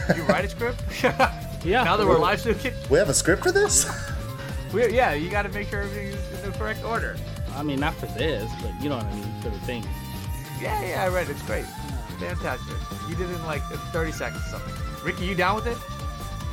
You 0.16 0.22
write 0.24 0.44
a 0.44 0.48
script? 0.48 0.82
Yeah. 1.64 1.84
now 1.84 1.96
that 1.96 2.04
we're 2.04 2.18
live 2.18 2.40
streaming, 2.40 2.74
We 2.90 2.98
have 2.98 3.08
a 3.08 3.14
script 3.14 3.44
for 3.44 3.52
this? 3.52 3.86
we 4.72 4.92
yeah, 4.92 5.12
you 5.14 5.30
got 5.30 5.42
to 5.42 5.48
make 5.50 5.68
sure 5.68 5.82
everything 5.82 6.08
is 6.08 6.42
in 6.44 6.50
the 6.50 6.58
correct 6.58 6.82
order. 6.84 7.16
I 7.54 7.62
mean, 7.62 7.78
not 7.78 7.94
for 7.94 8.06
this, 8.06 8.50
but 8.60 8.72
you 8.82 8.88
know 8.88 8.96
what 8.96 9.06
I 9.06 9.14
mean 9.14 9.32
for 9.42 9.50
the 9.50 9.58
thing. 9.60 9.84
Yeah, 10.60 10.82
yeah, 10.84 11.04
I 11.04 11.08
read 11.08 11.28
it. 11.28 11.32
It's 11.32 11.42
great. 11.42 11.64
Fantastic. 12.18 12.76
You 13.08 13.14
did 13.14 13.30
it 13.30 13.34
in 13.34 13.44
like 13.46 13.62
30 13.62 14.10
seconds 14.12 14.42
or 14.46 14.58
something. 14.58 14.74
Ricky, 15.04 15.24
you 15.26 15.34
down 15.36 15.54
with 15.56 15.66
it? 15.68 15.76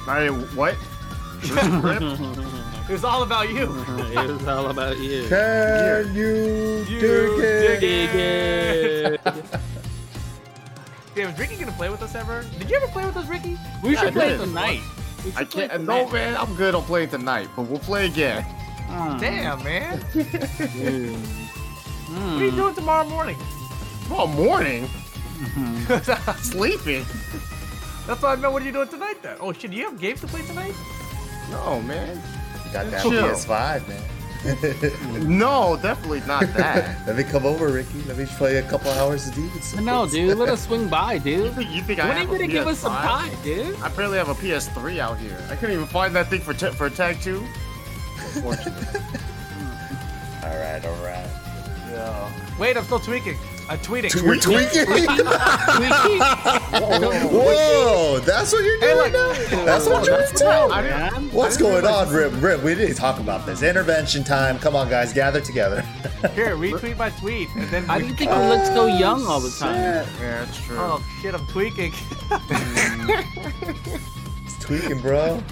I 0.08 0.28
what? 0.56 0.76
It 2.90 2.94
was 2.94 3.04
all 3.04 3.22
about 3.24 3.50
you. 3.50 3.64
it 4.12 4.28
was 4.30 4.48
all 4.48 4.68
about 4.72 4.98
you. 4.98 5.28
Can 5.30 6.16
you, 6.16 6.84
You 6.90 7.00
dig 7.00 7.40
it? 7.40 7.80
dig 7.80 7.80
Dig 7.80 9.20
it. 9.26 9.39
Damn, 11.20 11.34
is 11.34 11.38
Ricky 11.40 11.58
gonna 11.58 11.74
play 11.74 11.90
with 11.90 12.02
us 12.02 12.16
ever? 12.16 12.46
Did 12.58 12.70
you 12.70 12.78
ever 12.78 12.88
play 12.88 13.06
with 13.06 13.18
us, 13.18 13.28
Ricky? 13.28 13.58
We 13.84 13.92
Yeah, 13.92 14.00
should 14.00 14.08
I 14.10 14.12
play 14.12 14.30
did. 14.30 14.38
tonight. 14.40 14.80
We 15.26 15.32
I 15.36 15.44
play 15.44 15.68
can't. 15.68 15.84
No, 15.84 16.10
man. 16.10 16.38
I'm 16.38 16.56
good 16.56 16.74
on 16.76 16.84
playing 16.84 17.10
tonight, 17.10 17.50
but 17.58 17.64
we'll 17.64 17.80
play 17.80 18.06
again. 18.06 18.46
Mm. 18.88 19.20
Damn, 19.20 19.62
man. 19.64 20.06
Dude. 20.14 21.20
What 22.10 22.18
are 22.18 22.46
you 22.46 22.52
Mm. 22.52 22.56
doing 22.56 22.74
tomorrow 22.76 23.08
morning? 23.08 23.38
Well, 24.10 24.28
morning. 24.28 24.90
That's 25.90 26.50
Sleeping. 26.50 27.06
That's 28.08 28.22
what 28.22 28.30
I 28.30 28.36
meant. 28.38 28.54
What 28.54 28.62
are 28.64 28.66
you 28.66 28.72
doing 28.72 28.88
tonight 28.88 29.22
then? 29.22 29.36
Oh 29.42 29.52
shit, 29.52 29.72
do 29.72 29.78
you 29.78 29.84
have 29.84 30.00
games 30.00 30.22
to 30.22 30.28
play 30.28 30.42
tonight? 30.44 30.74
No, 31.52 31.82
man. 31.82 32.16
You 32.66 32.72
got 32.74 32.90
that 32.92 33.02
Chill. 33.04 33.12
PS5, 33.12 33.88
man. 33.90 34.02
No, 35.26 35.78
definitely 35.82 36.22
not 36.22 36.42
that. 36.54 37.06
Let 37.06 37.18
me 37.18 37.24
come 37.24 37.46
over, 37.46 37.68
Ricky. 37.70 38.02
Let 38.08 38.18
me 38.18 38.26
play 38.26 38.58
a 38.58 38.64
couple 38.64 38.90
hours 38.92 39.28
of 39.28 39.36
Demon's 39.36 39.66
Souls. 39.66 39.84
No, 39.84 40.08
dude, 40.08 40.38
let 40.38 40.50
us 40.50 40.66
swing 40.66 40.88
by, 40.88 41.14
you 41.16 41.20
dude. 41.20 41.54
think, 41.56 41.72
you 41.72 41.82
think 41.82 42.00
I 42.00 42.08
When 42.08 42.18
are 42.18 42.22
you 42.22 42.28
gonna 42.28 42.48
give 42.48 42.68
us 42.68 42.80
some 42.80 42.94
time, 42.94 43.34
dude? 43.44 43.76
I 43.82 43.90
barely 43.90 44.18
have 44.18 44.30
a 44.30 44.36
PS3 44.36 45.00
out 45.00 45.18
here. 45.18 45.38
I 45.50 45.56
couldn't 45.56 45.76
even 45.76 45.88
find 45.88 46.16
that 46.16 46.28
thing 46.30 46.42
for 46.42 46.54
t- 46.54 46.72
for 46.72 46.90
Tag 46.90 47.20
2. 47.22 47.44
Unfortunately. 48.36 49.02
All 50.44 50.58
right, 50.58 50.84
all 50.86 50.96
right. 51.04 51.28
yeah. 51.92 52.32
Wait, 52.58 52.76
I'm 52.78 52.84
still 52.86 53.00
tweaking. 53.00 53.38
I'm 53.70 53.78
tweeting. 53.80 54.24
We're 54.24 54.38
tweaking. 54.38 54.88
Whoa, 57.30 58.20
that's 58.26 58.52
what 58.52 58.64
you're 58.64 58.80
doing 58.80 58.96
look. 58.96 59.14
now? 59.14 59.32
That's 59.64 59.86
what 59.86 60.08
you're 60.08 60.18
doing? 60.18 60.72
I. 60.72 61.12
What's 61.32 61.56
going 61.56 61.86
on, 61.86 62.12
Rip? 62.12 62.34
Rip, 62.42 62.64
we 62.64 62.74
need 62.74 62.88
to 62.88 62.96
talk 62.96 63.20
about 63.20 63.46
this. 63.46 63.62
Intervention 63.62 64.24
time. 64.24 64.58
Come 64.58 64.76
on, 64.76 64.90
guys, 64.90 65.14
gather 65.14 65.40
together. 65.40 65.82
Here, 66.34 66.56
retweet 66.56 66.98
my 66.98 67.12
tweet, 67.12 67.48
and 67.56 67.70
then. 67.70 67.84
How 67.84 68.00
do 68.00 68.08
you 68.08 68.16
think 68.16 68.32
we 68.32 68.38
look 68.38 68.66
so 68.66 68.86
oh, 68.86 68.88
young 68.88 69.28
all 69.28 69.40
the 69.40 69.52
time? 69.52 69.76
Yeah, 69.76 70.04
that's 70.20 70.66
true. 70.66 70.78
Oh 70.80 71.06
shit, 71.22 71.36
I'm 71.36 71.46
tweaking. 71.48 71.94
It's 74.46 74.58
tweaking, 74.66 75.00
bro. 75.00 75.44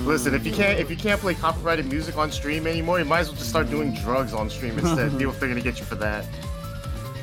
Listen, 0.00 0.34
if 0.34 0.44
you 0.44 0.52
can't 0.52 0.78
if 0.78 0.90
you 0.90 0.96
can't 0.96 1.18
play 1.18 1.34
copyrighted 1.34 1.86
music 1.86 2.18
on 2.18 2.30
stream 2.30 2.66
anymore, 2.66 2.98
you 2.98 3.06
might 3.06 3.20
as 3.20 3.28
well 3.28 3.38
just 3.38 3.48
start 3.48 3.70
doing 3.70 3.94
drugs 3.94 4.34
on 4.34 4.50
stream 4.50 4.78
instead. 4.78 5.16
Deal 5.18 5.30
if 5.30 5.40
they're 5.40 5.48
gonna 5.48 5.62
get 5.62 5.78
you 5.78 5.86
for 5.86 5.94
that. 5.94 6.26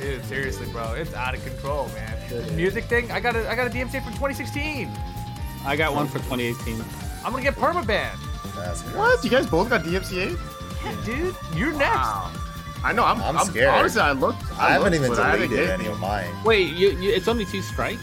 Dude, 0.01 0.25
seriously, 0.25 0.65
bro, 0.71 0.93
it's 0.93 1.13
out 1.13 1.35
of 1.35 1.45
control, 1.45 1.87
man. 1.89 2.17
The 2.29 2.51
music 2.53 2.85
thing, 2.85 3.11
I 3.11 3.19
got 3.19 3.35
a, 3.35 3.47
I 3.49 3.55
got 3.55 3.67
a 3.67 3.69
DMCA 3.69 4.03
from 4.03 4.13
2016. 4.13 4.89
I 5.63 5.75
got 5.75 5.93
one 5.93 6.07
for 6.07 6.17
2018. 6.19 6.83
I'm 7.23 7.31
gonna 7.31 7.43
get 7.43 7.55
permabanned. 7.55 8.17
That's 8.55 8.81
great. 8.81 8.95
What? 8.95 9.23
You 9.23 9.29
guys 9.29 9.45
both 9.45 9.69
got 9.69 9.83
DMCA? 9.83 10.39
Yeah, 10.83 11.05
dude, 11.05 11.35
you're 11.55 11.73
next. 11.73 12.09
I 12.83 12.93
know. 12.93 13.05
I'm. 13.05 13.21
I'm 13.21 13.37
I'm, 13.37 13.45
scared. 13.45 13.69
Honestly, 13.69 14.01
I 14.01 14.13
looked. 14.13 14.41
I 14.53 14.71
haven't 14.71 14.93
looked, 14.93 14.95
even 14.95 15.09
but 15.09 15.19
I 15.19 15.31
haven't 15.31 15.49
deleted 15.49 15.69
any 15.69 15.85
of 15.85 15.99
mine. 15.99 16.33
Wait, 16.43 16.73
you, 16.73 16.89
you, 16.99 17.11
it's 17.11 17.27
only 17.27 17.45
two 17.45 17.61
strikes? 17.61 18.01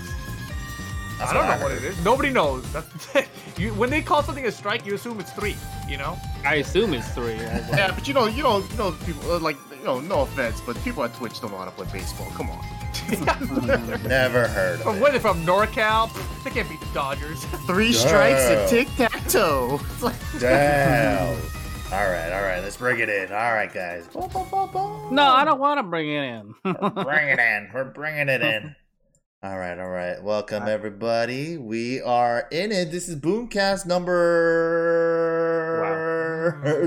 That's 1.18 1.32
I 1.32 1.34
don't 1.34 1.46
know 1.46 1.52
heard. 1.54 1.62
what 1.62 1.72
it 1.72 1.82
is. 1.82 2.04
Nobody 2.04 2.30
knows. 2.30 2.70
That's, 2.72 3.28
you, 3.58 3.74
when 3.74 3.90
they 3.90 4.02
call 4.02 4.22
something 4.22 4.46
a 4.46 4.52
strike, 4.52 4.86
you 4.86 4.94
assume 4.94 5.18
it's 5.18 5.32
three. 5.32 5.56
You 5.88 5.96
know? 5.96 6.16
I 6.44 6.56
assume 6.56 6.94
it's 6.94 7.08
three. 7.08 7.40
I 7.40 7.58
was 7.58 7.68
like, 7.70 7.78
Yeah, 7.78 7.90
but 7.90 8.06
you 8.06 8.14
know, 8.14 8.26
you 8.26 8.44
know, 8.44 8.58
you 8.58 8.76
know, 8.76 8.92
people 9.04 9.32
uh, 9.32 9.40
like 9.40 9.56
you 9.78 9.84
know, 9.84 10.00
no 10.00 10.22
offense, 10.22 10.60
but 10.60 10.76
people 10.82 11.04
at 11.04 11.14
Twitch 11.14 11.40
don't 11.40 11.52
know 11.52 11.58
how 11.58 11.64
to 11.64 11.70
play 11.70 11.86
baseball. 11.92 12.28
Come 12.32 12.50
on. 12.50 12.64
Never 14.08 14.48
heard 14.48 14.80
From 14.80 14.96
of 14.96 15.00
where 15.00 15.10
it. 15.10 15.14
they 15.14 15.18
from? 15.18 15.44
NorCal? 15.44 16.10
They 16.42 16.50
can't 16.50 16.68
beat 16.68 16.80
the 16.80 16.86
Dodgers. 16.92 17.44
Three 17.66 17.92
strikes 17.92 18.40
Damn. 18.42 18.58
and 18.58 18.68
tic 18.68 18.88
tac 18.96 19.28
toe. 19.28 19.80
It's 19.94 20.02
like 20.02 20.14
Damn. 20.40 21.36
All 21.90 22.10
right, 22.10 22.30
all 22.32 22.42
right. 22.42 22.60
Let's 22.62 22.76
bring 22.76 22.98
it 22.98 23.08
in. 23.08 23.32
All 23.32 23.52
right, 23.52 23.72
guys. 23.72 24.06
no, 24.14 25.22
I 25.22 25.44
don't 25.44 25.60
want 25.60 25.78
to 25.78 25.82
bring 25.82 26.10
it 26.10 26.22
in. 26.22 26.54
bring 26.62 27.28
it 27.28 27.38
in. 27.38 27.70
We're 27.72 27.84
bringing 27.84 28.28
it 28.28 28.42
in. 28.42 28.74
All 29.40 29.56
right, 29.56 29.78
all 29.78 29.88
right. 29.88 30.20
Welcome 30.20 30.66
everybody. 30.66 31.56
We 31.58 32.00
are 32.00 32.48
in 32.50 32.72
it. 32.72 32.90
This 32.90 33.08
is 33.08 33.14
Boomcast 33.14 33.86
number 33.86 34.16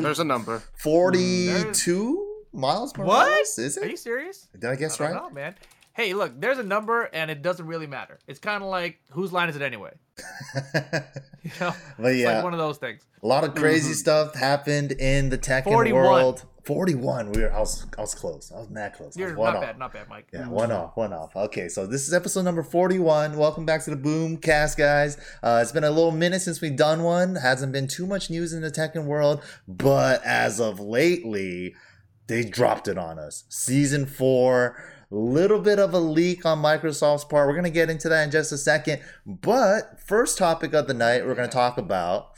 there's 0.01 0.19
a 0.19 0.25
number. 0.25 0.57
Mm, 0.59 0.63
forty-two. 0.78 2.31
Miles 2.53 2.91
What? 2.97 3.07
Morales, 3.07 3.57
is 3.57 3.78
Are 3.78 3.85
you 3.85 3.97
serious? 3.97 4.47
Did 4.53 4.66
I 4.69 4.75
guess 4.75 5.00
I 5.00 5.06
right? 5.06 5.13
know, 5.16 5.29
man. 5.29 5.56
Hey, 5.94 6.13
look, 6.13 6.39
there's 6.39 6.57
a 6.57 6.63
number, 6.63 7.03
and 7.13 7.29
it 7.29 7.41
doesn't 7.41 7.66
really 7.67 7.88
matter. 7.88 8.17
It's 8.28 8.39
kind 8.39 8.63
of 8.63 8.69
like 8.69 9.00
whose 9.12 9.34
line 9.34 9.50
is 9.50 9.56
it 9.56 9.62
anyway? 9.62 9.91
You 11.44 11.50
know, 11.59 11.73
but 11.97 12.12
it's 12.12 12.19
yeah, 12.19 12.35
like 12.35 12.44
one 12.44 12.53
of 12.53 12.59
those 12.59 12.78
things. 12.78 13.01
a 13.23 13.25
lot 13.28 13.44
of 13.44 13.56
crazy 13.56 13.94
Mhm. 13.94 13.95
stuff 13.95 14.35
happened 14.35 14.91
in 14.91 15.29
the 15.29 15.39
Tekken 15.39 15.63
41. 15.63 16.03
world. 16.03 16.45
Forty-one. 16.66 17.31
We 17.31 17.41
were. 17.41 17.51
I 17.51 17.59
was. 17.59 17.88
I 17.97 18.01
was 18.01 18.13
close. 18.13 18.51
I 18.56 18.59
was 18.59 18.69
mad 18.69 18.94
close. 18.94 19.18
Was 19.18 19.33
not 19.33 19.56
off. 19.56 19.62
bad, 19.63 19.79
not 19.79 19.91
bad, 19.91 20.07
Mike. 20.07 20.28
Yeah, 20.31 20.47
one 20.47 20.72
off, 20.72 20.95
one 20.95 21.12
off. 21.13 21.35
Okay, 21.35 21.68
so 21.68 21.88
this 21.88 22.07
is 22.07 22.13
episode 22.13 22.44
number 22.44 22.62
41. 22.62 23.35
Welcome 23.35 23.66
back 23.66 23.83
to 23.85 23.89
the 23.89 23.95
Boomcast, 23.97 24.78
guys. 24.78 25.18
Uh, 25.41 25.59
it's 25.63 25.72
been 25.72 25.83
a 25.83 25.89
little 25.89 26.12
minute 26.12 26.41
since 26.44 26.62
we've 26.62 26.75
done 26.78 27.01
one. 27.01 27.38
Hasn't 27.38 27.72
been 27.72 27.88
too 27.88 28.06
much 28.06 28.29
news 28.29 28.53
in 28.53 28.62
the 28.62 28.69
Tekken 28.69 29.06
world, 29.06 29.41
but 29.68 30.23
as 30.23 30.59
of 30.62 30.79
lately, 30.79 31.73
they 32.31 32.44
dropped 32.44 32.88
it 32.88 32.97
on 32.97 33.19
us. 33.19 33.44
Season 33.50 34.06
four, 34.06 34.78
little 35.09 35.59
bit 35.59 35.80
of 35.80 35.94
a 35.94 36.00
leak 36.00 36.46
on 36.46 36.62
Microsoft's 36.62 37.25
part. 37.25 37.47
We're 37.47 37.53
to 37.66 37.69
get 37.69 37.90
into 37.90 38.09
that 38.09 38.24
in 38.24 38.31
just 38.31 38.52
a 38.52 38.58
second. 38.58 39.02
But 39.25 40.00
first 40.00 40.38
topic 40.38 40.74
of 40.74 40.88
the 40.88 40.94
night, 40.94 41.25
we're 41.25 41.36
to 41.50 41.53
talk 41.53 41.78
about 41.78 42.31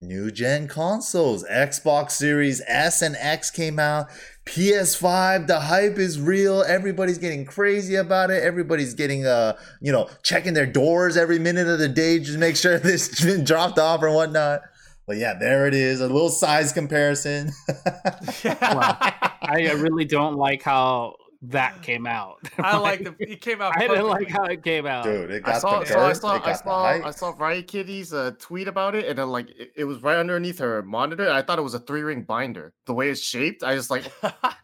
new 0.00 0.30
gen 0.30 0.68
consoles. 0.68 1.44
Xbox 1.44 2.12
Series 2.12 2.62
S 2.66 3.02
and 3.02 3.16
X 3.16 3.50
came 3.50 3.78
out. 3.78 4.08
PS5, 4.46 5.46
the 5.46 5.60
hype 5.60 5.98
is 5.98 6.20
real. 6.20 6.62
Everybody's 6.62 7.18
getting 7.18 7.44
crazy 7.44 7.94
about 7.96 8.30
it. 8.30 8.42
Everybody's 8.42 8.94
getting 8.94 9.26
uh, 9.26 9.56
you 9.80 9.92
know, 9.92 10.08
checking 10.22 10.54
their 10.54 10.66
doors 10.66 11.16
every 11.16 11.38
minute 11.38 11.68
of 11.68 11.78
the 11.78 11.88
day 11.88 12.18
just 12.18 12.32
to 12.32 12.38
make 12.38 12.56
sure 12.56 12.78
this 12.80 13.08
dropped 13.44 13.78
off 13.78 14.02
or 14.02 14.10
whatnot. 14.10 14.62
But 15.10 15.16
yeah, 15.16 15.34
there 15.34 15.66
it 15.66 15.74
is. 15.74 16.00
A 16.00 16.06
little 16.06 16.28
size 16.28 16.72
comparison. 16.72 17.50
Wow. 18.44 18.96
I 19.42 19.72
really 19.76 20.04
don't 20.04 20.36
like 20.36 20.62
how 20.62 21.16
that 21.42 21.82
came 21.82 22.06
out. 22.06 22.36
I 22.58 22.76
like 22.78 23.02
the. 23.04 23.16
It 23.18 23.40
came 23.40 23.60
out. 23.60 23.72
I 23.76 23.88
didn't 23.88 24.06
like 24.06 24.28
how 24.28 24.44
it 24.44 24.62
came 24.62 24.86
out. 24.86 25.02
Dude, 25.02 25.32
it 25.32 25.42
I 25.44 25.58
saw, 25.58 25.80
the 25.80 25.86
so 25.86 25.98
I 25.98 26.12
saw, 26.12 26.40
I 26.44 26.52
saw. 26.52 26.84
I 26.84 27.10
saw 27.10 27.34
Riot 27.36 27.66
Kitty's 27.66 28.12
uh, 28.14 28.32
tweet 28.38 28.68
about 28.68 28.94
it, 28.94 29.06
and 29.06 29.18
then 29.18 29.30
like 29.30 29.50
it, 29.50 29.72
it 29.74 29.84
was 29.84 30.00
right 30.00 30.16
underneath 30.16 30.60
her 30.60 30.80
monitor. 30.84 31.24
And 31.24 31.32
I 31.32 31.42
thought 31.42 31.58
it 31.58 31.62
was 31.62 31.74
a 31.74 31.80
three 31.80 32.02
ring 32.02 32.22
binder. 32.22 32.72
The 32.86 32.94
way 32.94 33.10
it's 33.10 33.20
shaped, 33.20 33.64
I 33.64 33.74
just 33.74 33.90
like 33.90 34.04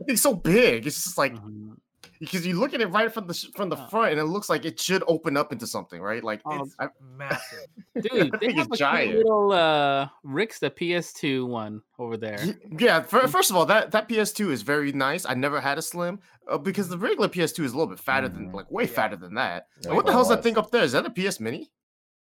it's 0.06 0.22
so 0.22 0.32
big. 0.32 0.86
It's 0.86 1.02
just 1.02 1.18
like 1.18 1.34
Mhm. 1.34 1.75
Because 2.20 2.46
you 2.46 2.58
look 2.58 2.74
at 2.74 2.80
it 2.80 2.86
right 2.86 3.12
from 3.12 3.26
the 3.26 3.34
from 3.54 3.68
the 3.68 3.76
Uh. 3.76 3.86
front, 3.88 4.12
and 4.12 4.20
it 4.20 4.24
looks 4.24 4.48
like 4.48 4.64
it 4.64 4.78
should 4.80 5.02
open 5.08 5.36
up 5.36 5.52
into 5.52 5.66
something, 5.66 6.00
right? 6.00 6.22
Like 6.24 6.40
Oh, 6.46 6.62
it's, 6.64 6.74
I, 6.78 6.88
massive. 7.16 7.66
Dude, 8.00 8.32
That 8.32 8.40
they 8.40 8.46
thing 8.48 8.56
have 8.56 8.66
is 8.66 8.72
a 8.72 8.76
giant. 8.76 9.16
little 9.18 9.52
uh 9.52 10.08
Rick's 10.22 10.58
the 10.58 10.70
PS2 10.70 11.46
one 11.46 11.82
over 11.98 12.16
there. 12.16 12.38
yeah. 12.78 13.02
fir- 13.02 13.26
first 13.28 13.50
of 13.50 13.56
all, 13.56 13.66
that 13.66 13.90
that 13.92 14.08
PS2 14.08 14.50
is 14.50 14.62
very 14.62 14.92
nice. 14.92 15.24
I 15.26 15.34
never 15.34 15.60
had 15.60 15.78
a 15.78 15.82
slim 15.82 16.20
uh, 16.50 16.58
because 16.58 16.88
the 16.88 16.98
regular 16.98 17.28
PS2 17.28 17.64
is 17.64 17.72
a 17.72 17.76
little 17.76 17.86
bit 17.94 17.98
fatter 18.00 18.28
than 18.28 18.50
Mhm. 18.50 18.54
like 18.54 18.70
way 18.70 18.84
Yeah. 18.84 18.88
fatter 18.90 19.16
than 19.16 19.34
that. 19.34 19.66
Yeah, 19.82 19.92
what 19.92 20.04
the 20.06 20.10
it 20.12 20.14
hell's 20.14 20.28
that 20.28 20.42
thing 20.42 20.56
up 20.58 20.70
there? 20.70 20.82
Is 20.84 20.92
that 20.92 21.04
a 21.06 21.10
PS 21.10 21.40
Mini? 21.40 21.70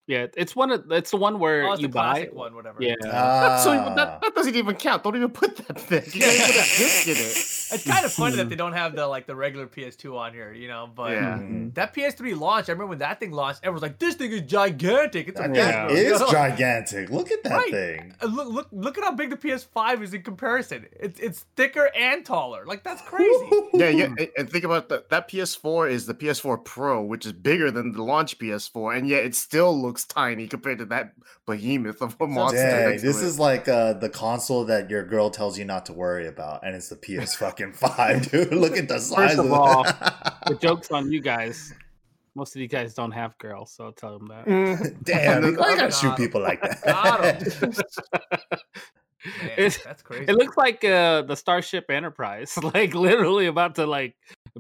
Yeah, 0.07 0.27
it's 0.37 0.55
one 0.55 0.69
of 0.69 0.91
it's 0.91 1.09
the 1.09 1.17
one 1.17 1.39
where 1.39 1.63
Oh, 1.67 1.71
it's 1.73 1.81
you 1.81 1.87
the 1.87 1.93
buy. 1.93 2.11
classic 2.13 2.33
one, 2.35 2.53
whatever. 2.53 2.77
Yeah. 2.79 2.93
That's 3.01 3.63
so 3.65 3.71
Ah. 3.71 3.95
that, 3.95 4.21
that 4.21 4.35
doesn't 4.35 4.55
even 4.55 4.75
count. 4.75 5.01
Don't 5.03 5.15
even 5.15 5.31
put 5.31 5.57
that 5.57 5.79
thing. 5.79 6.03
You 6.13 6.21
can't 6.21 6.33
even 6.35 6.45
put 6.45 6.55
a 6.55 6.77
disc 6.77 7.07
in 7.07 7.15
it. 7.17 7.35
It's 7.71 7.85
kind 7.85 8.05
of 8.05 8.11
funny 8.11 8.35
that 8.37 8.49
they 8.49 8.55
don't 8.63 8.73
have 8.73 8.95
the 8.95 9.07
like 9.07 9.25
the 9.27 9.35
regular 9.35 9.67
PS2 9.67 10.15
on 10.17 10.33
here, 10.33 10.53
you 10.53 10.67
know. 10.67 10.89
But 10.93 11.11
Yeah. 11.13 11.37
Mhm. 11.39 11.73
that 11.75 11.93
PS3 11.93 12.33
launched, 12.39 12.69
I 12.69 12.73
remember 12.73 12.89
when 12.91 12.99
that 12.99 13.19
thing 13.19 13.31
launched, 13.31 13.61
everyone's 13.63 13.81
like, 13.81 13.99
"This 13.99 14.15
thing 14.15 14.31
is 14.31 14.41
gigantic. 14.41 15.27
It's 15.29 15.39
That 15.39 15.53
Yeah. 15.55 15.87
thing 15.87 15.97
is 15.97 16.03
You 16.03 16.19
know? 16.19 16.31
gigantic. 16.31 17.09
Look 17.09 17.31
at 17.31 17.43
that 17.43 17.51
Right. 17.51 17.71
thing. 17.71 18.13
Look, 18.23 18.47
look, 18.47 18.67
look 18.71 18.97
at 18.97 19.03
how 19.03 19.11
big 19.13 19.29
the 19.29 19.37
PS5 19.37 20.01
is 20.03 20.13
in 20.13 20.21
comparison. 20.23 20.85
It's 20.99 21.19
it's 21.19 21.45
thicker 21.55 21.89
and 21.95 22.25
taller. 22.25 22.65
Like 22.65 22.83
that's 22.83 23.01
crazy. 23.01 23.49
Yeah, 23.73 23.89
yeah. 23.89 24.05
and- 24.05 24.29
And 24.37 24.49
think 24.49 24.63
about 24.63 24.89
that. 24.89 25.09
That 25.09 25.27
PS4 25.29 25.87
is 25.89 26.05
the 26.05 26.13
PS4 26.13 26.57
Pro, 26.63 27.01
which 27.03 27.25
is 27.25 27.33
bigger 27.33 27.71
than 27.71 27.91
the 27.93 28.03
launch 28.03 28.37
PS4, 28.39 28.95
and 28.97 29.07
yet 29.07 29.25
it 29.25 29.35
still 29.35 29.75
looks 29.79 30.03
tiny 30.05 30.47
compared 30.47 30.77
to 30.79 30.85
that 30.85 31.13
behemoth 31.45 32.01
of 32.01 32.15
a 32.19 32.27
monster. 32.27 32.57
Dang, 32.57 33.01
this 33.01 33.21
is 33.21 33.37
like 33.39 33.67
uh, 33.67 33.93
the 33.93 34.09
console 34.09 34.65
that 34.65 34.89
your 34.89 35.03
girl 35.03 35.29
tells 35.29 35.57
you 35.59 35.65
not 35.65 35.85
to 35.87 35.93
worry 35.93 36.27
about, 36.27 36.63
and 36.63 36.75
it's 36.75 36.89
the 36.89 36.95
PS 36.95 37.35
fucking 37.57 37.73
five, 37.73 38.29
dude. 38.31 38.51
Look 38.53 38.77
at 38.77 38.87
the 38.87 38.99
size 38.99 39.37
of 39.37 39.45
of 39.47 39.51
all. 39.53 39.85
The 40.47 40.53
joke's 40.55 40.91
on 40.91 41.11
you 41.11 41.21
guys. 41.21 41.73
Most 42.35 42.55
of 42.55 42.61
you 42.61 42.67
guys 42.67 42.93
don't 42.93 43.11
have 43.11 43.35
girls, 43.39 43.71
so 43.71 43.85
I'll 43.85 43.91
tell 43.93 44.19
them 44.19 44.27
that. 44.27 44.45
Mm. 44.45 45.03
Damn, 45.03 45.37
And 45.43 45.51
you 45.53 45.57
gotta 45.57 45.75
then- 45.77 45.91
shoot 45.91 46.15
people 46.17 46.39
like 46.41 46.61
that. 46.61 47.41
Man, 49.57 49.71
that's 49.83 50.03
crazy. 50.03 50.25
It 50.27 50.35
looks 50.35 50.55
like 50.55 50.83
uh, 50.85 51.23
the 51.23 51.35
Starship 51.35 51.89
Enterprise, 51.89 52.55
like 52.75 52.93
literally 52.93 53.47
about 53.47 53.73
to 53.75 53.87
like 53.87 54.15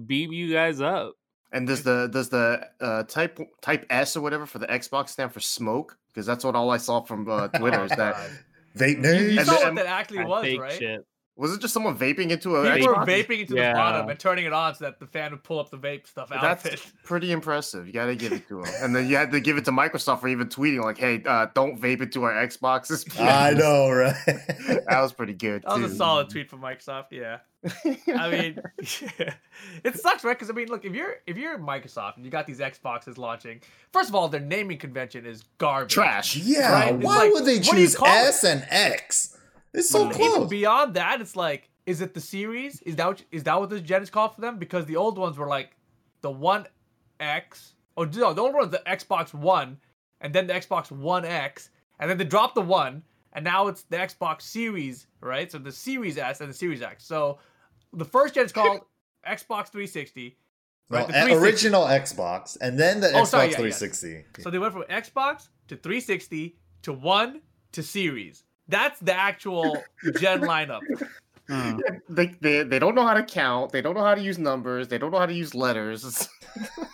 beam 0.07 0.31
you 0.33 0.51
guys 0.51 0.81
up. 0.81 1.13
And 1.51 1.67
does 1.67 1.83
the 1.83 2.09
does 2.11 2.29
the 2.29 2.67
uh, 2.81 3.03
type 3.03 3.39
type 3.61 3.85
S 3.91 4.17
or 4.17 4.21
whatever 4.21 4.47
for 4.47 4.57
the 4.57 4.65
Xbox 4.67 5.09
stand 5.09 5.31
for 5.33 5.39
smoke? 5.39 5.95
Because 6.11 6.25
that's 6.25 6.43
what 6.43 6.55
all 6.55 6.71
I 6.71 6.77
saw 6.77 7.01
from 7.01 7.29
uh, 7.29 7.49
Twitter 7.49 7.83
is 7.83 7.91
that 7.91 8.15
God. 8.15 8.29
Vape 8.75 8.95
You, 8.95 9.01
news. 9.01 9.33
you 9.33 9.39
And 9.39 9.47
saw 9.47 9.59
then- 9.59 9.75
what 9.75 9.83
that 9.83 9.85
actually 9.85 10.25
was, 10.25 10.57
right? 10.57 10.71
shit. 10.71 11.05
Was 11.37 11.53
it 11.53 11.59
just 11.59 11.73
someone 11.73 11.97
vaping 11.97 12.29
into 12.29 12.55
a 12.55 12.73
People 12.75 12.87
were 12.93 12.95
Xbox? 12.95 13.05
vaping 13.25 13.39
into 13.41 13.55
Yeah. 13.55 13.73
the 13.73 13.77
bottom 13.77 14.09
and 14.09 14.17
turning 14.19 14.45
it 14.45 14.53
on 14.53 14.73
so 14.75 14.85
that 14.85 14.99
the 14.99 15.05
fan 15.05 15.31
would 15.31 15.43
pull 15.43 15.59
up 15.59 15.69
the 15.69 15.77
vape 15.77 16.07
stuff 16.07 16.31
out 16.31 16.41
That's 16.41 16.65
of 16.65 16.73
it. 16.73 16.91
pretty 17.03 17.31
impressive. 17.31 17.87
You 17.87 17.93
got 17.93 18.05
to 18.05 18.15
give 18.15 18.31
it 18.31 18.47
to 18.47 18.61
them. 18.63 18.73
And 18.81 18.95
then 18.95 19.07
you 19.09 19.17
had 19.17 19.31
to 19.31 19.39
give 19.41 19.57
it 19.57 19.65
to 19.65 19.71
Microsoft 19.71 20.21
for 20.21 20.27
even 20.29 20.47
tweeting 20.47 20.81
like, 20.83 20.97
"Hey, 20.97 21.21
uh, 21.25 21.47
don't 21.53 21.79
vape 21.79 22.01
into 22.01 22.23
our 22.23 22.31
Xboxes." 22.33 23.19
I 23.19 23.51
know, 23.51 23.89
right? 23.91 24.15
that 24.25 25.01
was 25.01 25.11
pretty 25.13 25.33
good. 25.33 25.63
That 25.63 25.79
was 25.79 25.91
a 25.91 25.95
solid 25.95 26.29
tweet 26.29 26.49
from 26.49 26.61
Microsoft. 26.61 27.07
Yeah, 27.11 27.39
I 28.15 28.29
mean, 28.31 28.59
it 29.83 29.95
sucks, 29.99 30.23
right? 30.23 30.37
Because 30.37 30.49
I 30.49 30.53
mean, 30.53 30.67
look, 30.69 30.85
if 30.85 30.93
you're 30.93 31.15
if 31.27 31.37
you're 31.37 31.57
Microsoft 31.57 32.15
and 32.17 32.25
you 32.25 32.31
got 32.31 32.47
these 32.47 32.59
Xboxes 32.59 33.17
launching, 33.17 33.61
first 33.91 34.09
of 34.09 34.15
all, 34.15 34.27
their 34.29 34.39
naming 34.39 34.77
convention 34.77 35.25
is 35.25 35.43
garbage. 35.57 35.91
trash. 35.93 36.35
yeah, 36.37 36.71
Right? 36.71 36.95
Why 36.97 37.17
like, 37.23 37.33
would 37.33 37.45
they 37.45 37.57
what 37.57 37.71
do 37.71 37.77
you 37.81 37.87
choose 37.87 37.95
call 37.95 38.07
it? 38.07 38.11
S 38.27 38.43
and 38.43 38.65
X? 38.69 39.34
It's 39.75 39.89
so 39.89 40.07
But 40.07 40.19
even 40.19 40.47
beyond 40.47 40.93
that, 40.95 41.21
it's 41.21 41.35
like, 41.35 41.69
is 41.85 42.01
it 42.01 42.13
the 42.13 42.21
series? 42.21 42.81
Is 42.81 42.95
that 42.95 43.07
what, 43.07 43.23
is 43.31 43.43
that 43.43 43.59
what 43.59 43.69
this 43.69 43.81
gen 43.81 44.01
is 44.01 44.09
called 44.09 44.33
for 44.35 44.41
them? 44.41 44.57
Because 44.57 44.85
the 44.85 44.95
old 44.95 45.17
ones 45.17 45.37
were 45.37 45.47
like 45.47 45.75
the 46.21 46.31
One 46.31 46.65
X. 47.19 47.73
Oh 47.97 48.03
no, 48.03 48.33
the 48.33 48.41
old 48.41 48.53
one's 48.53 48.71
the 48.71 48.81
Xbox 48.87 49.33
One, 49.33 49.77
and 50.21 50.33
then 50.33 50.47
the 50.47 50.53
Xbox 50.53 50.91
One 50.91 51.23
X, 51.25 51.69
and 51.99 52.09
then 52.09 52.17
they 52.17 52.25
dropped 52.25 52.55
the 52.55 52.61
one, 52.61 53.03
and 53.33 53.43
now 53.45 53.67
it's 53.67 53.83
the 53.83 53.97
Xbox 53.97 54.41
Series, 54.41 55.07
right? 55.21 55.51
So 55.51 55.57
the 55.59 55.71
Series 55.71 56.17
S 56.17 56.41
and 56.41 56.49
the 56.49 56.53
Series 56.53 56.81
X. 56.81 57.05
So 57.05 57.37
the 57.93 58.05
first 58.05 58.33
gen 58.35 58.45
is 58.45 58.51
called 58.59 58.81
Xbox 59.27 59.69
360. 59.69 60.37
No, 60.89 60.97
Right, 60.97 61.07
the 61.07 61.13
360. 61.13 61.35
original 61.43 61.83
Xbox, 61.85 62.57
and 62.61 62.77
then 62.79 62.99
the 63.01 63.11
Oh, 63.13 63.21
Xbox 63.21 63.27
sorry, 63.27 63.43
yeah, 63.45 63.51
yeah. 63.51 63.71
360. 63.71 64.25
So 64.41 64.49
they 64.49 64.59
went 64.59 64.73
from 64.73 64.83
Xbox 64.83 65.47
to 65.69 65.75
360 65.77 66.57
to 66.83 66.93
One 66.93 67.41
to 67.71 67.81
Series. 67.83 68.43
That's 68.67 68.99
the 68.99 69.13
actual 69.13 69.77
gen 70.17 70.41
lineup. 70.53 70.81
Hmm. 71.47 71.79
They, 72.09 72.27
they 72.41 72.63
they 72.63 72.79
don't 72.79 72.95
know 72.95 73.05
how 73.05 73.13
to 73.13 73.23
count. 73.23 73.71
They 73.71 73.81
don't 73.81 73.93
know 73.93 74.03
how 74.03 74.15
to 74.15 74.21
use 74.21 74.39
numbers. 74.39 74.87
They 74.87 74.97
don't 74.97 75.11
know 75.11 75.19
how 75.19 75.27
to 75.27 75.33
use 75.33 75.53
letters. 75.53 76.27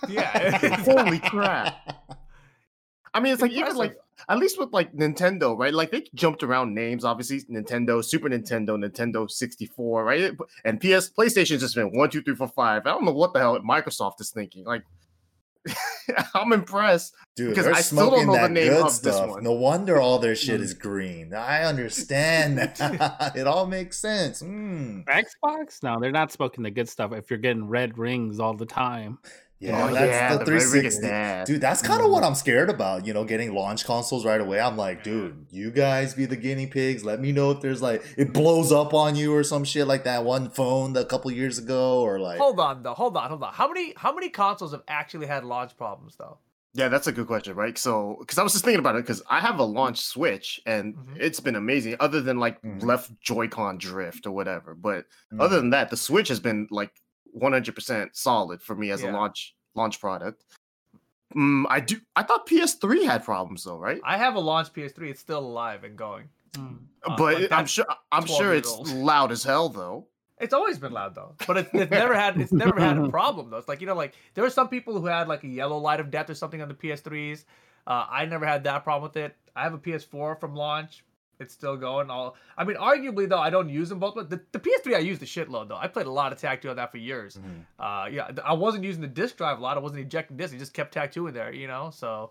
Yeah. 0.10 0.58
Holy 0.78 1.20
crap! 1.20 2.18
I 3.14 3.20
mean, 3.20 3.34
it's 3.34 3.42
like 3.44 3.52
even 3.52 3.76
like 3.76 3.96
at 4.28 4.40
least 4.40 4.60
with 4.60 4.74
like 4.74 4.94
Nintendo, 4.94 5.58
right? 5.58 5.74
Like 5.74 5.92
they 5.92 6.06
jumped 6.16 6.44
around 6.44 6.74
names. 6.74 7.06
Obviously, 7.06 7.42
Nintendo, 7.42 8.04
Super 8.04 8.28
Nintendo, 8.28 8.70
Nintendo 8.70 9.30
64, 9.30 10.04
right? 10.04 10.32
And 10.66 10.80
PS 10.80 11.12
PlayStation's 11.12 11.62
just 11.62 11.76
been 11.76 11.96
one, 11.96 12.10
two, 12.10 12.22
three, 12.24 12.36
four, 12.36 12.48
five. 12.48 12.86
I 12.86 12.90
don't 12.90 13.06
know 13.06 13.12
what 13.12 13.34
the 13.34 13.40
hell 13.40 13.60
Microsoft 13.60 14.20
is 14.20 14.32
thinking. 14.32 14.66
Like, 14.66 14.84
I'm 16.34 16.52
impressed. 16.54 17.14
Dude, 17.36 17.50
Because 17.50 17.66
they're 17.66 17.74
I 17.74 17.82
still 17.82 18.10
don't 18.10 18.10
smoking 18.10 18.28
know 18.28 18.34
the 18.34 18.40
that 18.40 18.52
name 18.52 18.68
good 18.70 18.80
of 18.82 18.86
this 18.88 18.96
stuff. 19.16 19.30
one. 19.30 19.44
No 19.44 19.54
wonder 19.54 20.00
all 20.00 20.20
their 20.20 20.36
shit 20.36 20.60
Mm. 20.60 20.64
is 20.64 20.74
green. 20.74 21.34
I 21.34 21.64
understand 21.66 22.58
that. 22.58 23.34
it 23.36 23.48
all 23.48 23.68
makes 23.68 23.98
sense. 23.98 24.42
Mm. 24.42 25.06
Xbox? 25.06 25.84
No, 25.84 26.00
they're 26.00 26.12
not 26.12 26.32
smoking 26.32 26.64
the 26.64 26.72
good 26.72 26.90
stuff. 26.90 27.14
If 27.14 27.30
you're 27.30 27.40
getting 27.40 27.68
red 27.68 27.98
rings 27.98 28.40
all 28.40 28.54
the 28.56 28.66
time, 28.66 29.20
Yeah, 29.62 29.86
oh 29.90 29.94
that's 29.94 30.08
yeah, 30.12 30.38
the 30.38 30.44
the, 30.44 30.52
Red 30.54 30.64
Ring 30.74 30.86
is 30.86 30.98
360. 30.98 31.02
that. 31.08 31.46
Dude, 31.46 31.62
that's 31.62 31.82
kind 31.84 32.02
of 32.02 32.08
Mm. 32.08 32.12
what 32.14 32.24
I'm 32.24 32.34
scared 32.34 32.70
about, 32.72 33.06
you 33.06 33.14
know, 33.14 33.24
getting 33.24 33.54
launch 33.54 33.86
consoles 33.86 34.26
right 34.26 34.42
away. 34.42 34.60
I'm 34.60 34.76
like, 34.76 35.04
dude, 35.04 35.46
you 35.52 35.70
guys 35.70 36.16
be 36.16 36.26
the 36.26 36.36
guinea 36.36 36.66
pigs. 36.66 37.06
Let 37.06 37.20
me 37.22 37.32
know 37.32 37.52
if 37.52 37.62
there's 37.62 37.82
like 37.82 38.04
it 38.18 38.34
blows 38.34 38.72
up 38.72 38.94
on 38.96 39.16
you 39.16 39.34
or 39.36 39.44
some 39.44 39.64
shit 39.64 39.86
like 39.86 40.04
that 40.06 40.26
one 40.26 40.50
phone 40.50 40.98
a 40.98 41.06
couple 41.06 41.30
years 41.32 41.60
ago 41.60 42.02
or 42.02 42.20
like 42.20 42.40
Hold 42.40 42.60
on 42.60 42.82
though. 42.82 42.96
Hold 42.96 43.16
on. 43.16 43.30
Hold 43.30 43.44
on. 43.44 43.54
How 43.54 43.68
many 43.68 43.94
how 43.96 44.14
many 44.16 44.30
consoles 44.30 44.72
have 44.72 44.82
actually 44.88 45.28
had 45.28 45.44
launch 45.46 45.78
problems 45.78 46.16
though? 46.18 46.40
Yeah, 46.74 46.88
that's 46.88 47.06
a 47.06 47.12
good 47.12 47.28
question, 47.28 47.54
right? 47.56 47.78
So, 47.78 48.16
because 48.22 48.38
I 48.38 48.44
was 48.44 48.54
just 48.54 48.64
thinking 48.64 48.80
about 48.80 48.96
it, 48.96 49.00
because 49.04 49.22
I 49.30 49.42
have 49.42 49.60
a 49.60 49.64
launch 49.64 50.00
Switch 50.00 50.62
and 50.66 50.96
Mhm. 50.96 51.18
it's 51.20 51.42
been 51.42 51.56
amazing, 51.58 51.98
other 52.00 52.22
than 52.22 52.40
like 52.40 52.62
Mhm. 52.62 52.82
left 52.84 53.12
Joy-Con 53.20 53.78
drift 53.78 54.26
or 54.26 54.32
whatever. 54.32 54.74
But 54.74 55.06
Mm. 55.34 55.42
other 55.42 55.58
than 55.58 55.72
that, 55.72 55.90
the 55.90 55.98
Switch 55.98 56.30
has 56.30 56.40
been 56.40 56.68
like 56.72 56.94
100% 57.38 58.10
solid 58.14 58.62
for 58.62 58.76
me 58.76 58.92
as 58.92 59.02
Yeah. 59.04 59.12
a 59.12 59.14
launch 59.14 59.56
launch 59.76 60.00
product. 60.00 60.44
Mm, 61.36 61.64
I 61.70 61.80
do. 61.80 61.96
I 62.16 62.24
thought 62.24 62.46
PS3 62.48 63.06
had 63.06 63.24
problems 63.24 63.64
though, 63.64 63.78
right? 63.78 64.02
I 64.04 64.18
have 64.18 64.36
a 64.36 64.40
launch 64.40 64.74
PS3. 64.74 65.10
It's 65.12 65.20
still 65.22 65.40
alive 65.40 65.84
and 65.86 65.96
going. 65.98 66.28
Uh, 66.58 67.16
but 67.18 67.42
like, 67.44 67.52
I'm 67.52 67.66
sure. 67.66 67.86
I'm 68.12 68.26
sure 68.26 68.54
it's 68.54 68.70
old. 68.70 68.90
loud 68.94 69.32
as 69.32 69.44
hell 69.44 69.70
though. 69.70 70.08
It's 70.40 70.54
always 70.54 70.78
been 70.80 70.92
loud 70.92 71.16
though, 71.16 71.36
but 71.48 71.56
it's, 71.58 71.70
it's 71.72 71.92
never 71.92 72.16
had 72.16 72.40
it's 72.42 72.52
never 72.52 72.80
had 72.80 72.98
a 72.98 73.08
problem 73.20 73.50
though. 73.50 73.58
It's 73.58 73.68
like 73.70 73.80
you 73.80 73.88
know, 73.88 73.96
like 73.96 74.14
there 74.34 74.44
are 74.44 74.50
some 74.50 74.68
people 74.68 75.00
who 75.00 75.06
had 75.06 75.28
like 75.30 75.44
a 75.44 75.48
yellow 75.48 75.78
light 75.78 76.00
of 76.00 76.12
death 76.12 76.30
or 76.30 76.34
something 76.36 76.62
on 76.62 76.68
the 76.68 76.74
PS3s. 76.74 77.46
Uh, 77.88 78.06
I 78.10 78.26
never 78.26 78.46
had 78.46 78.64
that 78.66 78.84
problem 78.84 79.04
with 79.10 79.18
it. 79.18 79.36
I 79.56 79.64
have 79.64 79.74
a 79.74 79.78
PS4 79.78 80.40
from 80.40 80.56
launch. 80.56 81.04
It's 81.42 81.54
still 81.54 81.76
going. 81.76 82.10
All 82.10 82.36
I 82.58 82.64
mean, 82.64 82.78
arguably 82.78 83.28
though, 83.28 83.40
I 83.40 83.50
don't 83.50 83.68
use 83.70 83.90
them 83.90 84.00
both. 84.00 84.16
But 84.16 84.30
the, 84.30 84.40
the 84.52 84.60
PS3 84.60 84.96
I 84.96 85.00
used 85.00 85.22
a 85.22 85.26
shitload 85.26 85.68
though. 85.68 85.78
I 85.78 85.88
played 85.88 86.06
a 86.06 86.12
lot 86.12 86.32
of 86.32 86.40
Tag 86.40 86.62
2 86.62 86.70
on 86.70 86.76
that 86.78 86.92
for 86.92 86.98
years. 86.98 87.38
Mhm. 87.38 87.66
Uh, 87.80 88.08
yeah, 88.10 88.30
I 88.46 88.54
wasn't 88.54 88.84
using 88.84 89.02
the 89.02 89.08
disc 89.08 89.38
drive 89.38 89.58
a 89.60 89.62
lot. 89.62 89.76
I 89.76 89.80
wasn't 89.80 90.02
ejecting 90.02 90.38
discs. 90.38 90.56
I 90.56 90.60
just 90.60 90.74
kept 90.74 90.94
Tag 90.94 91.12
2 91.12 91.28
in 91.28 91.34
there, 91.34 91.52
you 91.54 91.68
know. 91.68 91.90
So 91.92 92.30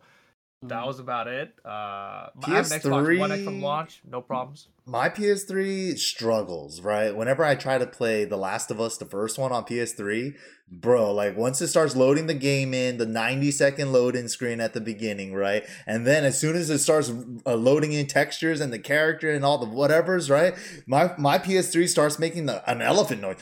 that 0.62 0.86
was 0.86 0.98
about 0.98 1.26
it. 1.26 1.54
Uh, 1.64 1.68
I 1.68 2.30
have 2.48 2.70
an 2.70 2.80
Xbox 2.80 3.18
One 3.18 3.32
X 3.32 3.44
from 3.44 3.62
launch. 3.62 4.02
No 4.08 4.20
problems. 4.20 4.68
my 4.84 5.08
PS3 5.08 5.96
struggles, 5.98 6.82
right? 6.82 7.16
Whenever 7.16 7.44
I 7.44 7.54
try 7.54 7.78
to 7.78 7.86
play 7.86 8.26
The 8.26 8.36
Last 8.36 8.70
of 8.70 8.78
Us, 8.78 8.98
the 8.98 9.06
first 9.06 9.38
one 9.38 9.52
on 9.52 9.64
PS3, 9.64 10.34
bro, 10.70 11.14
like 11.14 11.34
once 11.34 11.62
it 11.62 11.68
starts 11.68 11.96
loading 11.96 12.26
the 12.26 12.34
game 12.34 12.74
in, 12.74 12.98
the 12.98 13.06
90 13.06 13.50
second 13.52 13.92
load 13.92 14.14
in 14.14 14.28
screen 14.28 14.60
at 14.60 14.74
the 14.74 14.82
beginning, 14.82 15.32
right? 15.32 15.64
And 15.86 16.06
then 16.06 16.24
as 16.24 16.38
soon 16.38 16.56
as 16.56 16.68
it 16.68 16.80
starts 16.80 17.10
uh, 17.46 17.54
loading 17.54 17.92
in 17.92 18.06
textures 18.06 18.60
and 18.60 18.70
the 18.70 18.78
character 18.78 19.30
and 19.30 19.44
all 19.46 19.56
the 19.56 19.66
whatevers, 19.66 20.30
right? 20.30 20.54
My 20.86 21.12
my 21.16 21.38
PS3 21.38 21.88
starts 21.88 22.18
making 22.18 22.46
the, 22.46 22.68
an 22.70 22.82
elephant 22.82 23.22
noise. 23.22 23.38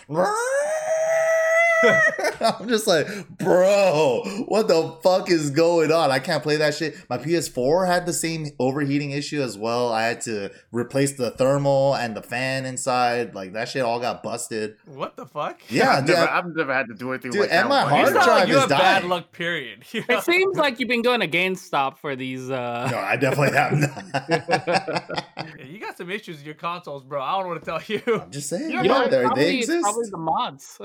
I'm 2.40 2.68
just 2.68 2.86
like, 2.86 3.06
bro, 3.38 4.22
what 4.46 4.68
the 4.68 4.96
fuck 5.02 5.30
is 5.30 5.50
going 5.50 5.92
on? 5.92 6.10
I 6.10 6.18
can't 6.18 6.42
play 6.42 6.56
that 6.56 6.74
shit. 6.74 6.96
My 7.08 7.18
PS4 7.18 7.86
had 7.86 8.06
the 8.06 8.12
same 8.12 8.46
overheating 8.58 9.10
issue 9.12 9.40
as 9.42 9.56
well. 9.58 9.92
I 9.92 10.04
had 10.04 10.20
to 10.22 10.50
replace 10.72 11.12
the 11.12 11.30
thermal 11.32 11.94
and 11.94 12.16
the 12.16 12.22
fan 12.22 12.66
inside. 12.66 13.34
Like 13.34 13.52
that 13.54 13.68
shit 13.68 13.82
all 13.82 14.00
got 14.00 14.22
busted. 14.22 14.76
What 14.86 15.16
the 15.16 15.26
fuck? 15.26 15.60
Yeah, 15.68 15.98
I've 15.98 16.06
dude, 16.06 16.16
never, 16.16 16.30
I- 16.30 16.38
I've 16.38 16.56
never 16.56 16.74
had 16.74 16.86
to 16.88 16.94
do 16.94 17.12
anything 17.12 17.30
Dude, 17.32 17.40
like 17.42 17.50
and 17.52 17.64
that. 17.64 17.68
my 17.68 17.88
hard 17.88 18.06
sound 18.12 18.24
drive 18.24 18.38
like 18.40 18.48
you 18.48 18.54
is 18.56 18.60
have 18.62 18.68
bad 18.70 19.04
luck. 19.04 19.32
Period. 19.32 19.84
You 19.92 20.04
know? 20.08 20.18
it 20.18 20.24
seems 20.24 20.56
like 20.56 20.78
you've 20.80 20.88
been 20.88 21.02
going 21.02 21.20
to 21.20 21.28
GameStop 21.28 21.98
for 21.98 22.14
these. 22.16 22.50
uh 22.50 22.88
no, 22.90 22.98
I 22.98 23.16
definitely 23.16 23.56
have 23.56 23.72
not. 23.72 25.24
Yeah, 25.58 25.64
you 25.64 25.78
got 25.78 25.96
some 25.96 26.10
issues 26.10 26.36
with 26.38 26.46
your 26.46 26.54
consoles, 26.54 27.02
bro. 27.04 27.22
I 27.22 27.32
don't 27.32 27.44
know 27.44 27.48
what 27.50 27.60
to 27.60 27.64
tell 27.64 27.82
you. 27.86 28.20
I'm 28.22 28.30
just 28.30 28.48
saying, 28.48 28.70
Yeah, 28.70 28.82
yeah, 28.82 28.92
no, 28.92 29.08
they, 29.08 29.22
probably, 29.22 29.42
they 29.44 29.56
it's 29.58 29.68
exist. 29.68 29.82
probably 29.82 30.10
the 30.10 30.16
mods. 30.18 30.78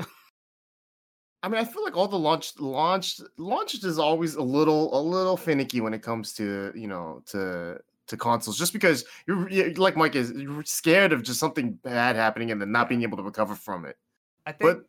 I 1.43 1.49
mean, 1.49 1.59
I 1.59 1.65
feel 1.65 1.83
like 1.83 1.95
all 1.97 2.07
the 2.07 2.17
launch 2.17 2.57
launch 2.59 3.19
launch 3.37 3.75
is 3.83 3.99
always 3.99 4.35
a 4.35 4.41
little 4.41 4.97
a 4.97 5.01
little 5.01 5.35
finicky 5.37 5.81
when 5.81 5.93
it 5.93 6.01
comes 6.01 6.33
to 6.35 6.71
you 6.73 6.87
know 6.87 7.21
to 7.27 7.79
to 8.07 8.17
consoles, 8.17 8.57
just 8.57 8.73
because 8.73 9.05
you're, 9.27 9.49
you're 9.49 9.73
like 9.73 9.95
Mike 9.97 10.15
is 10.15 10.31
you're 10.31 10.63
scared 10.63 11.11
of 11.13 11.21
just 11.21 11.39
something 11.39 11.73
bad 11.83 12.15
happening 12.15 12.51
and 12.51 12.61
then 12.61 12.71
not 12.71 12.87
being 12.89 13.03
able 13.03 13.17
to 13.17 13.23
recover 13.23 13.55
from 13.55 13.85
it. 13.85 13.97
I 14.45 14.53
think. 14.53 14.83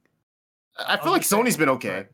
But 0.77 0.89
I 0.89 0.97
feel 0.97 1.13
like 1.13 1.23
Sony's 1.23 1.57
been 1.57 1.69
okay. 1.71 1.95
Right. 1.95 2.07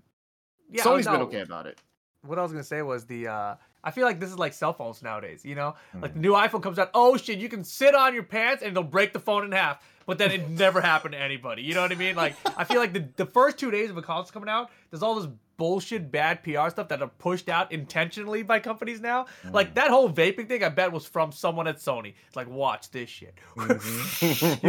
Yeah, 0.71 0.83
Sony's 0.85 1.07
been 1.07 1.23
okay 1.23 1.41
about 1.41 1.67
it. 1.67 1.79
What 2.23 2.39
I 2.39 2.43
was 2.43 2.51
gonna 2.53 2.65
say 2.65 2.83
was 2.83 3.05
the. 3.07 3.29
uh 3.29 3.55
I 3.83 3.91
feel 3.93 4.05
like 4.05 4.21
this 4.21 4.29
is 4.29 4.39
like 4.39 4.53
cell 4.53 4.75
phones 4.75 5.03
nowadays. 5.03 5.43
You 5.43 5.55
know, 5.55 5.75
like 5.95 6.11
Mhm. 6.11 6.15
the 6.15 6.21
new 6.21 6.33
iPhone 6.33 6.63
comes 6.63 6.79
out. 6.79 6.91
Oh 6.93 7.17
shit, 7.17 7.39
you 7.39 7.49
can 7.49 7.65
sit 7.65 7.95
on 7.95 8.13
your 8.13 8.23
pants 8.23 8.63
and 8.63 8.77
they'll 8.77 8.83
break 8.83 9.13
the 9.15 9.21
phone 9.21 9.45
in 9.45 9.53
half. 9.53 9.83
But 10.11 10.19
then 10.19 10.33
it 10.33 10.51
never 10.51 10.81
happened 10.81 11.13
to 11.13 11.21
anybody. 11.21 11.63
You 11.63 11.73
know 11.75 11.83
what 11.83 11.93
I 11.93 11.95
mean? 11.95 12.17
Like 12.17 12.35
I 12.57 12.65
feel 12.65 12.81
like 12.81 12.93
the 12.93 13.09
the 13.15 13.27
first 13.27 13.59
two 13.59 13.71
days 13.71 13.91
of 13.91 13.97
a 13.97 14.03
console 14.03 14.33
coming 14.33 14.49
out, 14.49 14.69
there's 14.91 15.05
all 15.05 15.15
this 15.15 15.29
bullshit 15.57 16.11
bad 16.11 16.43
PR 16.43 16.69
stuff 16.69 16.89
that 16.89 17.01
are 17.01 17.07
pushed 17.07 17.49
out 17.49 17.71
intentionally 17.71 18.43
by 18.43 18.59
companies 18.59 19.01
now. 19.01 19.27
Mm. 19.45 19.53
Like 19.53 19.75
that 19.75 19.89
whole 19.89 20.11
vaping 20.11 20.49
thing, 20.49 20.65
I 20.65 20.69
bet 20.69 20.91
was 20.91 21.07
from 21.07 21.31
someone 21.31 21.69
at 21.69 21.77
Sony. 21.77 22.15
It's 22.27 22.35
like, 22.35 22.49
watch 22.51 22.91
this 22.91 23.09
shit. 23.09 23.37
Mm-hmm. 23.57 24.65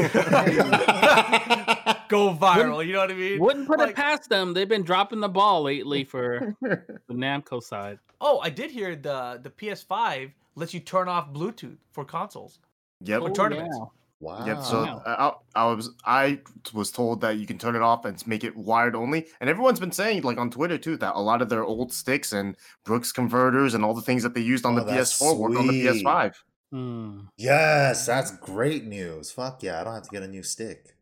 Go 2.07 2.35
viral. 2.35 2.85
You 2.85 2.93
know 2.93 2.99
what 2.99 3.09
I 3.09 3.15
mean? 3.15 3.39
Wouldn't 3.39 3.65
put 3.67 3.79
Like- 3.79 3.89
it 3.89 3.95
past 3.95 4.29
them. 4.29 4.53
They've 4.53 4.69
been 4.69 4.83
dropping 4.83 5.21
the 5.21 5.29
ball 5.29 5.63
lately 5.63 6.03
for 6.03 6.55
the 6.61 6.83
Namco 7.09 7.63
side. 7.63 7.97
Oh, 8.19 8.37
I 8.41 8.51
did 8.51 8.69
hear 8.69 8.95
the 8.95 9.39
the 9.41 9.49
PS5 9.49 10.33
lets 10.53 10.75
you 10.75 10.81
turn 10.81 11.07
off 11.07 11.33
Bluetooth 11.33 11.77
for 11.93 12.05
consoles. 12.05 12.59
Yep. 13.03 13.21
For 13.21 13.29
oh, 13.29 13.33
tournaments. 13.33 13.79
Wow. 14.21 14.45
Yep. 14.45 14.61
So 14.63 14.83
Wow. 14.83 15.01
uh, 15.05 15.31
I, 15.55 15.61
I 15.63 15.73
was 15.73 15.89
I 16.05 16.39
was 16.73 16.91
told 16.91 17.21
that 17.21 17.37
you 17.37 17.47
can 17.47 17.57
turn 17.57 17.75
it 17.75 17.81
off 17.81 18.05
and 18.05 18.25
make 18.27 18.43
it 18.43 18.55
wired 18.55 18.95
only, 18.95 19.25
and 19.41 19.49
everyone's 19.49 19.79
been 19.79 19.91
saying 19.91 20.21
like 20.21 20.37
on 20.37 20.49
Twitter 20.51 20.77
too 20.77 20.95
that 20.97 21.15
a 21.15 21.19
lot 21.19 21.41
of 21.41 21.49
their 21.49 21.63
old 21.65 21.91
sticks 21.91 22.31
and 22.31 22.55
Brooks 22.85 23.11
converters 23.11 23.73
and 23.73 23.83
all 23.83 23.95
the 23.95 24.01
things 24.01 24.21
that 24.23 24.33
they 24.35 24.41
used 24.41 24.63
on 24.65 24.77
Oh, 24.79 24.83
the 24.83 24.91
PS4 24.91 25.37
work 25.37 25.57
on 25.57 25.67
the. 25.67 25.73
PS5. 25.85 26.33
Hmm. 26.71 27.19
yes, 27.35 28.05
that's 28.05 28.31
great 28.37 28.85
news. 28.85 29.29
Fuck 29.31 29.63
yeah, 29.63 29.81
I 29.81 29.83
don't 29.83 29.93
have 29.95 30.03
to 30.03 30.09
get 30.11 30.23
a 30.23 30.27
new 30.27 30.43
stick. 30.43 30.95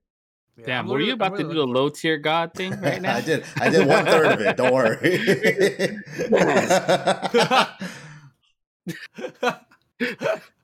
Yeah, 0.57 0.65
Damn, 0.65 0.88
were 0.88 0.99
you 0.99 1.13
about 1.13 1.35
to 1.38 1.43
do 1.43 1.53
the 1.53 1.67
low 1.67 1.89
tier 1.89 2.17
god 2.17 2.53
thing 2.53 2.71
right 2.81 3.01
now? 3.01 3.17
I 3.17 3.21
did. 3.21 3.43
I 3.59 3.69
did 3.69 3.85
one 3.88 4.05
third 4.05 4.25
of 4.27 4.41
it. 4.41 4.57
Don't 4.57 4.73
worry. 4.73 5.99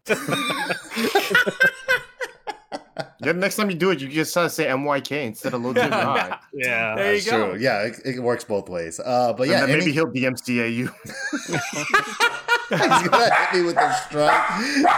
Yeah, 3.26 3.32
next 3.34 3.56
time 3.56 3.70
you 3.70 3.76
do 3.76 3.92
it, 3.92 4.00
you 4.02 4.08
just 4.08 4.36
uh, 4.38 4.48
say 4.50 4.66
MYK 4.68 5.26
instead 5.26 5.54
of 5.54 5.62
low 5.62 5.74
tier 5.74 5.90
god. 5.90 6.40
yeah. 6.54 6.96
There 6.96 7.14
you 7.16 7.22
That's 7.22 7.32
go. 7.32 7.52
true. 7.52 7.60
Yeah, 7.60 7.82
it, 7.84 8.00
it 8.06 8.20
works 8.20 8.44
both 8.44 8.70
ways. 8.70 9.00
Uh, 9.00 9.34
but 9.34 9.44
And 9.44 9.52
yeah, 9.52 9.62
then 9.62 9.70
any- 9.72 9.80
maybe 9.80 9.92
he'll 9.92 10.08
DMCA 10.08 10.74
you. 10.76 10.90
he's 12.70 12.80
gonna 13.10 13.36
hit 13.36 13.54
me 13.54 13.62
with 13.66 13.78
a 13.78 13.94
strike. 14.08 14.48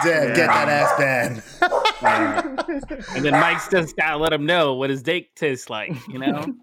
Damn, 0.03 0.34
get 0.36 0.48
that 0.48 0.69
ass 0.69 0.98
banned. 0.98 1.43
And 3.15 3.25
then 3.25 3.34
Mike's 3.34 3.67
just 3.69 3.96
gotta 3.98 4.17
let 4.17 4.31
him 4.34 4.46
know 4.46 4.75
what 4.75 4.89
his 4.89 5.01
date 5.01 5.36
tastes 5.36 5.69
like, 5.69 5.91
you 6.07 6.19
know? 6.19 6.46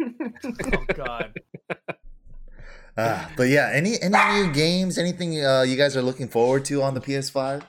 Oh 0.45 0.85
God. 0.95 1.33
Ah, 2.97 3.31
but 3.37 3.49
yeah, 3.49 3.71
any 3.73 4.01
any 4.01 4.17
new 4.43 4.53
games? 4.53 4.99
Anything 4.99 5.45
uh, 5.45 5.63
you 5.63 5.77
guys 5.77 5.97
are 5.97 6.03
looking 6.03 6.29
forward 6.29 6.65
to 6.67 6.81
on 6.83 6.95
the 6.95 7.01
PS5? 7.01 7.63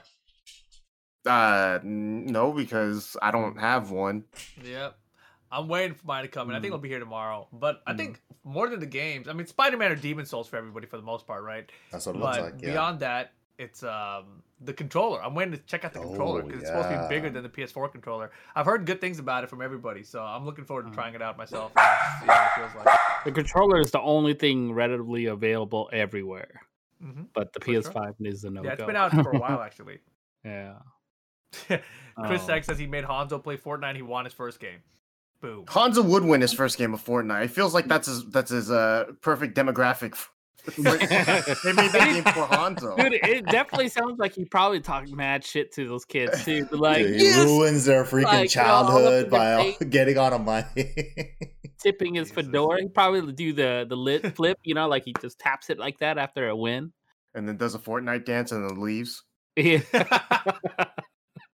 Uh, 1.26 1.80
no, 1.82 2.52
because 2.52 3.16
I 3.20 3.30
don't 3.30 3.58
have 3.58 3.90
one. 3.90 4.24
Yep. 4.64 4.96
I'm 5.50 5.68
waiting 5.68 5.94
for 5.94 6.06
mine 6.06 6.22
to 6.22 6.28
come, 6.28 6.48
and 6.48 6.56
I 6.56 6.60
think 6.60 6.70
Mm. 6.70 6.74
it'll 6.74 6.82
be 6.82 6.88
here 6.88 6.98
tomorrow. 6.98 7.48
But 7.52 7.82
I 7.86 7.92
Mm. 7.92 7.96
think 7.96 8.20
more 8.44 8.68
than 8.68 8.80
the 8.80 8.86
games, 8.86 9.28
I 9.28 9.32
mean, 9.32 9.46
Spider-Man 9.46 9.92
or 9.92 9.96
Demon's 9.96 10.30
Souls 10.30 10.48
for 10.48 10.56
everybody 10.56 10.86
for 10.86 10.96
the 10.96 11.02
most 11.04 11.26
part, 11.26 11.42
right? 11.44 11.70
That's 11.92 12.06
what 12.06 12.16
it 12.16 12.18
but 12.18 12.40
looks 12.40 12.52
like. 12.52 12.62
Yeah. 12.62 12.70
beyond 12.72 13.00
that, 13.00 13.32
it's 13.58 13.82
um 13.82 14.42
the 14.60 14.72
controller. 14.72 15.22
I'm 15.22 15.34
waiting 15.34 15.52
to 15.52 15.58
check 15.58 15.84
out 15.84 15.92
the 15.92 15.98
controller 15.98 16.40
Oh, 16.42 16.44
because 16.46 16.60
it's 16.60 16.68
supposed 16.68 16.88
to 16.90 16.98
be 16.98 17.08
bigger 17.08 17.30
than 17.30 17.42
the 17.42 17.48
PS4 17.48 17.88
controller. 17.90 18.30
I've 18.54 18.66
heard 18.66 18.84
good 18.86 19.00
things 19.00 19.18
about 19.18 19.44
it 19.44 19.50
from 19.50 19.62
everybody, 19.62 20.02
so 20.02 20.22
I'm 20.22 20.44
looking 20.44 20.64
forward 20.64 20.84
to 20.84 20.90
Mm. 20.90 20.94
trying 20.94 21.14
it 21.14 21.22
out 21.22 21.36
myself 21.38 21.72
and 21.76 21.98
see 22.22 22.26
what 22.28 22.40
it 22.40 22.54
feels 22.54 22.86
like. 22.86 22.98
The 23.24 23.32
controller 23.32 23.80
is 23.80 23.90
the 23.90 24.00
only 24.00 24.34
thing 24.34 24.72
readily 24.72 25.26
available 25.26 25.88
everywhere, 25.92 26.60
hmm 27.00 27.22
but 27.34 27.52
the 27.52 27.60
For. 27.60 27.66
PS5 27.82 28.14
is 28.20 28.44
a 28.44 28.50
no 28.50 28.62
yeah, 28.62 28.72
it's 28.72 28.80
go. 28.80 28.86
been 28.86 28.96
out 28.96 29.12
for 29.12 29.32
a 29.32 29.38
while 29.38 29.60
actually. 29.68 30.00
yeah. 30.44 30.74
Chris 31.68 32.42
Oh. 32.42 32.46
Sack 32.46 32.64
says 32.64 32.78
he 32.78 32.86
made 32.86 33.04
Hanzo 33.04 33.42
play 33.42 33.56
Fortnite. 33.56 33.96
He 33.96 34.02
won 34.02 34.24
his 34.24 34.32
first 34.34 34.58
game. 34.60 34.78
Boom. 35.42 35.66
Hanzo 35.66 36.02
would 36.04 36.24
win 36.24 36.40
his 36.40 36.52
first 36.52 36.78
game 36.78 36.94
of 36.94 37.04
Fortnite. 37.04 37.44
It 37.44 37.50
feels 37.50 37.74
like 37.74 37.86
that's 37.88 38.06
his 38.06 38.24
that's 38.30 38.50
his 38.50 38.70
uh 38.70 39.04
perfect 39.20 39.54
demographic. 39.56 40.16
they 40.76 40.82
made 41.72 41.92
that 41.92 42.10
game 42.12 42.24
for 42.24 42.46
Hanzo. 42.46 42.96
Dude, 42.96 43.12
it 43.22 43.46
definitely 43.46 43.88
sounds 43.88 44.18
like 44.18 44.34
he 44.34 44.44
probably 44.46 44.80
talked 44.80 45.10
mad 45.10 45.44
shit 45.44 45.72
to 45.74 45.86
those 45.86 46.04
kids 46.04 46.44
too. 46.44 46.66
Like, 46.72 46.98
Dude, 47.06 47.20
he 47.20 47.24
yes, 47.26 47.44
ruins 47.46 47.84
their 47.84 48.02
freaking 48.04 48.24
Like, 48.24 48.54
you 48.54 48.60
know, 48.62 48.66
all 48.66 48.84
up 48.86 48.90
childhood 48.90 49.30
by 49.30 49.76
getting 49.90 50.18
on 50.18 50.32
a 50.32 50.38
mic. 50.40 51.76
tipping 51.80 52.14
his 52.16 52.30
Jesus. 52.30 52.46
fedora. 52.46 52.80
He 52.82 52.88
probably 52.88 53.30
do 53.32 53.52
the 53.52 53.86
the 53.88 53.94
lit 53.96 54.34
flip, 54.34 54.58
you 54.64 54.74
know, 54.74 54.88
like 54.88 55.04
he 55.04 55.14
just 55.20 55.38
taps 55.38 55.70
it 55.70 55.78
like 55.78 55.98
that 55.98 56.18
after 56.18 56.48
a 56.48 56.56
win. 56.56 56.92
And 57.34 57.46
then 57.46 57.58
does 57.58 57.74
a 57.74 57.78
Fortnite 57.78 58.24
dance 58.24 58.50
and 58.50 58.68
then 58.68 58.80
leaves. 58.80 59.22
Yeah. 59.54 59.80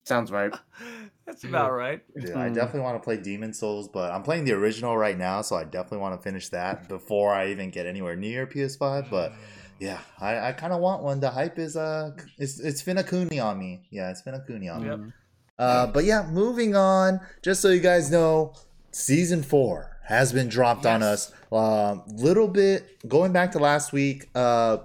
Sounds 0.09 0.31
right. 0.31 0.51
That's 1.27 1.43
about 1.43 1.71
right. 1.71 2.01
Yeah, 2.15 2.39
I 2.39 2.49
Mm. 2.49 2.55
definitely 2.55 2.81
want 2.81 2.95
to 2.95 3.03
play 3.05 3.17
Demon's 3.17 3.59
Souls, 3.59 3.87
but 3.87 4.11
I'm 4.11 4.23
playing 4.23 4.45
the 4.45 4.53
original 4.53 4.97
right 4.97 5.15
now, 5.15 5.43
so 5.43 5.55
I 5.55 5.63
definitely 5.63 5.99
want 5.99 6.19
to 6.19 6.23
finish 6.23 6.49
that 6.49 6.89
before 6.89 7.31
I 7.31 7.51
even 7.51 7.69
get 7.69 7.85
anywhere 7.85 8.15
near 8.15 8.47
PS5. 8.47 9.11
But 9.11 9.33
yeah, 9.79 9.99
I, 10.19 10.39
I 10.49 10.51
kind 10.53 10.73
of 10.73 10.79
want 10.79 11.03
one. 11.03 11.19
The 11.19 11.29
hype 11.29 11.59
is 11.59 11.75
uh, 11.77 12.09
it's 12.39 12.59
it's 12.59 12.81
Finakuni 12.81 13.39
on 13.43 13.59
me. 13.59 13.85
Yeah, 13.91 14.09
it's 14.09 14.23
Finakuni 14.23 14.73
on 14.73 14.81
me. 14.81 15.11
Uh, 15.59 15.85
but 15.87 16.05
yeah, 16.05 16.27
moving 16.31 16.75
on. 16.75 17.19
Just 17.43 17.61
so 17.61 17.69
you 17.69 17.79
guys 17.79 18.09
know, 18.09 18.53
season 18.91 19.43
four 19.43 19.97
has 20.07 20.33
been 20.33 20.49
dropped 20.49 20.87
on 20.87 21.01
Yes. 21.01 21.31
us. 21.31 21.33
Um, 21.51 22.03
little 22.07 22.47
bit 22.47 23.07
going 23.07 23.31
back 23.31 23.51
to 23.51 23.59
last 23.59 23.93
week. 23.93 24.29
Uh, 24.33 24.77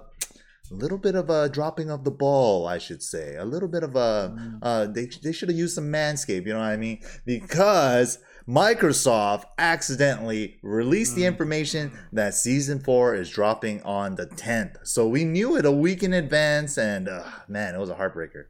a 0.71 0.73
little 0.73 0.97
bit 0.97 1.15
of 1.15 1.29
a 1.29 1.47
dropping 1.49 1.89
of 1.91 2.03
the 2.03 2.11
ball, 2.11 2.67
I 2.67 2.77
should 2.77 3.01
say. 3.03 3.35
A 3.35 3.45
little 3.45 3.67
bit 3.69 3.83
of 3.83 3.95
a 3.95 4.57
uh, 4.61 4.85
they 4.87 5.05
they 5.23 5.31
should 5.31 5.49
have 5.49 5.57
used 5.57 5.75
some 5.75 5.91
manscape. 5.91 6.45
You 6.45 6.53
know 6.53 6.59
what 6.59 6.65
I 6.65 6.77
mean? 6.77 7.01
Because 7.25 8.19
Microsoft 8.47 9.45
accidentally 9.57 10.57
released 10.63 11.15
the 11.15 11.23
Mm. 11.23 11.27
information 11.27 11.91
that 12.13 12.33
season 12.33 12.79
four 12.79 13.15
is 13.15 13.29
dropping 13.29 13.81
on 13.83 14.15
the 14.15 14.25
10th. 14.27 14.77
So 14.83 15.07
we 15.07 15.23
knew 15.23 15.55
it 15.57 15.65
a 15.65 15.71
week 15.71 16.03
in 16.03 16.13
advance, 16.13 16.77
and 16.77 17.07
uh, 17.07 17.23
man, 17.47 17.75
it 17.75 17.79
was 17.79 17.89
a 17.89 17.95
heartbreaker. 17.95 18.45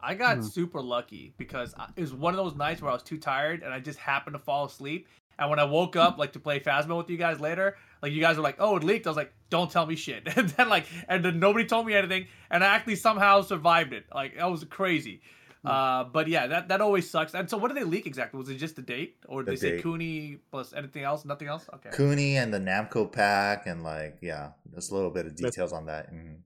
I 0.00 0.14
got 0.14 0.38
Hmm. 0.38 0.42
super 0.42 0.80
lucky 0.80 1.32
because 1.38 1.74
it 1.96 2.00
was 2.00 2.12
one 2.12 2.34
of 2.34 2.38
those 2.44 2.56
nights 2.56 2.82
where 2.82 2.90
I 2.90 2.94
was 2.94 3.04
too 3.04 3.18
tired 3.18 3.62
and 3.62 3.72
I 3.72 3.78
just 3.78 4.00
happened 4.00 4.34
to 4.34 4.40
fall 4.40 4.64
asleep. 4.64 5.06
And 5.38 5.48
when 5.48 5.60
I 5.60 5.64
woke 5.64 5.94
up, 5.96 6.18
like 6.18 6.32
to 6.32 6.40
play 6.40 6.58
Phasma 6.58 6.96
with 6.96 7.08
you 7.08 7.16
guys 7.16 7.38
later, 7.38 7.76
like 8.02 8.12
you 8.12 8.20
guys 8.20 8.36
were 8.36 8.42
like, 8.42 8.56
"Oh, 8.58 8.76
it 8.76 8.84
leaked." 8.84 9.06
I 9.06 9.10
was 9.10 9.16
like, 9.16 9.32
"Don't 9.48 9.70
tell 9.70 9.86
me 9.86 9.96
shit." 9.96 10.26
And 10.36 10.48
then 10.50 10.68
like, 10.68 10.86
and 11.08 11.24
then 11.24 11.38
nobody 11.38 11.64
told 11.64 11.86
me 11.86 11.94
anything, 11.94 12.26
and 12.50 12.62
I 12.64 12.66
actually 12.66 12.96
somehow 12.96 13.42
survived 13.42 13.92
it. 13.92 14.04
Like 14.14 14.36
that 14.36 14.50
was 14.50 14.64
crazy. 14.64 15.22
Hmm. 15.62 15.68
Uh, 15.68 16.04
but 16.04 16.26
yeah, 16.26 16.48
that 16.48 16.68
that 16.68 16.80
always 16.80 17.08
sucks. 17.08 17.34
And 17.34 17.48
so, 17.48 17.56
what 17.56 17.68
did 17.68 17.76
they 17.76 17.84
leak 17.84 18.06
exactly? 18.06 18.38
Was 18.38 18.48
it 18.48 18.56
just 18.56 18.74
the 18.74 18.82
date, 18.82 19.16
or 19.28 19.44
did 19.44 19.56
The 19.56 19.60
they 19.60 19.76
say. 19.76 19.82
Kuni 19.82 20.38
plus 20.50 20.72
anything 20.72 21.04
else? 21.04 21.24
Nothing 21.24 21.46
else. 21.48 21.66
Okay. 21.74 21.90
Kuni 21.94 22.36
and 22.36 22.52
the 22.52 22.58
Namco 22.58 23.10
pack, 23.10 23.66
and 23.66 23.84
like, 23.84 24.18
yeah, 24.20 24.50
just 24.74 24.90
a 24.90 24.94
little 24.94 25.10
bit 25.10 25.26
of 25.26 25.36
details 25.36 25.72
on 25.72 25.86
that. 25.86 26.12
Mhm. 26.12 26.38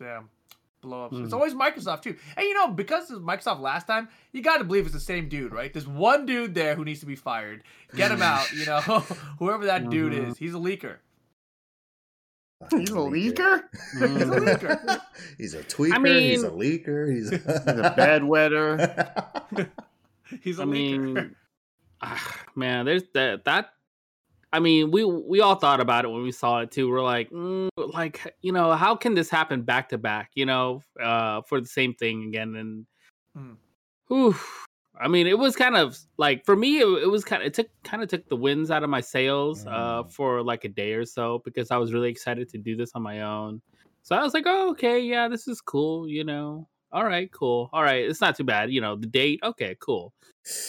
Damn. 0.00 0.28
Blow 0.82 1.04
ups. 1.06 1.16
Hmm. 1.16 1.24
It's 1.24 1.32
always 1.32 1.54
Microsoft 1.54 2.02
too. 2.02 2.16
And 2.36 2.44
you 2.44 2.54
know, 2.54 2.68
because 2.68 3.10
it 3.10 3.14
was 3.14 3.22
Microsoft 3.22 3.60
last 3.60 3.86
time, 3.86 4.08
you 4.32 4.42
gotta 4.42 4.64
believe 4.64 4.84
it's 4.84 4.92
the 4.94 5.00
same 5.00 5.28
dude, 5.28 5.52
right? 5.52 5.72
There's 5.72 5.86
one 5.86 6.26
dude 6.26 6.54
there 6.54 6.74
who 6.74 6.84
needs 6.84 7.00
to 7.00 7.06
be 7.06 7.14
fired. 7.16 7.62
Get 7.94 8.10
him 8.10 8.20
out, 8.22 8.52
you 8.52 8.66
know. 8.66 8.80
Whoever 9.38 9.64
that 9.66 9.88
dude 9.90 10.12
Mhm. 10.12 10.30
is. 10.32 10.38
He's 10.38 10.54
a 10.54 10.58
leaker. 10.58 10.96
He's 12.70 12.90
a 12.90 12.94
leaker. 12.94 13.62
He's 13.92 14.02
a 14.02 14.06
Mm. 14.06 14.44
leaker. 14.46 15.00
he's 15.38 15.54
a 15.54 15.62
tweaker. 15.64 16.20
he's 16.30 16.42
a 16.44 16.50
leaker. 16.50 17.12
He's 17.12 17.32
a, 17.32 17.36
He's 17.38 17.46
a 17.46 17.94
bedwetter. 17.96 19.68
He's 20.42 20.58
a 20.58 20.62
I 20.62 20.66
leaker. 20.66 20.70
mean, 21.14 21.36
ah, 22.00 22.40
man, 22.56 22.86
there's 22.86 23.02
that 23.14 23.44
that. 23.44 23.70
I 24.52 24.60
mean, 24.60 24.90
we 24.90 25.04
we 25.04 25.40
all 25.40 25.54
thought 25.56 25.80
about 25.80 26.04
it 26.04 26.08
when 26.08 26.22
we 26.22 26.32
saw 26.32 26.58
it 26.60 26.70
too. 26.70 26.90
We're 26.90 27.02
like, 27.02 27.30
mm, 27.30 27.68
like 27.76 28.34
you 28.42 28.52
know, 28.52 28.72
how 28.72 28.94
can 28.96 29.14
this 29.14 29.30
happen 29.30 29.62
back 29.62 29.88
to 29.90 29.98
back? 29.98 30.30
You 30.34 30.46
know, 30.46 30.82
uh, 31.00 31.42
for 31.42 31.60
the 31.60 31.66
same 31.68 31.94
thing 31.94 32.24
again, 32.28 32.56
and 32.56 32.86
Mm. 33.36 33.56
whew, 34.08 34.34
I 35.00 35.08
mean, 35.08 35.26
it 35.26 35.38
was 35.38 35.56
kind 35.56 35.76
of 35.76 35.98
like 36.18 36.44
for 36.44 36.56
me, 36.56 36.80
it, 36.80 36.86
it 37.04 37.10
was 37.10 37.24
kind 37.24 37.42
of 37.42 37.46
it 37.46 37.54
took 37.54 37.68
kind 37.84 38.02
of 38.02 38.08
took 38.10 38.28
the 38.28 38.36
winds 38.36 38.70
out 38.70 38.82
of 38.84 38.90
my 38.90 39.00
sails 39.00 39.64
uh, 39.66 40.02
Mm. 40.04 40.12
for 40.12 40.42
like 40.42 40.64
a 40.64 40.68
day 40.68 40.92
or 40.94 41.04
so 41.06 41.40
because 41.44 41.70
I 41.70 41.78
was 41.78 41.92
really 41.94 42.10
excited 42.10 42.48
to 42.50 42.58
do 42.58 42.76
this 42.76 42.92
on 42.94 43.02
my 43.02 43.22
own. 43.22 43.62
So 44.02 44.16
I 44.16 44.22
was 44.22 44.34
like, 44.34 44.44
oh, 44.46 44.70
okay, 44.72 45.00
yeah, 45.00 45.28
this 45.28 45.48
is 45.48 45.60
cool. 45.60 46.08
You 46.08 46.24
know, 46.24 46.68
all 46.92 47.04
right, 47.06 47.30
cool, 47.32 47.70
all 47.72 47.82
right, 47.82 48.04
it's 48.04 48.20
not 48.20 48.36
too 48.36 48.44
bad. 48.44 48.70
You 48.72 48.80
know, 48.82 48.96
the 48.96 49.06
date, 49.06 49.40
okay, 49.42 49.76
cool, 49.80 50.12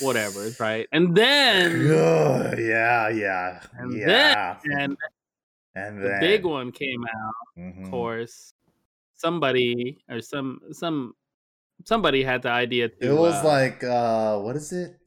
whatever, 0.01 0.49
right? 0.59 0.87
And 0.91 1.15
then 1.15 1.71
Ugh, 1.91 2.57
yeah, 2.59 3.09
yeah, 3.09 3.61
And 3.73 3.93
yeah. 3.93 4.57
and 4.81 4.97
and 5.75 6.03
the 6.03 6.17
big 6.19 6.45
one 6.45 6.71
came 6.71 7.03
out, 7.03 7.35
Mhm. 7.57 7.85
of 7.85 7.91
course. 7.91 8.53
Somebody 9.15 9.97
or 10.09 10.21
some 10.21 10.59
some 10.71 11.15
somebody 11.85 12.23
had 12.23 12.41
the 12.43 12.49
idea 12.49 12.89
to. 12.89 12.95
It 12.99 13.13
was 13.13 13.35
uh, 13.43 13.47
like, 13.47 13.83
uh, 13.83 14.39
what 14.39 14.55
is 14.55 14.71
it? 14.73 14.99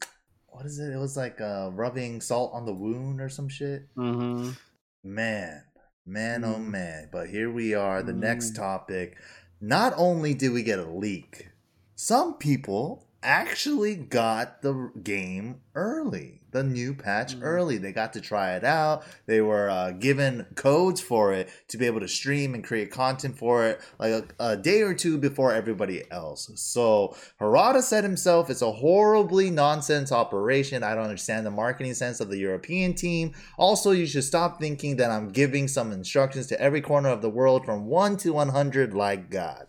What 0.47 0.65
is 0.65 0.79
it? 0.79 0.91
It 0.93 0.97
was 0.97 1.15
like 1.15 1.39
uh, 1.39 1.69
rubbing 1.73 2.19
salt 2.21 2.51
on 2.53 2.65
the 2.65 2.73
wound 2.73 3.21
or 3.21 3.29
some 3.29 3.47
shit. 3.49 3.87
mhm. 3.95 4.57
Man, 5.03 5.63
man, 6.05 6.43
oh 6.43 6.57
Mm. 6.57 6.71
man. 6.71 7.09
But 7.11 7.29
here 7.29 7.51
we 7.51 7.73
are, 7.73 8.01
the 8.03 8.13
next 8.13 8.51
Mm. 8.53 8.55
topic. 8.57 9.17
Not 9.61 9.93
only 9.97 10.33
did 10.33 10.51
we 10.51 10.63
get 10.63 10.79
a 10.79 10.89
leak, 10.89 11.49
some 11.95 12.37
people 12.37 13.06
actually 13.23 13.95
got 13.95 14.61
the 14.61 14.91
game 15.03 15.61
early, 15.75 16.41
the 16.51 16.63
new 16.63 16.93
patch 16.93 17.35
Mm. 17.35 17.39
early. 17.43 17.77
They 17.77 17.91
got 17.91 18.13
to 18.13 18.21
try 18.21 18.55
it 18.55 18.63
out. 18.63 19.03
They 19.25 19.41
were 19.41 19.69
uh, 19.69 19.91
given 19.91 20.45
codes 20.55 21.01
for 21.01 21.33
it 21.33 21.49
to 21.69 21.77
be 21.77 21.85
able 21.85 21.99
to 21.99 22.07
stream 22.07 22.53
and 22.53 22.63
create 22.63 22.91
content 22.91 23.37
for 23.37 23.65
it 23.65 23.81
like 23.99 24.11
a, 24.39 24.51
a 24.51 24.57
day 24.57 24.81
or 24.81 24.93
two 24.93 25.17
before 25.17 25.51
everybody 25.53 26.03
else. 26.11 26.49
So 26.55 27.15
Harada 27.39 27.81
said 27.81 28.03
himself, 28.03 28.49
it's 28.49 28.61
a 28.61 28.71
horribly 28.71 29.49
nonsense 29.49 30.11
operation. 30.11 30.83
I 30.83 30.95
don't 30.95 31.03
understand 31.03 31.45
the 31.45 31.51
marketing 31.51 31.93
sense 31.95 32.19
of 32.19 32.29
the 32.29 32.37
European 32.39 32.93
team. 32.93 33.33
Also, 33.57 33.91
you 33.91 34.05
should 34.05 34.23
stop 34.23 34.59
thinking 34.59 34.97
that 34.97 35.11
I'm 35.11 35.29
giving 35.29 35.67
some 35.67 35.91
instructions 35.91 36.47
to 36.47 36.61
every 36.61 36.81
corner 36.81 37.09
of 37.09 37.21
the 37.21 37.29
world 37.29 37.65
from 37.65 37.85
1 37.85 38.17
to 38.17 38.31
100 38.31 38.93
like 38.93 39.29
God. 39.29 39.67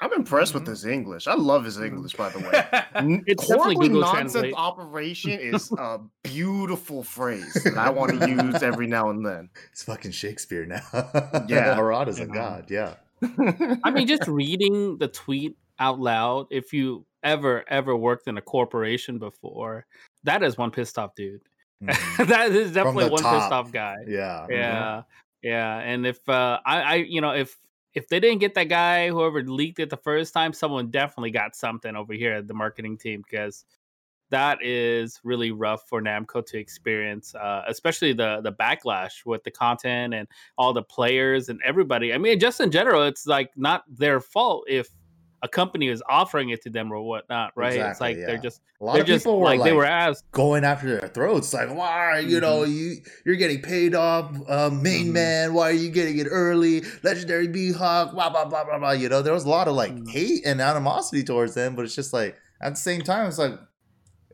I'm 0.00 0.12
impressed 0.12 0.54
with 0.54 0.64
Mhm. 0.64 0.68
his 0.68 0.84
English. 0.86 1.26
I 1.26 1.34
love 1.34 1.64
his 1.64 1.80
English, 1.80 2.14
by 2.14 2.28
the 2.30 2.38
way. 2.38 2.64
N- 2.94 3.24
It's 3.26 3.46
definitely 3.46 3.74
horribly 3.74 3.88
Google 3.88 4.00
nonsense 4.02 4.32
Translate. 4.32 4.54
operation 4.56 5.30
is 5.32 5.72
a 5.78 5.98
beautiful 6.22 7.02
phrase 7.02 7.52
that 7.64 7.76
I 7.76 7.90
want 7.90 8.20
to 8.20 8.28
use 8.30 8.62
every 8.62 8.86
now 8.86 9.10
and 9.10 9.26
then. 9.26 9.50
It's 9.72 9.82
fucking 9.82 10.12
Shakespeare 10.12 10.64
now. 10.66 10.80
Yeah. 11.48 11.76
Harada's 11.76 12.18
a 12.18 12.22
You 12.22 12.28
know. 12.28 12.34
god. 12.34 12.70
Yeah. 12.70 12.94
I 13.84 13.90
mean, 13.90 14.06
just 14.06 14.28
reading 14.28 14.98
the 14.98 15.08
tweet 15.08 15.56
out 15.80 15.98
loud. 15.98 16.46
If 16.50 16.72
you 16.72 17.04
ever 17.24 17.64
ever 17.68 17.96
worked 17.96 18.28
in 18.28 18.38
a 18.38 18.42
corporation 18.42 19.18
before, 19.18 19.84
that 20.22 20.44
is 20.44 20.56
one 20.56 20.70
pissed 20.70 20.96
off 20.98 21.14
dude. 21.16 21.40
Mhm. 21.82 22.26
that 22.28 22.52
is 22.52 22.70
definitely 22.72 23.06
the 23.06 23.10
one 23.10 23.22
pissed 23.24 23.50
off 23.52 23.72
guy. 23.72 23.96
Yeah. 24.06 24.46
mhm. 24.48 24.50
Yeah, 24.52 25.02
yeah. 25.42 25.78
And 25.78 26.06
if 26.06 26.20
uh, 26.28 26.60
I, 26.64 26.80
I, 26.82 26.94
you 26.96 27.20
know, 27.20 27.32
if 27.32 27.56
if 27.94 28.08
they 28.08 28.20
didn't 28.20 28.38
get 28.38 28.54
that 28.54 28.68
guy, 28.68 29.08
whoever 29.08 29.42
leaked 29.42 29.80
it 29.80 29.90
the 29.90 29.96
first 29.96 30.34
time, 30.34 30.52
someone 30.52 30.90
definitely 30.90 31.30
got 31.30 31.56
something 31.56 31.96
over 31.96 32.12
here 32.12 32.34
at 32.34 32.46
the 32.46 32.54
marketing 32.54 32.98
team 32.98 33.22
because 33.22 33.64
that 34.30 34.58
is 34.62 35.20
really 35.24 35.52
rough 35.52 35.88
for 35.88 36.02
Namco 36.02 36.44
to 36.44 36.58
experience, 36.58 37.34
uh, 37.34 37.62
especially 37.66 38.12
the 38.12 38.40
the 38.42 38.52
backlash 38.52 39.24
with 39.24 39.42
the 39.44 39.50
content 39.50 40.14
and 40.14 40.28
all 40.58 40.72
the 40.72 40.82
players 40.82 41.48
and 41.48 41.60
everybody. 41.64 42.12
I 42.12 42.18
mean, 42.18 42.38
just 42.38 42.60
in 42.60 42.70
general, 42.70 43.04
it's 43.04 43.26
like 43.26 43.50
not 43.56 43.84
their 43.88 44.20
fault 44.20 44.64
if 44.68 44.90
a 45.42 45.48
company 45.48 45.88
is 45.88 46.02
offering 46.08 46.50
it 46.50 46.62
to 46.62 46.70
them 46.70 46.92
or 46.92 47.00
whatnot, 47.00 47.52
right? 47.56 47.74
it's 47.74 48.00
Exactly, 48.00 48.06
like 48.16 48.26
they're 48.26 48.38
just 48.38 48.60
A 48.80 48.84
lot 48.84 48.92
they're 48.94 49.02
of 49.02 49.06
just 49.06 49.24
people 49.24 49.38
were 49.38 49.44
like, 49.46 49.60
like, 49.60 49.70
they 49.70 49.72
were 49.76 49.84
asked. 49.86 50.24
going 50.32 50.64
after 50.64 50.98
their 50.98 51.08
throats, 51.08 51.52
like, 51.54 51.72
why, 51.74 52.18
you 52.18 52.40
know, 52.40 52.64
you 52.64 52.96
you're 53.24 53.36
getting 53.36 53.62
paid 53.62 53.94
off, 53.94 54.34
uh, 54.48 54.70
main 54.70 55.08
Mhm. 55.08 55.12
man. 55.12 55.54
Why 55.54 55.70
are 55.70 55.72
you 55.72 55.90
getting 55.90 56.18
it 56.18 56.26
early? 56.30 56.82
Legendary 57.02 57.48
Mihawk, 57.48 58.12
blah 58.12 58.30
blah 58.30 58.44
blah 58.44 58.64
blah 58.64 58.78
blah. 58.78 58.90
You 58.92 59.08
know, 59.08 59.22
there 59.22 59.32
was 59.32 59.44
a 59.44 59.48
lot 59.48 59.68
of 59.68 59.74
like 59.74 59.92
Mhm. 59.92 60.10
hate 60.10 60.42
and 60.44 60.60
animosity 60.60 61.22
towards 61.24 61.54
them, 61.54 61.74
but 61.76 61.84
it's 61.84 61.94
just 61.94 62.12
like 62.12 62.36
at 62.60 62.70
the 62.70 62.80
same 62.80 63.02
time, 63.02 63.28
it's 63.28 63.38
like, 63.38 63.52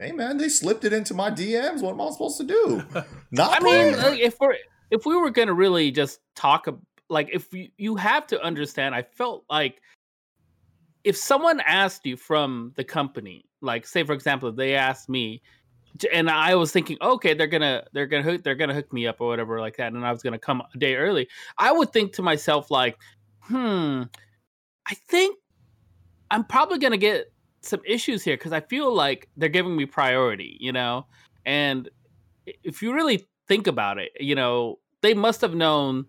hey 0.00 0.12
man, 0.12 0.38
they 0.38 0.48
slipped 0.48 0.84
it 0.84 0.92
into 0.92 1.14
my 1.14 1.30
DMs. 1.30 1.82
What 1.82 1.92
am 1.92 2.00
I 2.00 2.10
supposed 2.10 2.38
to 2.38 2.44
do? 2.44 2.82
Not 3.30 3.60
I 3.60 3.60
mean, 3.64 3.92
like, 3.98 4.20
if 4.20 4.36
we're 4.40 4.56
if 4.90 5.04
we 5.06 5.16
were 5.16 5.30
gonna 5.30 5.54
really 5.54 5.90
just 5.90 6.20
talk, 6.34 6.66
like 7.08 7.28
if 7.32 7.52
you 7.52 7.68
you 7.76 7.96
have 7.96 8.26
to 8.28 8.40
understand, 8.42 8.94
I 8.94 9.02
felt 9.02 9.44
like 9.50 9.80
if 11.04 11.16
someone 11.16 11.60
asked 11.60 12.04
you 12.06 12.16
from 12.16 12.72
the 12.76 12.84
company, 12.84 13.44
like 13.60 13.86
say 13.86 14.02
for 14.02 14.12
example, 14.12 14.50
they 14.50 14.74
asked 14.74 15.08
me, 15.08 15.42
and 16.12 16.28
I 16.28 16.54
was 16.54 16.72
thinking, 16.72 16.96
okay, 17.00 17.34
they're 17.34 17.46
gonna 17.46 17.84
they're 17.92 18.06
gonna 18.06 18.22
hook 18.22 18.42
they're 18.42 18.54
gonna 18.54 18.74
hook 18.74 18.92
me 18.92 19.06
up 19.06 19.20
or 19.20 19.28
whatever 19.28 19.60
like 19.60 19.76
that, 19.76 19.92
and 19.92 20.04
I 20.04 20.10
was 20.10 20.22
gonna 20.22 20.38
come 20.38 20.62
a 20.74 20.78
day 20.78 20.96
early, 20.96 21.28
I 21.58 21.70
would 21.72 21.92
think 21.92 22.14
to 22.14 22.22
myself 22.22 22.70
like, 22.70 22.96
hmm, 23.40 24.02
I 24.86 24.94
think 25.08 25.38
I'm 26.30 26.44
probably 26.44 26.78
gonna 26.78 26.96
get 26.96 27.30
some 27.60 27.80
issues 27.86 28.22
here 28.22 28.36
because 28.36 28.52
I 28.52 28.60
feel 28.60 28.92
like 28.92 29.28
they're 29.36 29.48
giving 29.48 29.76
me 29.76 29.86
priority, 29.86 30.56
you 30.58 30.72
know, 30.72 31.06
and 31.44 31.88
if 32.62 32.82
you 32.82 32.94
really 32.94 33.26
think 33.46 33.66
about 33.66 33.98
it, 33.98 34.12
you 34.18 34.34
know, 34.34 34.78
they 35.02 35.14
must 35.14 35.40
have 35.42 35.54
known 35.54 36.06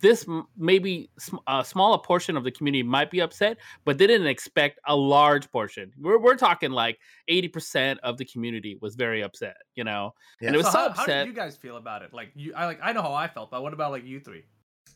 this 0.00 0.26
maybe 0.56 1.10
a 1.46 1.64
smaller 1.64 1.98
portion 1.98 2.36
of 2.36 2.44
the 2.44 2.50
community 2.50 2.82
might 2.82 3.10
be 3.10 3.20
upset, 3.20 3.58
but 3.84 3.98
they 3.98 4.06
didn't 4.06 4.26
expect 4.26 4.80
a 4.86 4.96
large 4.96 5.50
portion. 5.50 5.92
We're, 6.00 6.18
we're 6.18 6.36
talking 6.36 6.70
like 6.70 6.98
80% 7.30 7.98
of 8.02 8.18
the 8.18 8.24
community 8.24 8.78
was 8.80 8.94
very 8.94 9.22
upset, 9.22 9.56
you 9.74 9.84
know, 9.84 10.14
and 10.40 10.54
it 10.54 10.58
was 10.58 10.66
so 10.66 10.72
so, 10.72 10.78
how, 10.78 10.94
how 10.94 11.06
did 11.06 11.26
you 11.26 11.32
guys 11.32 11.56
feel 11.56 11.76
about 11.76 12.02
it? 12.02 12.12
Like 12.12 12.30
you, 12.34 12.54
I 12.54 12.66
like 12.66 12.80
I 12.82 12.92
know 12.92 13.02
how 13.02 13.14
I 13.14 13.28
felt, 13.28 13.50
but 13.50 13.62
what 13.62 13.72
about 13.72 13.90
like 13.90 14.04
you 14.04 14.20
three? 14.20 14.44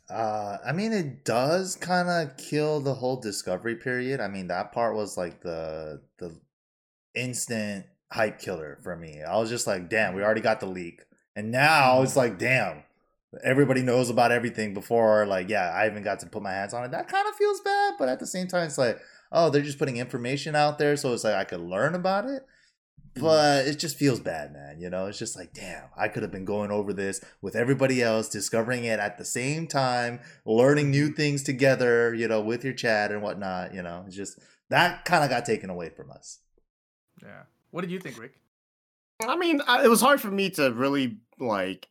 Uh, 0.08 0.58
I 0.64 0.72
mean, 0.72 0.92
it 0.92 1.24
does 1.24 1.74
kind 1.76 2.08
of 2.08 2.36
kill 2.36 2.80
the 2.80 2.94
whole 2.94 3.20
discovery 3.20 3.74
period. 3.74 4.20
I 4.20 4.28
mean, 4.28 4.48
that 4.48 4.72
part 4.72 4.94
was 4.94 5.16
like 5.16 5.42
the 5.42 6.02
the 6.18 6.38
instant 7.14 7.86
hype 8.12 8.38
killer 8.38 8.78
for 8.82 8.96
me. 8.96 9.22
I 9.22 9.36
was 9.36 9.50
just 9.50 9.66
like, 9.66 9.90
damn, 9.90 10.14
we 10.14 10.22
already 10.22 10.40
got 10.40 10.60
the 10.60 10.66
leak, 10.66 11.02
and 11.34 11.50
now 11.50 12.02
it's 12.02 12.16
like, 12.16 12.38
damn, 12.38 12.84
everybody 13.42 13.82
knows 13.82 14.10
about 14.10 14.32
everything 14.32 14.74
before. 14.74 15.26
Like, 15.26 15.48
yeah, 15.48 15.70
I 15.70 15.86
even 15.86 16.02
got 16.02 16.20
to 16.20 16.26
put 16.26 16.42
my 16.42 16.52
hands 16.52 16.74
on 16.74 16.84
it. 16.84 16.90
That 16.90 17.08
kind 17.08 17.28
of 17.28 17.34
feels 17.34 17.60
bad, 17.60 17.94
but 17.98 18.08
at 18.08 18.20
the 18.20 18.26
same 18.26 18.46
time, 18.46 18.66
it's 18.66 18.78
like, 18.78 18.98
oh, 19.32 19.50
they're 19.50 19.62
just 19.62 19.78
putting 19.78 19.96
information 19.96 20.54
out 20.54 20.78
there, 20.78 20.96
so 20.96 21.12
it's 21.12 21.24
like 21.24 21.34
I 21.34 21.44
could 21.44 21.60
learn 21.60 21.94
about 21.94 22.24
it. 22.26 22.46
Mm-hmm. 23.16 23.22
But 23.22 23.66
it 23.66 23.78
just 23.78 23.96
feels 23.96 24.20
bad, 24.20 24.52
man. 24.52 24.80
You 24.80 24.90
know, 24.90 25.06
it's 25.06 25.18
just 25.18 25.36
like, 25.36 25.52
damn, 25.52 25.84
I 25.96 26.08
could 26.08 26.22
have 26.22 26.32
been 26.32 26.44
going 26.44 26.70
over 26.70 26.92
this 26.92 27.20
with 27.40 27.56
everybody 27.56 28.02
else, 28.02 28.28
discovering 28.28 28.84
it 28.84 29.00
at 29.00 29.18
the 29.18 29.24
same 29.24 29.66
time, 29.66 30.20
learning 30.44 30.90
new 30.90 31.10
things 31.10 31.42
together, 31.42 32.14
you 32.14 32.28
know, 32.28 32.40
with 32.40 32.64
your 32.64 32.74
chat 32.74 33.10
and 33.10 33.22
whatnot. 33.22 33.74
You 33.74 33.82
know, 33.82 34.04
it's 34.06 34.16
just 34.16 34.38
that 34.68 35.04
kind 35.04 35.24
of 35.24 35.30
got 35.30 35.46
taken 35.46 35.70
away 35.70 35.90
from 35.90 36.10
us. 36.10 36.40
Yeah. 37.22 37.42
What 37.70 37.80
did 37.82 37.90
you 37.90 38.00
think, 38.00 38.18
Rick? 38.18 38.34
I 39.26 39.36
mean, 39.36 39.62
I, 39.66 39.84
it 39.84 39.88
was 39.88 40.00
hard 40.00 40.20
for 40.20 40.30
me 40.30 40.50
to 40.50 40.72
really 40.72 41.18
like 41.38 41.88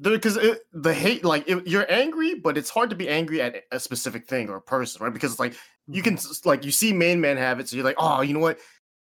because 0.00 0.38
the 0.72 0.94
hate, 0.94 1.24
like 1.24 1.48
it, 1.48 1.66
you're 1.66 1.90
angry, 1.90 2.34
but 2.34 2.56
it's 2.56 2.70
hard 2.70 2.90
to 2.90 2.96
be 2.96 3.08
angry 3.08 3.40
at 3.42 3.62
a 3.72 3.80
specific 3.80 4.26
thing 4.26 4.48
or 4.48 4.56
a 4.56 4.62
person, 4.62 5.02
right? 5.02 5.12
Because 5.12 5.32
it's 5.32 5.40
like 5.40 5.54
you 5.86 6.02
can 6.02 6.16
mm-hmm. 6.16 6.48
like 6.48 6.64
you 6.64 6.70
see 6.70 6.92
main 6.92 7.20
man 7.20 7.36
have 7.36 7.60
it, 7.60 7.68
so 7.68 7.76
you're 7.76 7.84
like, 7.84 7.96
oh, 7.98 8.20
you 8.20 8.34
know 8.34 8.40
what, 8.40 8.58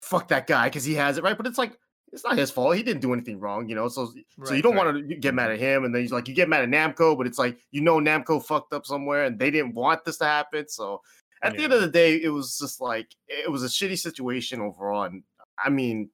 fuck 0.01 0.29
that 0.29 0.47
guy 0.47 0.69
because 0.69 0.85
he 0.85 0.95
has 0.95 1.19
it, 1.19 1.25
right? 1.25 1.37
But 1.37 1.47
it's 1.47 1.59
like 1.59 1.77
it's 2.13 2.25
not 2.25 2.37
his 2.37 2.51
fault. 2.51 2.77
He 2.77 2.83
didn't 2.83 3.03
do 3.03 3.13
anything 3.13 3.39
wrong, 3.39 3.69
you 3.69 3.75
know. 3.75 3.89
So 3.89 4.13
so 4.45 4.55
you 4.55 4.63
don't 4.63 4.75
right. 4.75 4.87
want 4.87 5.09
to 5.09 5.17
get 5.17 5.35
mad 5.35 5.51
at 5.51 5.59
mm-hmm. 5.59 5.65
him, 5.65 5.85
and 5.85 5.95
then 5.95 6.03
he's 6.03 6.13
like 6.13 6.29
you 6.29 6.35
get 6.35 6.49
mad 6.49 6.63
at 6.63 6.69
Namco, 6.69 7.17
but 7.17 7.27
it's 7.27 7.39
like 7.39 7.59
you 7.71 7.81
know 7.81 7.99
Namco 7.99 8.45
fucked 8.45 8.73
up 8.73 8.87
somewhere, 8.87 9.25
and 9.25 9.39
they 9.39 9.51
didn't 9.51 9.75
want 9.75 10.05
this 10.05 10.19
to 10.19 10.25
happen. 10.25 10.69
So 10.69 11.01
at 11.43 11.57
the 11.57 11.65
end 11.65 11.73
of 11.73 11.81
the 11.81 11.89
day, 11.89 12.17
it 12.17 12.29
was 12.29 12.59
just 12.59 12.81
like 12.81 13.15
it 13.29 13.51
was 13.51 13.63
a 13.63 13.67
shitty 13.67 13.99
situation 13.99 14.61
overall. 14.61 15.05
And 15.05 15.23
I 15.63 15.71
mean, 15.71 16.11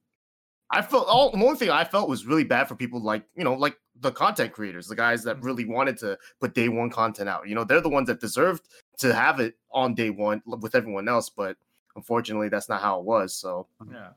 I 0.70 0.82
felt 0.82 1.08
all 1.08 1.30
the 1.30 1.42
only 1.44 1.56
thing 1.56 1.70
I 1.70 1.84
felt 1.84 2.08
was 2.08 2.26
really 2.26 2.44
bad 2.44 2.68
for 2.68 2.76
people 2.76 3.02
like 3.02 3.24
you 3.36 3.44
know 3.44 3.54
like 3.54 3.76
the 4.00 4.12
content 4.12 4.52
creators, 4.52 4.86
the 4.86 4.96
guys 4.96 5.24
that 5.24 5.36
mm-hmm. 5.36 5.46
really 5.46 5.64
wanted 5.64 5.96
to 5.98 6.18
put 6.40 6.54
day 6.54 6.68
one 6.68 6.90
content 6.90 7.28
out. 7.28 7.48
You 7.48 7.54
know, 7.54 7.64
they're 7.64 7.80
the 7.80 7.88
ones 7.88 8.08
that 8.08 8.20
deserved 8.20 8.68
to 8.98 9.14
have 9.14 9.40
it 9.40 9.54
on 9.72 9.94
day 9.94 10.10
one 10.10 10.42
with 10.46 10.74
everyone 10.74 11.08
else, 11.08 11.30
but 11.30 11.56
unfortunately, 11.94 12.48
that's 12.48 12.68
not 12.68 12.80
how 12.80 13.00
it 13.00 13.04
was. 13.04 13.34
So 13.34 13.68
mm-hmm. 13.82 13.94
Yeah. 13.94 14.08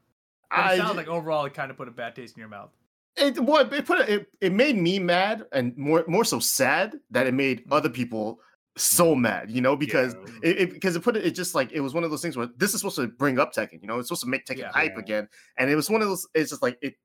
But 0.50 0.60
I 0.60 0.74
it 0.74 0.78
sounds 0.78 0.98
like 0.98 1.08
overall 1.08 1.46
it 1.46 1.54
kind 1.54 1.70
of 1.70 1.78
put 1.78 1.88
a 1.88 1.92
bad 1.92 2.16
taste 2.16 2.36
in 2.36 2.40
your 2.40 2.50
mouth. 2.50 2.72
it 3.16 3.40
what 3.40 3.72
it 3.72 3.86
put 3.86 4.08
it 4.10 4.28
it 4.42 4.52
made 4.52 4.76
me 4.78 4.98
mad 4.98 5.46
and 5.52 5.78
more 5.78 6.04
more 6.08 6.26
so 6.26 6.40
sad 6.40 6.96
that 7.12 7.28
it 7.28 7.34
made 7.34 7.62
mm-hmm. 7.62 7.74
other 7.74 7.90
people 7.90 8.40
so 8.76 9.14
mad. 9.14 9.52
You 9.52 9.62
know, 9.62 9.76
because 9.76 10.16
Yeah. 10.16 10.50
it, 10.50 10.58
it 10.58 10.74
because 10.74 10.96
it 10.96 11.04
put 11.04 11.16
it, 11.18 11.26
it 11.26 11.36
just 11.36 11.54
like 11.54 11.72
it 11.72 11.82
was 11.82 11.94
one 11.94 12.04
of 12.04 12.12
those 12.12 12.22
things 12.22 12.36
where 12.36 12.50
this 12.58 12.74
is 12.74 12.80
supposed 12.80 12.96
to 12.96 13.08
bring 13.08 13.40
up 13.40 13.54
Tekken, 13.54 13.82
you 13.82 13.88
know, 13.88 14.00
it's 14.00 14.08
supposed 14.08 14.24
to 14.24 14.28
make 14.28 14.46
Tekken 14.46 14.60
Yeah. 14.60 14.72
hype 14.72 14.94
Yeah. 14.96 15.00
again, 15.00 15.30
and 15.58 15.70
it 15.70 15.76
was 15.76 15.90
one 15.90 16.02
of 16.02 16.08
those. 16.08 16.28
It's 16.34 16.50
just 16.50 16.62
like 16.62 16.78
it. 16.82 16.96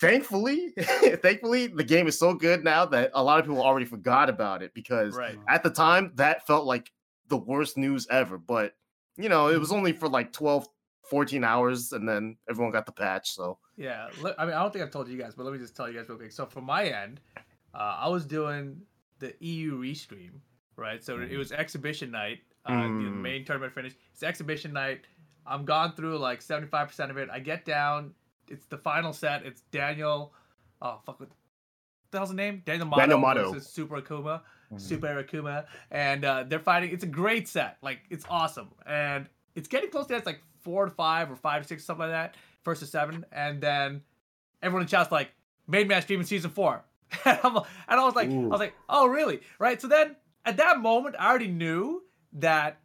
Thankfully, 0.00 0.72
thankfully, 1.22 1.66
the 1.66 1.84
game 1.84 2.06
is 2.06 2.18
so 2.18 2.32
good 2.34 2.62
now 2.64 2.86
that 2.86 3.10
a 3.14 3.22
lot 3.22 3.38
of 3.40 3.46
people 3.46 3.62
already 3.62 3.86
forgot 3.86 4.28
about 4.30 4.62
it 4.62 4.72
because 4.74 5.16
Right. 5.16 5.38
at 5.48 5.62
the 5.62 5.70
time 5.70 6.12
that 6.16 6.46
felt 6.46 6.66
like 6.66 6.92
the 7.28 7.36
worst 7.36 7.76
news 7.76 8.06
ever. 8.10 8.38
But 8.38 8.74
you 9.16 9.28
know, 9.28 9.48
it 9.48 9.58
was 9.58 9.72
only 9.72 9.92
for 9.92 10.08
like 10.08 10.32
12, 10.32 10.68
14 11.10 11.42
hours, 11.42 11.92
and 11.92 12.08
then 12.08 12.36
everyone 12.48 12.72
got 12.72 12.86
the 12.86 12.92
patch. 12.92 13.32
So 13.32 13.58
Yeah, 13.76 14.08
I 14.38 14.44
mean, 14.44 14.54
I 14.54 14.62
don't 14.62 14.72
think 14.72 14.84
I've 14.84 14.90
told 14.92 15.08
you 15.08 15.18
guys, 15.18 15.34
but 15.34 15.44
let 15.44 15.52
me 15.52 15.58
just 15.58 15.74
tell 15.74 15.88
you 15.90 15.98
guys 15.98 16.08
real 16.08 16.18
quick. 16.18 16.30
So 16.32 16.46
from 16.46 16.64
my 16.64 16.84
end, 16.84 17.20
uh, 17.74 17.96
I 17.98 18.08
was 18.08 18.24
doing 18.24 18.80
the 19.18 19.34
EU 19.44 19.80
restream, 19.80 20.40
right? 20.76 21.02
So 21.02 21.18
it 21.20 21.36
was 21.36 21.50
exhibition 21.50 22.10
night. 22.12 22.38
Uh, 22.64 22.82
The 22.82 22.88
Mm. 22.88 23.20
main 23.22 23.44
tournament 23.44 23.72
finished. 23.72 23.96
It's 24.12 24.22
exhibition 24.22 24.72
night. 24.72 25.06
I'm 25.46 25.64
gone 25.64 25.92
through 25.94 26.18
like 26.18 26.40
75% 26.42 27.10
of 27.10 27.16
it. 27.16 27.28
I 27.30 27.40
get 27.40 27.64
down. 27.64 28.14
It's 28.50 28.66
the 28.66 28.78
final 28.78 29.12
set. 29.12 29.44
It's 29.44 29.60
Daniel. 29.70 30.32
Oh 30.82 31.00
fuck! 31.04 31.20
What 31.20 31.30
the 32.10 32.18
hell's 32.18 32.30
the 32.30 32.34
name? 32.36 32.62
Daniel 32.64 32.86
Mato. 32.86 33.00
Daniel 33.00 33.18
Mato. 33.18 33.52
versus 33.52 33.68
Super 33.68 34.00
Akuma. 34.00 34.40
Mhm. 34.72 34.80
Super 34.80 35.22
Akuma, 35.22 35.66
and 35.90 36.24
uh, 36.24 36.44
they're 36.46 36.58
fighting. 36.58 36.90
It's 36.92 37.04
a 37.04 37.08
great 37.08 37.48
set. 37.48 37.78
Like 37.82 38.00
it's 38.10 38.24
awesome, 38.28 38.68
and 38.86 39.26
it's 39.54 39.68
getting 39.68 39.90
close 39.90 40.04
to 40.06 40.12
that. 40.12 40.18
It's 40.18 40.26
like 40.26 40.42
four 40.60 40.84
to 40.84 40.90
five 40.90 41.30
or 41.30 41.36
five 41.36 41.62
to 41.62 41.68
six, 41.68 41.84
something 41.84 42.02
like 42.02 42.10
that. 42.12 42.34
First 42.62 42.80
to 42.80 42.86
seven, 42.86 43.24
and 43.32 43.60
then 43.60 44.02
everyone 44.62 44.82
in 44.82 44.88
chat's 44.88 45.10
like, 45.10 45.30
"Main 45.66 45.88
man 45.88 46.02
streaming 46.02 46.26
season 46.26 46.50
four. 46.50 46.84
and, 47.24 47.38
I'm, 47.42 47.56
and 47.56 47.64
I 47.88 48.04
was 48.04 48.14
like, 48.14 48.28
I 48.30 48.34
was 48.36 48.60
like, 48.60 48.74
"Oh 48.90 49.06
really?" 49.06 49.40
Right. 49.58 49.80
So 49.80 49.88
then 49.88 50.16
at 50.44 50.58
that 50.58 50.80
moment, 50.80 51.16
I 51.18 51.28
already 51.30 51.48
knew 51.48 52.02
that 52.34 52.78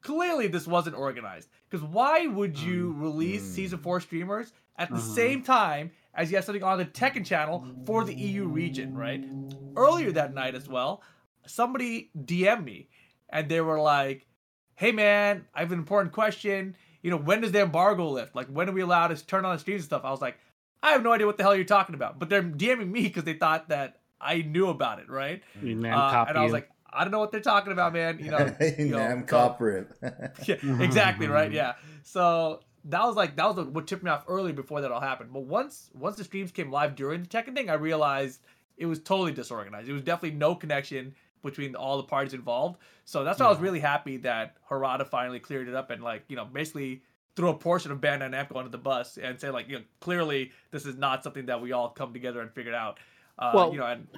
clearly 0.00 0.48
this 0.48 0.66
wasn't 0.66 0.96
organized. 0.96 1.48
Because 1.68 1.84
why 1.86 2.26
would 2.26 2.58
you 2.58 2.94
release 2.96 3.42
Mm. 3.42 3.52
season 3.54 3.78
four 3.80 4.00
streamers 4.00 4.52
at 4.78 4.88
the 4.88 4.94
Uh-huh. 4.94 5.02
same 5.02 5.42
time 5.42 5.90
as 6.14 6.30
you 6.30 6.36
have 6.36 6.44
something 6.44 6.62
on 6.62 6.78
the 6.78 6.84
Tekken 6.86 7.24
channel 7.26 7.66
for 7.84 8.04
the 8.04 8.14
EU 8.14 8.46
region, 8.46 8.94
right? 8.94 9.24
Earlier 9.76 10.12
that 10.12 10.32
night 10.34 10.54
as 10.54 10.68
well, 10.68 11.02
somebody 11.46 12.10
DM'd 12.16 12.64
me 12.64 12.88
and 13.28 13.48
they 13.48 13.60
were 13.60 13.80
like, 13.80 14.26
hey 14.74 14.92
man, 14.92 15.46
I 15.54 15.60
have 15.60 15.72
an 15.72 15.78
important 15.78 16.12
question. 16.12 16.76
You 17.02 17.10
know, 17.10 17.16
when 17.16 17.40
does 17.40 17.52
the 17.52 17.60
embargo 17.60 18.08
lift? 18.08 18.34
Like, 18.34 18.48
when 18.48 18.68
are 18.68 18.72
we 18.72 18.80
allowed 18.80 19.08
to 19.08 19.26
turn 19.26 19.44
on 19.44 19.54
the 19.54 19.58
streams 19.60 19.82
and 19.82 19.86
stuff? 19.86 20.02
I 20.04 20.10
was 20.10 20.20
like, 20.20 20.38
I 20.82 20.92
have 20.92 21.02
no 21.02 21.12
idea 21.12 21.26
what 21.26 21.36
the 21.36 21.42
hell 21.42 21.54
you're 21.54 21.64
talking 21.64 21.94
about. 21.94 22.18
But 22.18 22.28
they're 22.28 22.42
DMing 22.42 22.90
me 22.90 23.02
because 23.02 23.24
they 23.24 23.34
thought 23.34 23.68
that 23.68 24.00
I 24.20 24.42
knew 24.42 24.68
about 24.68 24.98
it, 25.00 25.08
right? 25.08 25.42
You 25.62 25.76
man 25.76 25.94
Uh, 25.98 26.24
and 26.28 26.38
I 26.38 26.42
was 26.42 26.52
like, 26.52 26.68
I 26.92 27.04
don't 27.04 27.10
know 27.10 27.18
what 27.18 27.30
they're 27.30 27.40
talking 27.40 27.72
about, 27.72 27.92
man. 27.92 28.18
You 28.18 28.30
know, 28.30 28.46
you 28.78 28.86
know, 28.86 28.98
Namco 28.98 29.58
rip. 29.60 29.96
yeah, 30.46 30.56
exactly 30.80 31.26
right. 31.28 31.52
Yeah. 31.60 31.74
So 32.02 32.60
that 32.84 33.04
was 33.04 33.16
like 33.16 33.36
that 33.36 33.54
was 33.54 33.66
what 33.66 33.86
tipped 33.86 34.02
me 34.02 34.10
off 34.10 34.24
early 34.28 34.52
before 34.52 34.80
that 34.80 34.90
all 34.92 35.00
happened. 35.00 35.32
But 35.32 35.44
once 35.44 35.90
once 35.94 36.16
the 36.16 36.24
streams 36.24 36.50
came 36.52 36.70
live 36.70 36.94
during 36.96 37.22
the 37.22 37.28
Tekken 37.28 37.54
thing, 37.54 37.70
I 37.70 37.74
realized 37.74 38.40
it 38.76 38.86
was 38.86 39.00
totally 39.00 39.32
disorganized. 39.32 39.88
It 39.88 39.92
was 39.92 40.02
definitely 40.02 40.38
no 40.38 40.54
connection 40.54 41.14
between 41.42 41.74
all 41.74 41.96
the 41.96 42.02
parties 42.04 42.34
involved. 42.34 42.78
So 43.04 43.24
that's 43.24 43.40
why 43.40 43.46
I 43.46 43.50
was 43.50 43.58
really 43.58 43.80
happy 43.80 44.16
that 44.18 44.56
Harada 44.68 45.06
finally 45.06 45.38
cleared 45.40 45.68
it 45.68 45.74
up 45.74 45.90
and 45.90 46.02
like 46.02 46.24
you 46.28 46.36
know 46.36 46.44
basically 46.44 47.02
threw 47.36 47.48
a 47.50 47.54
portion 47.54 47.92
of 47.92 48.00
Bandai 48.00 48.30
Namco 48.30 48.56
under 48.56 48.70
the 48.70 48.78
bus 48.78 49.16
and 49.16 49.40
say 49.40 49.50
like 49.50 49.68
you 49.68 49.78
know 49.78 49.84
clearly 50.00 50.50
this 50.70 50.86
is 50.86 50.96
not 50.96 51.22
something 51.22 51.46
that 51.46 51.60
we 51.60 51.72
all 51.72 51.90
come 51.90 52.12
together 52.12 52.40
and 52.40 52.52
figured 52.52 52.74
out. 52.74 52.98
Uh, 53.38 53.52
Well, 53.54 53.72
you 53.72 53.78
know, 53.78 53.86
and 53.86 54.08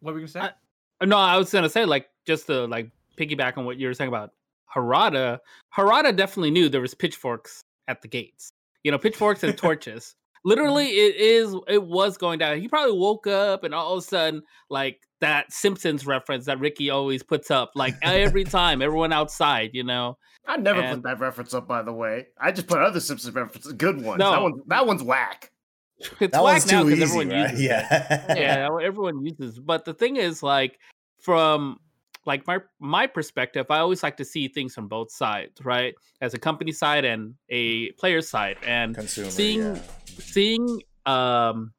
what 0.00 0.12
were 0.14 0.20
you 0.20 0.26
gonna 0.26 0.48
say? 0.48 0.52
I- 1.00 1.04
No, 1.06 1.16
I 1.16 1.36
was 1.36 1.50
gonna 1.50 1.68
say 1.70 1.84
like 1.84 2.08
just 2.26 2.46
to 2.46 2.66
like 2.66 2.90
piggyback 3.18 3.56
on 3.58 3.64
what 3.64 3.78
you 3.78 3.86
were 3.88 3.94
saying 3.94 4.08
about 4.08 4.32
Harada. 4.74 5.38
Harada 5.74 6.14
definitely 6.14 6.50
knew 6.50 6.68
there 6.68 6.80
was 6.80 6.94
pitchforks 6.94 7.63
at 7.88 8.02
the 8.02 8.08
gates. 8.08 8.52
You 8.82 8.90
know, 8.90 8.98
pitchforks 8.98 9.42
and 9.42 9.56
torches. 9.58 10.14
Literally, 10.44 10.86
mm-hmm. 10.88 10.92
it 10.92 11.16
is. 11.16 11.56
It 11.68 11.82
was 11.82 12.18
going 12.18 12.38
down. 12.38 12.60
He 12.60 12.68
probably 12.68 12.98
woke 12.98 13.26
up 13.26 13.64
and 13.64 13.74
all 13.74 13.94
of 13.94 13.98
a 13.98 14.02
sudden, 14.02 14.42
like 14.68 15.00
that 15.20 15.50
Simpsons 15.52 16.06
reference 16.06 16.44
that 16.46 16.60
Ricky 16.60 16.90
always 16.90 17.22
puts 17.22 17.50
up, 17.50 17.70
like 17.74 17.94
every 18.02 18.44
time, 18.44 18.82
everyone 18.82 19.12
outside. 19.12 19.70
You 19.72 19.84
know, 19.84 20.18
I 20.46 20.58
never 20.58 20.80
And- 20.80 21.02
put 21.02 21.08
that 21.08 21.18
reference 21.18 21.54
up, 21.54 21.66
by 21.66 21.82
the 21.82 21.92
way. 21.92 22.26
I 22.38 22.52
just 22.52 22.66
put 22.66 22.78
other 22.78 23.00
Simpsons 23.00 23.34
references, 23.34 23.72
good 23.72 24.02
ones. 24.02 24.18
No. 24.18 24.32
That 24.32 24.42
one, 24.42 24.52
that 24.66 24.86
one's 24.86 25.02
whack. 25.02 25.50
it's 25.98 26.18
that 26.18 26.32
whack 26.42 26.42
one's 26.42 26.70
now 26.70 26.82
too 26.82 26.90
'cause 26.90 26.98
easy, 26.98 27.02
everyone 27.04 27.28
right? 27.30 27.50
uses 27.52 27.60
it. 27.60 27.64
Yeah. 27.64 28.34
yeah, 28.36 28.68
everyone 28.82 29.24
uses. 29.24 29.58
But 29.58 29.86
the 29.86 29.94
thing 29.94 30.16
is, 30.16 30.42
like, 30.42 30.78
from 31.22 31.78
like 32.26 32.46
my 32.46 32.58
my 32.80 33.06
perspective, 33.06 33.66
I 33.70 33.78
always 33.78 34.02
like 34.02 34.16
to 34.18 34.24
see 34.24 34.48
things 34.48 34.74
from 34.74 34.88
both 34.88 35.10
sides, 35.10 35.64
right? 35.64 35.94
As 36.20 36.34
a 36.34 36.38
company 36.38 36.72
side 36.72 37.04
and 37.04 37.34
a 37.50 37.90
player 37.92 38.20
side, 38.22 38.56
and 38.66 38.94
Consumer. 38.94 39.30
seeing 39.30 39.60
yeah. 39.60 39.78
seeing 40.18 40.82
um, 41.06 41.72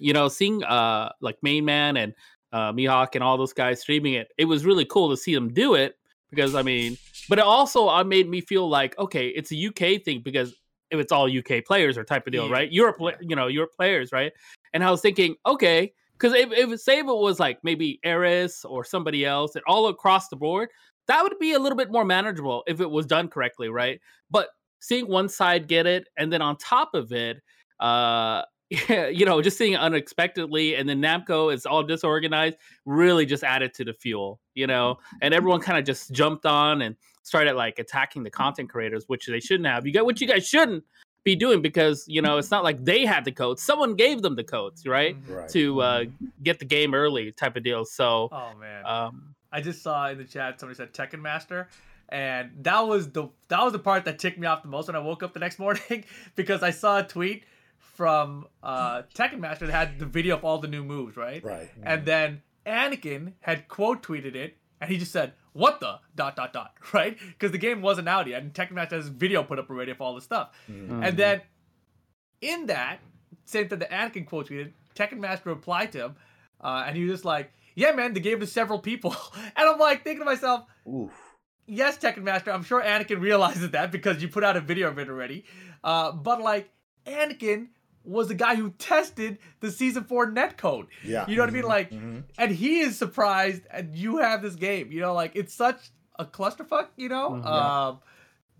you 0.00 0.12
know, 0.12 0.28
seeing 0.28 0.64
uh 0.64 1.10
like 1.20 1.36
Main 1.42 1.64
Man 1.64 1.96
and 1.96 2.14
uh 2.52 2.72
Mihawk 2.72 3.14
and 3.14 3.22
all 3.22 3.36
those 3.36 3.52
guys 3.52 3.80
streaming 3.80 4.14
it, 4.14 4.28
it 4.38 4.46
was 4.46 4.64
really 4.64 4.84
cool 4.84 5.10
to 5.10 5.16
see 5.16 5.34
them 5.34 5.52
do 5.52 5.74
it 5.74 5.96
because 6.30 6.54
I 6.54 6.62
mean, 6.62 6.96
but 7.28 7.38
it 7.38 7.44
also 7.44 7.88
uh, 7.88 8.04
made 8.04 8.28
me 8.28 8.40
feel 8.40 8.68
like 8.68 8.98
okay, 8.98 9.28
it's 9.28 9.52
a 9.52 9.66
UK 9.68 10.02
thing 10.02 10.22
because 10.22 10.54
if 10.90 10.98
it's 10.98 11.12
all 11.12 11.28
UK 11.30 11.64
players 11.66 11.98
or 11.98 12.04
type 12.04 12.26
of 12.26 12.32
deal, 12.32 12.46
Yeah. 12.46 12.52
right? 12.52 12.72
Europe, 12.72 12.96
you 13.20 13.36
know, 13.36 13.46
Europe 13.46 13.72
players, 13.76 14.10
right? 14.10 14.32
And 14.72 14.82
I 14.82 14.90
was 14.90 15.02
thinking, 15.02 15.36
okay, 15.44 15.92
because 16.18 16.34
if, 16.34 16.50
if 16.52 16.80
say 16.80 16.98
if 16.98 17.06
it 17.06 17.16
was 17.16 17.38
like 17.38 17.58
maybe 17.62 18.00
Aris 18.04 18.64
or 18.64 18.84
somebody 18.84 19.24
else, 19.24 19.54
and 19.54 19.64
all 19.66 19.88
across 19.88 20.28
the 20.28 20.36
board, 20.36 20.68
that 21.06 21.22
would 21.22 21.38
be 21.38 21.52
a 21.52 21.58
little 21.58 21.76
bit 21.76 21.90
more 21.90 22.04
manageable 22.04 22.64
if 22.66 22.80
it 22.80 22.90
was 22.90 23.06
done 23.06 23.28
correctly, 23.28 23.68
right? 23.68 24.00
But 24.30 24.48
seeing 24.80 25.08
one 25.08 25.28
side 25.28 25.68
get 25.68 25.86
it, 25.86 26.08
and 26.16 26.32
then 26.32 26.42
on 26.42 26.56
top 26.56 26.94
of 26.94 27.12
it, 27.12 27.38
uh, 27.80 28.42
you 29.10 29.24
know, 29.24 29.40
just 29.40 29.56
seeing 29.56 29.72
it 29.72 29.80
unexpectedly, 29.80 30.74
and 30.74 30.88
then 30.88 31.00
Namco 31.00 31.52
is 31.54 31.64
all 31.64 31.82
disorganized, 31.82 32.56
really 32.84 33.24
just 33.24 33.44
added 33.44 33.72
to 33.74 33.84
the 33.84 33.94
fuel, 33.94 34.40
you 34.54 34.66
know, 34.66 34.98
and 35.22 35.32
everyone 35.32 35.60
kind 35.60 35.78
of 35.78 35.84
just 35.84 36.12
jumped 36.12 36.44
on 36.44 36.82
and 36.82 36.96
started 37.22 37.54
like 37.54 37.78
attacking 37.78 38.24
the 38.24 38.30
content 38.30 38.68
creators, 38.68 39.04
which 39.06 39.26
they 39.26 39.40
shouldn't 39.40 39.68
have. 39.68 39.86
You 39.86 39.92
got 39.92 40.04
what 40.04 40.20
you 40.20 40.26
guys 40.26 40.46
shouldn't 40.46 40.84
be 41.32 41.36
doing 41.46 41.60
because 41.70 42.04
you 42.08 42.20
know 42.22 42.38
it's 42.40 42.50
not 42.56 42.62
like 42.68 42.78
they 42.84 43.00
had 43.14 43.22
the 43.24 43.32
codes; 43.42 43.60
someone 43.62 43.92
gave 44.04 44.22
them 44.22 44.34
the 44.36 44.44
codes, 44.56 44.86
right, 44.86 45.14
Mhm. 45.16 45.36
Right. 45.36 45.48
to 45.56 45.62
uh, 45.88 46.04
get 46.42 46.58
the 46.58 46.64
game 46.76 46.94
early, 47.02 47.24
type 47.32 47.54
of 47.56 47.62
deal. 47.68 47.84
So, 47.84 48.28
Oh 48.32 48.52
man. 48.64 48.80
um, 48.94 49.34
I 49.56 49.60
just 49.60 49.82
saw 49.82 50.08
in 50.10 50.18
the 50.18 50.24
chat 50.34 50.58
somebody 50.60 50.76
said 50.76 50.92
Tekken 50.92 51.20
Master, 51.20 51.68
and 52.08 52.50
that 52.62 52.80
was 52.92 53.02
the 53.16 53.24
that 53.48 53.62
was 53.66 53.72
the 53.72 53.78
part 53.90 54.04
that 54.06 54.18
ticked 54.18 54.38
me 54.38 54.46
off 54.46 54.62
the 54.62 54.68
most 54.76 54.86
when 54.88 54.96
I 54.96 55.00
woke 55.10 55.22
up 55.22 55.32
the 55.32 55.40
next 55.46 55.58
morning 55.64 56.04
because 56.36 56.62
I 56.62 56.70
saw 56.82 56.98
a 56.98 57.02
tweet 57.16 57.44
from 57.78 58.46
uh, 58.62 59.02
Tekken 59.14 59.38
Master 59.40 59.66
that 59.66 59.72
had 59.72 59.98
the 59.98 60.06
video 60.06 60.36
of 60.36 60.44
all 60.44 60.58
the 60.58 60.68
new 60.68 60.84
moves, 60.84 61.16
right? 61.16 61.42
Right. 61.44 61.68
And 61.82 62.04
then 62.04 62.42
Anakin 62.66 63.32
had 63.40 63.68
quote 63.68 64.02
tweeted 64.02 64.34
it, 64.34 64.56
and 64.80 64.90
he 64.90 64.98
just 64.98 65.12
said, 65.12 65.32
"What 65.58 65.80
the 65.80 65.98
dot 66.14 66.36
dot 66.36 66.52
dot," 66.52 66.74
right? 66.92 67.18
Because 67.18 67.52
the 67.52 67.58
game 67.58 67.82
wasn't 67.82 68.08
out 68.08 68.26
yet, 68.26 68.42
and 68.42 68.52
Tekken 68.54 68.72
Master 68.72 68.96
has 68.96 69.08
video 69.08 69.42
put 69.42 69.58
up 69.58 69.68
already 69.68 69.90
of 69.90 70.00
all 70.00 70.14
this 70.14 70.24
stuff. 70.24 70.50
Mm. 70.70 71.06
And 71.06 71.16
then 71.16 71.40
in 72.40 72.66
that, 72.66 73.00
same 73.44 73.68
thing 73.68 73.80
that 73.80 73.90
Anakin 73.90 74.26
quote 74.26 74.48
tweeted, 74.48 74.72
Tekken 74.94 75.18
Master 75.18 75.50
replied 75.50 75.92
to 75.92 75.98
him, 76.06 76.16
uh, 76.60 76.84
and 76.86 76.96
he 76.96 77.02
was 77.04 77.14
just 77.14 77.24
like, 77.24 77.52
"Yeah, 77.74 77.92
man, 77.92 78.14
the 78.14 78.20
game 78.20 78.38
it 78.38 78.40
to 78.40 78.46
several 78.46 78.78
people," 78.78 79.14
and 79.34 79.68
I'm 79.68 79.78
like 79.78 80.04
thinking 80.04 80.20
to 80.20 80.24
myself, 80.24 80.64
Oof. 80.86 81.12
yes, 81.66 81.98
Tekken 81.98 82.22
Master, 82.22 82.52
I'm 82.52 82.64
sure 82.64 82.82
Anakin 82.82 83.20
realizes 83.30 83.70
that 83.72 83.90
because 83.90 84.22
you 84.22 84.28
put 84.28 84.44
out 84.44 84.56
a 84.56 84.60
video 84.60 84.88
of 84.88 84.98
it 84.98 85.08
already. 85.08 85.44
Uh, 85.82 86.12
but 86.12 86.40
like 86.40 86.70
Anakin 87.06 87.68
was 88.08 88.28
the 88.28 88.34
guy 88.34 88.54
who 88.56 88.70
tested 88.78 89.38
the 89.60 89.70
season 89.70 90.04
four 90.04 90.26
netcode. 90.30 90.86
Yeah. 91.04 91.26
You 91.28 91.36
know 91.36 91.42
what 91.42 91.50
I 91.50 91.52
mean? 91.52 91.64
Like, 91.64 91.90
Mhm. 91.90 92.24
and 92.38 92.50
he 92.50 92.80
is 92.80 92.96
surprised, 92.98 93.62
and 93.70 93.94
you 93.94 94.18
have 94.18 94.42
this 94.42 94.54
game. 94.54 94.90
You 94.92 95.00
know, 95.00 95.14
like 95.14 95.32
it's 95.34 95.54
such 95.54 95.90
a 96.18 96.24
clusterfuck. 96.24 96.88
You 96.96 97.08
know, 97.10 97.30
Mhm. 97.30 97.46
um, 97.46 97.98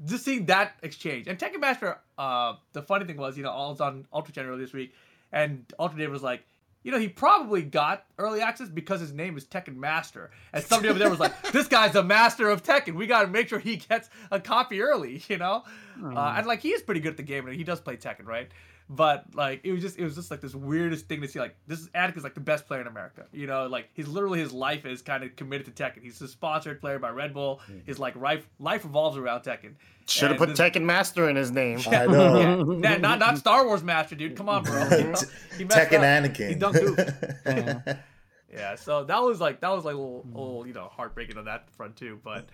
just 0.04 0.24
seeing 0.24 0.46
that 0.46 0.74
exchange 0.82 1.26
and 1.26 1.38
Tekken 1.38 1.60
Master. 1.60 1.98
Uh, 2.16 2.54
the 2.72 2.82
funny 2.82 3.04
thing 3.04 3.16
was, 3.16 3.36
you 3.36 3.42
know, 3.42 3.50
all 3.50 3.70
was 3.70 3.80
on 3.80 4.06
Ultra 4.12 4.32
Gen 4.34 4.58
this 4.58 4.72
week, 4.72 4.94
and 5.32 5.64
Ultra 5.78 5.98
Dave 5.98 6.10
was 6.10 6.22
like. 6.22 6.44
You 6.84 6.92
know, 6.92 6.98
he 7.00 7.08
probably 7.08 7.62
got 7.62 8.06
early 8.18 8.40
access 8.40 8.68
because 8.68 9.00
his 9.00 9.12
name 9.12 9.36
is 9.36 9.44
Tekken 9.44 9.74
Master. 9.76 10.30
And 10.52 10.62
somebody 10.64 10.88
over 10.88 10.98
there 10.98 11.10
was 11.10 11.18
like, 11.18 11.34
this 11.52 11.66
guy's 11.66 11.96
a 11.96 12.04
master 12.04 12.48
of 12.48 12.62
Tekken. 12.62 12.94
We 12.94 13.08
got 13.08 13.22
to 13.22 13.28
make 13.28 13.48
sure 13.48 13.58
he 13.58 13.76
gets 13.76 14.08
a 14.30 14.38
copy 14.40 14.80
early, 14.80 15.20
you 15.28 15.38
know? 15.38 15.64
Uh, 16.02 16.34
and 16.38 16.46
like, 16.46 16.60
he 16.60 16.68
is 16.70 16.80
pretty 16.80 17.00
good 17.00 17.10
at 17.10 17.16
the 17.16 17.24
game 17.24 17.46
and 17.46 17.56
he 17.56 17.64
does 17.64 17.80
play 17.80 17.96
Tekken, 17.96 18.26
right? 18.26 18.48
But 18.90 19.34
like, 19.34 19.60
it 19.64 19.72
was 19.72 19.82
just, 19.82 19.98
it 19.98 20.04
was 20.04 20.14
just 20.14 20.30
like 20.30 20.40
this 20.40 20.54
weirdest 20.54 21.06
thing 21.08 21.20
to 21.20 21.28
see. 21.28 21.38
Like, 21.38 21.56
this 21.66 21.80
is 21.80 21.90
Atticus, 21.94 22.24
like 22.24 22.34
the 22.34 22.40
best 22.40 22.66
player 22.66 22.80
in 22.80 22.86
America, 22.86 23.26
you 23.32 23.46
know? 23.46 23.66
Like, 23.66 23.90
he's 23.92 24.08
literally, 24.08 24.40
his 24.40 24.52
life 24.52 24.86
is 24.86 25.02
kind 25.02 25.22
of 25.22 25.36
committed 25.36 25.74
to 25.74 25.82
Tekken. 25.82 26.02
He's 26.02 26.20
a 26.22 26.28
sponsored 26.28 26.80
player 26.80 26.98
by 26.98 27.10
Red 27.10 27.34
Bull. 27.34 27.60
Hmm. 27.66 27.80
His 27.84 27.98
like 27.98 28.16
life, 28.16 28.48
life 28.58 28.84
revolves 28.84 29.18
around 29.18 29.42
Tekken. 29.42 29.74
Should 30.06 30.30
have 30.30 30.38
put 30.38 30.48
this- 30.50 30.58
Tekken 30.58 30.84
Master 30.84 31.28
in 31.28 31.36
his 31.36 31.50
name. 31.50 31.80
I 31.86 32.06
know. 32.06 32.78
Yeah, 32.82 32.96
nah, 32.96 33.16
not 33.16 33.18
not 33.18 33.38
Star 33.38 33.66
Wars 33.66 33.82
Master, 33.82 34.14
dude. 34.14 34.36
Come 34.36 34.48
on, 34.48 34.62
bro. 34.62 34.82
You 34.88 35.04
know? 35.04 35.18
He 35.58 35.64
Tekken 35.66 35.98
up. 35.98 36.32
Anakin. 36.32 36.48
He 36.48 36.54
dunked. 36.54 37.34
Yeah. 37.46 37.96
Yeah, 38.50 38.76
so 38.76 39.04
that 39.04 39.22
was 39.22 39.42
like 39.42 39.60
that 39.60 39.68
was 39.68 39.84
like 39.84 39.94
a 39.94 39.98
little, 39.98 40.22
hmm. 40.22 40.34
little 40.34 40.66
you 40.66 40.72
know 40.72 40.88
heartbreaking 40.90 41.36
on 41.36 41.44
that 41.44 41.70
front 41.72 41.96
too. 41.96 42.18
But 42.24 42.48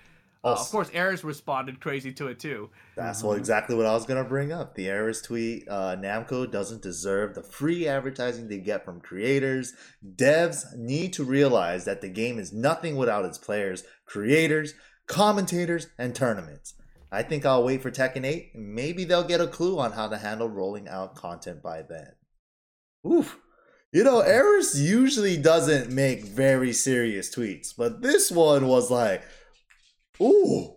uh, 0.45 0.53
of 0.53 0.71
course, 0.71 0.91
Aris 0.95 1.25
responded 1.25 1.81
crazy 1.81 2.13
to 2.13 2.29
it 2.29 2.39
too. 2.39 2.71
That's 2.97 3.23
what 3.23 3.39
exactly 3.39 3.75
what 3.75 3.87
I 3.87 3.95
was 3.95 4.05
gonna 4.05 4.25
bring 4.25 4.53
up. 4.53 4.75
The 4.75 4.91
Aris 4.91 5.23
tweet: 5.23 5.67
uh, 5.69 5.97
Namco 5.97 6.51
doesn't 6.51 6.83
deserve 6.83 7.35
the 7.35 7.43
free 7.43 7.89
advertising 7.89 8.49
they 8.49 8.59
get 8.59 8.85
from 8.85 9.01
creators. 9.01 9.73
Devs 10.05 10.65
need 10.77 11.13
to 11.15 11.25
realize 11.25 11.85
that 11.87 12.01
the 12.01 12.09
game 12.09 12.39
is 12.39 12.53
nothing 12.53 12.97
without 12.97 13.25
its 13.25 13.39
players, 13.39 13.85
creators, 14.07 14.75
commentators, 15.07 15.89
and 15.99 16.15
tournaments. 16.15 16.75
I 17.11 17.23
think 17.23 17.47
I'll 17.47 17.63
wait 17.63 17.81
for 17.81 17.93
Tekken 17.93 18.25
8. 18.27 18.51
and 18.55 18.75
Maybe 18.75 19.05
they'll 19.05 19.23
get 19.23 19.41
a 19.41 19.47
clue 19.47 19.79
on 19.79 19.93
how 19.93 20.09
to 20.09 20.19
handle 20.19 20.49
rolling 20.49 20.89
out 20.89 21.15
content 21.15 21.63
by 21.63 21.83
then. 21.83 22.13
Oof. 23.07 23.39
You 23.93 24.03
know, 24.03 24.21
Aris 24.21 24.77
usually 24.77 25.37
doesn't 25.37 25.93
make 25.93 26.25
very 26.25 26.73
serious 26.73 27.33
tweets, 27.33 27.69
but 27.77 28.03
this 28.03 28.33
one 28.33 28.67
was 28.67 28.91
like, 28.91 29.23
ooh. 30.21 30.75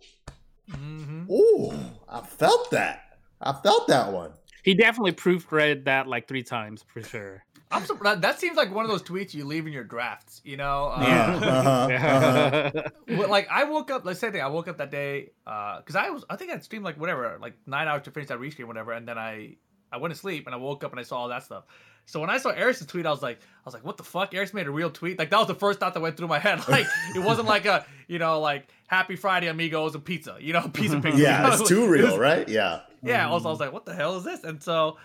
Mm-hmm. 0.71 1.31
Ooh, 1.31 1.73
I 2.09 2.21
felt 2.21 2.71
that. 2.71 3.17
I 3.41 3.53
felt 3.53 3.87
that 3.87 4.11
one. 4.11 4.31
he 4.63 4.73
definitely 4.73 5.13
proofread 5.13 5.85
that 5.85 6.07
like 6.07 6.27
three 6.27 6.43
times 6.43 6.83
for 6.87 7.01
sure. 7.01 7.43
I'm 7.69 7.85
surprised. 7.85 8.21
That 8.21 8.39
seems 8.39 8.55
like 8.55 8.73
one 8.73 8.85
of 8.85 8.91
those 8.91 9.03
tweets 9.03 9.33
you 9.33 9.43
leave 9.43 9.67
in 9.67 9.73
your 9.73 9.83
drafts. 9.83 10.41
You 10.45 10.55
know, 10.57 10.85
uh, 10.95 11.01
Yeah. 11.05 11.35
Uh-huh, 11.35 12.71
uh-huh. 12.79 12.89
well, 13.09 13.29
like 13.29 13.47
I 13.51 13.65
woke 13.65 13.91
up. 13.91 14.05
Let's 14.05 14.19
say 14.19 14.31
thing. 14.31 14.41
I 14.41 14.47
woke 14.47 14.67
up 14.69 14.77
that 14.77 14.89
day 14.91 15.31
because 15.43 15.95
I 15.95 16.09
was. 16.09 16.23
I 16.29 16.37
think 16.37 16.51
I'd 16.51 16.63
streamed 16.63 16.85
like 16.85 16.97
whatever, 16.99 17.37
like 17.41 17.55
nine 17.65 17.87
hours 17.87 18.03
to 18.03 18.11
finish 18.11 18.29
that 18.29 18.39
restream, 18.39 18.67
whatever, 18.67 18.93
and 18.93 19.07
then 19.07 19.17
I 19.17 19.57
I 19.91 19.97
went 19.97 20.13
to 20.13 20.19
sleep 20.19 20.45
and 20.47 20.55
I 20.55 20.57
woke 20.57 20.83
up 20.83 20.91
and 20.91 20.99
I 20.99 21.03
saw 21.03 21.17
all 21.17 21.27
that 21.29 21.43
stuff. 21.43 21.65
So 22.05 22.21
when 22.21 22.29
I 22.29 22.37
saw 22.37 22.51
Aris's 22.51 22.87
tweet, 22.87 23.05
I 23.05 23.09
was 23.09 23.21
like, 23.21 23.39
I 23.39 23.65
was 23.65 23.73
like, 23.73 23.83
what 23.83 23.97
the 23.97 24.03
fuck? 24.03 24.33
Aris 24.33 24.53
made 24.53 24.67
a 24.67 24.71
real 24.71 24.89
tweet. 24.89 25.19
Like 25.19 25.29
that 25.29 25.37
was 25.37 25.47
the 25.47 25.55
first 25.55 25.81
thought 25.81 25.93
that 25.93 25.99
went 25.99 26.15
through 26.15 26.29
my 26.29 26.39
head. 26.39 26.61
Like 26.69 26.85
it 27.15 27.19
wasn't 27.19 27.47
like 27.47 27.65
a 27.65 27.85
you 28.07 28.17
know 28.17 28.39
like 28.39 28.69
Happy 28.87 29.15
Friday 29.15 29.47
amigos 29.47 29.93
and 29.95 30.03
pizza. 30.03 30.37
You 30.39 30.53
know, 30.53 30.67
pizza 30.73 30.99
picture. 31.01 31.19
Yeah, 31.19 31.43
you 31.43 31.49
know? 31.49 31.53
it's 31.61 31.69
too 31.75 31.83
It 31.85 31.89
real, 31.89 32.07
was- 32.07 32.17
right? 32.17 32.47
Yeah. 32.49 32.81
yeah 33.03 33.29
also 33.29 33.47
i 33.47 33.51
was 33.51 33.59
like 33.59 33.71
what 33.71 33.85
the 33.85 33.93
hell 33.93 34.17
is 34.17 34.23
this 34.23 34.43
and 34.43 34.61
so 34.61 34.97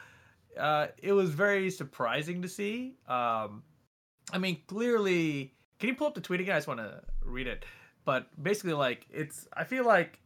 uh 0.59 0.87
it 1.03 1.12
was 1.12 1.29
very 1.31 1.71
surprising 1.71 2.40
to 2.40 2.49
see 2.49 2.95
um 3.07 3.62
i 4.33 4.38
mean 4.38 4.57
clearly 4.66 5.53
can 5.79 5.90
you 5.90 5.95
pull 5.95 6.07
up 6.07 6.14
the 6.14 6.21
tweet 6.23 6.40
again 6.40 6.55
i 6.55 6.59
just 6.59 6.66
want 6.66 6.81
to 6.81 7.03
read 7.23 7.47
it 7.47 7.64
but 8.07 8.27
basically 8.42 8.73
like 8.73 9.07
it's 9.12 9.47
i 9.55 9.62
feel 9.62 9.85
like 9.85 10.18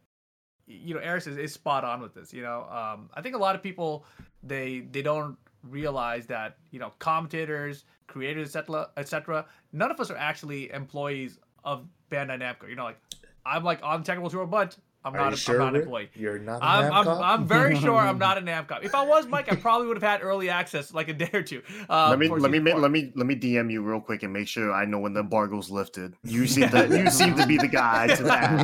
you 0.65 0.93
know 0.95 1.01
Aris 1.01 1.27
is, 1.27 1.37
is 1.37 1.53
spot 1.53 1.83
on 1.83 2.01
with 2.01 2.13
this 2.13 2.33
you 2.33 2.41
know 2.41 2.61
um 2.71 3.09
i 3.15 3.21
think 3.21 3.35
a 3.35 3.37
lot 3.37 3.53
of 3.53 3.61
people 3.61 4.05
they 4.43 4.79
they 4.91 5.01
don't 5.01 5.37
realize 5.63 6.25
that 6.27 6.57
you 6.71 6.79
know 6.79 6.93
commentators 6.99 7.83
creators 8.07 8.55
etc 8.55 8.87
etc 8.95 9.45
none 9.73 9.91
of 9.91 9.99
us 9.99 10.09
are 10.09 10.17
actually 10.17 10.71
employees 10.71 11.37
of 11.65 11.85
Bandai 12.09 12.39
Namco. 12.39 12.69
You 12.69 12.75
know, 12.77 12.85
like 12.85 12.99
I'm 13.47 13.63
like 13.63 13.79
on 13.83 14.03
technical 14.03 14.29
tour 14.29 14.43
a 14.43 14.47
bunch. 14.47 14.75
I'm 15.05 15.13
Are 15.13 15.17
not. 15.17 15.33
A, 15.33 15.37
sure 15.37 15.55
I'm 15.55 15.67
not 15.67 15.75
an 15.75 15.81
employee. 15.81 16.09
You're 16.15 16.39
not. 16.39 16.61
I'm, 16.61 16.91
I'm, 16.91 17.07
I'm 17.07 17.47
very 17.47 17.77
sure 17.77 17.95
I'm 17.95 18.17
not 18.17 18.37
a 18.37 18.41
Namco. 18.41 18.83
If 18.83 18.93
I 18.93 19.05
was 19.05 19.25
Mike, 19.27 19.51
I 19.51 19.55
probably 19.55 19.87
would 19.87 19.97
have 19.97 20.03
had 20.03 20.21
early 20.21 20.49
access 20.49 20.93
like 20.93 21.07
a 21.07 21.13
day 21.13 21.29
or 21.33 21.41
two. 21.41 21.61
Uh, 21.89 22.09
let 22.09 22.19
me 22.19 22.27
let 22.27 22.51
me 22.51 22.59
four. 22.59 22.79
let 22.79 22.91
me 22.91 23.11
let 23.15 23.25
me 23.25 23.35
DM 23.35 23.71
you 23.71 23.81
real 23.81 24.01
quick 24.01 24.23
and 24.23 24.33
make 24.33 24.47
sure 24.47 24.73
I 24.73 24.85
know 24.85 24.99
when 24.99 25.13
the 25.13 25.21
embargo's 25.21 25.69
lifted. 25.69 26.15
You 26.23 26.45
seem 26.47 26.69
to 26.71 26.87
you 26.87 27.09
seem 27.09 27.35
to 27.37 27.47
be 27.47 27.57
the 27.57 27.67
guy 27.67 28.07
to 28.07 28.23
that 28.23 28.59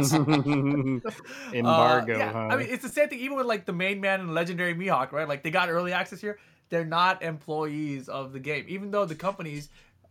Embargo, 1.53 2.15
Uh, 2.15 2.17
yeah, 2.17 2.31
huh? 2.31 2.39
I 2.39 2.57
mean, 2.57 2.67
it's 2.69 2.83
the 2.83 2.89
same 2.89 3.09
thing. 3.09 3.19
Even 3.19 3.37
with 3.37 3.45
like 3.45 3.65
the 3.65 3.73
main 3.73 4.01
man 4.01 4.19
and 4.19 4.33
legendary 4.33 4.75
Mihawk, 4.75 5.11
right? 5.11 5.27
Like 5.27 5.43
they 5.43 5.51
got 5.51 5.69
early 5.69 5.93
access 5.93 6.19
here. 6.19 6.39
They're 6.69 6.85
not 6.85 7.21
employees 7.21 8.09
of 8.09 8.33
the 8.33 8.39
game, 8.39 8.65
even 8.67 8.89
though 8.89 9.05
the 9.05 9.15
companies, 9.15 9.69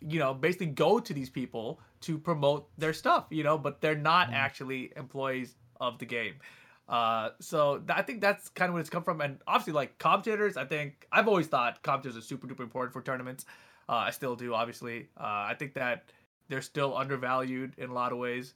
you 0.09 0.19
know, 0.19 0.35
basically 0.35 0.67
go 0.67 0.99
to 1.01 1.13
these 1.15 1.31
people 1.31 1.81
to 2.03 2.19
promote 2.19 2.69
their 2.79 2.93
stuff, 2.93 3.27
you 3.31 3.43
know, 3.45 3.57
but 3.59 3.81
they're 3.81 3.95
not 3.95 4.27
Mm-hmm. 4.29 4.35
actually 4.37 4.93
employees 4.97 5.55
of 5.81 5.99
the 5.99 6.07
game. 6.07 6.35
Uh, 6.89 7.31
so 7.41 7.79
th- 7.79 7.97
I 7.99 8.03
think 8.03 8.21
that's 8.21 8.49
kind 8.51 8.69
of 8.69 8.75
where 8.75 8.81
it's 8.81 8.91
come 8.91 9.03
from. 9.05 9.21
And 9.21 9.39
obviously, 9.47 9.73
like 9.73 9.99
commentators, 9.99 10.57
I 10.57 10.65
think 10.65 11.07
I've 11.13 11.29
always 11.29 11.47
thought 11.47 11.83
commentators 11.83 12.17
are 12.17 12.21
super 12.21 12.47
duper 12.47 12.61
important 12.61 12.93
for 12.93 13.03
tournaments. 13.03 13.47
Uh, 13.89 13.93
I 13.93 14.11
still 14.11 14.37
do, 14.37 14.53
obviously. 14.55 15.09
Uh, 15.19 15.25
I 15.51 15.55
think 15.59 15.75
that 15.75 16.05
they're 16.49 16.61
still 16.63 16.97
undervalued 16.97 17.75
in 17.79 17.91
a 17.91 17.95
lot 17.95 18.13
of 18.13 18.19
ways. 18.19 18.55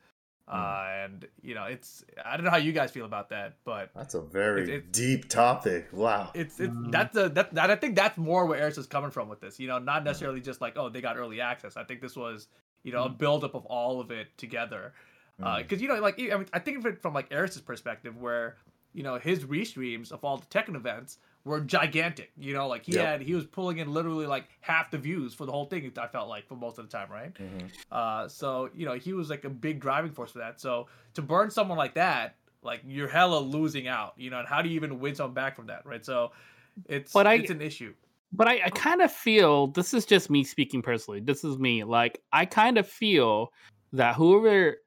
Uh, 0.49 0.87
and 1.05 1.27
you 1.43 1.55
know, 1.57 1.65
it's 1.65 2.05
I 2.25 2.37
don't 2.37 2.45
know 2.45 2.51
how 2.53 2.57
you 2.57 2.73
guys 2.73 2.93
feel 2.93 3.05
about 3.05 3.31
that, 3.31 3.55
but 3.65 3.91
That's 3.97 4.15
a 4.15 4.21
very 4.21 4.63
It's- 4.63 4.77
it's- 4.79 4.93
deep 4.93 5.29
topic. 5.29 5.89
Wow. 5.93 6.31
it's 6.35 6.61
it's 6.61 6.73
Mm. 6.73 6.93
that's 6.93 7.17
a 7.17 7.29
that, 7.31 7.53
that 7.55 7.71
I 7.71 7.75
think 7.77 7.97
that's 7.97 8.17
more 8.17 8.47
where 8.47 8.63
Aris 8.63 8.79
is 8.79 8.87
coming 8.87 9.11
from 9.11 9.29
with 9.29 9.41
this. 9.41 9.59
You 9.59 9.67
know, 9.67 9.79
not 9.81 10.05
necessarily 10.05 10.41
just 10.41 10.61
like 10.61 10.77
oh 10.77 10.89
they 10.89 11.01
got 11.01 11.17
early 11.17 11.41
access. 11.41 11.77
I 11.77 11.83
think 11.85 12.01
this 12.01 12.15
was 12.17 12.47
you 12.85 12.93
know 12.93 13.05
a 13.05 13.09
buildup 13.09 13.55
of 13.55 13.65
all 13.67 14.01
of 14.01 14.11
it 14.13 14.29
together. 14.39 14.93
Mm. 15.41 15.59
Because 15.59 15.83
you 15.83 15.89
know, 15.89 15.99
like 16.01 16.21
I 16.21 16.37
mean, 16.37 16.47
I 16.53 16.61
think 16.61 16.79
of 16.79 16.87
it 16.87 17.03
from 17.03 17.13
like 17.13 17.33
Aris's 17.33 17.61
perspective, 17.63 18.17
where 18.17 18.57
you 18.93 19.03
know 19.03 19.19
his 19.19 19.45
restreams 19.45 20.13
of 20.13 20.25
all 20.25 20.37
the 20.37 20.47
Tekken 20.47 20.77
events 20.77 21.19
were 21.47 21.61
gigantic. 21.61 22.33
You 22.37 22.53
know, 22.53 22.67
like 22.67 22.85
he 22.85 22.95
Yep. 22.97 23.05
had 23.07 23.23
he 23.23 23.35
was 23.35 23.47
pulling 23.47 23.79
in 23.79 23.95
literally 23.95 24.27
like 24.27 24.49
half 24.61 24.91
the 24.91 24.99
views 24.99 25.33
for 25.33 25.47
the 25.47 25.53
whole 25.53 25.65
thing. 25.67 25.91
I 25.97 26.09
felt 26.09 26.29
like 26.29 26.47
for 26.49 26.57
most 26.57 26.79
of 26.79 26.91
the 26.91 26.91
time, 26.99 27.11
right? 27.11 27.33
Mhm. 27.35 27.71
Uh, 27.91 28.29
so 28.29 28.69
you 28.75 28.85
know 28.85 28.95
he 28.95 29.13
was 29.13 29.31
like 29.31 29.45
a 29.45 29.49
big 29.51 29.81
driving 29.81 30.11
force 30.13 30.33
for 30.33 30.41
that. 30.41 30.61
So 30.61 30.89
to 31.15 31.23
burn 31.23 31.51
someone 31.51 31.79
like 31.79 31.95
that, 31.95 32.35
like 32.63 32.81
you're 32.85 33.09
hella 33.09 33.39
losing 33.39 33.87
out. 33.87 34.15
You 34.17 34.31
know, 34.31 34.41
and 34.41 34.49
how 34.49 34.61
do 34.61 34.69
you 34.69 34.75
even 34.75 34.99
win 34.99 35.15
someone 35.15 35.35
back 35.35 35.55
from 35.57 35.69
that, 35.69 35.87
right? 35.87 36.05
So 36.05 36.33
it's 36.87 37.13
But 37.13 37.27
I- 37.29 37.35
it's 37.35 37.51
an 37.51 37.63
issue. 37.63 37.95
but 38.33 38.49
I, 38.49 38.63
I 38.65 38.71
kind 38.71 39.01
of 39.01 39.13
feel 39.13 39.69
this 39.69 39.95
is 39.95 40.05
just 40.05 40.29
me 40.29 40.43
speaking 40.43 40.83
personally. 40.83 41.21
This 41.21 41.45
is 41.45 41.59
me. 41.59 41.85
Like 41.85 42.21
I 42.33 42.45
kind 42.45 42.77
of 42.77 42.89
feel 42.89 43.53
that 43.93 44.17
whoever 44.17 44.79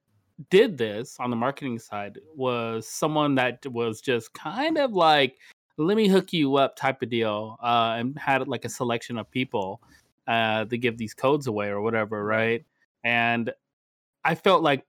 did 0.49 0.77
this 0.77 1.15
on 1.19 1.29
the 1.29 1.35
marketing 1.35 1.79
side 1.79 2.19
was 2.35 2.85
someone 2.87 3.35
that 3.35 3.65
was 3.67 4.01
just 4.01 4.33
kind 4.33 4.77
of 4.77 4.91
like 4.91 5.37
let 5.79 5.97
me 5.97 6.07
hook 6.07 6.33
you 6.33 6.55
up 6.57 6.75
type 6.75 7.01
of 7.01 7.09
deal 7.09 7.57
uh, 7.63 7.95
and 7.97 8.17
had 8.19 8.47
like 8.47 8.65
a 8.65 8.69
selection 8.69 9.17
of 9.17 9.29
people 9.31 9.81
uh, 10.27 10.65
to 10.65 10.77
give 10.77 10.97
these 10.97 11.13
codes 11.13 11.47
away 11.47 11.69
or 11.69 11.81
whatever 11.81 12.23
right? 12.23 12.65
And 13.03 13.51
i 14.25 14.35
felt 14.35 14.61
like 14.61 14.85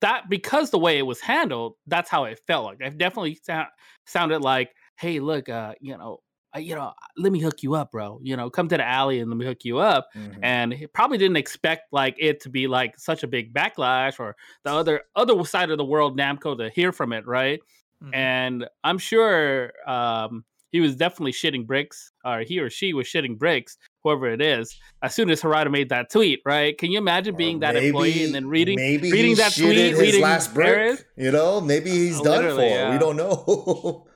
that 0.00 0.28
because 0.30 0.70
the 0.70 0.78
way 0.78 0.98
it 0.98 1.02
was 1.02 1.20
handled 1.20 1.74
that's 1.86 2.08
how 2.10 2.24
it 2.24 2.40
felt 2.46 2.64
like. 2.64 2.78
It 2.80 2.98
definitely 2.98 3.38
sou- 3.42 3.70
sounded 4.06 4.40
like 4.40 4.74
hey 4.96 5.20
look 5.20 5.48
uh 5.48 5.74
you 5.80 5.96
know 5.96 6.20
uh, 6.56 6.58
you 6.60 6.74
know 6.74 6.92
let 7.18 7.30
me 7.32 7.40
hook 7.40 7.62
you 7.62 7.74
up 7.74 7.92
bro. 7.92 8.20
You 8.22 8.36
know 8.36 8.48
come 8.50 8.68
to 8.68 8.76
the 8.76 8.86
alley 8.86 9.20
and 9.20 9.30
let 9.30 9.36
me 9.36 9.44
hook 9.44 9.64
you 9.64 9.78
up. 9.78 10.08
Mhm. 10.16 10.38
and 10.42 10.72
he 10.72 10.86
probably 10.86 11.18
didn't 11.18 11.36
expect 11.36 11.92
like 11.92 12.16
it 12.18 12.40
to 12.40 12.48
be 12.48 12.66
like 12.66 12.98
such 12.98 13.22
a 13.22 13.26
big 13.26 13.52
backlash 13.52 14.18
or 14.18 14.34
the 14.64 14.72
other 14.72 15.02
other 15.14 15.44
side 15.44 15.70
of 15.70 15.78
the 15.78 15.84
world 15.84 16.18
namco 16.18 16.56
to 16.56 16.70
hear 16.70 16.90
from 16.92 17.12
it 17.12 17.26
right 17.26 17.60
Mhm. 18.02 18.14
and 18.14 18.66
i'm 18.82 18.98
sure 18.98 19.72
um 19.86 20.44
he 20.72 20.80
was 20.80 20.96
definitely 20.96 21.32
shitting 21.32 21.64
bricks 21.66 22.10
or 22.24 22.40
he 22.40 22.58
or 22.58 22.68
she 22.68 22.92
was 22.92 23.06
shitting 23.06 23.38
bricks 23.38 23.76
whoever 24.02 24.26
it 24.26 24.42
is 24.42 24.76
as 25.02 25.14
soon 25.14 25.30
as 25.30 25.40
harada 25.40 25.70
made 25.70 25.88
that 25.88 26.10
tweet 26.10 26.40
right 26.44 26.76
can 26.78 26.90
you 26.90 26.98
imagine 26.98 27.34
Or 27.34 27.38
being 27.38 27.60
that 27.60 27.76
employee 27.76 28.24
and 28.24 28.34
then 28.34 28.46
reading 28.48 28.76
maybe 28.76 29.12
reading 29.12 29.36
that 29.36 29.52
tweet, 29.54 29.76
his 29.92 29.98
reading 29.98 30.22
last 30.22 30.52
brick. 30.52 30.66
Paris? 30.74 31.04
You 31.16 31.30
know, 31.30 31.60
maybe 31.60 31.90
he's 31.90 32.18
Uh, 32.20 32.24
done 32.24 32.56
for. 32.56 32.60
yeah. 32.62 32.92
We 32.92 32.98
don't 32.98 33.16
know. 33.16 33.44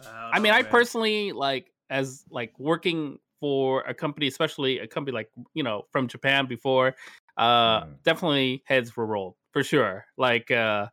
don't 0.00 0.08
I 0.34 0.38
mean, 0.38 0.52
know, 0.52 0.58
I 0.58 0.62
personally 0.62 1.32
like 1.32 1.72
as 1.90 2.24
like 2.30 2.52
working 2.58 3.18
for 3.40 3.80
a 3.82 3.94
company, 3.94 4.26
especially 4.26 4.78
a 4.80 4.86
company 4.86 5.14
like 5.14 5.30
you 5.54 5.62
know 5.62 5.86
from 5.92 6.08
Japan 6.08 6.46
before. 6.46 6.94
Uh, 7.36 7.80
Mm. 7.84 8.02
definitely 8.02 8.62
heads 8.66 8.96
were 8.96 9.06
rolled 9.06 9.34
for 9.52 9.62
sure. 9.62 10.04
Like, 10.16 10.50
uh, 10.50 10.86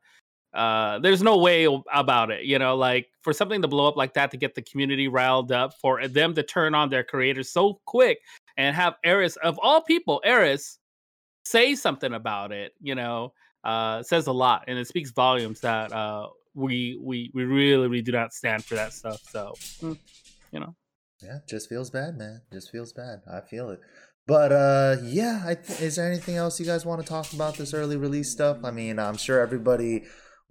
uh, 0.53 0.99
there's 0.99 1.23
no 1.23 1.37
way 1.37 1.67
about 1.93 2.31
it. 2.31 2.45
You 2.45 2.59
know, 2.59 2.75
like 2.75 3.07
for 3.21 3.33
something 3.33 3.61
to 3.61 3.67
blow 3.67 3.87
up 3.87 3.95
like 3.95 4.13
that 4.13 4.31
to 4.31 4.37
get 4.37 4.55
the 4.55 4.61
community 4.61 5.07
riled 5.07 5.51
up, 5.51 5.73
for 5.81 6.07
them 6.07 6.33
to 6.35 6.43
turn 6.43 6.75
on 6.75 6.89
their 6.89 7.03
creators 7.03 7.51
so 7.51 7.79
quick 7.85 8.19
and 8.57 8.75
have 8.75 8.95
Aris 9.05 9.35
of 9.37 9.59
all 9.61 9.81
people, 9.81 10.21
Aris 10.25 10.79
say 11.45 11.75
something 11.75 12.13
about 12.13 12.51
it. 12.51 12.73
You 12.79 12.95
know, 12.95 13.33
uh, 13.63 14.03
says 14.03 14.27
a 14.27 14.31
lot, 14.31 14.65
and 14.67 14.77
it 14.77 14.87
speaks 14.87 15.11
volumes 15.11 15.61
that 15.61 15.91
uh 15.91 16.27
we 16.53 16.99
we 17.01 17.31
we 17.33 17.43
really 17.45 17.87
we 17.87 18.01
do 18.01 18.11
not 18.11 18.33
stand 18.33 18.63
for 18.63 18.75
that 18.75 18.93
stuff. 18.93 19.21
So 19.31 19.53
mm, 19.81 19.97
you 20.51 20.59
know, 20.59 20.75
Yeah, 21.23 21.39
just 21.49 21.69
feels 21.69 21.89
bad, 21.89 22.17
man. 22.17 22.41
Just 22.51 22.71
feels 22.71 22.93
bad. 22.93 23.21
I 23.31 23.41
feel 23.41 23.69
it. 23.71 23.79
But 24.27 24.51
uh 24.51 24.97
yeah, 25.03 25.41
I 25.45 25.55
th- 25.55 25.81
is 25.81 25.95
there 25.95 26.07
anything 26.07 26.35
else 26.35 26.59
you 26.59 26.65
guys 26.65 26.85
want 26.85 27.01
to 27.01 27.07
talk 27.07 27.33
about 27.33 27.55
this 27.55 27.73
early 27.73 27.97
release 27.97 28.29
stuff? 28.29 28.57
I 28.63 28.71
mean, 28.71 28.99
I'm 28.99 29.17
sure 29.17 29.39
everybody 29.41 30.03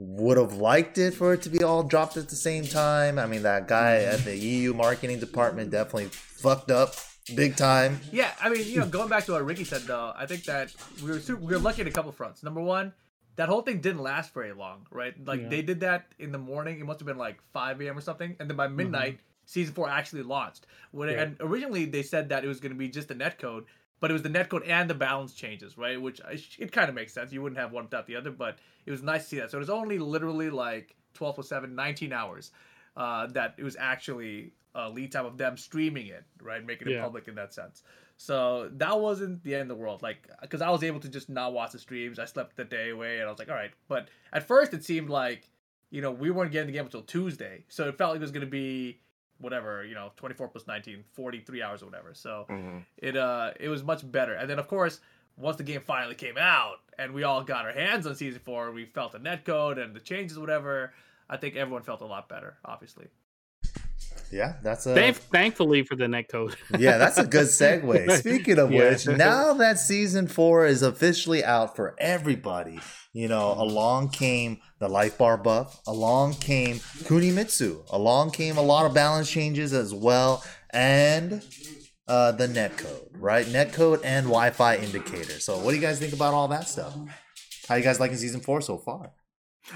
would 0.02 0.36
have 0.36 0.54
liked 0.54 0.98
it 0.98 1.14
for 1.14 1.34
it 1.34 1.42
to 1.42 1.48
be 1.48 1.62
all 1.62 1.82
dropped 1.82 2.16
at 2.16 2.28
the 2.28 2.36
same 2.36 2.66
time. 2.66 3.18
I 3.18 3.26
mean, 3.26 3.42
that 3.42 3.68
guy 3.68 3.96
at 3.96 4.24
the 4.24 4.36
EU 4.36 4.74
marketing 4.74 5.20
department 5.20 5.70
definitely 5.70 6.06
fucked 6.06 6.70
up 6.70 6.94
big 7.34 7.56
time. 7.56 8.00
Yeah, 8.10 8.30
I 8.40 8.48
mean, 8.48 8.66
you 8.66 8.80
know, 8.80 8.86
going 8.86 9.08
back 9.08 9.26
to 9.26 9.32
what 9.32 9.44
Ricky 9.44 9.64
said 9.64 9.82
though, 9.82 10.12
I 10.16 10.26
think 10.26 10.44
that 10.44 10.74
we 11.02 11.10
were 11.10 11.20
super, 11.20 11.40
we 11.40 11.52
were 11.52 11.58
lucky 11.58 11.82
in 11.82 11.88
a 11.88 11.92
couple 11.92 12.12
fronts. 12.12 12.42
Number 12.42 12.60
one, 12.60 12.92
that 13.36 13.48
whole 13.48 13.62
thing 13.62 13.80
didn't 13.80 14.02
last 14.02 14.34
very 14.34 14.52
long, 14.52 14.86
right? 14.90 15.14
Like 15.24 15.42
Yeah. 15.42 15.48
they 15.48 15.62
did 15.62 15.80
that 15.80 16.12
in 16.18 16.32
the 16.32 16.38
morning. 16.38 16.80
It 16.80 16.84
must 16.84 17.00
have 17.00 17.06
been 17.06 17.18
like 17.18 17.40
5 17.52 17.80
a.m. 17.80 17.96
or 17.96 18.00
something, 18.00 18.36
and 18.38 18.48
then 18.48 18.56
by 18.56 18.66
mm-hmm. 18.66 18.76
midnight, 18.76 19.20
season 19.46 19.74
four 19.74 19.88
actually 19.88 20.22
launched. 20.22 20.66
When 20.90 21.08
it, 21.08 21.12
Yeah. 21.12 21.22
and 21.22 21.36
originally 21.40 21.84
they 21.84 22.02
said 22.02 22.28
that 22.30 22.44
it 22.44 22.48
was 22.48 22.60
going 22.60 22.72
to 22.72 22.78
be 22.78 22.88
just 22.88 23.08
the 23.08 23.14
netcode, 23.14 23.64
but 24.02 24.10
it 24.10 24.14
was 24.14 24.22
the 24.22 24.28
netcode 24.28 24.68
and 24.68 24.90
the 24.90 24.94
balance 24.94 25.32
changes, 25.32 25.78
right? 25.78 26.02
Which 26.02 26.20
it 26.58 26.72
kind 26.72 26.88
of 26.88 26.94
makes 26.96 27.14
sense. 27.14 27.32
You 27.32 27.40
wouldn't 27.40 27.60
have 27.60 27.70
one 27.70 27.84
without 27.84 28.08
the 28.08 28.16
other, 28.16 28.32
but 28.32 28.58
it 28.84 28.90
was 28.90 29.00
nice 29.00 29.22
to 29.22 29.28
see 29.28 29.38
that. 29.38 29.52
So 29.52 29.58
it 29.58 29.60
was 29.60 29.70
only 29.70 29.96
literally 30.00 30.50
like 30.50 30.96
12 31.14 31.36
plus 31.36 31.48
7, 31.48 31.72
19 31.72 32.12
hours 32.12 32.50
uh, 32.96 33.28
that 33.28 33.54
it 33.58 33.62
was 33.62 33.76
actually 33.78 34.54
a 34.74 34.90
lead 34.90 35.12
time 35.12 35.24
of 35.24 35.38
them 35.38 35.56
streaming 35.56 36.08
it, 36.08 36.24
right? 36.42 36.66
Making 36.66 36.88
it 36.88 36.94
Yeah. 36.94 37.02
public 37.02 37.28
in 37.28 37.36
that 37.36 37.54
sense. 37.54 37.84
So 38.16 38.70
that 38.72 39.00
wasn't 39.00 39.44
the 39.44 39.54
end 39.54 39.62
of 39.62 39.68
the 39.68 39.76
world. 39.76 40.02
Like, 40.02 40.28
because 40.40 40.62
I 40.62 40.70
was 40.70 40.82
able 40.82 40.98
to 40.98 41.08
just 41.08 41.28
not 41.28 41.52
watch 41.52 41.70
the 41.70 41.78
streams. 41.78 42.18
I 42.18 42.24
slept 42.24 42.56
the 42.56 42.64
day 42.64 42.90
away 42.90 43.20
and 43.20 43.28
I 43.28 43.30
was 43.30 43.38
like, 43.38 43.50
all 43.50 43.54
right. 43.54 43.70
But 43.86 44.08
at 44.32 44.42
first 44.48 44.74
it 44.74 44.84
seemed 44.84 45.10
like, 45.10 45.48
you 45.90 46.02
know, 46.02 46.10
we 46.10 46.32
weren't 46.32 46.50
getting 46.50 46.66
the 46.66 46.72
game 46.72 46.86
until 46.86 47.02
Tuesday. 47.02 47.64
So 47.68 47.86
it 47.88 47.96
felt 47.96 48.10
like 48.10 48.16
it 48.18 48.22
was 48.22 48.32
going 48.32 48.46
to 48.46 48.50
be 48.50 48.98
whatever, 49.42 49.84
you 49.84 49.94
know, 49.94 50.12
24 50.16 50.48
plus 50.48 50.66
19, 50.66 51.04
43 51.12 51.62
hours 51.62 51.82
or 51.82 51.86
whatever. 51.86 52.14
So 52.14 52.46
Mhm. 52.48 52.84
it 52.96 53.16
uh 53.16 53.52
it 53.60 53.68
was 53.68 53.82
much 53.84 54.10
better. 54.10 54.34
And 54.34 54.48
then 54.48 54.58
of 54.58 54.68
course, 54.68 55.00
once 55.36 55.56
the 55.56 55.64
game 55.64 55.80
finally 55.82 56.14
came 56.14 56.38
out 56.38 56.80
and 56.98 57.12
we 57.12 57.22
all 57.24 57.42
got 57.42 57.64
our 57.66 57.72
hands 57.72 58.06
on 58.06 58.14
season 58.14 58.40
four, 58.40 58.70
we 58.70 58.84
felt 58.86 59.12
the 59.12 59.18
netcode 59.18 59.82
and 59.82 59.94
the 59.94 60.00
changes, 60.00 60.38
whatever. 60.38 60.92
I 61.28 61.36
think 61.36 61.56
everyone 61.56 61.82
felt 61.82 62.00
a 62.02 62.06
lot 62.06 62.28
better, 62.28 62.56
obviously. 62.64 63.08
Yeah, 64.32 64.54
that's 64.62 64.86
a 64.86 64.94
Thank- 64.94 65.16
thankfully 65.16 65.82
for 65.84 65.94
the 65.94 66.06
netcode. 66.06 66.56
Yeah, 66.78 66.96
that's 66.96 67.18
a 67.18 67.26
good 67.26 67.46
segue. 67.48 68.18
Speaking 68.18 68.58
of 68.58 68.72
Yeah. 68.72 68.90
which, 68.90 69.06
now 69.06 69.52
that 69.54 69.78
season 69.78 70.26
four 70.26 70.64
is 70.66 70.82
officially 70.82 71.44
out 71.44 71.76
for 71.76 71.94
everybody, 71.98 72.80
you 73.12 73.28
know, 73.28 73.52
along 73.52 74.08
came 74.08 74.58
the 74.78 74.88
life 74.88 75.18
bar 75.18 75.36
buff, 75.36 75.80
along 75.86 76.34
came 76.34 76.76
Kunimitsu, 77.04 77.82
along 77.90 78.30
came 78.30 78.56
a 78.56 78.62
lot 78.62 78.86
of 78.86 78.94
balance 78.94 79.30
changes 79.30 79.72
as 79.74 79.92
well, 79.92 80.42
and 80.70 81.42
uh, 82.08 82.32
the 82.32 82.46
netcode, 82.48 83.08
right? 83.12 83.44
Netcode 83.46 84.00
and 84.02 84.26
Wi-Fi 84.26 84.76
indicator. 84.78 85.38
So, 85.40 85.58
what 85.58 85.70
do 85.70 85.76
you 85.76 85.82
guys 85.82 85.98
think 85.98 86.14
about 86.14 86.32
all 86.34 86.48
that 86.48 86.66
stuff? 86.68 86.96
How 87.68 87.74
you 87.76 87.84
guys 87.84 88.00
liking 88.00 88.16
season 88.16 88.40
four 88.40 88.60
so 88.62 88.78
far? 88.78 89.12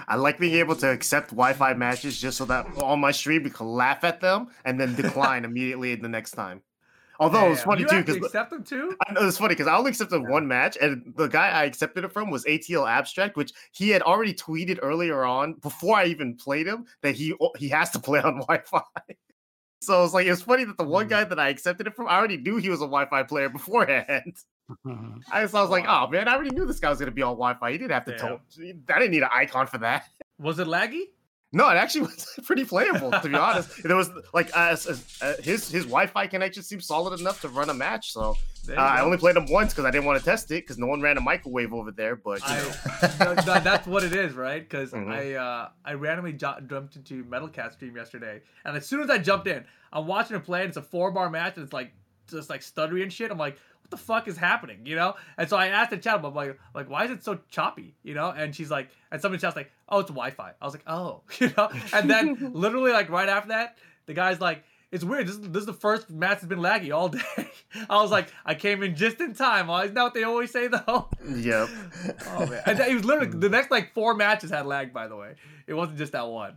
I 0.09 0.17
like 0.17 0.39
being 0.39 0.55
able 0.55 0.77
to 0.77 0.91
accept 0.91 1.31
Wi-Fi 1.31 1.75
matches 1.75 2.21
just 2.21 2.39
so 2.39 2.45
that 2.47 2.67
on 2.83 3.01
my 3.01 3.13
stream 3.13 3.43
we 3.45 3.51
can 3.51 3.67
laugh 3.67 4.05
at 4.05 4.21
them 4.21 4.49
and 4.65 4.81
then 4.81 4.95
decline 4.95 5.45
immediately 5.51 5.95
the 5.95 6.09
next 6.09 6.33
time. 6.33 6.63
Although 7.19 7.53
it's 7.53 7.63
funny 7.63 7.83
you 7.83 7.89
too 7.89 8.01
because 8.03 8.17
accept 8.17 8.51
them 8.51 8.63
too. 8.63 8.95
I 9.09 9.13
know 9.13 9.27
it's 9.27 9.39
funny 9.39 9.55
because 9.55 9.67
I 9.67 9.77
only 9.77 9.91
accepted 9.91 10.23
one 10.23 10.47
match, 10.47 10.77
and 10.81 11.15
the 11.17 11.29
guy 11.29 11.49
I 11.49 11.65
accepted 11.65 12.05
it 12.05 12.13
from 12.13 12.31
was 12.31 12.45
ATL 12.45 12.87
Abstract, 12.87 13.37
which 13.37 13.53
he 13.73 13.89
had 13.89 14.03
already 14.03 14.35
tweeted 14.35 14.81
earlier 14.83 15.25
on 15.25 15.55
before 15.55 15.97
I 15.97 16.07
even 16.07 16.37
played 16.37 16.67
him 16.67 16.87
that 17.03 17.15
he 17.15 17.35
he 17.57 17.69
has 17.71 17.91
to 17.93 17.99
play 17.99 18.21
on 18.25 18.41
Wi-Fi. 18.41 18.83
So 19.81 20.05
it's 20.05 20.15
like 20.15 20.27
it's 20.27 20.43
funny 20.43 20.65
that 20.65 20.77
the 20.79 20.85
one 20.85 21.07
Mm. 21.07 21.11
guy 21.11 21.25
that 21.25 21.39
I 21.39 21.49
accepted 21.49 21.87
it 21.87 21.95
from, 21.95 22.09
I 22.09 22.17
already 22.17 22.37
knew 22.39 22.57
he 22.57 22.71
was 22.71 22.81
a 22.81 22.85
Wi-Fi 22.87 23.23
player 23.25 23.49
beforehand. 23.59 24.37
I 25.31 25.43
just 25.43 25.55
I 25.55 25.61
was 25.63 25.71
like, 25.71 25.85
oh 25.89 26.09
man, 26.09 26.29
I 26.29 26.35
already 26.35 26.51
knew 26.51 26.67
this 26.67 26.81
guy 26.81 26.91
was 26.91 26.99
gonna 26.99 27.11
be 27.11 27.23
on 27.23 27.33
Wi-Fi. 27.35 27.73
He 27.73 27.79
didn't 27.79 27.93
have 27.93 28.05
to 28.07 28.17
tell. 28.19 28.41
I 28.61 28.99
didn't 28.99 29.11
need 29.13 29.23
an 29.23 29.29
icon 29.33 29.67
for 29.67 29.79
that. 29.79 30.05
Was 30.39 30.59
it 30.59 30.67
laggy? 30.67 31.05
No, 31.53 31.71
it 31.71 31.75
actually 31.77 32.01
was 32.09 32.39
pretty 32.45 32.65
playable 32.65 33.11
to 33.13 33.29
be 33.29 33.35
honest. 33.35 33.83
There 33.83 33.97
was 33.97 34.11
like 34.35 34.55
uh, 34.55 34.71
s- 34.73 34.87
s- 34.89 35.23
uh, 35.23 35.35
his 35.41 35.71
his 35.71 35.85
Wi-Fi 35.85 36.27
connection 36.27 36.63
seemed 36.63 36.83
solid 36.83 37.19
enough 37.19 37.41
to 37.43 37.49
run 37.49 37.71
a 37.71 37.75
match. 37.75 38.13
So 38.13 38.37
uh, 38.69 38.75
I 38.75 39.01
only 39.01 39.17
played 39.17 39.37
him 39.37 39.47
once 39.49 39.73
because 39.73 39.85
I 39.87 39.91
didn't 39.93 40.05
want 40.05 40.19
to 40.19 40.25
test 40.25 40.51
it 40.51 40.65
because 40.65 40.77
no 40.77 40.87
one 40.87 41.01
ran 41.01 41.17
a 41.17 41.21
microwave 41.21 41.73
over 41.73 41.93
there. 41.93 42.17
But 42.17 42.41
you 42.41 42.47
I- 42.47 42.59
know. 42.59 43.35
No, 43.35 43.43
no, 43.55 43.61
that's 43.61 43.87
what 43.87 44.03
it 44.03 44.13
is, 44.13 44.35
right? 44.35 44.69
Because 44.69 44.91
Mhm. 44.93 45.09
I 45.11 45.35
uh, 45.35 45.69
I 45.85 45.95
randomly 45.95 46.33
jo- 46.35 46.59
jumped 46.67 46.97
into 46.97 47.25
Metal 47.25 47.49
Cat 47.49 47.73
stream 47.73 47.97
yesterday, 47.97 48.43
and 48.65 48.77
as 48.77 48.85
soon 48.85 49.01
as 49.01 49.09
I 49.09 49.17
jumped 49.19 49.47
in, 49.47 49.65
I'm 49.93 50.07
watching 50.07 50.35
him 50.37 50.43
play, 50.43 50.61
and 50.63 50.69
it's 50.69 50.77
a 50.77 50.83
four 50.83 51.13
bar 51.13 51.31
match, 51.31 51.55
and 51.57 51.65
it's 51.65 51.73
like 51.73 51.93
just 52.29 52.51
like 52.51 52.61
stuttery 52.61 53.03
and 53.05 53.13
shit. 53.13 53.31
I'm 53.31 53.39
like, 53.39 53.57
what 53.87 53.91
the 53.91 54.05
fuck 54.05 54.29
is 54.29 54.37
happening, 54.37 54.81
you 54.85 54.97
know? 54.97 55.15
And 55.39 55.49
so 55.49 55.57
I 55.57 55.69
asked 55.69 55.91
the 55.91 55.97
chat, 55.97 56.23
I'm 56.25 56.35
like, 56.35 56.59
like 56.75 56.91
why 56.91 57.05
is 57.05 57.11
it 57.11 57.23
so 57.25 57.39
choppy, 57.51 57.95
you 58.03 58.15
know? 58.15 58.31
And 58.31 58.55
she's 58.55 58.71
like, 58.71 58.89
and 59.11 59.21
somebody 59.23 59.41
chat's 59.41 59.57
like, 59.57 59.71
oh, 59.89 60.01
it's 60.01 60.11
Wi-Fi. 60.11 60.53
I 60.61 60.65
was 60.65 60.75
like, 60.75 60.83
oh, 60.87 61.23
you 61.39 61.51
know? 61.57 61.69
And 61.93 62.11
then 62.11 62.51
literally 62.55 62.93
like 62.93 63.09
right 63.11 63.29
after 63.29 63.49
that, 63.51 63.79
the 64.07 64.15
guy's 64.15 64.41
like. 64.41 64.65
It's 64.93 65.03
weird. 65.03 65.27
This 65.27 65.35
is, 65.35 65.41
this 65.51 65.61
is 65.63 65.67
the 65.67 65.73
first 65.73 66.09
match 66.11 66.35
that's 66.41 66.47
been 66.47 66.61
laggy 66.61 66.95
all 66.95 67.09
day. 67.09 67.19
I 67.91 68.01
was 68.01 68.13
like, 68.13 68.29
I 68.47 68.55
came 68.55 68.85
in 68.85 68.95
just 68.95 69.21
in 69.21 69.35
time. 69.35 69.69
Isn't 69.69 69.95
that 69.95 70.03
what 70.03 70.15
they 70.15 70.23
always 70.23 70.53
say 70.53 70.69
though? 70.69 71.09
yep. 71.29 71.69
Oh 72.29 72.47
man, 72.47 72.63
and 72.67 72.79
it 72.79 72.95
was 72.95 73.05
literally 73.05 73.31
the 73.37 73.49
next 73.49 73.73
like 73.73 73.93
four 73.95 74.15
matches 74.15 74.51
had 74.51 74.65
lag. 74.65 74.93
By 74.95 75.09
the 75.09 75.17
way, 75.17 75.35
it 75.67 75.75
wasn't 75.75 75.99
just 75.99 76.13
that 76.13 76.29
one. 76.29 76.57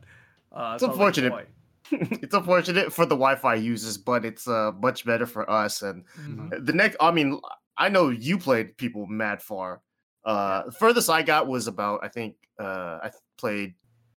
Uh, 0.54 0.74
It's 0.76 0.82
so 0.82 0.88
I 0.88 0.89
was 0.92 0.98
like, 1.00 1.08
unfortunate. 1.08 1.32
boy. 1.32 1.46
it's 2.23 2.34
unfortunate 2.34 2.91
for 2.93 3.06
the 3.06 3.15
Wi-Fi 3.15 3.56
users, 3.56 3.97
but 3.97 4.25
it's 4.25 4.47
uh 4.47 4.71
much 4.82 5.06
better 5.06 5.25
for 5.25 5.49
us. 5.49 5.82
And 5.82 6.06
Mhm. 6.17 6.65
the 6.65 6.73
next, 6.73 6.97
I 6.99 7.12
mean, 7.12 7.39
I 7.78 7.89
know 7.89 8.10
you 8.10 8.38
played 8.38 8.78
people 8.78 9.06
mad 9.08 9.41
far. 9.41 9.82
Uh, 10.25 10.63
the 10.65 10.71
furthest 10.71 11.10
I 11.10 11.21
got 11.23 11.47
was 11.47 11.67
about 11.67 12.02
I 12.04 12.08
think 12.10 12.36
uh 12.60 12.99
I 13.04 13.12
played 13.38 13.75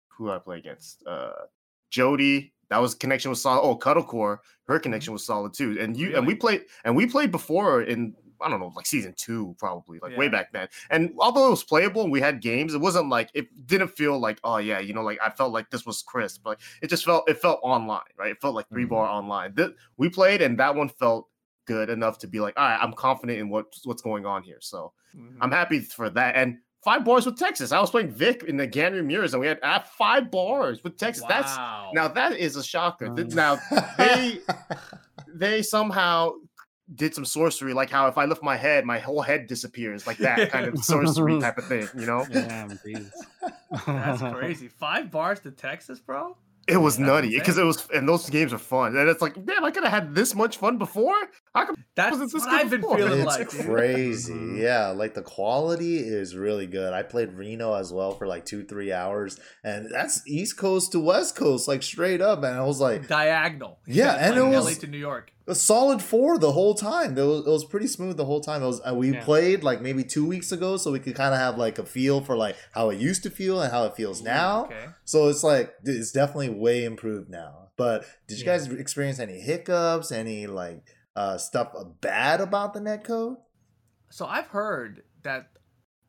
who 0.08 0.32
I 0.32 0.40
play 0.40 0.58
against 0.58 1.06
uh 1.08 1.34
Jody. 1.90 2.54
That 2.70 2.78
was 2.80 2.96
connection 2.96 3.30
was 3.30 3.42
solid. 3.42 3.62
Oh, 3.62 3.78
Cuddlecore, 3.78 4.40
her 4.68 4.80
connection 4.80 5.14
was 5.14 5.26
solid 5.26 5.54
too. 5.54 5.78
And 5.80 5.96
you 5.98 6.16
and 6.16 6.26
we 6.26 6.36
played 6.36 6.64
and 6.86 6.96
we 6.96 7.06
played 7.06 7.32
before 7.32 7.82
in 7.84 8.16
I 8.44 8.50
don't 8.50 8.60
know 8.60 8.72
like 8.76 8.86
season 8.86 9.14
two 9.18 9.56
probably 9.60 10.00
like 10.02 10.18
way 10.18 10.28
back 10.28 10.52
then. 10.52 10.68
And 10.90 11.14
although 11.20 11.48
it 11.48 11.52
was 11.52 11.64
playable 11.64 12.04
and 12.04 12.12
we 12.12 12.20
had 12.22 12.42
games, 12.42 12.74
it 12.74 12.80
wasn't 12.82 13.10
like 13.10 13.30
it 13.34 13.48
didn't 13.68 13.90
feel 13.90 14.20
like 14.20 14.40
oh 14.44 14.58
yeah 14.58 14.80
you 14.80 14.94
know 14.94 15.04
like 15.04 15.20
I 15.26 15.30
felt 15.30 15.52
like 15.54 15.70
this 15.70 15.86
was 15.86 16.02
crisp. 16.02 16.46
Like 16.46 16.60
it 16.82 16.88
just 16.90 17.06
felt 17.06 17.30
it 17.30 17.38
felt 17.42 17.60
online 17.64 18.02
right. 18.18 18.32
It 18.32 18.42
felt 18.42 18.56
like 18.56 18.68
three 18.70 18.86
Mhm. 18.86 18.90
bar 18.90 19.08
online. 19.08 19.56
Th- 19.56 19.72
we 19.98 20.10
played 20.10 20.42
and 20.42 20.58
that 20.60 20.76
one 20.76 20.90
felt 20.90 21.28
good 21.66 21.90
enough 21.90 22.18
to 22.20 22.28
be 22.28 22.40
like 22.40 22.54
all 22.58 22.68
right 22.68 22.80
I'm 22.82 22.94
confident 22.94 23.40
in 23.40 23.50
what 23.50 23.68
what's 23.86 24.02
going 24.02 24.26
on 24.26 24.44
here. 24.44 24.58
So 24.62 24.94
Mhm. 25.16 25.38
I'm 25.42 25.52
happy 25.52 25.80
for 25.80 26.10
that. 26.10 26.36
And 26.36 26.58
five 26.84 27.06
bars 27.06 27.28
with 27.28 27.38
Texas. 27.38 27.72
I 27.72 27.80
was 27.80 27.92
playing 27.92 28.10
Vic 28.10 28.42
in 28.48 28.58
the 28.58 28.68
Ganryu 28.68 29.06
Mirrors, 29.06 29.36
and 29.36 29.42
we 29.42 29.46
had 29.46 29.60
uh, 29.62 29.82
five 29.82 30.32
bars 30.32 30.84
with 30.84 30.98
Texas. 30.98 31.24
That's 31.30 31.56
now 31.94 32.08
that 32.08 32.38
is 32.38 32.56
a 32.56 32.64
shocker. 32.64 33.14
Th- 33.16 33.28
Mm. 33.28 33.36
Now 33.36 33.60
they 34.00 34.40
they 35.34 35.62
somehow 35.62 36.34
did 36.94 37.16
some 37.16 37.26
sorcery, 37.26 37.74
like 37.74 37.90
how 37.90 38.08
if 38.08 38.18
I 38.18 38.26
lift 38.26 38.44
my 38.44 38.58
head, 38.58 38.86
my 38.86 39.00
whole 39.00 39.22
head 39.22 39.48
disappears, 39.48 40.06
like 40.08 40.18
that 40.18 40.50
kind 40.52 40.66
of 40.68 40.78
sorcery 40.84 41.40
type 41.40 41.58
of 41.58 41.66
thing. 41.66 41.88
You 41.98 42.06
know, 42.06 42.26
Yeah. 42.30 42.68
That's 43.88 44.22
crazy. 44.34 44.68
Five 44.68 45.12
bars 45.12 45.40
to 45.42 45.52
Texas, 45.52 46.00
bro. 46.00 46.36
it 46.68 46.78
was 46.78 46.98
That's 46.98 47.08
nutty 47.08 47.30
because 47.40 47.58
it 47.58 47.64
was, 47.64 47.88
and 47.94 48.08
those 48.08 48.30
games 48.30 48.54
are 48.54 48.58
fun. 48.58 48.96
And 48.96 49.10
it's 49.10 49.22
like, 49.22 49.34
damn, 49.46 49.64
I 49.64 49.72
could 49.72 49.84
have 49.84 49.92
had 49.92 50.14
this 50.16 50.36
much 50.36 50.58
fun 50.58 50.78
before. 50.78 51.16
How 51.56 51.66
come? 51.66 51.76
That's 51.96 52.12
Wasn't 52.12 52.32
this 52.32 52.42
what 52.42 52.50
good 52.52 52.60
I've 52.62 52.70
been 52.70 52.82
before? 52.82 52.98
feeling 52.98 53.20
it's 53.22 53.26
like. 53.38 53.50
dude. 53.50 53.66
crazy. 53.66 54.34
Mhm. 54.34 54.60
Yeah, 54.62 54.88
like 54.90 55.14
the 55.14 55.22
quality 55.22 55.98
is 55.98 56.36
really 56.36 56.68
good. 56.68 56.94
I 56.94 57.04
played 57.04 57.34
Reno 57.34 57.74
as 57.74 57.92
well 57.92 58.14
for 58.14 58.28
like 58.28 58.46
two, 58.46 58.64
three 58.64 58.92
hours, 58.94 59.40
and 59.64 59.88
that's 59.92 60.22
East 60.28 60.58
Coast 60.58 60.92
to 60.94 61.00
West 61.00 61.36
Coast, 61.36 61.68
like 61.68 61.84
straight 61.84 62.22
up. 62.22 62.40
And 62.44 62.56
I 62.58 62.64
was 62.64 62.80
like, 62.80 63.08
Diagonal. 63.08 63.80
Yeah, 63.88 64.14
and 64.16 64.36
like 64.36 64.44
it 64.54 64.56
LA 64.58 64.64
was- 64.66 64.78
to 64.80 64.88
New 64.88 64.98
York. 65.00 65.32
A 65.48 65.56
solid 65.56 66.02
four 66.02 66.38
the 66.38 66.52
whole 66.52 66.74
time. 66.76 67.18
It 67.18 67.24
was, 67.24 67.46
it 67.46 67.50
was 67.50 67.66
pretty 67.66 67.88
smooth 67.88 68.18
the 68.18 68.26
whole 68.26 68.42
time. 68.42 68.62
It 68.64 68.68
was 68.68 68.82
uh, 68.88 68.94
we 68.94 69.12
Yeah. 69.12 69.24
played 69.24 69.64
like 69.64 69.82
maybe 69.82 70.04
two 70.04 70.26
weeks 70.26 70.52
ago, 70.52 70.78
so 70.78 70.92
we 70.92 71.00
could 71.00 71.16
kind 71.16 71.34
of 71.34 71.40
have 71.40 71.58
like 71.58 71.80
a 71.80 71.86
feel 71.86 72.22
for 72.22 72.38
like 72.38 72.56
how 72.74 72.90
it 72.90 73.00
used 73.00 73.24
to 73.24 73.30
feel 73.30 73.62
and 73.62 73.72
how 73.72 73.86
it 73.86 73.96
feels 73.96 74.22
now. 74.22 74.66
Okay. 74.66 74.86
So 75.06 75.30
it's 75.30 75.44
like 75.44 75.74
it's 75.84 76.12
definitely 76.12 76.50
way 76.50 76.84
improved 76.84 77.30
now. 77.30 77.70
But 77.78 78.06
did 78.28 78.40
you 78.40 78.46
Yeah. 78.46 78.58
guys 78.58 78.68
experience 78.72 79.20
any 79.20 79.40
hiccups? 79.40 80.12
Any 80.12 80.48
like 80.48 80.84
uh 81.16 81.38
stuff 81.38 81.74
bad 82.02 82.40
about 82.42 82.74
the 82.74 82.80
netcode? 82.80 83.38
So 84.10 84.26
I've 84.26 84.48
heard 84.48 85.04
that 85.24 85.50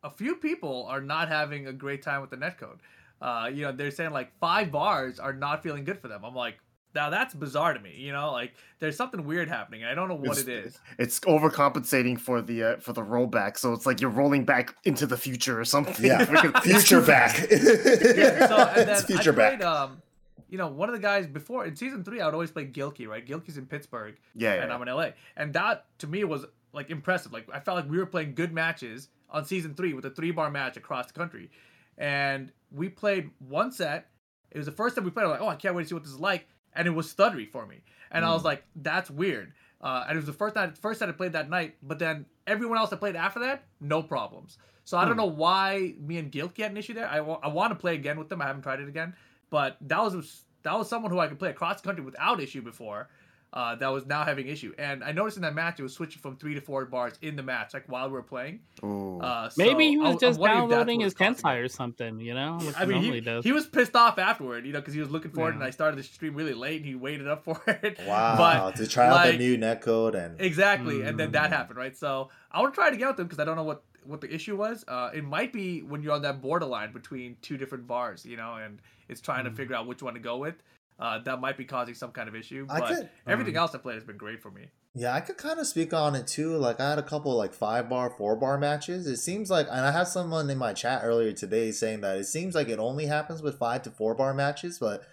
a 0.03 0.09
few 0.11 0.35
people 0.35 0.85
are 0.89 1.01
not 1.01 1.29
having 1.29 1.67
a 1.67 1.73
great 1.73 2.01
time 2.03 2.21
with 2.21 2.29
the 2.29 2.37
netcode. 2.37 2.79
Uh, 3.21 3.49
you 3.53 3.61
know, 3.63 3.71
they're 3.71 3.89
saying 3.91 4.11
like 4.11 4.37
five 4.39 4.69
bars 4.71 5.17
are 5.19 5.31
not 5.33 5.63
feeling 5.63 5.85
good 5.85 5.99
for 5.99 6.09
them. 6.09 6.25
I'm 6.25 6.35
like, 6.35 6.57
now 6.95 7.09
that's 7.09 7.33
bizarre 7.33 7.73
to 7.73 7.79
me. 7.79 7.95
You 7.97 8.11
know, 8.11 8.31
like 8.31 8.53
there's 8.79 8.95
something 8.95 9.25
weird 9.25 9.47
happening. 9.49 9.83
I 9.83 9.93
don't 9.95 10.07
know 10.09 10.15
what 10.15 10.37
It's- 10.37 10.47
it 10.47 10.65
is. 10.67 10.79
It's 10.99 11.19
overcompensating 11.21 12.19
for 12.19 12.41
the 12.41 12.63
uh, 12.63 12.75
for 12.77 12.93
the 12.93 13.01
rollback, 13.01 13.57
so 13.57 13.73
it's 13.73 13.85
like 13.85 14.01
you're 14.01 14.09
rolling 14.09 14.45
back 14.45 14.75
into 14.85 15.05
the 15.05 15.17
future 15.17 15.59
or 15.59 15.65
something. 15.65 16.05
Yeah, 16.05 16.25
Freaking- 16.25 16.51
it's 16.65 16.87
future 16.87 17.01
back. 17.01 17.35
Yeah, 17.51 18.47
so 18.47 18.57
and 18.57 18.75
then 18.87 18.89
it's 18.89 19.03
future 19.03 19.31
I 19.31 19.35
played, 19.35 19.59
back. 19.59 19.63
um, 19.63 20.01
you 20.49 20.57
know, 20.57 20.67
one 20.67 20.87
of 20.89 20.93
the 20.93 21.01
guys 21.01 21.25
before 21.27 21.65
in 21.65 21.75
season 21.75 22.03
three, 22.03 22.21
I 22.21 22.25
would 22.25 22.33
always 22.35 22.51
play 22.51 22.65
Gilkey, 22.65 23.07
right? 23.07 23.25
Gilkey's 23.25 23.57
in 23.57 23.65
Pittsburgh, 23.65 24.15
Yeah, 24.35 24.53
and 24.53 24.69
yeah. 24.69 24.75
I'm 24.75 24.81
in 24.87 24.87
LA, 24.93 25.09
and 25.35 25.53
that 25.53 25.85
to 25.99 26.07
me 26.07 26.23
was 26.23 26.45
like 26.73 26.89
impressive. 26.91 27.31
Like 27.33 27.47
I 27.53 27.59
felt 27.59 27.77
like 27.77 27.89
we 27.89 27.97
were 27.97 28.05
playing 28.05 28.35
good 28.35 28.51
matches 28.53 29.09
on 29.29 29.45
season 29.45 29.73
three 29.73 29.93
with 29.93 30.05
a 30.05 30.11
three 30.11 30.29
bar 30.31 30.51
match 30.51 30.77
across 30.77 31.07
the 31.07 31.13
country, 31.13 31.49
and 31.97 32.51
we 32.71 32.89
played 32.89 33.31
one 33.39 33.71
set. 33.71 34.09
It 34.51 34.57
was 34.57 34.67
the 34.67 34.71
first 34.71 34.95
time 34.95 35.03
we 35.05 35.09
played. 35.11 35.23
I 35.23 35.27
was 35.27 35.39
like, 35.39 35.41
oh, 35.41 35.47
I 35.49 35.55
can't 35.55 35.73
wait 35.75 35.83
to 35.83 35.89
see 35.89 35.95
what 35.95 36.03
this 36.03 36.11
is 36.13 36.19
like, 36.19 36.47
and 36.75 36.87
it 36.87 36.91
was 36.91 37.13
stuttery 37.13 37.49
for 37.49 37.65
me, 37.65 37.81
and 38.11 38.25
I 38.25 38.31
was 38.31 38.41
Mm. 38.41 38.45
like, 38.45 38.65
that's 38.75 39.09
weird. 39.09 39.53
Uh, 39.81 40.05
and 40.07 40.13
it 40.13 40.17
was 40.17 40.25
the 40.25 40.33
first 40.33 40.55
night, 40.55 40.77
first 40.77 40.99
set 40.99 41.09
I 41.09 41.11
played 41.11 41.33
that 41.33 41.49
night. 41.49 41.75
But 41.83 41.99
then 41.99 42.25
everyone 42.47 42.77
else 42.77 42.89
that 42.91 42.97
played 42.97 43.15
after 43.17 43.41
that, 43.41 43.65
no 43.81 44.01
problems. 44.01 44.57
So 44.85 44.97
I 44.97 45.03
don't 45.03 45.13
Hmm. 45.13 45.17
know 45.17 45.25
why 45.25 45.95
me 45.99 46.17
and 46.17 46.31
Gilkey 46.31 46.59
had 46.63 46.71
an 46.71 46.77
issue 46.77 46.93
there. 46.93 47.07
I 47.09 47.19
want 47.19 47.71
to 47.71 47.75
play 47.75 47.95
again 47.95 48.17
with 48.17 48.29
them. 48.29 48.41
I 48.41 48.45
haven't 48.47 48.61
tried 48.63 48.79
it 48.79 48.87
again, 48.87 49.15
but 49.49 49.77
that 49.81 50.01
was 50.01 50.45
that 50.63 50.77
was 50.77 50.87
someone 50.87 51.11
who 51.11 51.19
I 51.19 51.27
could 51.27 51.37
play 51.39 51.49
across 51.49 51.81
the 51.81 51.87
country 51.87 52.05
without 52.05 52.39
issue 52.39 52.61
before. 52.61 53.09
Uh, 53.53 53.75
that 53.75 53.89
was 53.89 54.03
now 54.07 54.23
having 54.23 54.47
issue, 54.47 54.73
and 54.79 55.03
I 55.03 55.11
noticed 55.11 55.37
in 55.37 55.43
that 55.43 55.53
match 55.53 55.79
it 55.79 55.83
was 55.83 55.93
switching 55.93 56.19
from 56.19 56.37
three 56.37 56.55
to 56.55 56.61
four 56.61 56.85
bars 56.85 57.13
in 57.21 57.35
the 57.35 57.43
match, 57.43 57.75
like 57.75 57.83
while 57.87 58.07
we 58.07 58.13
were 58.13 58.23
playing. 58.23 58.61
Ooh. 58.83 59.19
Uh, 59.19 59.47
Maybe 59.57 59.89
he 59.89 59.97
was 59.97 60.13
I'm 60.13 60.19
just 60.19 60.39
wondering 60.39 60.63
if 60.63 60.69
downloading 60.71 60.99
his 61.01 61.05
was 61.13 61.13
causing. 61.13 61.35
Tensai 61.35 61.63
or 61.63 61.67
something, 61.67 62.19
you 62.19 62.33
know? 62.33 62.57
Like 62.63 62.75
I 62.77 62.79
he 62.79 62.85
mean, 62.87 62.95
normally 63.01 63.19
he, 63.19 63.21
does. 63.25 63.43
he 63.43 63.51
was 63.51 63.67
pissed 63.67 63.95
off 63.95 64.17
afterward, 64.17 64.65
you 64.65 64.73
know, 64.73 64.79
because 64.79 64.95
he 64.95 64.99
was 64.99 65.11
looking 65.11 65.29
for 65.29 65.49
it, 65.49 65.53
and 65.53 65.63
I 65.63 65.69
started 65.69 65.99
the 65.99 66.03
stream 66.03 66.33
really 66.33 66.55
late, 66.55 66.77
and 66.77 66.85
he 66.87 66.95
waited 66.95 67.27
up 67.27 67.43
for 67.45 67.61
it. 67.67 67.99
Wow, 68.07 68.37
But 68.39 68.75
to 68.77 68.87
try 68.87 69.05
out 69.05 69.13
like- 69.17 69.33
the 69.33 69.37
new 69.37 69.55
netcode 69.55 70.15
and 70.15 70.41
Exactly, 70.41 71.03
and 71.03 71.19
then 71.19 71.31
that 71.33 71.51
Mm. 71.51 71.53
happened, 71.53 71.77
right? 71.77 71.95
So 71.95 72.29
I 72.51 72.59
want 72.59 72.73
to 72.73 72.75
try 72.75 72.87
it 72.87 72.95
again 72.95 73.09
with 73.09 73.17
them 73.17 73.27
because 73.27 73.37
I 73.39 73.45
don't 73.45 73.55
know 73.55 73.63
what 73.63 73.83
what 74.05 74.19
the 74.19 74.33
issue 74.33 74.57
was. 74.57 74.83
Uh, 74.87 75.11
it 75.13 75.23
might 75.23 75.53
be 75.53 75.81
when 75.81 76.01
you're 76.01 76.11
on 76.13 76.23
that 76.23 76.41
borderline 76.41 76.91
between 76.91 77.37
two 77.41 77.55
different 77.55 77.87
bars, 77.87 78.25
you 78.25 78.35
know, 78.35 78.55
and 78.55 78.79
it's 79.07 79.21
trying 79.21 79.45
to 79.45 79.51
Mm. 79.51 79.55
figure 79.55 79.75
out 79.75 79.85
which 79.87 80.01
one 80.03 80.15
to 80.15 80.19
go 80.19 80.37
with. 80.37 80.55
Uh, 80.99 81.19
that 81.23 81.39
might 81.41 81.57
be 81.57 81.65
causing 81.65 81.93
some 81.95 82.11
kind 82.11 82.29
of 82.29 82.35
issue. 82.35 82.65
I 82.69 82.79
But 82.79 82.87
could- 82.89 83.09
everything 83.27 83.55
Mm. 83.55 83.57
else 83.57 83.75
I 83.75 83.79
played 83.79 83.95
has 83.95 84.03
been 84.03 84.17
great 84.17 84.41
for 84.41 84.51
me. 84.51 84.69
Yeah, 84.95 85.13
I 85.13 85.21
could 85.21 85.37
kind 85.37 85.59
of 85.59 85.65
speak 85.65 85.91
on 85.93 86.13
it 86.15 86.27
too. 86.27 86.55
Like 86.55 86.79
I 86.79 86.89
had 86.91 86.99
a 86.99 87.03
couple 87.03 87.35
like 87.35 87.53
five 87.53 87.89
bar, 87.89 88.13
four 88.15 88.35
bar 88.35 88.57
matches. 88.59 89.07
It 89.07 89.17
seems 89.17 89.49
like, 89.49 89.65
and 89.67 89.81
I 89.85 89.91
had 89.91 90.07
someone 90.07 90.49
in 90.49 90.57
my 90.57 90.73
chat 90.73 91.01
earlier 91.03 91.31
today 91.33 91.71
saying 91.71 92.01
that 92.01 92.17
it 92.17 92.25
seems 92.25 92.53
like 92.53 92.69
it 92.69 92.77
only 92.79 93.07
happens 93.07 93.41
with 93.41 93.57
five 93.57 93.81
to 93.83 93.91
four 93.91 94.13
bar 94.13 94.33
matches. 94.35 94.77
But 94.79 95.03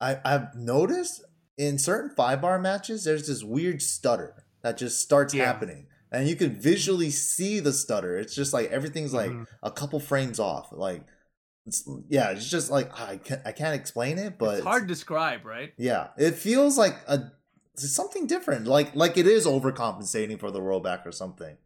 I 0.00 0.20
I've 0.24 0.54
noticed 0.54 1.24
in 1.56 1.78
certain 1.78 2.10
five 2.14 2.40
bar 2.42 2.58
matches, 2.58 3.04
there's 3.04 3.26
this 3.26 3.42
weird 3.42 3.80
stutter 3.80 4.44
that 4.62 4.76
just 4.76 5.00
starts 5.00 5.32
Yeah. 5.32 5.46
happening, 5.46 5.86
and 6.10 6.28
you 6.28 6.36
can 6.36 6.50
visually 6.54 7.10
see 7.10 7.58
the 7.58 7.72
stutter. 7.72 8.18
It's 8.18 8.34
just 8.34 8.52
like 8.52 8.70
everything's 8.70 9.14
like 9.14 9.30
Mhm. 9.30 9.46
a 9.62 9.70
couple 9.70 9.98
frames 9.98 10.38
off. 10.38 10.68
Like, 10.72 11.04
it's, 11.66 11.88
yeah, 12.08 12.30
it's 12.30 12.48
just 12.48 12.70
like 12.70 12.90
ah, 12.94 13.08
I 13.10 13.16
can't 13.18 13.40
I 13.44 13.52
can't 13.52 13.74
explain 13.74 14.18
it, 14.18 14.38
but 14.38 14.56
it's 14.56 14.64
hard 14.64 14.82
to 14.82 14.88
describe, 14.88 15.44
right? 15.44 15.72
yeah, 15.76 16.08
it 16.16 16.34
feels 16.34 16.76
like 16.76 16.96
a 17.06 17.30
something 17.76 18.26
different, 18.26 18.66
like 18.66 18.94
like 18.96 19.16
it 19.16 19.26
is 19.26 19.46
overcompensating 19.46 20.38
for 20.40 20.50
the 20.50 20.60
rollback 20.60 21.06
or 21.06 21.12
something. 21.12 21.56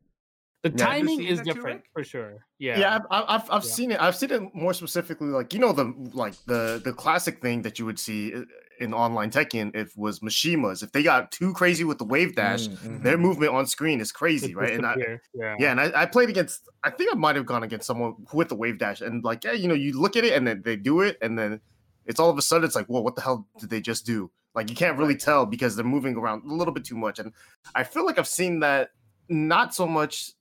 The 0.63 0.71
Yeah. 0.71 0.77
Timing 0.85 1.23
is 1.25 1.39
that 1.39 1.47
too, 1.47 1.53
different 1.55 1.83
for 1.93 2.03
sure. 2.05 2.45
Yeah. 2.59 2.79
Yeah, 2.81 2.95
I've 2.97 3.03
I've, 3.11 3.25
I've, 3.29 3.51
I've 3.51 3.65
Yeah. 3.65 3.71
seen 3.71 3.91
it. 3.93 4.01
I've 4.01 4.17
seen 4.17 4.31
it 4.33 4.55
more 4.55 4.75
specifically, 4.75 5.29
like 5.29 5.55
you 5.55 5.61
know 5.61 5.73
the 5.73 5.95
like 6.13 6.35
the 6.47 6.81
the 6.85 6.93
classic 6.93 7.41
thing 7.41 7.63
that 7.63 7.79
you 7.79 7.87
would 7.87 7.99
see 7.99 8.35
i- 8.35 8.45
in 8.81 8.93
online 8.95 9.31
Tekken 9.31 9.75
if 9.75 9.97
was 9.97 10.21
Mishimas. 10.21 10.83
If 10.83 10.93
they 10.93 11.03
got 11.03 11.31
too 11.33 11.53
crazy 11.53 11.85
with 11.85 11.99
the 11.99 12.05
wave 12.05 12.35
dash, 12.35 12.69
Mm, 12.69 12.77
mhm. 12.77 13.03
their 13.03 13.17
movement 13.19 13.53
on 13.53 13.67
screen 13.67 14.01
is 14.01 14.13
crazy, 14.13 14.55
right? 14.55 14.73
And 14.73 14.87
I, 14.87 14.97
yeah. 15.35 15.57
yeah, 15.59 15.71
and 15.71 15.81
I, 15.81 16.03
I 16.03 16.07
played 16.07 16.29
against. 16.29 16.69
I 16.85 16.91
think 16.91 17.13
I 17.13 17.17
might 17.17 17.37
have 17.37 17.47
gone 17.47 17.63
against 17.63 17.87
someone 17.87 18.15
with 18.33 18.49
the 18.49 18.55
wave 18.57 18.79
dash, 18.79 19.01
and 19.01 19.23
like 19.25 19.45
yeah, 19.45 19.53
you 19.53 19.69
know, 19.69 19.75
you 19.75 20.01
look 20.01 20.17
at 20.17 20.25
it 20.25 20.33
and 20.35 20.47
then 20.47 20.63
they 20.65 20.77
do 20.77 21.01
it, 21.01 21.17
and 21.21 21.39
then 21.39 21.61
it's 22.05 22.21
all 22.21 22.31
of 22.31 22.39
a 22.39 22.43
sudden 22.43 22.65
it's 22.65 22.77
like, 22.77 22.87
whoa, 22.87 23.01
what 23.01 23.17
the 23.17 23.23
hell 23.23 23.49
did 23.59 23.71
they 23.71 23.81
just 23.81 24.07
do? 24.07 24.31
Like 24.55 24.71
you 24.71 24.77
can't 24.77 24.99
really 24.99 25.17
tell 25.17 25.45
because 25.47 25.77
they're 25.77 25.85
moving 25.85 26.17
around 26.17 26.45
a 26.51 26.55
little 26.55 26.73
bit 26.73 26.85
too 26.85 26.97
much, 26.97 27.19
and 27.19 27.33
I 27.75 27.85
feel 27.85 28.07
like 28.07 28.19
I've 28.19 28.29
seen 28.29 28.61
that 28.61 28.91
not 29.29 29.75
so 29.75 29.87
much 29.87 30.33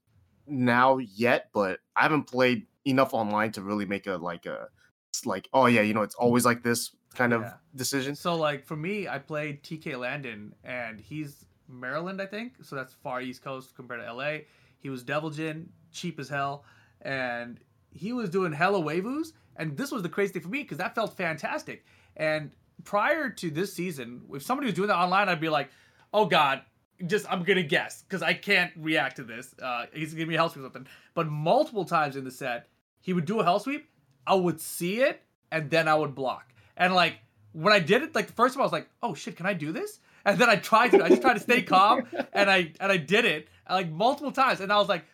now 0.48 0.98
yet, 0.98 1.50
but 1.54 1.80
I 1.96 2.04
haven't 2.04 2.24
played 2.24 2.68
enough 2.86 3.14
online 3.14 3.52
to 3.54 3.62
really 3.64 3.86
make 3.86 4.06
a 4.08 4.16
like 4.18 4.46
a 4.46 4.68
like 5.26 5.48
oh 5.54 5.66
yeah, 5.66 5.82
you 5.82 5.94
know, 5.94 6.02
it's 6.04 6.16
always 6.16 6.46
like 6.46 6.62
this 6.64 6.92
kind 7.16 7.34
of 7.34 7.42
Yeah. 7.42 7.54
decision. 7.76 8.16
So 8.16 8.36
like 8.36 8.66
for 8.66 8.76
me, 8.76 9.08
I 9.08 9.18
played 9.20 9.64
TK 9.64 9.96
Landon, 9.98 10.54
and 10.64 11.00
he's 11.00 11.46
Maryland, 11.68 12.22
I 12.22 12.26
think. 12.26 12.54
So 12.64 12.76
that's 12.76 12.94
far 12.94 13.22
East 13.22 13.42
Coast 13.44 13.76
compared 13.76 14.02
to 14.02 14.06
LA. 14.14 14.40
He 14.78 14.90
was 14.90 15.04
Devil 15.04 15.30
Jin, 15.32 15.70
cheap 15.92 16.20
as 16.20 16.30
hell, 16.30 16.64
and 17.02 17.60
he 17.92 18.14
was 18.14 18.30
doing 18.30 18.52
hella 18.52 18.80
waivus. 18.82 19.34
And 19.56 19.76
this 19.78 19.92
was 19.92 20.04
the 20.04 20.10
crazy 20.10 20.34
thing 20.34 20.42
for 20.42 20.50
me 20.50 20.62
because 20.64 20.78
that 20.80 20.94
felt 20.96 21.16
fantastic. 21.16 21.86
And 22.18 22.52
prior 22.84 23.30
to 23.30 23.50
this 23.50 23.74
season, 23.74 24.22
if 24.34 24.44
somebody 24.44 24.68
was 24.68 24.76
doing 24.76 24.90
that 24.90 24.98
online, 24.98 25.30
I'd 25.30 25.40
be 25.40 25.50
like, 25.50 25.70
"Oh 26.14 26.26
God." 26.26 26.62
Just 27.08 27.30
I'm 27.30 27.44
gonna 27.44 27.62
guess 27.62 28.04
because 28.04 28.22
I 28.24 28.34
can't 28.34 28.72
react 28.78 29.18
to 29.18 29.24
this. 29.26 29.54
Uh, 29.62 29.86
he's 29.92 30.12
gonna 30.12 30.20
give 30.20 30.30
me 30.30 30.36
a 30.36 30.38
hell 30.38 30.48
sweep 30.48 30.64
or 30.64 30.68
something. 30.68 30.88
But 31.14 31.28
multiple 31.28 31.84
times 31.84 32.16
in 32.16 32.24
the 32.24 32.32
set, 32.32 32.70
he 33.02 33.12
would 33.12 33.26
do 33.26 33.42
a 33.42 33.44
hell 33.44 33.60
sweep. 33.60 33.90
I 34.26 34.36
would 34.36 34.62
see 34.62 35.02
it 35.02 35.22
and 35.52 35.70
then 35.70 35.90
I 35.90 35.96
would 35.96 36.16
block. 36.16 36.54
And 36.78 36.94
like 36.94 37.20
when 37.54 37.74
I 37.74 37.80
did 37.80 38.04
it, 38.04 38.16
like 38.16 38.28
the 38.28 38.34
first 38.34 38.54
time 38.56 38.62
I 38.62 38.66
was 38.66 38.72
like, 38.74 38.90
"Oh 39.02 39.14
shit, 39.14 39.36
can 39.38 39.46
I 39.46 39.54
do 39.54 39.72
this?" 39.72 40.00
And 40.26 40.38
then 40.40 40.50
I 40.50 40.56
tried 40.56 40.90
to. 40.92 41.04
I 41.04 41.10
just 41.10 41.22
tried 41.22 41.36
to 41.36 41.40
stay 41.40 41.62
calm, 41.62 42.04
and 42.34 42.50
I 42.50 42.74
and 42.80 42.92
I 42.92 42.98
did 42.98 43.26
it 43.26 43.48
like 43.70 43.92
multiple 43.92 44.32
times. 44.32 44.60
And 44.60 44.72
I 44.74 44.78
was 44.78 44.90
like, 44.90 45.06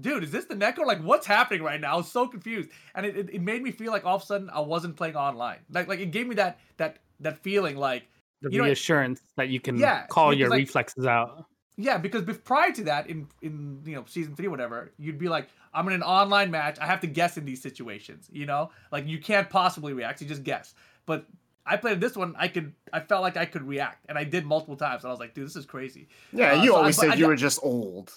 "Dude, 0.00 0.24
is 0.24 0.30
this 0.30 0.44
the 0.46 0.54
netcode? 0.54 0.86
Like, 0.86 1.02
what's 1.02 1.26
happening 1.26 1.62
right 1.62 1.80
now?" 1.80 1.94
I 1.94 1.96
was 1.96 2.10
so 2.10 2.26
confused, 2.28 2.70
and 2.94 3.06
it, 3.06 3.16
it, 3.16 3.30
it 3.34 3.40
made 3.42 3.62
me 3.62 3.70
feel 3.70 3.92
like 3.92 4.04
all 4.04 4.16
of 4.16 4.22
a 4.22 4.26
sudden 4.26 4.50
I 4.50 4.60
wasn't 4.60 4.96
playing 4.96 5.16
online. 5.16 5.58
Like 5.70 5.88
like 5.88 6.00
it 6.00 6.10
gave 6.10 6.26
me 6.26 6.34
that 6.36 6.58
that 6.76 6.98
that 7.20 7.38
feeling 7.38 7.76
like 7.76 8.02
The 8.42 8.50
You 8.50 8.58
know, 8.58 8.64
reassurance 8.64 9.20
that 9.36 9.48
you 9.48 9.60
can 9.60 9.76
Yeah, 9.76 10.06
call 10.08 10.34
your 10.34 10.48
like- 10.50 10.58
reflexes 10.58 11.06
out. 11.06 11.46
Yeah, 11.76 11.96
because 11.98 12.22
prior 12.44 12.70
to 12.72 12.84
that, 12.84 13.08
in 13.08 13.28
in 13.40 13.80
you 13.84 13.94
know 13.96 14.04
season 14.06 14.36
three, 14.36 14.48
whatever, 14.48 14.92
you'd 14.98 15.18
be 15.18 15.28
like, 15.28 15.48
I'm 15.72 15.86
in 15.88 15.94
an 15.94 16.02
online 16.02 16.50
match. 16.50 16.78
I 16.78 16.86
have 16.86 17.00
to 17.00 17.06
guess 17.06 17.36
in 17.38 17.44
these 17.44 17.62
situations. 17.62 18.28
You 18.30 18.46
know, 18.46 18.70
like 18.90 19.06
you 19.06 19.18
can't 19.18 19.48
possibly 19.48 19.92
react. 19.92 20.20
You 20.20 20.26
just 20.28 20.44
guess. 20.44 20.74
But 21.06 21.24
I 21.64 21.76
played 21.78 22.00
this 22.00 22.14
one. 22.16 22.34
I 22.38 22.48
could. 22.48 22.74
I 22.92 23.00
felt 23.00 23.22
like 23.22 23.36
I 23.36 23.46
could 23.46 23.62
react, 23.62 24.04
and 24.08 24.18
I 24.18 24.24
did 24.24 24.44
multiple 24.44 24.76
times. 24.76 25.02
And 25.04 25.08
I 25.08 25.12
was 25.12 25.20
like, 25.20 25.32
dude, 25.34 25.46
this 25.46 25.56
is 25.56 25.64
crazy. 25.64 26.08
Yeah, 26.32 26.52
Uh, 26.52 26.62
you 26.62 26.70
so 26.72 26.76
always 26.76 26.96
but 26.96 27.02
said 27.02 27.10
I 27.12 27.14
you 27.14 27.24
d- 27.24 27.28
were 27.28 27.36
just 27.36 27.58
old. 27.62 28.12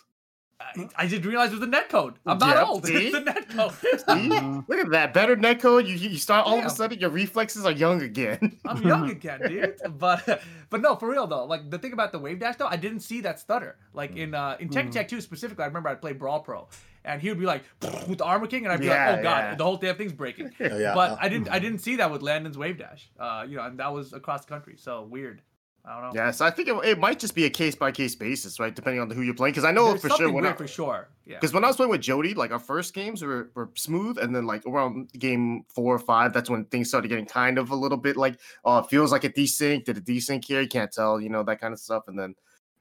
I, 0.57 0.87
I 0.95 1.07
didn't 1.07 1.27
realize 1.27 1.51
it 1.51 1.55
was 1.59 1.63
a 1.63 1.69
net 1.69 1.89
code. 1.89 2.15
I'm 2.25 2.37
not 2.37 2.55
Yep, 2.55 2.67
old. 2.67 2.85
see? 2.85 3.07
It's 3.07 3.15
a 3.15 3.19
net 3.19 3.49
code. 3.49 3.73
See? 3.81 3.89
Mhm. 4.07 4.65
Look 4.69 4.79
at 4.79 4.89
that, 4.91 5.13
better 5.13 5.35
netcode. 5.35 5.85
You 5.85 5.95
you 5.95 6.17
start 6.17 6.45
all 6.47 6.57
of 6.59 6.65
a 6.65 6.69
sudden 6.69 6.97
your 6.99 7.09
reflexes 7.09 7.65
are 7.65 7.71
young 7.73 8.01
again. 8.01 8.57
I'm 8.65 8.81
young 8.81 9.09
again, 9.09 9.41
dude. 9.45 9.75
But 9.97 10.41
but 10.69 10.79
no, 10.81 10.95
for 10.95 11.09
real 11.09 11.27
though. 11.27 11.43
Like 11.45 11.69
the 11.69 11.77
thing 11.77 11.91
about 11.91 12.13
the 12.13 12.19
wave 12.19 12.39
dash 12.39 12.55
though, 12.55 12.67
I 12.67 12.77
didn't 12.77 13.01
see 13.01 13.19
that 13.21 13.39
stutter. 13.39 13.75
Like 13.93 14.15
in 14.15 14.33
uh 14.33 14.55
in 14.59 14.69
Tekken 14.69 14.87
Mm. 14.87 14.91
Tag 14.93 15.07
2 15.09 15.19
specifically, 15.21 15.63
I 15.63 15.67
remember 15.67 15.89
I 15.89 15.95
played 15.95 16.17
Brawl 16.19 16.39
Pro. 16.39 16.67
And 17.03 17.21
he 17.21 17.29
would 17.29 17.39
be 17.39 17.45
like 17.45 17.63
with 18.07 18.17
the 18.17 18.23
armor 18.25 18.47
king, 18.47 18.63
and 18.63 18.71
I'd 18.73 18.79
be 18.79 18.87
Yeah, 18.87 19.11
like, 19.11 19.19
"Oh 19.19 19.23
god, 19.23 19.37
yeah. 19.43 19.55
the 19.55 19.63
whole 19.63 19.77
damn 19.77 19.95
thing's 19.95 20.11
breaking." 20.13 20.51
Oh, 20.59 20.77
yeah. 20.77 20.95
but 20.95 21.17
I 21.21 21.29
didn't 21.29 21.49
I 21.49 21.59
didn't 21.59 21.79
see 21.79 21.97
that 21.97 22.09
with 22.11 22.23
Landon's 22.23 22.57
wave 22.57 22.79
dash. 22.79 23.09
Uh, 23.19 23.45
you 23.47 23.57
know, 23.57 23.63
and 23.63 23.77
that 23.79 23.93
was 23.93 24.11
across 24.13 24.43
the 24.45 24.49
country. 24.49 24.75
So 24.77 25.03
weird. 25.03 25.41
I 25.87 26.01
don't 26.01 26.13
know. 26.13 26.21
Yeah, 26.21 26.31
so 26.31 26.45
I 26.45 26.51
think 26.51 26.67
it, 26.67 26.75
it 26.83 26.99
might 26.99 27.19
just 27.19 27.35
be 27.35 27.45
a 27.45 27.49
case 27.49 27.75
by 27.75 27.91
case 27.91 28.15
basis, 28.15 28.59
right? 28.59 28.75
Depending 28.75 29.01
on 29.01 29.09
who 29.09 29.21
you're 29.21 29.35
playing. 29.35 29.53
Because 29.53 29.65
I 29.65 29.71
know 29.71 29.89
There's 29.89 30.01
for 30.01 30.09
sure 30.09 30.31
when 30.31 30.45
I, 30.45 30.53
for 30.53 30.67
sure. 30.67 31.09
Yeah. 31.25 31.35
Because 31.35 31.53
when 31.53 31.63
I 31.63 31.67
was 31.67 31.75
playing 31.75 31.91
with 31.91 32.01
Jody, 32.01 32.33
like 32.33 32.51
our 32.51 32.59
first 32.59 32.93
games 32.93 33.21
were, 33.21 33.51
were 33.53 33.69
smooth, 33.75 34.17
and 34.17 34.35
then 34.35 34.45
like 34.45 34.65
around 34.65 35.11
game 35.13 35.63
four 35.69 35.93
or 35.93 35.99
five, 35.99 36.33
that's 36.33 36.49
when 36.49 36.65
things 36.65 36.89
started 36.89 37.07
getting 37.07 37.25
kind 37.25 37.57
of 37.57 37.69
a 37.69 37.75
little 37.75 37.97
bit 37.97 38.17
like, 38.17 38.39
oh, 38.63 38.79
it 38.79 38.87
feels 38.87 39.11
like 39.11 39.23
a 39.23 39.29
desync. 39.29 39.83
Did 39.85 39.97
a 39.97 40.01
desync 40.01 40.43
here? 40.43 40.61
You 40.61 40.67
can't 40.67 40.91
tell, 40.91 41.21
you 41.21 41.29
know, 41.29 41.43
that 41.43 41.61
kind 41.61 41.73
of 41.73 41.79
stuff. 41.79 42.07
And 42.07 42.17
then 42.17 42.35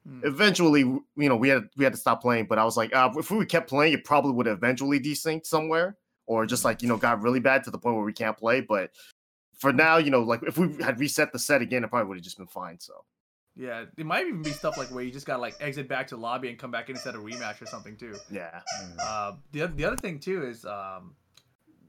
Hmm. 0.06 0.20
eventually, 0.22 0.80
you 0.80 1.02
know, 1.16 1.36
we 1.36 1.48
had 1.48 1.68
we 1.76 1.84
had 1.84 1.94
to 1.94 1.98
stop 1.98 2.20
playing. 2.20 2.46
But 2.46 2.58
I 2.58 2.64
was 2.64 2.76
like, 2.76 2.94
uh, 2.94 3.10
if 3.16 3.30
we 3.30 3.46
kept 3.46 3.68
playing, 3.68 3.94
it 3.94 4.04
probably 4.04 4.32
would 4.32 4.46
eventually 4.46 5.00
desynced 5.00 5.46
somewhere, 5.46 5.96
or 6.26 6.44
just 6.44 6.64
like 6.64 6.82
you 6.82 6.88
know, 6.88 6.98
got 6.98 7.22
really 7.22 7.40
bad 7.40 7.64
to 7.64 7.70
the 7.70 7.78
point 7.78 7.96
where 7.96 8.04
we 8.04 8.12
can't 8.12 8.36
play. 8.36 8.60
But 8.60 8.90
for 9.64 9.72
now, 9.72 9.96
you 9.96 10.10
know, 10.10 10.20
like 10.22 10.42
if 10.44 10.56
we 10.58 10.80
had 10.82 11.00
reset 11.00 11.32
the 11.32 11.38
set 11.38 11.62
again, 11.62 11.82
it 11.84 11.88
probably 11.90 12.06
would 12.08 12.16
have 12.18 12.24
just 12.24 12.38
been 12.38 12.46
fine. 12.46 12.78
So 12.78 13.04
Yeah, 13.56 13.84
it 13.96 14.06
might 14.06 14.26
even 14.26 14.42
be 14.42 14.50
stuff 14.50 14.76
like 14.78 14.88
where 14.88 15.02
you 15.02 15.10
just 15.10 15.26
gotta 15.26 15.40
like 15.40 15.56
exit 15.60 15.88
back 15.88 16.06
to 16.08 16.16
lobby 16.16 16.48
and 16.50 16.58
come 16.58 16.70
back 16.70 16.88
in 16.90 16.96
instead 16.96 17.14
of 17.14 17.22
rematch 17.22 17.60
or 17.62 17.66
something 17.66 17.96
too. 17.96 18.14
yeah, 18.30 18.60
mm. 18.82 18.96
Uh, 19.00 19.32
the 19.52 19.66
the 19.68 19.84
other 19.84 19.96
thing 19.96 20.18
too 20.20 20.44
is 20.44 20.64
um, 20.64 21.14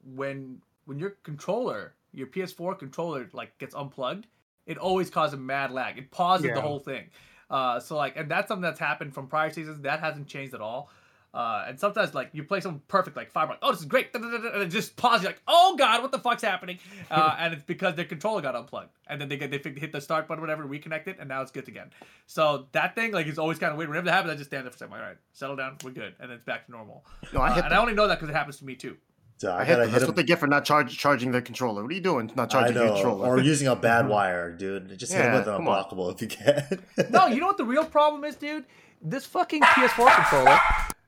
when 0.03 0.61
when 0.85 0.99
your 0.99 1.11
controller, 1.23 1.95
your 2.13 2.27
PS4 2.27 2.77
controller, 2.79 3.27
like 3.33 3.57
gets 3.57 3.73
unplugged, 3.75 4.27
it 4.65 4.77
always 4.77 5.09
causes 5.09 5.37
mad 5.39 5.71
lag. 5.71 5.97
It 5.97 6.11
pauses 6.11 6.45
Yeah. 6.47 6.55
the 6.55 6.61
whole 6.61 6.79
thing. 6.79 7.09
Uh, 7.49 7.79
so 7.79 7.95
like, 7.95 8.15
and 8.17 8.29
that's 8.29 8.47
something 8.47 8.61
that's 8.63 8.79
happened 8.79 9.13
from 9.13 9.27
prior 9.27 9.49
seasons. 9.51 9.81
That 9.81 9.99
hasn't 9.99 10.27
changed 10.27 10.53
at 10.53 10.61
all. 10.61 10.89
Uh, 11.35 11.65
and 11.67 11.77
sometimes 11.77 12.13
like 12.13 12.29
you 12.31 12.43
play 12.45 12.61
something 12.61 12.81
perfect, 12.87 13.17
like 13.17 13.29
Fireball, 13.29 13.57
oh 13.61 13.71
this 13.71 13.81
is 13.81 13.85
great, 13.85 14.07
and 14.13 14.23
it 14.63 14.67
just 14.69 14.95
pause. 14.95 15.21
You're 15.21 15.31
like, 15.31 15.41
oh 15.49 15.75
god, 15.77 16.01
what 16.01 16.13
the 16.13 16.19
fuck's 16.19 16.41
happening? 16.41 16.79
Uh, 17.11 17.35
and 17.37 17.53
it's 17.53 17.63
because 17.63 17.93
their 17.95 18.05
controller 18.05 18.41
got 18.41 18.55
unplugged, 18.55 18.89
and 19.07 19.19
then 19.21 19.27
they 19.29 19.37
get 19.37 19.51
they 19.51 19.57
hit 19.71 19.91
the 19.91 19.99
start 20.01 20.27
button, 20.27 20.41
whatever, 20.41 20.63
reconnect 20.63 21.07
it, 21.07 21.17
and 21.19 21.27
now 21.29 21.41
it's 21.41 21.51
good 21.51 21.67
again. 21.67 21.91
So 22.25 22.67
that 22.71 22.95
thing 22.95 23.11
like 23.11 23.27
is 23.27 23.37
always 23.37 23.59
kind 23.59 23.71
of 23.71 23.77
weird. 23.77 23.89
Whenever 23.89 24.05
that 24.05 24.13
happens, 24.13 24.33
I 24.33 24.37
just 24.37 24.49
stand 24.49 24.63
there 24.65 24.71
for 24.71 24.75
a 24.75 24.79
second. 24.79 24.91
Like, 24.93 25.01
all 25.01 25.07
right, 25.09 25.17
settle 25.33 25.55
down, 25.57 25.77
we're 25.83 25.91
good, 25.91 26.15
and 26.19 26.29
then 26.31 26.37
it's 26.37 26.45
back 26.45 26.65
to 26.67 26.71
normal. 26.71 27.05
no, 27.33 27.41
I 27.41 27.49
Uh, 27.49 27.53
hit. 27.55 27.65
and. 27.65 27.73
I 27.73 27.77
only 27.77 27.93
know 27.93 28.07
that 28.07 28.15
because 28.19 28.29
it 28.29 28.35
happens 28.35 28.57
to 28.59 28.65
me 28.65 28.75
too. 28.75 28.95
So 29.37 29.51
I 29.51 29.61
I 29.61 29.65
hit 29.65 29.73
gotta 29.73 29.83
hit 29.83 29.91
That's 29.91 30.03
him. 30.03 30.07
what 30.07 30.15
they 30.15 30.23
get 30.23 30.39
for 30.39 30.47
not 30.47 30.63
charge, 30.65 30.97
charging 30.97 31.31
their 31.31 31.41
controller. 31.41 31.83
What 31.83 31.91
are 31.91 31.95
you 31.95 32.01
doing? 32.01 32.31
Not 32.35 32.49
charging 32.49 32.75
your 32.77 32.93
controller. 32.93 33.27
or 33.27 33.39
using 33.41 33.67
a 33.67 33.75
bad 33.75 34.07
wire, 34.15 34.51
dude. 34.51 34.97
Just 34.97 35.11
hit 35.13 35.25
him 35.25 35.33
with 35.33 35.47
an 35.47 35.57
come 35.57 35.67
on. 35.67 35.83
unblockable 35.83 36.13
if 36.15 36.21
you 36.21 36.27
can. 36.29 37.11
No, 37.11 37.27
you 37.27 37.41
know 37.41 37.47
what 37.47 37.57
the 37.57 37.65
real 37.65 37.83
problem 37.85 38.23
is, 38.23 38.35
dude? 38.37 38.63
This 39.01 39.25
fucking 39.25 39.61
PS4 39.61 40.15
controller, 40.15 40.57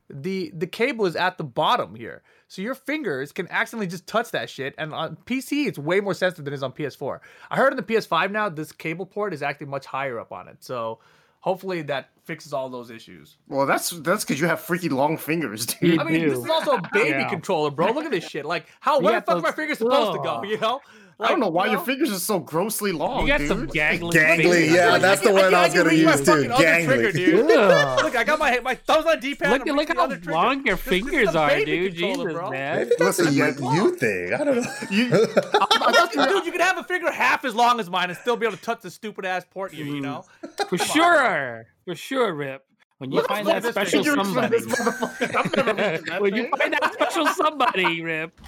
the 0.09 0.51
the 0.55 0.67
cable 0.67 1.05
is 1.05 1.15
at 1.15 1.37
the 1.37 1.43
bottom 1.43 1.95
here. 1.95 2.23
So 2.47 2.61
your 2.61 2.75
fingers 2.75 3.31
can 3.31 3.47
accidentally 3.49 3.87
just 3.87 4.07
touch 4.07 4.31
that 4.31 4.49
shit. 4.49 4.73
And 4.77 4.93
on 4.93 5.17
PC, 5.25 5.67
it's 5.67 5.77
way 5.77 5.99
more 5.99 6.13
sensitive 6.13 6.45
than 6.45 6.53
it 6.53 6.55
is 6.57 6.63
on 6.63 6.71
PS4. 6.71 7.19
I 7.51 7.57
heard 7.57 7.71
on 7.73 7.77
the 7.77 7.83
PS5 7.83 8.31
now, 8.31 8.47
this 8.47 8.71
cable 8.71 9.05
port 9.05 9.33
is 9.33 9.41
actually 9.43 9.67
much 9.67 9.85
higher 9.85 10.17
up 10.19 10.31
on 10.31 10.47
it. 10.47 10.63
So 10.63 10.99
hopefully 11.41 11.81
that 11.83 12.09
fixes 12.23 12.53
all 12.53 12.69
those 12.69 12.89
issues. 12.89 13.37
Well, 13.49 13.65
that's 13.65 13.89
that's 13.89 14.23
because 14.23 14.39
you 14.39 14.47
have 14.47 14.61
freaky 14.61 14.89
long 14.89 15.17
fingers, 15.17 15.65
dude. 15.65 15.99
I 15.99 16.03
mean, 16.05 16.27
this 16.27 16.39
is 16.39 16.49
also 16.49 16.75
a 16.77 16.81
baby 16.93 17.09
Yeah. 17.09 17.29
controller, 17.29 17.71
bro. 17.71 17.91
Look 17.91 18.05
at 18.05 18.11
this 18.11 18.27
shit. 18.27 18.45
Like, 18.45 18.67
how 18.79 18.99
where 19.01 19.13
You 19.15 19.19
the 19.19 19.25
got 19.25 19.25
fuck 19.25 19.37
are 19.37 19.41
my 19.41 19.51
fingers 19.51 19.77
supposed 19.79 20.13
to 20.13 20.23
go? 20.23 20.43
You 20.43 20.57
know? 20.59 20.79
I 21.20 21.30
don't 21.30 21.39
know 21.39 21.49
why 21.49 21.65
you 21.65 21.72
your 21.72 21.82
fingers 21.82 22.11
are 22.11 22.20
so 22.20 22.38
grossly 22.39 22.91
long, 22.91 23.22
You 23.22 23.28
got 23.28 23.39
dude. 23.39 23.47
some 23.47 23.68
gangly. 23.68 24.11
Gangly, 24.13 24.38
fingers. 24.38 24.72
yeah, 24.72 24.91
Like, 24.91 25.01
that's 25.01 25.22
the 25.22 25.28
can- 25.30 25.36
word 25.36 25.53
I 25.53 25.61
I 25.61 25.65
was 25.65 25.74
gonna 25.74 25.93
use 25.93 26.20
too. 26.20 26.26
fucking 26.26 26.51
other 26.51 26.84
trigger, 26.86 27.11
Gangly. 27.11 27.13
dude. 27.13 27.45
Look, 28.03 28.15
I 28.15 28.24
got 28.24 28.38
my 28.38 28.59
my 28.59 28.76
thumbs 28.76 29.05
on 29.07 29.20
D-pad. 29.20 29.49
Look, 29.51 29.68
I'm 29.68 29.76
look 29.76 29.88
how 29.88 30.05
trigger. 30.07 30.32
long 30.32 30.63
your 30.65 30.76
This- 30.76 30.86
this 30.86 30.89
fingers 30.93 31.36
are, 31.36 31.59
dude. 31.65 31.95
Jesus, 31.95 32.24
bro. 32.34 32.51
man. 32.51 32.78
Maybe 32.78 32.91
that's 32.99 33.18
a 33.20 33.24
Listen, 33.24 33.36
you, 33.76 33.95
thing. 33.95 34.34
I 34.34 34.43
don't 34.43 34.57
know. 34.57 34.72
You- 34.91 35.09
Dude, 36.30 36.45
you 36.45 36.51
can 36.51 36.61
have 36.61 36.78
a 36.78 36.84
finger 36.84 37.11
half 37.11 37.45
as 37.45 37.55
long 37.55 37.80
as 37.80 37.89
mine 37.89 38.09
and 38.09 38.18
still 38.20 38.36
be 38.38 38.45
able 38.45 38.57
to 38.57 38.61
touch 38.63 38.82
the 38.82 38.91
stupid 38.91 39.26
ass 39.26 39.43
port 39.49 39.72
here, 39.74 39.86
you 39.86 40.01
know? 40.01 40.24
Mm. 40.43 40.70
For 40.70 40.78
sure. 40.78 41.65
For 41.86 41.95
sure, 41.95 42.34
Rip. 42.34 42.63
When 42.99 43.11
you 43.11 43.17
Look- 43.17 43.27
find 43.27 43.45
that 43.47 43.63
special 43.63 44.03
somebody. 44.03 44.57
This 44.57 44.65
motherfucker. 44.65 45.35
I've 45.35 45.55
never 45.55 45.73
reached 45.91 46.05
that 46.07 46.21
when 46.21 46.35
you 46.35 46.49
find 46.57 46.73
that 46.73 46.93
special 46.93 47.27
somebody, 47.27 48.01
Rip. 48.01 48.41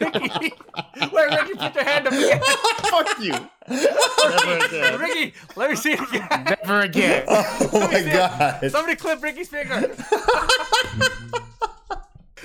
Ricky, 0.00 0.20
wait, 1.12 1.30
Ricky, 1.30 1.54
put 1.54 1.74
your 1.76 1.84
hand 1.84 2.06
up 2.08 2.12
again. 2.12 2.40
Fuck 2.90 3.20
you. 3.20 3.32
Never 3.68 4.66
again. 4.66 4.98
Ricky, 4.98 5.34
let 5.54 5.70
me 5.70 5.76
see 5.76 5.92
it 5.92 6.00
again. 6.00 6.28
Never 6.64 6.80
again. 6.80 7.24
Oh 7.28 7.88
my 7.92 8.02
god. 8.02 8.70
Somebody 8.72 8.96
clip 8.96 9.22
Ricky's 9.22 9.48
finger. 9.48 9.94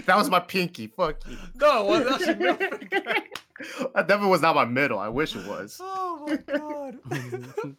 That 0.06 0.18
was 0.18 0.30
my 0.30 0.40
pinky. 0.40 0.88
Fuck 0.88 1.18
you. 1.28 1.38
No, 1.56 1.86
well, 1.86 2.04
that's 2.04 2.26
your 2.28 2.36
finger. 2.56 3.16
That 3.96 4.08
definitely 4.08 4.30
was 4.30 4.42
not 4.42 4.56
my 4.56 4.66
middle. 4.66 5.00
I 5.00 5.10
wish 5.10 5.36
it 5.36 5.46
was. 5.48 5.78
Oh 5.82 6.26
my 6.28 6.36
god. 6.58 6.98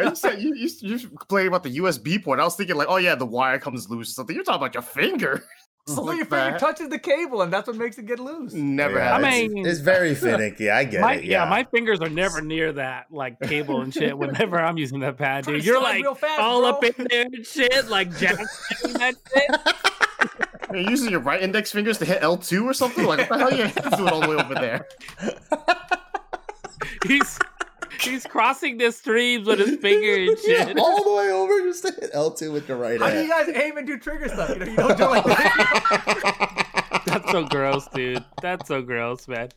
You 0.00 0.14
said 0.14 0.40
you, 0.40 0.54
you 0.54 0.70
you 0.80 1.08
complained 1.08 1.48
about 1.48 1.64
the 1.64 1.76
USB 1.78 2.22
port. 2.22 2.38
I 2.38 2.44
was 2.44 2.54
thinking 2.54 2.76
like, 2.76 2.86
oh 2.88 2.98
yeah, 2.98 3.16
the 3.16 3.26
wire 3.26 3.58
comes 3.58 3.90
loose 3.90 4.10
or 4.10 4.14
something. 4.14 4.36
You're 4.36 4.44
talking 4.44 4.60
about 4.60 4.74
your 4.74 4.82
finger. 4.82 5.42
So 5.88 6.00
Like 6.02 6.18
your 6.18 6.26
finger 6.26 6.52
that. 6.52 6.60
touches 6.60 6.90
the 6.90 6.98
cable, 7.00 7.42
and 7.42 7.52
that's 7.52 7.66
what 7.66 7.74
makes 7.74 7.98
it 7.98 8.06
get 8.06 8.20
loose. 8.20 8.52
Never 8.52 8.98
Yeah, 8.98 9.14
had. 9.16 9.24
I 9.24 9.28
it. 9.34 9.50
mean- 9.50 9.66
it's, 9.66 9.78
it's 9.78 9.80
very 9.80 10.14
finicky. 10.14 10.70
I 10.70 10.84
get 10.84 11.00
My, 11.00 11.14
it. 11.14 11.24
yeah. 11.24 11.42
Yeah, 11.42 11.50
my 11.50 11.64
fingers 11.64 11.98
are 12.00 12.08
never 12.08 12.40
near 12.40 12.72
that 12.74 13.06
like 13.10 13.40
cable 13.40 13.80
and 13.80 13.92
shit. 13.92 14.16
Whenever 14.16 14.60
I'm 14.60 14.78
using 14.78 15.00
that 15.00 15.18
pad, 15.18 15.42
Try 15.42 15.54
to 15.54 15.58
dude, 15.58 15.66
you're 15.66 15.82
like 15.82 16.00
real 16.00 16.14
fast, 16.14 16.38
all 16.38 16.60
bro. 16.60 16.70
up 16.70 16.84
in 16.84 17.06
there 17.10 17.24
and 17.24 17.44
shit, 17.44 17.88
like 17.88 18.16
Jack 18.16 18.36
that 18.36 19.14
shit. 19.34 19.50
You're 20.74 20.90
using 20.90 21.10
your 21.10 21.20
right 21.20 21.40
index 21.42 21.72
fingers 21.72 21.98
to 21.98 22.04
hit 22.04 22.22
L2 22.22 22.64
or 22.64 22.74
something? 22.74 23.04
Like, 23.04 23.30
what 23.30 23.38
the 23.38 23.38
hell 23.38 23.52
are 23.52 23.56
your 23.56 23.66
hands 23.68 23.96
doing 23.96 24.08
all 24.08 24.20
the 24.20 24.28
way 24.28 24.36
over 24.36 24.54
there? 24.54 24.86
He's 27.06 27.38
he's 28.00 28.26
crossing 28.26 28.78
the 28.78 28.90
streams 28.92 29.46
with 29.46 29.58
his 29.58 29.76
finger 29.80 30.30
and 30.30 30.38
Yeah, 30.46 30.72
all 30.78 31.04
the 31.04 31.12
way 31.14 31.30
over 31.30 31.60
just 31.60 31.86
to 31.86 31.92
hit 31.92 32.12
L2 32.12 32.52
with 32.52 32.66
the 32.66 32.76
right 32.76 33.00
How 33.00 33.10
do 33.10 33.22
you 33.22 33.28
guys 33.28 33.48
aim 33.48 33.76
and 33.76 33.86
do 33.86 33.98
trigger 33.98 34.28
stuff? 34.28 34.50
You 34.50 34.56
know, 34.56 34.66
you 34.66 34.76
don't 34.76 34.98
do 34.98 35.04
like 35.06 35.24
that. 35.24 37.02
That's 37.06 37.30
so 37.30 37.44
gross, 37.44 37.88
dude. 37.88 38.24
That's 38.40 38.68
so 38.68 38.82
gross, 38.82 39.28
man. 39.28 39.48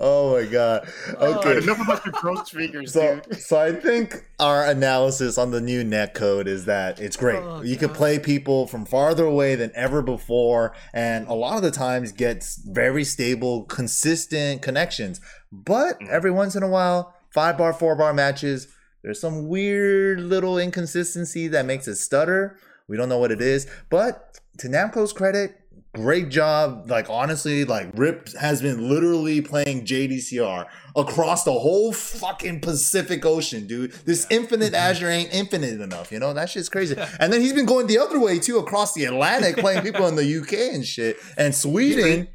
Oh 0.00 0.34
my 0.40 0.46
god. 0.50 0.88
Oh, 1.18 1.38
Okay. 1.38 1.58
Enough 1.58 1.80
about 1.80 2.04
your 2.04 2.12
gross 2.12 2.48
fingers, 2.50 2.92
So, 2.92 3.20
dude. 3.20 3.40
so 3.40 3.58
I 3.58 3.72
think 3.72 4.16
our 4.40 4.64
analysis 4.66 5.38
on 5.38 5.50
the 5.52 5.60
new 5.60 5.84
net 5.84 6.14
code 6.14 6.48
is 6.48 6.64
that 6.64 6.98
it's 7.00 7.16
great. 7.16 7.42
Oh, 7.42 7.62
you 7.62 7.76
can 7.76 7.90
play 7.90 8.18
people 8.18 8.66
from 8.66 8.84
farther 8.84 9.24
away 9.24 9.54
than 9.54 9.70
ever 9.74 10.02
before, 10.02 10.74
and 10.92 11.26
a 11.28 11.34
lot 11.34 11.56
of 11.56 11.62
the 11.62 11.70
times 11.70 12.12
gets 12.12 12.56
very 12.56 13.04
stable, 13.04 13.64
consistent 13.64 14.60
connections. 14.62 15.20
But 15.52 16.00
Mm. 16.00 16.08
every 16.08 16.30
once 16.30 16.56
in 16.56 16.62
a 16.62 16.68
while, 16.68 17.14
five 17.30 17.56
bar, 17.56 17.72
four 17.72 17.94
bar 17.96 18.12
matches, 18.12 18.68
there's 19.02 19.20
some 19.20 19.48
weird 19.48 20.20
little 20.20 20.58
inconsistency 20.58 21.46
that 21.48 21.64
makes 21.66 21.86
it 21.86 21.96
stutter. 21.96 22.56
We 22.88 22.96
don't 22.96 23.08
know 23.08 23.18
what 23.18 23.30
it 23.32 23.40
is, 23.40 23.66
but 23.90 24.38
to 24.58 24.68
Namco's 24.68 25.12
credit, 25.12 25.56
great 25.94 26.28
job. 26.28 26.90
Like 26.90 27.08
honestly, 27.08 27.64
like 27.64 27.88
Rip 27.94 28.28
has 28.34 28.60
been 28.60 28.88
literally 28.88 29.40
playing 29.40 29.86
JDCR 29.86 30.66
across 30.96 31.44
the 31.44 31.52
whole 31.52 31.92
fucking 31.92 32.60
Pacific 32.60 33.24
Ocean, 33.24 33.66
dude. 33.66 33.92
This 34.04 34.26
infinite 34.30 34.74
Azure 34.74 35.08
ain't 35.08 35.32
infinite 35.32 35.80
enough, 35.80 36.12
you 36.12 36.18
know? 36.18 36.32
That 36.34 36.50
shit's 36.50 36.68
crazy. 36.68 36.96
And 37.20 37.32
then 37.32 37.40
he's 37.40 37.52
been 37.52 37.64
going 37.66 37.86
the 37.86 37.98
other 37.98 38.18
way 38.18 38.38
too, 38.38 38.58
across 38.58 38.92
the 38.92 39.04
Atlantic, 39.04 39.56
playing 39.56 39.82
people 39.88 40.06
in 40.08 40.16
the 40.16 40.40
UK 40.40 40.74
and 40.74 40.84
shit. 40.84 41.16
And 41.38 41.54
Sweden. 41.54 42.28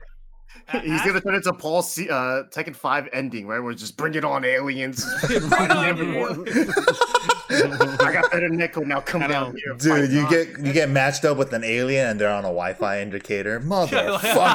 He's 0.84 1.02
gonna 1.02 1.20
turn 1.20 1.34
into 1.34 1.52
Paul 1.54 1.82
C- 1.82 2.10
uh, 2.10 2.44
Tekken 2.54 2.76
Five 2.76 3.10
ending, 3.12 3.48
right? 3.48 3.60
Where 3.60 3.72
it's 3.72 3.82
just 3.82 3.98
bring 3.98 4.14
it 4.14 4.24
on, 4.24 4.46
aliens, 4.46 5.04
Bring 5.28 5.42
fighting 5.50 5.76
on, 5.76 5.86
everyone. 5.86 6.46
I 8.02 8.12
got 8.14 8.32
better 8.32 8.50
netcode 8.50 8.86
now. 8.88 9.00
Come 9.02 9.24
I 9.24 9.28
down 9.28 9.56
here, 9.56 9.74
Dude, 9.76 10.12
you 10.12 10.22
on. 10.22 10.30
get 10.30 10.60
you 10.60 10.72
get 10.74 10.90
matched 10.90 11.26
up 11.26 11.38
with 11.38 11.52
an 11.54 11.64
alien 11.64 12.08
and 12.10 12.20
they're 12.20 12.30
on 12.32 12.44
a 12.46 12.50
Wi-Fi 12.50 13.02
indicator, 13.02 13.60
like- 13.66 13.90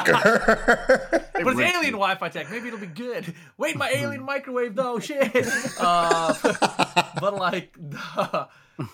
motherfucker. 0.05 1.21
But 1.35 1.47
it's 1.51 1.59
alien. 1.75 1.91
Wi-Fi 1.93 2.29
tech. 2.29 2.49
Maybe 2.49 2.67
it'll 2.69 2.79
be 2.79 2.85
good. 2.87 3.33
Wait, 3.57 3.75
my 3.75 3.89
alien 3.89 4.23
microwave 4.23 4.73
though. 4.75 4.99
Shit. 4.99 5.35
Uh, 5.79 6.33
but 7.19 7.35
like, 7.35 7.73
the, 7.77 8.47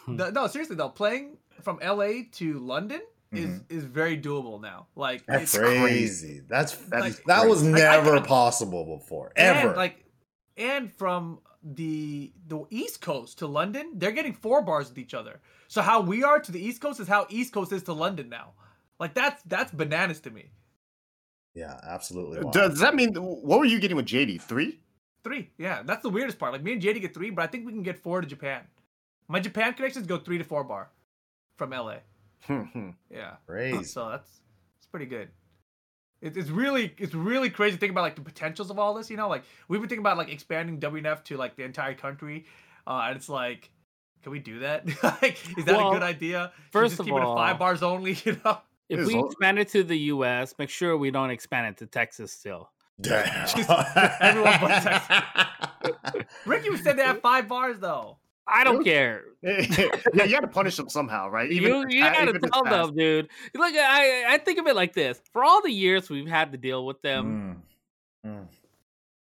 the, 0.07 0.31
no, 0.31 0.47
seriously 0.47 0.75
though, 0.75 0.89
playing 0.89 1.37
from 1.61 1.79
LA 1.83 2.23
to 2.33 2.59
London 2.59 3.01
is 3.31 3.61
is 3.69 3.83
very 3.85 4.17
doable 4.19 4.59
now. 4.59 4.87
Like, 4.95 5.21
Mm-hmm. 5.21 5.31
That's 5.33 5.53
it's 5.55 5.57
crazy. 5.63 6.41
That's 6.49 6.75
That 6.87 7.05
is 7.05 7.21
that 7.27 7.47
was 7.47 7.61
crazy. 7.61 7.83
I- 7.83 7.93
I- 7.99 8.03
never 8.03 8.17
I- 8.17 8.21
possible 8.21 8.97
before, 8.97 9.31
and, 9.35 9.57
ever. 9.59 9.75
like, 9.75 10.03
and 10.57 10.91
from 10.91 11.39
the 11.63 12.31
the 12.47 12.65
East 12.69 13.01
Coast 13.01 13.39
to 13.39 13.47
London, 13.47 13.91
they're 13.95 14.11
getting 14.11 14.33
four 14.33 14.61
bars 14.61 14.89
with 14.89 14.97
each 14.97 15.13
other. 15.13 15.39
So 15.67 15.81
how 15.81 16.01
we 16.01 16.23
are 16.23 16.39
to 16.39 16.51
the 16.51 16.59
East 16.59 16.81
Coast 16.81 16.99
is 16.99 17.07
how 17.07 17.27
East 17.29 17.53
Coast 17.53 17.71
is 17.71 17.83
to 17.83 17.93
London 17.93 18.29
now. 18.29 18.53
Like 18.99 19.13
that's 19.13 19.41
that's 19.43 19.71
bananas 19.71 20.19
to 20.21 20.31
me. 20.31 20.51
yeah, 21.53 21.79
absolutely. 21.83 22.39
wild. 22.41 22.53
Does 22.53 22.79
that 22.79 22.95
mean 22.95 23.13
what 23.15 23.59
were 23.59 23.65
you 23.65 23.79
getting 23.79 23.97
with 23.97 24.05
JD? 24.05 24.41
Three? 24.41 24.79
Three, 25.23 25.51
yeah, 25.59 25.83
that's 25.85 26.01
the 26.01 26.09
weirdest 26.09 26.39
part. 26.39 26.51
Like 26.51 26.63
me 26.63 26.73
and 26.73 26.81
JD 26.81 27.01
get 27.01 27.13
three, 27.13 27.29
but 27.29 27.43
I 27.43 27.47
think 27.47 27.65
we 27.65 27.71
can 27.71 27.83
get 27.83 27.99
four 27.99 28.21
to 28.21 28.27
Japan. 28.27 28.61
My 29.27 29.39
Japan 29.39 29.73
connections 29.73 30.07
go 30.07 30.17
three 30.17 30.39
to 30.39 30.43
four 30.43 30.63
bar 30.63 30.89
from 31.57 31.69
LA. 31.69 31.97
Hmm, 32.41 32.61
hmm. 32.63 32.89
Yeah, 33.11 33.35
Crazy. 33.45 33.83
so 33.83 34.09
that's 34.09 34.41
it's 34.79 34.87
pretty 34.87 35.05
good. 35.05 35.29
It, 36.21 36.37
it's 36.37 36.49
really 36.49 36.93
it's 36.97 37.13
really 37.13 37.49
crazy 37.49 37.75
to 37.75 37.79
think 37.79 37.91
about 37.91 38.01
like 38.01 38.15
the 38.15 38.21
potentials 38.21 38.69
of 38.69 38.77
all 38.79 38.93
this. 38.93 39.09
You 39.09 39.17
know, 39.17 39.27
like 39.29 39.43
we've 39.67 39.79
been 39.81 39.89
thinking 39.89 40.03
about 40.03 40.17
like 40.17 40.29
expanding 40.31 40.79
WNF 40.79 41.23
to 41.25 41.37
like 41.37 41.55
the 41.55 41.63
entire 41.63 41.93
country, 41.95 42.45
uh, 42.85 43.05
and 43.07 43.15
it's 43.17 43.27
like, 43.29 43.71
can 44.23 44.31
we 44.31 44.39
do 44.39 44.59
that? 44.59 44.85
like, 45.03 45.37
is 45.57 45.65
that 45.65 45.75
Well, 45.77 45.89
a 45.91 45.93
good 45.93 46.03
idea? 46.03 46.51
Should 46.53 46.63
we 46.63 46.71
first 46.71 46.91
just 46.91 46.99
of 46.99 47.05
keep 47.07 47.15
it 47.15 47.21
at 47.21 47.25
five 47.35 47.57
bars 47.59 47.81
only. 47.83 48.13
You 48.25 48.39
know, 48.45 48.59
If 48.89 49.07
we 49.07 49.15
all- 49.15 49.25
expand 49.27 49.57
it 49.57 49.69
to 49.69 49.83
the 49.83 49.97
U.S., 49.97 50.53
make 50.59 50.69
sure 50.69 50.95
we 50.97 51.11
don't 51.11 51.31
expand 51.31 51.67
it 51.67 51.77
to 51.77 51.85
Texas 51.87 52.31
still. 52.33 52.69
Damn. 52.99 53.47
Everyone 54.21 54.57
but 54.61 54.83
Texas. 54.83 56.25
Ricky 56.45 56.77
said 56.77 56.97
they 56.97 57.03
have 57.03 57.21
five 57.21 57.47
bars 57.47 57.79
though. 57.79 58.17
I 58.47 58.63
don't 58.63 58.83
care. 58.83 59.23
yeah, 59.43 60.23
you 60.23 60.29
got 60.31 60.41
to 60.41 60.47
punish 60.47 60.75
them 60.77 60.89
somehow, 60.89 61.29
right? 61.29 61.49
you 61.49 61.61
you 61.89 62.01
gotta 62.01 62.21
even 62.23 62.35
if 62.35 62.43
it's 62.43 62.51
tell 62.51 62.63
them, 62.63 62.95
dude. 62.95 63.29
Look, 63.55 63.73
I 63.75 64.25
I 64.33 64.37
think 64.39 64.59
of 64.59 64.67
it 64.67 64.75
like 64.75 64.93
this: 64.93 65.19
for 65.33 65.43
all 65.43 65.61
the 65.61 65.71
years 65.71 66.09
we've 66.09 66.27
had 66.27 66.51
to 66.51 66.57
deal 66.57 66.85
with 66.85 67.01
them, 67.01 67.63
Mm. 68.25 68.29
Mm. 68.29 68.47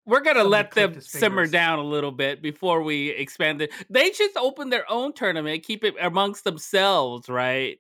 we're 0.06 0.22
gonna 0.22 0.40
Somebody 0.42 0.50
let 0.50 0.72
them 0.72 1.02
simmer 1.02 1.46
down 1.48 1.80
a 1.80 1.84
little 1.84 2.12
bit 2.12 2.42
before 2.42 2.82
we 2.82 3.10
expand 3.10 3.62
it. 3.62 3.72
They 3.90 4.10
just 4.12 4.38
open 4.38 4.70
their 4.70 4.90
own 4.90 5.14
tournament, 5.14 5.64
keep 5.64 5.84
it 5.84 5.96
amongst 6.02 6.44
themselves, 6.44 7.30
right? 7.30 7.78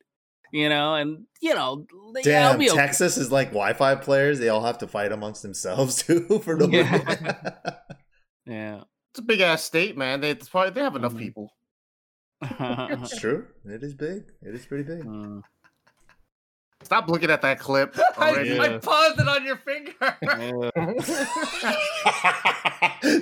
You 0.53 0.67
know, 0.69 0.95
and 0.95 1.25
you 1.41 1.53
know, 1.55 1.87
they- 2.13 2.23
that'll 2.23 2.51
Damn, 2.51 2.59
be 2.59 2.69
okay. 2.69 2.77
Texas 2.77 3.17
is 3.17 3.31
like 3.31 3.47
Wi-Fi 3.49 3.95
players. 3.95 4.37
They 4.37 4.49
all 4.49 4.63
have 4.63 4.79
to 4.79 4.87
fight 4.87 5.11
amongst 5.11 5.41
themselves 5.43 6.03
too 6.03 6.39
for 6.43 6.55
no 6.57 6.67
Yeah. 6.67 7.53
Yeah. 8.45 8.81
It's 9.11 9.19
a 9.19 9.23
big 9.23 9.41
ass 9.41 9.63
state, 9.63 9.97
man. 9.97 10.21
They 10.21 10.31
it's 10.31 10.49
probably 10.49 10.71
they 10.71 10.81
have 10.81 10.95
enough 10.95 11.13
Mhm. 11.13 11.19
people. 11.19 11.53
It's 12.41 13.19
true. 13.19 13.45
It 13.65 13.83
is 13.83 13.93
big. 13.93 14.23
It 14.41 14.55
is 14.55 14.65
pretty 14.65 14.83
big. 14.83 15.03
Mm, 15.03 15.43
Stop 16.83 17.07
looking 17.09 17.29
at 17.29 17.43
that 17.43 17.59
clip 17.59 17.95
I, 18.17 18.29
already. 18.31 18.59
I 18.59 18.77
paused 18.79 19.19
it 19.19 19.27
on 19.27 19.45
your 19.45 19.57
finger. 19.57 19.93
yeah. 20.01 20.71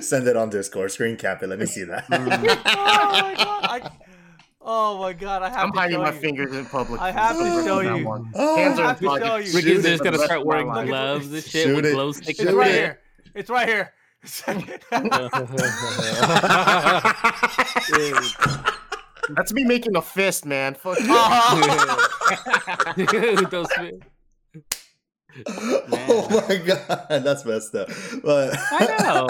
Send 0.00 0.26
it 0.28 0.36
on 0.36 0.48
Discord. 0.48 0.92
Screen 0.92 1.16
cap 1.16 1.42
it. 1.42 1.48
Let 1.48 1.58
me 1.58 1.66
see 1.66 1.84
that. 1.84 2.06
Mm. 2.06 2.60
oh 2.66 3.22
my 3.22 3.34
god! 3.34 3.64
I, 3.64 3.90
oh 4.62 4.98
my 5.00 5.12
god! 5.12 5.42
I 5.42 5.48
have 5.50 5.58
I'm 5.64 5.72
to 5.72 5.78
hiding 5.78 5.96
show 5.96 6.02
my 6.02 6.12
you. 6.12 6.20
fingers 6.20 6.56
in 6.56 6.64
public. 6.66 7.00
I 7.00 7.10
have 7.10 7.36
to 7.36 7.62
show 7.64 7.80
you. 7.80 8.08
on. 8.08 8.30
Oh, 8.34 8.56
Hands 8.56 8.78
I 8.78 8.82
are 8.82 8.86
have 8.88 8.98
to 9.00 9.06
fucking- 9.06 9.26
show 9.26 9.36
you. 9.36 9.52
Ricky's 9.54 9.82
just 9.82 10.04
gonna 10.04 10.18
start 10.18 10.44
wearing 10.46 10.66
gloves 10.68 11.32
and 11.32 11.42
shit 11.42 11.64
Shoot 11.64 11.76
with 11.76 11.86
it. 11.86 11.92
glow 11.94 12.12
sticks. 12.12 12.38
It's 12.40 12.52
right 12.52 12.70
it. 12.70 12.74
here. 12.74 13.00
It's 13.34 13.50
right 13.50 13.68
here. 13.68 13.92
That's 19.36 19.52
me 19.52 19.62
making 19.64 19.94
a 19.96 20.02
fist, 20.02 20.44
man. 20.44 20.74
Fuck 20.74 20.98
you. 21.00 21.06
Dude, 23.06 23.50
those 23.50 23.70
fi- 23.72 23.92
oh 25.46 26.44
my 26.48 26.56
god, 26.56 27.06
that's 27.24 27.44
messed 27.44 27.74
up. 27.76 27.88
But 28.24 28.56
I 28.72 28.96
know. 29.04 29.26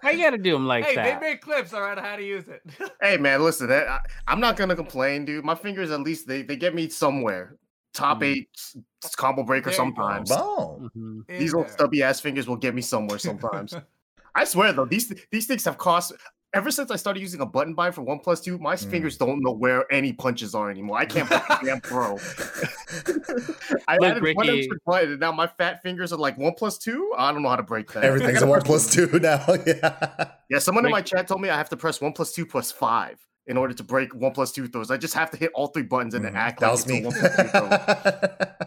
Why 0.00 0.10
you 0.12 0.22
gotta 0.22 0.38
do 0.38 0.52
them 0.52 0.66
like 0.68 0.84
hey, 0.84 0.94
they 0.94 1.02
that? 1.02 1.20
made 1.20 1.40
clips. 1.40 1.74
All 1.74 1.80
right, 1.80 1.98
how 1.98 2.14
to 2.16 2.22
use 2.22 2.44
it. 2.48 2.62
Hey 3.02 3.16
man, 3.16 3.42
listen, 3.42 3.70
I, 3.72 3.84
I- 3.86 4.00
I'm 4.28 4.38
not 4.40 4.56
gonna 4.56 4.76
complain, 4.76 5.24
dude. 5.24 5.44
My 5.44 5.54
fingers 5.56 5.90
at 5.90 6.00
least 6.00 6.28
they, 6.28 6.42
they 6.42 6.56
get 6.56 6.74
me 6.74 6.88
somewhere. 6.88 7.56
Top 7.94 8.20
Mm. 8.20 8.24
eight 8.26 8.48
s- 8.56 8.76
s- 9.04 9.14
combo 9.16 9.42
breaker 9.42 9.70
There 9.70 9.76
sometimes. 9.76 10.30
Boom. 10.30 10.90
Mhm. 10.96 11.26
These 11.38 11.52
little 11.52 11.64
there. 11.64 11.72
stubby 11.72 12.02
ass 12.02 12.20
fingers 12.20 12.46
will 12.46 12.56
get 12.56 12.74
me 12.74 12.82
somewhere 12.82 13.18
sometimes. 13.18 13.74
I 14.34 14.44
swear 14.44 14.72
though, 14.72 14.84
these 14.86 15.12
these 15.30 15.46
things 15.46 15.64
have 15.64 15.78
cost. 15.78 16.12
Ever 16.54 16.70
since 16.70 16.90
I 16.90 16.96
started 16.96 17.20
using 17.20 17.42
a 17.42 17.46
button 17.46 17.74
bind 17.74 17.94
for 17.94 18.00
One 18.00 18.20
Plus 18.20 18.40
Two, 18.40 18.56
my 18.58 18.74
Mm. 18.74 18.90
fingers 18.90 19.18
don't 19.18 19.42
know 19.42 19.52
where 19.52 19.84
any 19.92 20.14
punches 20.14 20.54
are 20.54 20.70
anymore. 20.70 20.96
I 20.96 21.04
can't 21.04 21.28
play 21.28 21.40
damn 21.62 21.80
pro. 21.82 22.16
I 23.86 23.96
Look, 23.96 24.04
added 24.10 24.22
one 24.34 24.46
Ricky- 24.46 24.58
extra 24.60 24.76
button, 24.86 25.10
and 25.12 25.20
now 25.20 25.30
my 25.32 25.46
fat 25.46 25.82
fingers 25.82 26.10
are 26.12 26.16
like 26.18 26.38
One 26.38 26.54
Plus 26.56 26.78
Two. 26.78 27.12
I 27.18 27.32
don't 27.32 27.42
know 27.42 27.50
how 27.50 27.56
to 27.56 27.62
break 27.62 27.92
that. 27.92 28.02
Everything's 28.04 28.38
a 28.38 28.40
gotta 28.40 28.50
one 28.50 28.62
plus 28.62 28.92
two 28.92 29.06
now. 29.20 29.44
yeah. 29.66 30.30
Yeah, 30.48 30.58
someone 30.58 30.84
in 30.86 30.90
my 30.90 31.02
chat 31.02 31.28
told 31.28 31.42
me 31.42 31.50
I 31.50 31.56
have 31.56 31.68
to 31.70 31.76
press 31.76 32.00
One 32.00 32.12
Plus 32.14 32.32
Two 32.32 32.46
plus 32.46 32.72
five 32.72 33.18
in 33.48 33.56
order 33.56 33.74
to 33.74 33.82
break 33.82 34.14
One 34.14 34.32
Plus 34.32 34.52
Two 34.52 34.68
throws. 34.68 34.90
I 34.90 34.96
just 34.98 35.14
have 35.14 35.30
to 35.32 35.36
hit 35.36 35.50
all 35.54 35.66
three 35.68 35.82
buttons 35.82 36.14
and 36.14 36.24
then 36.24 36.34
Mhm. 36.34 36.38
act 36.38 36.60
that 36.60 36.66
like 36.66 36.72
was 36.72 36.80
it's 36.82 36.90
a 36.90 36.94
me. 36.94 37.04
One 37.04 37.14
Plus 37.14 37.36
Two 37.36 37.42
throw. 37.48 37.68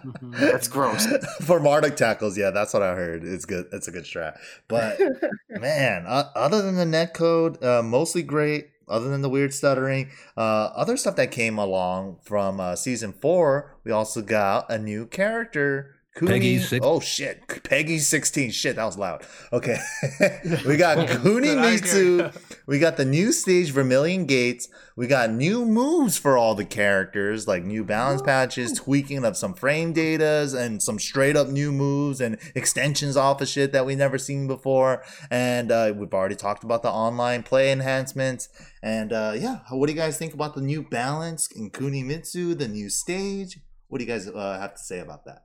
Mhm. 0.01 0.39
That's 0.39 0.67
gross. 0.67 1.05
For 1.45 1.59
Marduk 1.59 1.95
tackles, 1.95 2.37
yeah, 2.37 2.49
that's 2.49 2.73
what 2.73 2.81
I 2.83 2.95
heard. 2.95 3.23
It's 3.23 3.45
good. 3.45 3.67
It's 3.71 3.87
a 3.87 3.91
good 3.91 4.03
strat. 4.03 4.37
But 4.67 4.99
man, 5.49 6.05
uh, 6.07 6.29
other 6.35 6.61
than 6.61 6.75
the 6.75 6.85
net 6.85 7.13
code, 7.13 7.63
uh, 7.63 7.81
mostly 7.83 8.23
great. 8.23 8.69
Other 8.87 9.07
than 9.09 9.21
the 9.21 9.29
weird 9.29 9.53
stuttering, 9.53 10.09
uh, 10.35 10.41
other 10.75 10.97
stuff 10.97 11.15
that 11.15 11.31
came 11.31 11.57
along 11.57 12.17
from 12.23 12.59
uh, 12.59 12.75
season 12.75 13.13
four, 13.13 13.77
we 13.85 13.91
also 13.91 14.21
got 14.21 14.69
a 14.69 14.77
new 14.77 15.05
character. 15.05 15.95
Kuni. 16.15 16.31
Peggy 16.31 16.59
six- 16.59 16.85
Oh 16.85 16.99
shit, 16.99 17.63
Peggy 17.63 17.97
sixteen. 17.99 18.51
Shit, 18.51 18.75
that 18.75 18.83
was 18.83 18.97
loud. 18.97 19.23
Okay, 19.53 19.77
we 20.67 20.75
got 20.75 21.07
Kuni 21.07 21.47
Good, 21.47 21.57
I 21.57 21.71
Mitsu. 21.71 22.29
We 22.67 22.79
got 22.79 22.97
the 22.97 23.05
new 23.05 23.31
stage 23.31 23.71
Vermilion 23.71 24.25
Gates. 24.25 24.67
We 24.97 25.07
got 25.07 25.31
new 25.31 25.65
moves 25.65 26.17
for 26.17 26.37
all 26.37 26.53
the 26.53 26.65
characters, 26.65 27.47
like 27.47 27.63
new 27.63 27.85
balance 27.85 28.21
patches, 28.21 28.73
tweaking 28.73 29.23
of 29.23 29.37
some 29.37 29.53
frame 29.53 29.93
datas, 29.93 30.53
and 30.53 30.83
some 30.83 30.99
straight 30.99 31.37
up 31.37 31.47
new 31.47 31.71
moves 31.71 32.19
and 32.19 32.37
extensions 32.55 33.15
off 33.15 33.39
of 33.39 33.47
shit 33.47 33.71
that 33.71 33.85
we 33.85 33.95
never 33.95 34.17
seen 34.17 34.47
before. 34.47 35.03
And 35.29 35.71
uh, 35.71 35.93
we've 35.95 36.13
already 36.13 36.35
talked 36.35 36.65
about 36.65 36.83
the 36.83 36.91
online 36.91 37.43
play 37.43 37.71
enhancements. 37.71 38.49
And 38.83 39.13
uh, 39.13 39.31
yeah, 39.35 39.59
what 39.69 39.87
do 39.87 39.93
you 39.93 39.99
guys 39.99 40.17
think 40.17 40.33
about 40.33 40.55
the 40.55 40.61
new 40.61 40.83
balance 40.83 41.47
in 41.55 41.69
Kuni 41.69 42.03
Mitsu, 42.03 42.53
the 42.53 42.67
new 42.67 42.89
stage? 42.89 43.59
What 43.87 43.99
do 43.99 44.03
you 44.03 44.11
guys 44.11 44.27
uh, 44.27 44.59
have 44.59 44.73
to 44.75 44.79
say 44.83 44.99
about 44.99 45.23
that? 45.25 45.43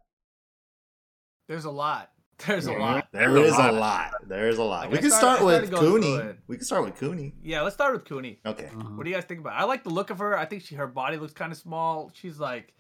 There's 1.46 1.64
a 1.64 1.70
lot. 1.70 2.10
There's 2.46 2.66
a 2.66 2.72
lot. 2.72 3.08
There 3.12 3.32
There's 3.32 3.44
a 3.44 3.52
is 3.52 3.54
a 3.58 3.72
lot. 3.72 3.74
lot. 3.74 4.28
There 4.28 4.48
is 4.48 4.58
a 4.58 4.62
lot. 4.62 4.80
Like, 4.82 4.90
we 4.92 4.98
I 4.98 5.00
can 5.00 5.10
started- 5.10 5.36
start 5.38 5.46
with 5.46 5.54
started 5.68 5.70
going 5.70 6.02
through 6.02 6.02
Kuni. 6.18 6.30
it. 6.30 6.38
We 6.46 6.56
can 6.56 6.64
start 6.66 6.84
with 6.84 6.98
Kuni. 6.98 7.34
Yeah, 7.42 7.62
let's 7.62 7.74
start 7.74 7.94
with 7.94 8.04
Kuni. 8.04 8.38
Okay. 8.44 8.68
Mhm. 8.74 8.96
What 8.96 9.04
do 9.04 9.10
you 9.10 9.16
guys 9.16 9.24
think 9.24 9.40
about? 9.40 9.54
it? 9.58 9.62
I 9.62 9.64
like 9.64 9.84
the 9.84 9.90
look 9.90 10.10
of 10.10 10.18
her. 10.18 10.36
I 10.36 10.44
think 10.44 10.62
she 10.62 10.74
her 10.74 10.86
body 10.86 11.16
looks 11.16 11.32
kind 11.32 11.50
of 11.50 11.56
small. 11.58 12.10
She's 12.12 12.38
like, 12.38 12.74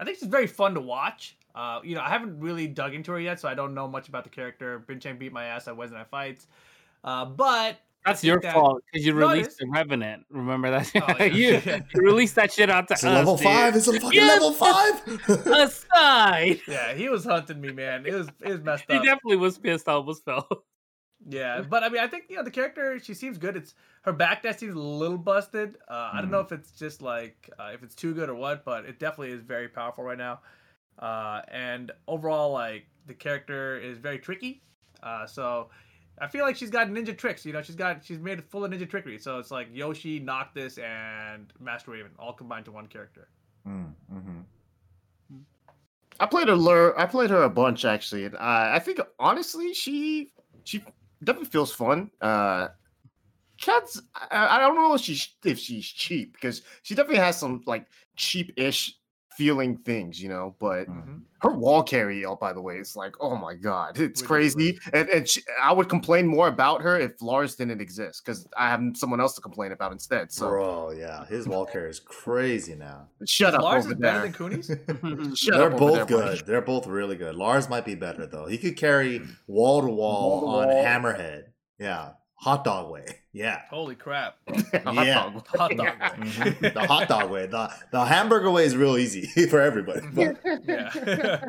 I 0.00 0.04
think 0.04 0.18
she's 0.18 0.28
very 0.28 0.46
fun 0.48 0.74
to 0.74 0.80
watch. 0.80 1.36
Uh, 1.54 1.80
you 1.84 1.94
know, 1.94 2.00
I 2.00 2.08
haven't 2.08 2.40
really 2.40 2.66
dug 2.66 2.94
into 2.94 3.12
her 3.12 3.20
yet, 3.20 3.38
so 3.40 3.48
I 3.48 3.54
don't 3.54 3.74
know 3.74 3.86
much 3.86 4.08
about 4.08 4.24
the 4.24 4.30
character. 4.30 4.82
Binchang 4.88 5.18
beat 5.18 5.32
my 5.32 5.44
ass 5.44 5.68
at 5.68 5.76
Wednesday 5.76 5.98
Night 5.98 6.08
Fights, 6.10 6.46
uh, 7.04 7.24
but 7.26 7.76
That's 8.06 8.24
your 8.24 8.40
that- 8.40 8.54
fault 8.54 8.82
because 8.90 9.06
you 9.06 9.12
released 9.14 9.58
the 9.58 9.66
Revenant. 9.68 10.24
Remember 10.30 10.70
that? 10.70 10.90
Oh, 10.96 11.14
yeah. 11.24 11.24
you, 11.26 11.60
you 11.94 12.00
released 12.02 12.34
that 12.36 12.50
shit 12.52 12.70
out 12.70 12.88
to 12.88 12.94
It's 12.94 13.04
us. 13.04 13.10
a 13.10 13.14
level 13.14 13.36
dude. 13.36 13.44
five. 13.44 13.76
It's 13.76 13.88
a 13.88 14.00
fucking 14.00 14.12
Yeah. 14.18 14.26
level 14.26 14.52
five. 14.52 15.02
Aside, 15.46 16.60
yeah, 16.66 16.94
he 16.94 17.08
was 17.08 17.24
hunting 17.24 17.60
me, 17.60 17.72
man. 17.72 18.06
It 18.06 18.14
was 18.14 18.28
it 18.42 18.48
was 18.48 18.60
messed 18.62 18.84
up. 18.90 19.00
he 19.00 19.06
definitely 19.06 19.36
was 19.36 19.58
pissed. 19.58 19.88
I 19.88 19.92
almost 19.92 20.24
fell. 20.24 20.48
Yeah, 21.28 21.60
but 21.68 21.82
I 21.82 21.88
mean, 21.90 22.00
I 22.02 22.06
think 22.06 22.24
you 22.28 22.36
know 22.36 22.42
the 22.42 22.50
character. 22.50 22.98
She 22.98 23.12
seems 23.14 23.36
good. 23.38 23.56
It's 23.56 23.74
her 24.02 24.12
back 24.12 24.42
dash 24.42 24.56
seems 24.58 24.74
a 24.74 24.78
little 24.78 25.18
busted. 25.18 25.76
Uh, 25.88 26.10
I 26.14 26.20
don't 26.22 26.30
know 26.30 26.40
if 26.40 26.52
it's 26.52 26.70
just 26.72 27.02
like 27.02 27.50
uh, 27.58 27.70
if 27.74 27.82
it's 27.82 27.94
too 27.94 28.14
good 28.14 28.28
or 28.30 28.34
what, 28.34 28.64
but 28.64 28.86
it 28.86 28.98
definitely 28.98 29.32
is 29.32 29.42
very 29.42 29.68
powerful 29.68 30.04
right 30.04 30.18
now. 30.18 30.40
Uh, 30.98 31.42
and 31.50 31.92
overall, 32.08 32.52
like 32.52 32.86
the 33.06 33.14
character 33.14 33.78
is 33.78 33.98
very 33.98 34.18
tricky. 34.18 34.62
Uh, 35.02 35.26
so 35.26 35.68
I 36.20 36.26
feel 36.26 36.44
like 36.44 36.56
she's 36.56 36.70
got 36.70 36.88
ninja 36.88 37.16
tricks. 37.16 37.46
You 37.46 37.52
know, 37.52 37.62
she's 37.62 37.76
got 37.76 38.04
she's 38.04 38.18
made 38.18 38.38
it 38.38 38.50
full 38.50 38.64
of 38.64 38.70
ninja 38.70 38.88
trickery. 38.88 39.18
So 39.18 39.38
it's 39.38 39.50
like 39.50 39.68
Yoshi, 39.72 40.20
Noctis, 40.20 40.78
and 40.78 41.52
Master 41.58 41.92
Raven 41.92 42.10
all 42.18 42.32
combined 42.32 42.66
to 42.66 42.72
one 42.72 42.86
character. 42.86 43.28
Mm, 43.66 43.92
mhm. 44.12 44.44
I 46.20 46.26
played 46.26 46.48
her. 46.48 46.98
I 46.98 47.06
played 47.06 47.30
her 47.30 47.42
a 47.44 47.50
bunch 47.50 47.84
actually, 47.86 48.26
and 48.26 48.34
uh, 48.34 48.70
I 48.72 48.78
think 48.78 49.00
honestly, 49.18 49.72
she 49.72 50.32
she 50.64 50.84
definitely 51.24 51.48
feels 51.48 51.72
fun. 51.72 52.10
Uh, 52.20 52.68
Cat's. 53.58 54.02
I, 54.14 54.56
I 54.56 54.58
don't 54.58 54.76
know 54.76 54.94
if 54.94 55.00
she's 55.00 55.28
if 55.44 55.58
she's 55.58 55.86
cheap 55.86 56.34
because 56.34 56.62
she 56.82 56.94
definitely 56.94 57.20
has 57.20 57.38
some 57.38 57.62
like 57.66 57.86
cheap-ish 58.16 58.99
feeling 59.36 59.76
things, 59.78 60.20
you 60.22 60.28
know. 60.28 60.54
But 60.58 60.88
Mm. 60.88 61.22
her 61.42 61.50
wall 61.52 61.82
carry, 61.82 62.24
oh, 62.24 62.36
by 62.36 62.52
the 62.52 62.60
way, 62.60 62.76
is 62.78 62.96
like, 62.96 63.14
oh 63.20 63.36
my 63.36 63.54
god, 63.54 63.90
it's 63.98 64.22
Ridiculous. 64.22 64.54
crazy. 64.54 64.78
And 64.92 65.08
and 65.08 65.28
she, 65.28 65.42
I 65.62 65.72
would 65.72 65.88
complain 65.88 66.26
more 66.26 66.48
about 66.48 66.82
her 66.82 66.98
if 66.98 67.20
Lars 67.22 67.54
didn't 67.56 67.80
exist 67.80 68.22
because 68.24 68.46
I 68.56 68.68
have 68.70 68.82
someone 68.94 69.20
else 69.20 69.34
to 69.36 69.40
complain 69.40 69.72
about 69.72 69.92
instead. 69.92 70.32
So 70.32 70.48
Bro, 70.48 70.90
yeah, 70.92 71.24
his 71.26 71.46
wall 71.48 71.64
carry 71.66 71.90
is 71.90 72.00
crazy 72.00 72.74
now. 72.74 73.08
shut 73.26 73.54
up 73.54 73.62
Lars 73.62 73.84
over 73.84 73.94
is 73.94 74.00
better 74.00 74.22
than 74.22 74.32
Kuni's. 74.32 74.66
Shut 75.38 75.54
They're 75.58 75.72
up 75.72 75.78
both 75.78 75.94
there, 75.94 76.06
buddy. 76.06 76.36
good. 76.38 76.46
They're 76.46 76.60
both 76.62 76.86
really 76.86 77.16
good. 77.16 77.34
Lars 77.34 77.68
might 77.68 77.84
be 77.84 77.94
better 77.94 78.26
though. 78.26 78.46
He 78.46 78.58
could 78.58 78.76
carry 78.76 79.22
wall 79.46 79.80
to 79.82 79.88
wall 79.88 80.48
on 80.48 80.68
Hammerhead. 80.68 81.44
Yeah, 81.78 82.10
hot 82.40 82.64
dog 82.64 82.90
way. 82.90 83.06
Yeah, 83.32 83.62
Holy 83.70 83.94
crap! 83.94 84.38
Hot 84.84 85.06
Yeah. 85.06 85.14
dog. 85.30 85.46
Hot 85.56 85.70
dog 85.76 86.00
way. 86.00 86.08
Mhm. 86.26 86.74
the 86.74 86.84
hot 86.84 87.06
dog 87.08 87.30
way. 87.30 87.46
The 87.46 87.72
the 87.92 88.04
hamburger 88.04 88.50
way 88.50 88.64
is 88.64 88.76
real 88.76 88.98
easy 88.98 89.46
for 89.46 89.60
everybody. 89.60 90.00
But 90.12 90.36
Yeah. 90.66 91.44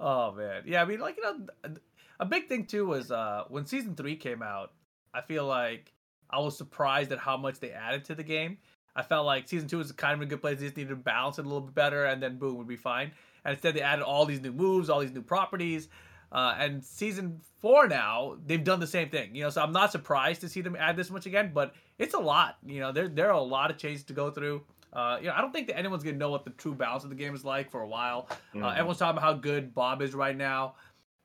oh 0.00 0.32
man, 0.32 0.62
yeah. 0.66 0.82
I 0.82 0.84
mean, 0.84 0.98
like 0.98 1.16
you 1.16 1.22
know, 1.22 1.74
a 2.18 2.26
big 2.26 2.48
thing 2.48 2.66
too 2.66 2.86
was 2.86 3.12
uh 3.12 3.44
when 3.48 3.66
season 3.66 3.94
three 3.94 4.16
came 4.16 4.42
out. 4.42 4.72
I 5.14 5.20
feel 5.20 5.46
like 5.46 5.92
I 6.28 6.40
was 6.40 6.56
surprised 6.58 7.12
at 7.12 7.18
how 7.18 7.36
much 7.36 7.60
they 7.60 7.70
added 7.70 8.04
to 8.06 8.16
the 8.16 8.24
game. 8.24 8.58
I 8.96 9.02
felt 9.02 9.26
like 9.26 9.46
season 9.48 9.68
two 9.68 9.78
was 9.78 9.92
kind 9.92 10.14
of 10.14 10.22
a 10.22 10.26
good 10.26 10.40
place. 10.40 10.58
They 10.58 10.64
just 10.66 10.76
needed 10.76 10.90
to 10.90 10.96
balance 10.96 11.38
it 11.38 11.42
a 11.44 11.48
little 11.48 11.60
bit 11.60 11.74
better, 11.76 12.06
and 12.06 12.20
then 12.22 12.38
boom, 12.38 12.56
would 12.58 12.66
be 12.66 12.76
fine. 12.76 13.12
And 13.44 13.52
instead, 13.52 13.74
they 13.74 13.80
added 13.82 14.02
all 14.04 14.26
these 14.26 14.40
new 14.40 14.52
moves, 14.52 14.90
all 14.90 15.00
these 15.00 15.12
new 15.12 15.22
properties. 15.22 15.88
Uh, 16.32 16.54
and 16.58 16.84
season 16.84 17.40
four 17.60 17.86
now, 17.88 18.36
they've 18.46 18.64
done 18.64 18.80
the 18.80 18.86
same 18.86 19.08
thing. 19.08 19.34
You 19.34 19.44
know, 19.44 19.50
so 19.50 19.62
I'm 19.62 19.72
not 19.72 19.92
surprised 19.92 20.40
to 20.42 20.48
see 20.48 20.60
them 20.60 20.76
add 20.78 20.96
this 20.96 21.10
much 21.10 21.26
again, 21.26 21.52
but 21.54 21.74
it's 21.98 22.14
a 22.14 22.18
lot. 22.18 22.56
You 22.66 22.80
know, 22.80 22.92
there 22.92 23.08
there 23.08 23.28
are 23.28 23.34
a 23.34 23.40
lot 23.40 23.70
of 23.70 23.78
changes 23.78 24.02
to 24.04 24.12
go 24.12 24.30
through. 24.30 24.62
Uh, 24.92 25.18
you 25.20 25.26
know, 25.28 25.34
I 25.34 25.40
don't 25.40 25.52
think 25.52 25.66
that 25.68 25.78
anyone's 25.78 26.02
gonna 26.02 26.16
know 26.16 26.30
what 26.30 26.44
the 26.44 26.50
true 26.52 26.74
balance 26.74 27.04
of 27.04 27.10
the 27.10 27.16
game 27.16 27.34
is 27.34 27.44
like 27.44 27.70
for 27.70 27.82
a 27.82 27.86
while. 27.88 28.28
Uh, 28.30 28.58
Mhm. 28.58 28.72
everyone's 28.72 28.98
talking 28.98 29.18
about 29.18 29.22
how 29.22 29.34
good 29.34 29.74
Bob 29.74 30.02
is 30.02 30.14
right 30.14 30.36
now. 30.36 30.74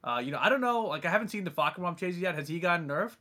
Uh, 0.03 0.21
you 0.23 0.31
know, 0.31 0.39
I 0.41 0.49
don't 0.49 0.61
know. 0.61 0.81
Like, 0.81 1.05
I 1.05 1.09
haven't 1.09 1.29
seen 1.29 1.43
the 1.45 1.51
Fahkumram 1.51 1.95
changes 1.97 2.19
yet. 2.19 2.35
Has 2.35 2.47
he 2.47 2.59
gotten 2.59 2.87
nerfed? 2.87 3.15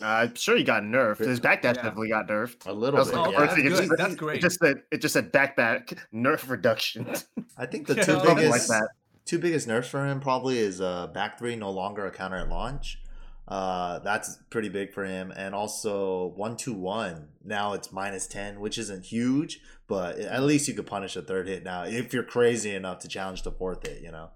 Uh, 0.00 0.04
I'm 0.06 0.34
sure 0.34 0.56
he 0.56 0.62
got 0.64 0.82
nerfed. 0.82 1.18
His 1.18 1.40
backdash 1.40 1.62
Yeah. 1.76 1.82
definitely 1.82 2.08
got 2.10 2.28
nerfed. 2.28 2.66
a 2.66 2.72
little 2.72 2.98
That's 2.98 3.10
bit. 3.10 3.16
the 3.16 3.22
Oh, 3.22 3.30
yeah. 3.32 3.38
first 3.38 3.54
thing 3.56 3.66
it 3.66 3.68
good. 3.70 3.76
just- 3.78 3.92
That's 3.98 4.12
It 4.12 4.18
great. 4.18 4.40
just 4.40 4.58
said 4.60 4.82
it 4.90 4.98
just 4.98 5.12
said 5.14 5.32
backback 5.32 5.98
nerf 6.14 6.48
reduction. 6.48 7.12
I 7.56 7.66
think 7.66 7.86
the 7.88 7.94
two 7.96 8.02
something 8.02 8.36
biggest 8.36 8.68
like 8.70 8.80
that. 8.80 8.88
Two 9.24 9.38
biggest 9.38 9.66
nerfs 9.66 9.88
for 9.88 10.06
him 10.06 10.20
probably 10.20 10.58
is 10.58 10.80
uh 10.80 11.06
back 11.08 11.38
three 11.38 11.56
no 11.56 11.70
longer 11.70 12.06
a 12.06 12.10
counter 12.10 12.36
at 12.36 12.48
launch. 12.48 13.00
Uh, 13.48 13.98
that's 13.98 14.38
pretty 14.48 14.68
big 14.68 14.92
for 14.92 15.04
him, 15.04 15.32
and 15.34 15.56
also 15.56 16.26
one 16.36 16.56
two 16.56 16.72
one 16.72 17.28
now 17.44 17.72
it's 17.72 17.90
minus 17.90 18.28
ten, 18.28 18.60
which 18.60 18.78
isn't 18.78 19.06
huge, 19.06 19.60
but 19.88 20.18
at 20.20 20.44
least 20.44 20.68
you 20.68 20.74
could 20.74 20.86
punish 20.86 21.16
a 21.16 21.22
third 21.22 21.48
hit 21.48 21.64
now 21.64 21.82
if 21.82 22.12
you're 22.12 22.22
crazy 22.22 22.72
enough 22.72 23.00
to 23.00 23.08
challenge 23.08 23.42
the 23.42 23.50
fourth 23.50 23.84
hit. 23.84 24.02
You 24.02 24.12
know. 24.12 24.30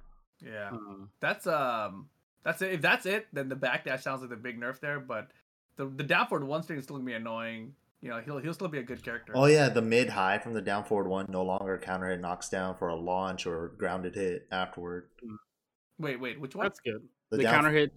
Yeah, 0.45 0.70
Um, 0.70 1.11
that's 1.20 1.47
um, 1.47 2.09
that's 2.43 2.61
it. 2.61 2.72
If 2.72 2.80
that's 2.80 3.07
it, 3.07 3.28
then 3.32 3.49
the 3.49 3.55
backdash 3.55 4.03
sounds 4.03 4.20
like 4.20 4.30
the 4.30 4.37
big 4.37 4.61
nerf 4.61 4.80
there. 4.80 4.99
But 4.99 5.28
the 5.76 5.87
the 5.87 6.03
down 6.03 6.26
forward 6.26 6.47
one 6.49 6.64
string 6.64 6.80
is 6.80 6.85
still 6.85 6.97
gonna 6.97 7.07
be 7.07 7.12
annoying. 7.12 7.74
You 8.05 8.11
know, 8.11 8.20
he'll 8.20 8.38
he'll 8.38 8.52
still 8.52 8.68
be 8.68 8.80
a 8.80 8.82
good 8.82 9.02
character. 9.02 9.32
Oh 9.34 9.46
yeah, 9.46 9.70
the 9.70 9.80
mid 9.80 10.11
high 10.11 10.38
from 10.38 10.52
the 10.52 10.61
down 10.61 10.84
forward 10.84 11.09
one 11.09 11.24
no 11.30 11.42
longer 11.42 11.78
counter 11.78 12.11
hit 12.11 12.20
knocks 12.20 12.50
down 12.50 12.76
for 12.76 12.88
a 12.88 12.94
launch 12.94 13.46
or 13.46 13.68
grounded 13.78 14.14
hit 14.14 14.46
afterward. 14.52 15.09
Wait, 15.98 16.20
wait, 16.20 16.38
which 16.38 16.55
one? 16.55 16.66
that's 16.66 16.80
good. 16.80 17.00
The, 17.30 17.38
The, 17.38 17.42
down 17.44 17.55
counter 17.55 17.70
hit. 17.70 17.92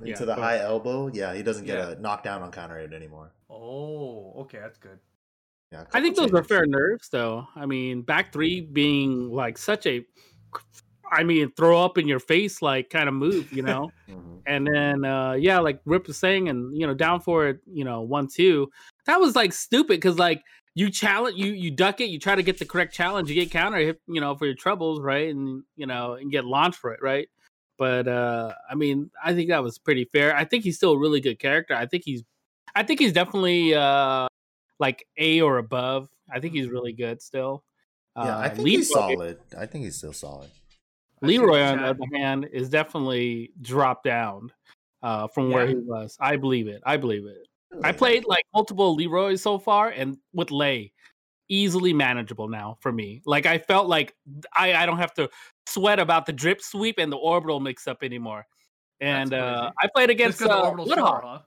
into 0.00 0.10
yeah, 0.10 0.16
the 0.16 0.26
go 0.26 0.34
high 0.34 0.54
ahead. 0.54 0.66
elbow, 0.66 1.08
yeah, 1.12 1.34
he 1.34 1.42
doesn't 1.42 1.64
get 1.64 1.76
Yeah. 1.78 1.90
a 1.90 1.98
knockdown 1.98 2.42
on 2.42 2.52
counter 2.52 2.78
hit 2.78 2.92
anymore. 2.92 3.32
Oh, 3.50 4.32
okay, 4.42 4.58
that's 4.60 4.78
good. 4.78 5.00
Yeah, 5.72 5.86
I 5.92 6.00
think 6.00 6.14
those 6.14 6.32
are 6.32 6.44
fair 6.44 6.64
nerves, 6.64 7.08
though. 7.08 7.48
I 7.56 7.66
mean, 7.66 8.02
back 8.02 8.32
three 8.32 8.60
being 8.60 9.28
like 9.32 9.58
such 9.58 9.86
a, 9.86 10.06
I 11.10 11.24
mean, 11.24 11.50
throw 11.56 11.84
up 11.84 11.98
in 11.98 12.06
your 12.06 12.20
face 12.20 12.62
like 12.62 12.90
kind 12.90 13.08
of 13.08 13.14
move, 13.14 13.52
you 13.52 13.62
know. 13.62 13.90
Mhm. 14.08 14.40
and 14.46 14.66
then 14.66 15.04
uh 15.04 15.32
yeah, 15.32 15.58
like 15.58 15.80
Rip 15.84 16.06
was 16.06 16.16
saying, 16.16 16.48
and 16.48 16.74
you 16.74 16.86
know, 16.86 16.94
down 16.94 17.20
for 17.20 17.46
it, 17.48 17.60
you 17.66 17.84
know, 17.84 18.00
one 18.02 18.26
two. 18.28 18.70
That 19.08 19.18
was 19.20 19.34
like 19.34 19.52
stupid 19.52 19.96
because 19.96 20.18
like 20.18 20.44
you 20.74 20.90
challenge, 20.90 21.36
you 21.36 21.52
you 21.52 21.72
duck 21.72 22.00
it, 22.00 22.10
you 22.10 22.20
try 22.20 22.36
to 22.36 22.42
get 22.42 22.58
the 22.58 22.64
correct 22.64 22.94
challenge, 22.94 23.28
you 23.28 23.34
get 23.34 23.50
counter 23.50 23.78
hit, 23.78 24.00
you 24.06 24.20
know, 24.20 24.36
for 24.36 24.46
your 24.46 24.54
troubles, 24.54 25.00
right, 25.00 25.28
and 25.28 25.64
you 25.76 25.86
know, 25.86 26.12
and 26.12 26.30
get 26.30 26.44
launched 26.44 26.78
for 26.78 26.92
it, 26.92 27.00
right. 27.02 27.28
But 27.78 28.06
uh 28.06 28.52
I 28.70 28.74
mean, 28.76 29.10
I 29.24 29.34
think 29.34 29.48
that 29.48 29.62
was 29.62 29.78
pretty 29.78 30.04
fair. 30.12 30.36
I 30.36 30.44
think 30.44 30.62
he's 30.62 30.76
still 30.76 30.92
a 30.92 30.98
really 30.98 31.20
good 31.20 31.38
character. 31.38 31.74
I 31.74 31.86
think 31.86 32.04
he's, 32.04 32.22
I 32.74 32.82
think 32.84 33.00
he's 33.00 33.12
definitely 33.12 33.74
uh 33.74 34.28
like 34.78 35.06
A 35.16 35.40
or 35.40 35.58
above. 35.58 36.08
I 36.32 36.38
think 36.40 36.54
he's 36.54 36.68
really 36.68 36.92
good 36.92 37.22
still. 37.22 37.64
Yeah, 38.16 38.36
I 38.36 38.46
Uh, 38.46 38.50
think 38.50 38.68
he's 38.68 38.90
solid. 38.90 39.38
I 39.56 39.66
think 39.66 39.84
he's 39.84 39.96
still 39.96 40.12
solid. 40.12 40.50
Leroy, 41.22 41.62
on 41.62 41.78
the 41.78 41.84
other 41.84 42.04
hand, 42.14 42.48
is 42.52 42.68
definitely 42.68 43.52
dropped 43.62 44.04
down 44.04 44.52
uh, 45.02 45.26
from 45.28 45.50
where 45.50 45.66
he 45.66 45.74
was. 45.74 46.16
I 46.20 46.36
believe 46.36 46.68
it. 46.68 46.82
I 46.84 46.96
believe 46.96 47.26
it. 47.26 47.46
I 47.82 47.92
played 47.92 48.24
like 48.26 48.44
multiple 48.54 48.94
Leroy 48.94 49.36
so 49.36 49.58
far, 49.58 49.90
and 49.90 50.18
with 50.32 50.50
Lei, 50.50 50.92
easily 51.48 51.92
manageable 51.92 52.48
now 52.48 52.76
for 52.80 52.92
me. 52.92 53.22
Like 53.26 53.46
I 53.46 53.58
felt 53.58 53.86
like 53.88 54.14
I, 54.54 54.74
I 54.74 54.86
don't 54.86 54.98
have 54.98 55.14
to 55.14 55.28
sweat 55.66 55.98
about 55.98 56.26
the 56.26 56.32
drip 56.32 56.60
sweep 56.62 56.98
and 56.98 57.10
the 57.12 57.16
orbital 57.16 57.60
mix 57.60 57.86
up 57.86 57.98
anymore. 58.02 58.46
And 59.00 59.32
uh. 59.32 59.70
I 59.80 59.88
played 59.94 60.10
against 60.10 60.40
against 60.40 60.52
'cause 60.52 60.74
the 60.76 60.82
uh, 60.82 60.84
Bloodhawk. 60.96 61.22
huh? 61.22 61.38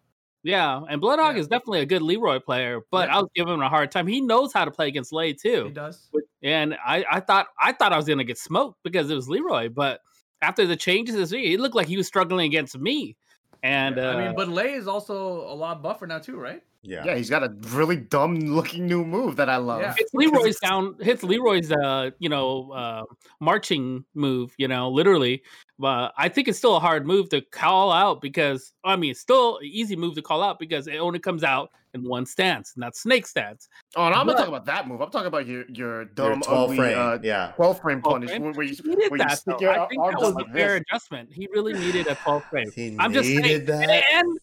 Yeah, 0.43 0.81
and 0.89 1.01
Bloodhawk 1.01 1.35
Yeah. 1.35 1.41
is 1.41 1.47
definitely 1.47 1.81
a 1.81 1.85
good 1.85 2.01
Leroy 2.01 2.39
player, 2.39 2.81
but 2.91 3.09
Yeah. 3.09 3.17
I 3.17 3.19
was 3.19 3.29
giving 3.35 3.53
him 3.53 3.61
a 3.61 3.69
hard 3.69 3.91
time. 3.91 4.07
He 4.07 4.21
knows 4.21 4.53
how 4.53 4.65
to 4.65 4.71
play 4.71 4.87
against 4.87 5.11
Lei 5.13 5.33
too. 5.33 5.65
He 5.65 5.71
does. 5.71 6.09
And 6.43 6.75
I, 6.83 7.05
I 7.11 7.19
thought 7.19 7.47
I 7.59 7.73
thought 7.73 7.93
I 7.93 7.97
was 7.97 8.07
gonna 8.07 8.23
get 8.23 8.37
smoked 8.37 8.79
because 8.83 9.09
it 9.11 9.15
was 9.15 9.27
Leroy, 9.29 9.69
but 9.69 10.01
after 10.41 10.65
the 10.65 10.75
changes 10.75 11.15
this 11.15 11.31
week, 11.31 11.53
it 11.53 11.59
looked 11.59 11.75
like 11.75 11.87
he 11.87 11.97
was 11.97 12.07
struggling 12.07 12.47
against 12.47 12.75
me. 12.77 13.15
And 13.63 13.99
uh, 13.99 14.09
I 14.09 14.25
mean, 14.25 14.35
but 14.35 14.47
Lei 14.47 14.73
is 14.73 14.87
also 14.87 15.41
a 15.41 15.53
lot 15.53 15.83
buffer 15.83 16.07
now 16.07 16.19
too, 16.19 16.37
right? 16.37 16.63
Yeah. 16.83 17.03
Yeah, 17.05 17.15
he's 17.15 17.29
got 17.29 17.43
a 17.43 17.55
really 17.69 17.95
dumb 17.95 18.39
looking 18.39 18.87
new 18.87 19.05
move 19.05 19.35
that 19.35 19.49
I 19.49 19.57
love. 19.57 19.81
Yeah. 19.81 19.93
hits 19.95 20.11
Leroy's 20.13 20.59
down 20.59 20.95
hits 20.99 21.21
Leroy's 21.21 21.71
uh 21.71 22.09
you 22.17 22.27
know 22.27 22.71
uh 22.71 23.03
marching 23.39 24.03
move, 24.15 24.53
you 24.57 24.67
know, 24.67 24.89
literally. 24.89 25.43
But 25.77 26.13
I 26.17 26.27
think 26.27 26.47
it's 26.47 26.57
still 26.57 26.75
a 26.75 26.79
hard 26.79 27.05
move 27.05 27.29
to 27.29 27.41
call 27.41 27.91
out 27.91 28.19
because 28.21 28.73
I 28.83 28.95
mean 28.95 29.11
it's 29.11 29.19
still 29.19 29.57
an 29.57 29.65
easy 29.65 29.95
move 29.95 30.15
to 30.15 30.21
call 30.23 30.41
out 30.41 30.57
because 30.57 30.87
it 30.87 30.97
only 30.97 31.19
comes 31.19 31.43
out 31.43 31.69
in 31.93 32.03
one 32.03 32.25
stance, 32.25 32.73
and 32.75 32.83
that's 32.83 33.01
snake 33.01 33.27
stance. 33.27 33.67
Oh, 33.95 34.05
and 34.05 34.15
I'm 34.15 34.25
But- 34.25 34.33
not 34.33 34.37
talking 34.39 34.53
about 34.53 34.65
that 34.67 34.87
move. 34.87 35.01
I'm 35.01 35.09
talking 35.11 35.27
about 35.27 35.45
your 35.45 35.65
your 35.69 35.95
Your 36.01 36.05
dumb 36.05 36.41
12 36.41 36.63
ugly 36.63 36.77
frame. 36.77 36.97
uh, 36.97 37.17
yeah. 37.21 37.51
12 37.55 37.81
frame 37.81 38.01
12 38.01 38.13
punish 38.13 38.29
frame? 38.29 38.41
where, 38.43 38.53
where 38.53 38.65
you, 38.65 38.75
He 38.81 38.89
needed 38.89 39.11
where 39.11 39.19
you 39.19 39.25
that. 39.27 39.37
stick 39.39 39.57
though. 39.59 39.69
I 39.71 39.87
think 39.87 40.01
that 40.03 40.19
was 40.19 40.33
like 40.33 40.47
a 40.47 40.51
fair 40.53 40.73
this. 40.79 40.83
adjustment. 40.89 41.29
He 41.33 41.47
really 41.51 41.73
needed 41.73 42.07
a 42.07 42.15
12 42.15 42.43
frame. 42.45 42.71
He 42.73 42.95
I'm 42.99 43.13
just 43.13 43.27
saying, 43.27 43.65
that. 43.65 44.03
and 44.13 44.39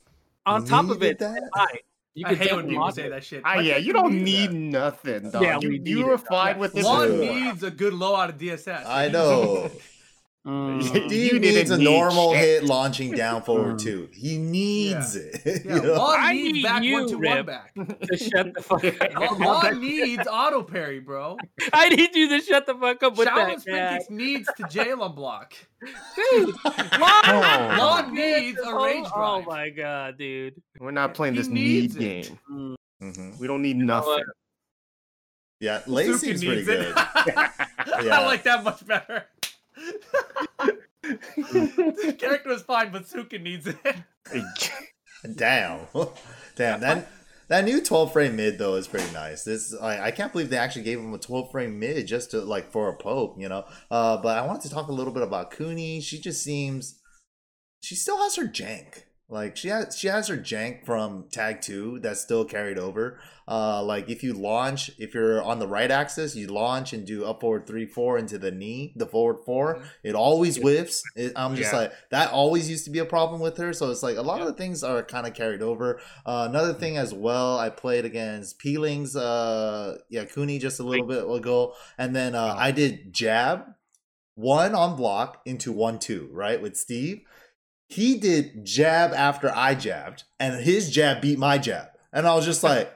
on 0.47 0.63
He 0.63 0.69
top 0.69 0.91
of 0.91 1.03
it, 1.03 1.19
that? 1.21 1.43
high. 1.55 1.67
You 2.15 2.27
I 2.27 2.31
could 2.31 2.39
hate 2.39 2.57
when 2.57 2.67
people 2.67 2.83
launch 2.83 2.97
say 2.97 3.09
that 3.09 3.23
shit. 3.23 3.43
Ah, 3.45 3.61
yeah, 3.61 3.77
you 3.77 3.93
don't 3.93 4.11
do 4.11 4.19
need 4.19 4.51
that? 4.51 4.55
nothing, 4.55 5.31
dog. 5.31 5.41
Yeah, 5.43 5.59
you 5.61 5.69
we 5.69 5.79
need 5.79 5.87
you 5.89 6.01
it. 6.01 6.07
were 6.07 6.19
fine 6.19 6.57
Yeah. 6.57 6.61
with 6.61 6.73
this. 6.73 6.85
One 6.85 7.21
needs 7.21 7.63
a 7.63 7.71
good 7.71 7.93
low 7.95 8.17
out 8.17 8.31
of 8.31 8.39
DSS. 8.39 8.85
I 8.87 9.09
know. 9.17 9.71
Mm. 10.49 10.83
Steve 10.83 11.33
You 11.35 11.39
needs 11.41 11.71
a 11.71 11.77
need 11.77 11.85
normal 11.85 12.33
shit. 12.33 12.41
hit 12.41 12.65
launching 12.65 13.11
down 13.13 13.43
forward 13.43 13.77
Mm. 13.77 13.83
two. 13.83 14.09
He 14.15 14.39
needs 14.39 15.15
it. 15.15 15.43
Yeah, 15.45 15.75
you 15.75 15.83
know? 15.83 15.93
Lon 15.95 16.17
I 16.19 16.33
needs 16.33 16.53
need 16.55 16.63
back 16.63 16.83
you, 16.83 16.93
one 16.95 17.09
to 17.09 17.17
one 17.19 17.45
back. 17.47 17.75
To 17.75 18.17
shut 18.17 18.55
the 18.55 18.63
fuck 18.63 18.85
up. 19.03 19.15
Lon, 19.15 19.41
Lon 19.41 19.81
needs 19.81 20.27
auto 20.27 20.63
parry, 20.63 21.01
bro. 21.01 21.37
I 21.73 21.91
need 21.91 22.15
you 22.17 22.29
to 22.31 22.41
shut 22.41 22.65
the 22.65 22.75
fuck 22.75 23.03
up 23.03 23.19
with 23.19 23.29
Shaolin 23.29 23.63
that. 23.65 23.67
cat. 23.67 24.03
Spinix 24.09 24.11
needs 24.11 24.49
to 24.57 24.63
Jalen 24.65 25.15
block. 25.15 25.53
Dude, 25.85 26.55
Oh. 26.65 27.75
Lon 27.79 28.15
needs 28.15 28.59
a 28.59 28.63
oh, 28.69 28.85
rage 28.85 29.05
oh 29.15 29.43
my 29.47 29.69
god, 29.69 30.17
dude. 30.17 30.55
We're 30.81 30.93
not 30.93 31.13
playing 31.15 31.35
He 31.35 31.41
this 31.41 31.49
need 31.49 31.97
it. 31.97 31.99
game. 31.99 32.39
Mm. 32.51 32.75
Mhm. 33.03 33.39
We 33.39 33.47
don't 33.47 33.61
need 33.63 33.77
know 33.77 34.01
nothing. 34.01 34.25
Yeah, 35.61 35.83
Lei 35.87 36.07
Suki 36.09 36.19
seems 36.19 36.45
pretty 36.45 36.57
needs 36.65 36.69
it. 36.69 36.95
good. 36.95 36.97
I 36.97 38.25
like 38.25 38.45
that 38.45 38.63
much 38.65 38.87
better. 38.87 39.27
The 41.03 42.17
character 42.19 42.51
is 42.51 42.63
fine, 42.63 42.93
but 42.93 43.07
Suka 43.07 43.39
needs 43.39 43.67
it. 43.67 43.77
Damn, 45.35 45.81
damn 46.57 46.81
that 46.81 47.11
that 47.49 47.65
new 47.65 47.83
12 47.83 48.13
frame 48.13 48.37
mid 48.37 48.57
though 48.59 48.77
is 48.77 48.87
pretty 48.87 49.13
nice. 49.13 49.43
This 49.43 49.75
I, 49.75 50.07
I 50.07 50.11
can't 50.13 50.31
believe 50.31 50.49
they 50.49 50.59
actually 50.59 50.85
gave 50.85 50.99
him 51.01 51.13
a 51.13 51.19
12 51.19 51.51
frame 51.51 51.79
mid 51.79 52.07
just 52.07 52.31
to 52.31 52.41
like 52.41 52.71
for 52.71 52.89
a 52.89 52.97
poke, 52.97 53.35
you 53.37 53.49
know. 53.49 53.65
Uh, 53.91 54.19
but 54.19 54.39
I 54.39 54.47
wanted 54.47 54.63
to 54.63 54.71
talk 54.71 54.87
a 54.89 54.93
little 54.93 55.13
bit 55.13 55.25
about 55.25 55.51
Kuni. 55.51 56.01
She 56.01 56.21
just 56.21 56.43
seems 56.43 57.01
she 57.83 57.97
still 57.97 58.19
has 58.19 58.37
her 58.37 58.45
jank. 58.45 59.05
Like 59.31 59.59
she 59.59 59.69
has 59.69 59.95
she 59.99 60.07
has 60.07 60.29
her 60.29 60.39
jank 60.39 60.87
from 60.87 61.27
tag 61.31 61.61
two 61.61 61.99
that's 62.01 62.21
still 62.23 62.47
carried 62.47 62.79
over. 62.79 63.21
Uh, 63.47 63.83
like 63.83 64.09
if 64.09 64.23
you 64.23 64.33
launch, 64.33 64.91
if 64.99 65.13
you're 65.13 65.43
on 65.43 65.59
the 65.59 65.67
right 65.67 65.91
axis, 65.91 66.35
you 66.35 66.47
launch 66.47 66.95
and 66.95 67.07
do 67.07 67.27
up 67.27 67.43
forward 67.43 67.67
three 67.67 67.85
four 67.85 68.17
into 68.17 68.39
the 68.39 68.51
knee, 68.51 68.95
the 68.97 69.07
forward 69.07 69.39
4 69.45 69.77
Mhm. 69.77 69.85
It 70.03 70.15
always 70.15 70.57
whiffs. 70.57 71.03
It, 71.15 71.33
I'm 71.37 71.57
just 71.57 71.73
Yeah. 71.73 71.79
like 71.79 71.93
that. 72.11 72.33
Always 72.33 72.71
used 72.71 72.87
to 72.87 72.91
be 72.91 73.01
a 73.01 73.05
problem 73.05 73.41
with 73.43 73.59
her. 73.59 73.75
So 73.75 73.91
it's 73.91 74.03
like 74.03 74.17
a 74.17 74.23
lot 74.23 74.41
of 74.41 74.47
the 74.47 74.55
things 74.55 74.83
are 74.83 75.03
kind 75.03 75.27
of 75.27 75.35
carried 75.35 75.61
over. 75.63 76.01
Uh, 76.25 76.47
another 76.49 76.73
thing 76.73 76.97
as 76.97 77.13
well, 77.13 77.59
I 77.59 77.69
played 77.69 78.07
against 78.07 78.59
Peelings, 78.59 79.15
uh, 79.15 79.99
yeah, 80.09 80.25
Kuni 80.25 80.59
just 80.59 80.81
a 80.81 80.85
little 80.85 81.07
bit 81.07 81.25
ago, 81.31 81.75
and 81.99 82.17
then 82.17 82.35
uh, 82.35 82.55
I 82.57 82.71
did 82.71 83.13
jab 83.13 83.75
one 84.37 84.75
on 84.75 84.97
block 84.97 85.43
into 85.45 85.71
one 85.73 85.99
two 85.99 86.29
right 86.33 86.63
with 86.63 86.77
Steve. 86.77 87.23
He 87.89 88.19
did 88.19 88.67
jab 88.67 89.13
after 89.15 89.51
I 89.55 89.75
jabbed, 89.75 90.25
and 90.39 90.63
his 90.63 90.91
jab 90.91 91.23
beat 91.23 91.39
my 91.39 91.57
jab, 91.57 91.89
and 92.13 92.27
I 92.27 92.35
was 92.35 92.45
just 92.45 92.63
like. 92.63 92.95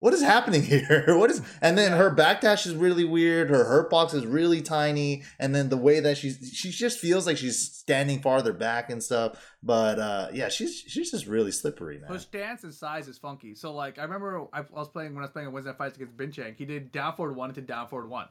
What 0.00 0.14
is 0.14 0.22
happening 0.22 0.62
here? 0.64 1.04
What 1.08 1.30
is 1.30 1.42
and 1.60 1.76
then 1.76 1.92
her 1.92 2.10
backdash 2.10 2.66
is 2.66 2.74
really 2.74 3.04
weird. 3.04 3.50
Her 3.50 3.64
hurt 3.64 3.90
box 3.90 4.14
is 4.14 4.24
really 4.24 4.62
tiny, 4.62 5.24
and 5.38 5.54
then 5.54 5.68
the 5.68 5.76
way 5.76 6.00
that 6.00 6.16
she's 6.16 6.50
she 6.54 6.70
just 6.70 6.98
feels 6.98 7.26
like 7.26 7.36
she's 7.36 7.58
standing 7.58 8.22
farther 8.22 8.54
back 8.54 8.88
and 8.88 9.02
stuff. 9.02 9.38
But 9.62 9.98
uh 9.98 10.28
yeah, 10.32 10.48
she's 10.48 10.74
she's 10.74 11.10
just 11.10 11.26
really 11.26 11.52
slippery, 11.52 11.98
man. 11.98 12.10
Her 12.10 12.18
stance 12.18 12.64
and 12.64 12.72
size 12.72 13.08
is 13.08 13.18
funky. 13.18 13.54
So 13.54 13.74
like 13.74 13.98
I 13.98 14.04
remember 14.04 14.46
I 14.54 14.62
was 14.70 14.88
playing 14.88 15.12
when 15.12 15.22
I 15.22 15.26
was 15.26 15.32
playing 15.32 15.48
a 15.48 15.50
Wednesday 15.50 15.74
fights 15.76 15.96
against 15.96 16.16
Binchang. 16.16 16.56
He 16.56 16.64
did 16.64 16.92
down 16.92 17.14
forward 17.14 17.36
one 17.36 17.50
into 17.50 17.60
down 17.60 17.86
forward 17.86 18.08
one, 18.08 18.28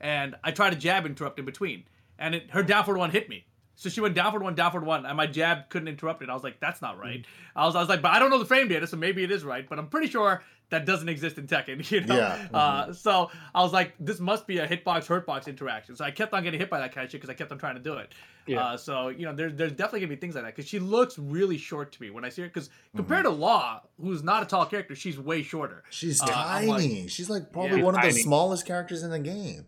and 0.00 0.36
I 0.42 0.52
tried 0.52 0.70
to 0.70 0.76
jab 0.76 1.04
interrupt 1.04 1.38
in 1.38 1.44
between, 1.44 1.84
and 2.18 2.34
it, 2.34 2.50
her 2.52 2.62
down 2.62 2.84
forward 2.84 2.98
one 2.98 3.10
hit 3.10 3.28
me. 3.28 3.44
So 3.80 3.88
she 3.88 4.02
went 4.02 4.14
down 4.14 4.30
forward 4.30 4.44
one, 4.44 4.54
down 4.54 4.72
forward 4.72 4.86
one, 4.86 5.06
and 5.06 5.16
my 5.16 5.26
jab 5.26 5.70
couldn't 5.70 5.88
interrupt 5.88 6.20
it. 6.22 6.28
I 6.28 6.34
was 6.34 6.44
like, 6.44 6.60
that's 6.60 6.82
not 6.82 6.98
right. 6.98 7.24
I 7.56 7.64
was 7.64 7.74
I 7.74 7.80
was 7.80 7.88
like, 7.88 8.02
but 8.02 8.10
I 8.12 8.18
don't 8.18 8.28
know 8.28 8.38
the 8.38 8.44
frame 8.44 8.68
data, 8.68 8.86
so 8.86 8.98
maybe 8.98 9.24
it 9.24 9.30
is 9.30 9.42
right. 9.42 9.66
But 9.66 9.78
I'm 9.78 9.86
pretty 9.88 10.08
sure 10.08 10.42
that 10.68 10.84
doesn't 10.84 11.08
exist 11.08 11.38
in 11.38 11.46
Tekken. 11.46 11.78
You 11.90 12.02
know. 12.02 12.14
Yeah. 12.14 12.46
Uh, 12.52 12.92
so 12.92 13.30
I 13.54 13.62
was 13.62 13.72
like, 13.72 13.94
this 13.98 14.20
must 14.20 14.46
be 14.46 14.58
a 14.58 14.68
hitbox 14.68 15.06
hurtbox 15.06 15.46
interaction. 15.46 15.96
So 15.96 16.04
I 16.04 16.10
kept 16.10 16.34
on 16.34 16.42
getting 16.42 16.60
hit 16.60 16.68
by 16.68 16.78
that 16.80 16.94
kind 16.94 17.06
of 17.06 17.10
shit 17.10 17.22
because 17.22 17.30
I 17.30 17.34
kept 17.38 17.52
on 17.52 17.58
trying 17.58 17.76
to 17.76 17.80
do 17.80 17.94
it. 17.94 18.12
Yeah. 18.46 18.60
Uh, 18.62 18.76
so 18.76 19.08
you 19.08 19.24
know, 19.24 19.34
there's 19.34 19.54
there's 19.54 19.72
definitely 19.72 20.00
gonna 20.00 20.10
be 20.10 20.16
things 20.16 20.34
like 20.34 20.44
that 20.44 20.54
because 20.54 20.68
she 20.68 20.78
looks 20.78 21.18
really 21.18 21.56
short 21.56 21.90
to 21.92 22.02
me 22.02 22.10
when 22.10 22.22
I 22.22 22.28
see 22.28 22.42
her. 22.42 22.48
Because 22.48 22.68
compared 22.94 23.24
to 23.24 23.30
Law, 23.30 23.80
who's 23.98 24.22
not 24.22 24.42
a 24.42 24.46
tall 24.46 24.66
character, 24.66 24.94
she's 24.94 25.18
way 25.18 25.42
shorter. 25.42 25.84
She's 25.88 26.20
Uh, 26.20 26.26
I'm 26.30 26.66
like- 26.66 26.82
tiny. 26.82 27.08
she's 27.08 27.30
like 27.30 27.50
probably 27.50 27.78
Yeah, 27.78 27.84
one 27.86 27.94
of 27.96 28.02
the 28.02 28.10
smallest 28.12 28.66
characters 28.66 29.02
in 29.02 29.10
the 29.10 29.18
game. 29.20 29.64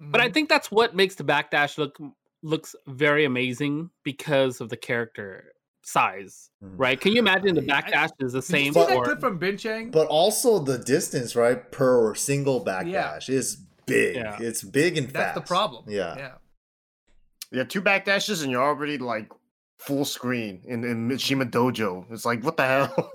But 0.00 0.20
I 0.20 0.30
think 0.30 0.48
that's 0.48 0.70
what 0.70 0.94
makes 0.94 1.16
the 1.16 1.24
backdash 1.24 1.78
look 1.78 1.98
looks 2.42 2.74
very 2.86 3.24
amazing 3.24 3.90
because 4.04 4.60
of 4.60 4.68
the 4.68 4.76
character 4.76 5.52
size, 5.82 6.50
Mhm. 6.62 6.74
right? 6.76 7.00
Can 7.00 7.12
you 7.12 7.18
imagine 7.20 7.54
the 7.54 7.62
Yeah, 7.62 7.76
I- 7.76 7.82
backdash 7.82 8.10
is 8.20 8.32
the 8.32 8.40
Did 8.40 8.48
you 8.48 8.56
same 8.56 8.72
see 8.72 8.80
that 8.80 8.88
for 8.90 9.04
clip 9.04 9.20
from 9.20 9.38
Binchang? 9.38 9.92
But 9.92 10.08
also 10.08 10.58
the 10.58 10.78
distance, 10.78 11.36
right, 11.36 11.70
per 11.70 12.14
single 12.14 12.64
backdash 12.64 13.28
is 13.28 13.56
big. 13.86 14.16
Yeah. 14.16 14.36
It's 14.40 14.62
big 14.64 14.96
and 14.98 15.06
That's 15.08 15.26
fast. 15.26 15.34
the 15.36 15.40
problem. 15.42 15.84
Yeah. 15.88 16.14
Yeah. 16.16 16.32
Yeah, 17.52 17.64
two 17.64 17.80
backdashes 17.80 18.42
and 18.42 18.50
you're 18.50 18.62
already 18.62 18.98
like 18.98 19.30
full 19.78 20.04
screen 20.04 20.62
in, 20.64 20.84
in 20.84 21.08
Mishima 21.08 21.48
Dojo. 21.50 22.04
It's 22.10 22.24
like, 22.24 22.42
what 22.42 22.56
the 22.56 22.64
hell? 22.64 23.12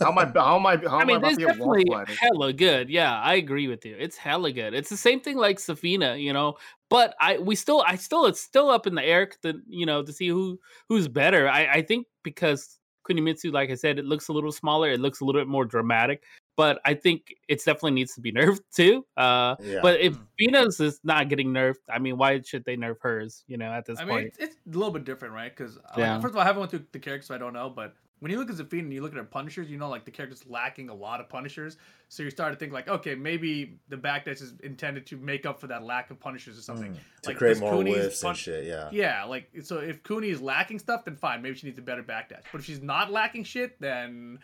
how 0.00 0.10
am 0.10 0.18
I? 0.18 0.24
How 0.26 0.56
am 0.56 0.66
I? 0.66 0.76
How 0.76 0.98
I 0.98 1.00
am 1.02 1.06
mean, 1.06 1.16
I 1.16 1.18
about 1.18 1.28
this 1.30 1.38
to 1.38 1.46
definitely 1.46 1.84
hella 2.20 2.52
good. 2.52 2.90
Yeah, 2.90 3.20
I 3.20 3.34
agree 3.34 3.68
with 3.68 3.84
you. 3.84 3.96
It's 3.98 4.16
hella 4.16 4.52
good. 4.52 4.74
It's 4.74 4.90
the 4.90 4.96
same 4.96 5.20
thing 5.20 5.36
like 5.36 5.58
Zafina, 5.58 6.20
you 6.20 6.32
know. 6.32 6.56
But 6.88 7.14
I, 7.20 7.38
we 7.38 7.54
still, 7.54 7.84
I 7.86 7.94
still, 7.96 8.26
it's 8.26 8.40
still 8.40 8.68
up 8.68 8.86
in 8.86 8.96
the 8.96 9.04
air 9.04 9.30
to, 9.42 9.60
you 9.68 9.86
know, 9.86 10.02
to 10.02 10.12
see 10.12 10.28
who 10.28 10.58
who's 10.88 11.08
better. 11.08 11.48
I, 11.48 11.66
I 11.66 11.82
think 11.82 12.06
because 12.22 12.78
Kunimitsu, 13.08 13.52
like 13.52 13.70
I 13.70 13.74
said, 13.74 13.98
it 13.98 14.04
looks 14.04 14.28
a 14.28 14.32
little 14.32 14.52
smaller. 14.52 14.90
It 14.90 15.00
looks 15.00 15.20
a 15.20 15.24
little 15.24 15.40
bit 15.40 15.48
more 15.48 15.64
dramatic. 15.64 16.22
But 16.60 16.80
I 16.84 16.92
think 16.94 17.34
it 17.48 17.58
definitely 17.64 17.92
needs 17.92 18.14
to 18.16 18.20
be 18.20 18.32
nerfed 18.38 18.60
too. 18.74 19.06
Uh, 19.16 19.56
Yeah. 19.62 19.80
But 19.82 20.00
if 20.00 20.14
Mm. 20.14 20.26
Venus 20.38 20.80
is 20.80 21.00
not 21.04 21.28
getting 21.30 21.48
nerfed, 21.58 21.84
I 21.88 21.98
mean, 21.98 22.16
why 22.18 22.40
should 22.42 22.64
they 22.64 22.76
nerf 22.76 22.96
hers? 23.00 23.44
You 23.46 23.56
know, 23.56 23.70
at 23.78 23.84
this 23.86 23.98
I 23.98 24.04
mean, 24.04 24.10
point. 24.14 24.26
it's, 24.26 24.38
it's 24.38 24.56
a 24.66 24.78
little 24.78 24.92
bit 24.92 25.04
different, 25.04 25.32
right? 25.34 25.54
Because 25.56 25.78
Yeah. 25.96 26.20
first 26.20 26.32
of 26.32 26.36
all, 26.36 26.42
I 26.42 26.46
haven't 26.46 26.60
went 26.60 26.70
through 26.72 26.84
the 26.92 26.98
characters, 26.98 27.28
so 27.28 27.34
I 27.34 27.38
don't 27.38 27.52
know. 27.54 27.70
But 27.70 27.94
when 28.20 28.30
you 28.30 28.38
look 28.38 28.50
at 28.50 28.56
Zafina 28.56 28.80
and 28.80 28.92
you 28.92 29.00
look 29.02 29.12
at 29.12 29.16
her 29.16 29.24
punishers, 29.24 29.70
you 29.70 29.78
know, 29.78 29.88
like 29.88 30.04
the 30.04 30.10
character's 30.10 30.46
lacking 30.46 30.90
a 30.90 30.94
lot 30.94 31.20
of 31.20 31.28
punishers. 31.30 31.78
So 32.08 32.22
you 32.22 32.28
start 32.30 32.52
to 32.52 32.58
think 32.58 32.72
like, 32.72 32.88
okay, 32.88 33.14
maybe 33.14 33.78
the 33.88 33.96
backdash 33.96 34.42
is 34.42 34.52
intended 34.62 35.06
to 35.06 35.16
make 35.16 35.46
up 35.46 35.58
for 35.60 35.68
that 35.68 35.82
lack 35.84 36.10
of 36.10 36.20
punishers 36.20 36.58
or 36.58 36.62
something. 36.62 36.92
Mm, 36.92 36.98
to 37.22 37.28
Like, 37.30 37.36
create 37.38 37.52
does 37.52 37.60
more 37.62 37.72
Kuni's 37.76 37.96
whiffs 37.96 38.20
pun- 38.22 38.30
and 38.30 38.38
shit. 38.38 38.64
Yeah. 38.66 38.88
Yeah, 38.92 39.24
like 39.24 39.48
so 39.62 39.78
if 39.78 40.02
Kuni 40.02 40.28
is 40.28 40.42
lacking 40.42 40.78
stuff, 40.80 41.04
then 41.06 41.16
fine, 41.16 41.40
maybe 41.42 41.56
she 41.56 41.66
needs 41.68 41.78
a 41.78 41.82
better 41.82 42.02
backdash. 42.02 42.42
But 42.52 42.60
if 42.60 42.64
she's 42.66 42.82
not 42.82 43.10
lacking 43.10 43.44
shit, 43.44 43.80
then 43.80 44.38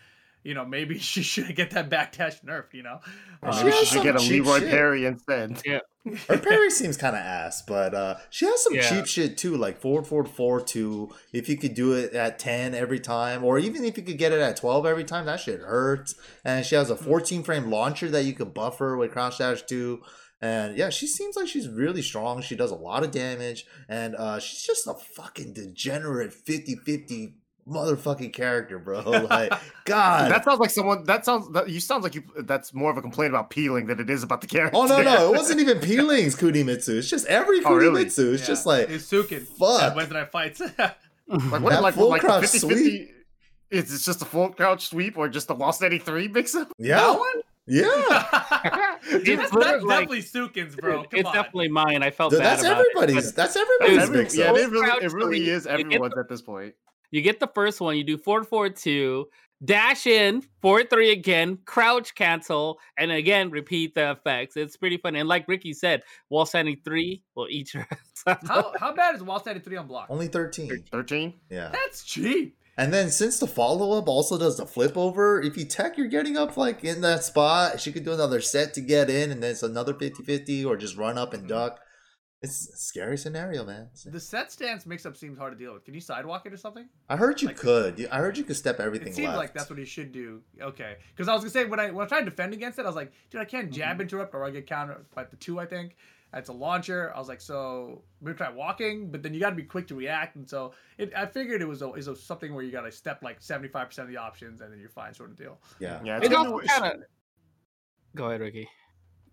you 0.47 0.55
know 0.55 0.65
maybe 0.65 0.99
she 1.13 1.23
should 1.23 1.55
get 1.55 1.71
that 1.73 1.91
back 1.91 2.15
backdash 2.15 2.45
nerfed. 2.45 2.73
You 2.73 2.85
know, 2.85 3.01
Or 3.43 3.53
She 3.53 3.65
maybe 3.65 3.77
has 3.77 3.89
she 3.89 3.95
should 3.97 4.03
get 4.03 4.17
a 4.17 4.19
cheap 4.19 4.45
Leroy 4.45 4.61
shit. 4.61 4.71
Perry 4.71 5.05
instead. 5.05 5.61
Her 6.29 6.39
parry 6.39 6.71
seems 6.71 6.97
kind 6.97 7.17
of 7.17 7.23
ass, 7.23 7.63
but 7.67 7.93
uh, 7.93 8.17
she 8.31 8.47
has 8.47 8.63
some 8.63 8.75
Yeah. 8.75 8.89
cheap 8.89 9.07
shit 9.07 9.37
too, 9.37 9.57
like 9.57 9.81
forward, 9.81 10.07
forward, 10.07 10.29
four, 10.29 10.61
two. 10.61 11.11
If 11.33 11.49
you 11.49 11.57
could 11.57 11.75
do 11.75 11.95
it 11.95 12.13
at 12.13 12.39
ten 12.39 12.75
every 12.75 13.01
time, 13.01 13.43
or 13.43 13.59
even 13.59 13.85
if 13.85 13.97
you 13.97 14.05
could 14.05 14.17
get 14.19 14.31
it 14.33 14.39
at 14.41 14.57
twelve 14.57 14.87
every 14.87 15.03
time, 15.05 15.27
that 15.27 15.41
shit 15.41 15.61
hurts. 15.61 16.15
And 16.45 16.65
she 16.65 16.77
has 16.77 16.91
a 16.91 16.97
fourteen 16.97 17.43
frame 17.43 17.71
launcher 17.71 18.09
that 18.11 18.25
you 18.25 18.35
could 18.35 18.55
buffer 18.55 18.97
with 18.97 19.11
crouch 19.11 19.39
dash 19.39 19.63
two. 19.63 20.01
And 20.41 20.77
yeah, 20.77 20.91
she 20.91 21.07
seems 21.07 21.35
like 21.35 21.49
she's 21.49 21.69
really 21.69 22.03
strong. 22.03 22.43
She 22.43 22.57
does 22.57 22.71
a 22.71 22.77
lot 22.77 23.03
of 23.03 23.11
damage, 23.11 23.65
and 23.89 24.15
uh, 24.15 24.39
she's 24.39 24.63
just 24.63 24.87
a 24.87 24.95
fucking 24.95 25.55
degenerate 25.55 26.33
50-50 26.33 27.33
motherfucking 27.69 28.33
character, 28.33 28.79
bro. 28.79 29.01
Like, 29.31 29.53
God, 29.85 30.31
That 30.31 30.45
sounds 30.45 30.61
like 30.61 30.71
someone. 30.71 31.05
That 31.05 31.25
sounds. 31.25 31.51
That, 31.53 31.69
you 31.69 31.81
sounds 31.81 32.05
like 32.05 32.15
you. 32.15 32.23
That's 32.43 32.73
more 32.75 32.91
of 32.91 32.97
a 32.97 33.03
complaint 33.03 33.33
about 33.33 33.51
peeling 33.51 33.87
than 33.87 33.99
it 34.01 34.09
is 34.11 34.23
about 34.23 34.41
the 34.41 34.47
character. 34.47 34.77
Oh 34.77 34.87
no, 34.87 35.03
no, 35.03 35.33
it 35.33 35.37
wasn't 35.37 35.61
even 35.61 35.79
Peelings 35.81 36.37
Kunimitsu. 36.37 36.99
It's 36.99 37.09
just 37.11 37.27
every 37.27 37.61
Oh, 37.65 37.75
really? 37.75 38.03
It's 38.03 38.19
Yeah. 38.19 38.37
just 38.37 38.67
like 38.67 38.89
it's 38.91 39.11
Sukin. 39.11 39.43
fuck. 39.47 39.83
at 39.83 39.97
Wednesday 39.97 40.15
night 40.15 40.31
fights. 40.31 40.63
Like 41.29 41.61
what? 41.61 41.71
That 41.71 41.83
like 41.83 41.95
full 41.95 42.09
like 42.09 42.21
crouch 42.21 42.43
50 42.47 42.59
50 42.69 43.11
Is 43.73 43.93
it 43.93 43.99
just 44.05 44.23
a 44.23 44.25
full 44.25 44.51
crouch 44.51 44.87
sweep 44.87 45.19
or 45.19 45.29
just 45.29 45.51
a 45.51 45.55
lost 45.55 45.83
83 45.83 46.29
mix 46.29 46.55
up? 46.55 46.71
yeah, 46.79 46.99
That 46.99 47.19
one? 47.19 47.43
yeah. 47.67 48.97
Dude, 49.25 49.39
that's, 49.41 49.51
that's 49.51 49.53
like- 49.53 49.81
definitely 49.89 50.23
Sukin's, 50.23 50.77
bro. 50.77 50.99
Come 51.03 51.07
it's 51.13 51.29
on. 51.29 51.35
definitely 51.35 51.69
mine. 51.69 52.05
I 52.05 52.11
felt 52.11 52.31
Dude, 52.31 52.39
bad 52.41 52.59
that's 52.59 52.63
about 52.63 52.79
it, 52.81 52.87
everybody's. 52.97 53.33
but 53.33 53.35
that's 53.37 53.57
everybody's 53.57 53.99
Every- 54.05 54.19
mix 54.19 54.37
yeah, 54.37 54.51
it 54.55 54.71
really, 54.71 55.05
it 55.05 55.13
really 55.13 55.49
is 55.51 55.65
You 55.65 55.71
get 55.79 55.81
everyone's 55.87 56.15
at 56.17 56.29
this 56.29 56.43
point. 56.43 56.75
You 57.11 57.23
get 57.23 57.41
the 57.41 57.51
first 57.55 57.81
one, 57.81 57.97
you 57.97 58.05
do 58.05 58.19
forward 58.19 58.47
forward 58.47 58.77
two, 58.77 59.29
dash 59.65 60.07
in, 60.07 60.43
forward 60.61 60.91
three 60.91 61.13
again, 61.13 61.59
crouch 61.65 62.15
cancel, 62.15 62.79
and 62.99 63.11
again 63.11 63.51
repeat 63.51 63.95
the 63.95 64.13
effects. 64.13 64.57
It's 64.57 64.77
pretty 64.77 64.99
funny. 64.99 65.21
And 65.21 65.29
like 65.29 65.49
Ricky 65.49 65.73
said, 65.73 66.03
wall 66.31 66.47
standing 66.47 66.81
three 66.85 67.23
will 67.35 67.49
eat 67.51 67.75
your 67.75 67.87
ass. 67.91 68.39
How, 68.47 68.73
how 68.79 68.95
bad 68.95 69.15
is 69.15 69.23
Wall 69.23 69.39
Standing 69.39 69.63
3 69.63 69.77
on 69.77 69.87
block? 69.87 70.07
Only 70.11 70.27
thirteen. 70.27 70.85
13? 70.91 71.35
Yeah. 71.51 71.71
That's 71.73 72.03
cheap. 72.03 72.59
And 72.79 72.93
then 72.93 73.11
since 73.11 73.39
the 73.39 73.47
follow 73.47 73.97
up 73.97 74.07
also 74.07 74.37
does 74.37 74.59
the 74.59 74.67
flip 74.67 74.99
over, 74.99 75.41
if 75.41 75.57
you 75.57 75.65
tech, 75.65 75.97
you're 75.97 76.09
getting 76.09 76.37
up 76.37 76.57
like 76.57 76.85
in 76.85 77.01
that 77.01 77.25
spot. 77.25 77.81
She 77.81 77.91
could 77.91 78.05
do 78.05 78.13
another 78.13 78.41
set 78.41 78.75
to 78.75 78.83
get 78.83 79.09
in, 79.09 79.31
and 79.31 79.43
then 79.43 79.53
it's 79.53 79.63
another 79.63 79.95
50-50 79.95 80.67
or 80.67 80.77
just 80.77 80.97
run 80.97 81.17
up 81.17 81.33
and 81.33 81.43
hmm. 81.43 81.49
duck. 81.49 81.81
It's 82.43 82.69
a 82.69 82.77
scary 82.77 83.17
scenario, 83.17 83.65
man. 83.65 83.89
The 84.05 84.21
set 84.21 84.53
stance 84.53 84.85
mix 84.87 85.07
up 85.07 85.17
seems 85.17 85.39
hard 85.39 85.53
to 85.55 85.59
deal 85.59 85.73
with. 85.73 85.85
Can 85.85 85.95
you 85.95 86.01
sidewalk 86.01 86.45
it 86.47 86.53
or 86.53 86.57
something? 86.59 86.87
I 87.09 87.17
heard 87.17 87.41
you 87.41 87.49
Like- 87.49 87.57
could. 87.57 88.07
I 88.13 88.19
heard 88.19 88.37
you 88.37 88.45
could 88.45 88.57
step 88.57 88.79
everything 88.79 89.09
It 89.09 89.15
seems 89.15 89.29
left. 89.29 89.39
like 89.39 89.55
that's 89.55 89.71
what 89.71 89.79
he 89.79 89.85
should 89.87 90.13
do. 90.13 90.43
Okay, 90.61 90.97
because 91.15 91.29
I 91.29 91.33
was 91.33 91.41
gonna 91.43 91.51
say 91.51 91.65
when 91.65 91.81
I 91.81 91.91
when 91.91 92.05
I 92.05 92.09
tried 92.09 92.21
to 92.21 92.31
defend 92.31 92.53
against 92.53 92.79
it, 92.79 92.83
I 92.83 92.87
was 92.87 92.95
like, 92.97 93.13
dude, 93.31 93.41
I 93.41 93.47
can't 93.47 93.67
Mm-hmm. 93.69 93.75
jab 93.77 94.01
interrupt 94.03 94.35
or 94.35 94.45
I 94.45 94.51
get 94.51 94.67
countered 94.67 95.07
by 95.15 95.25
the 95.25 95.37
two. 95.37 95.59
I 95.59 95.65
think, 95.67 95.97
It's 96.35 96.51
a 96.51 96.53
launcher. 96.53 97.11
I 97.15 97.19
was 97.19 97.29
like, 97.29 97.41
so 97.41 98.03
maybe 98.21 98.37
try 98.37 98.51
walking, 98.51 99.11
but 99.11 99.23
then 99.23 99.33
you 99.33 99.41
got 99.41 99.51
to 99.51 99.57
be 99.57 99.63
quick 99.63 99.87
to 99.89 99.95
react. 99.95 100.37
And 100.37 100.47
so 100.47 100.75
it, 100.99 101.13
I 101.17 101.25
figured 101.25 101.63
it 101.63 101.69
was 101.69 101.81
a, 101.81 101.87
it 101.95 102.07
was 102.07 102.23
something 102.23 102.53
where 102.55 102.63
you 102.63 102.71
got 102.71 102.83
to 102.83 102.93
step 102.93 103.23
like 103.23 103.41
seventy 103.41 103.69
five 103.69 103.87
percent 103.89 104.09
of 104.09 104.13
the 104.13 104.19
options, 104.21 104.61
and 104.61 104.71
then 104.71 104.79
you're 104.79 104.91
fine, 104.91 105.15
sort 105.15 105.31
of 105.31 105.37
deal. 105.39 105.59
Yeah. 105.81 106.01
Yeah, 106.05 106.19
It's 106.19 106.29
gonna- 106.29 106.53
also 106.53 106.67
kind 106.67 106.97
of. 106.97 107.01
Go 108.15 108.27
ahead, 108.27 108.41
Ricky. 108.43 108.69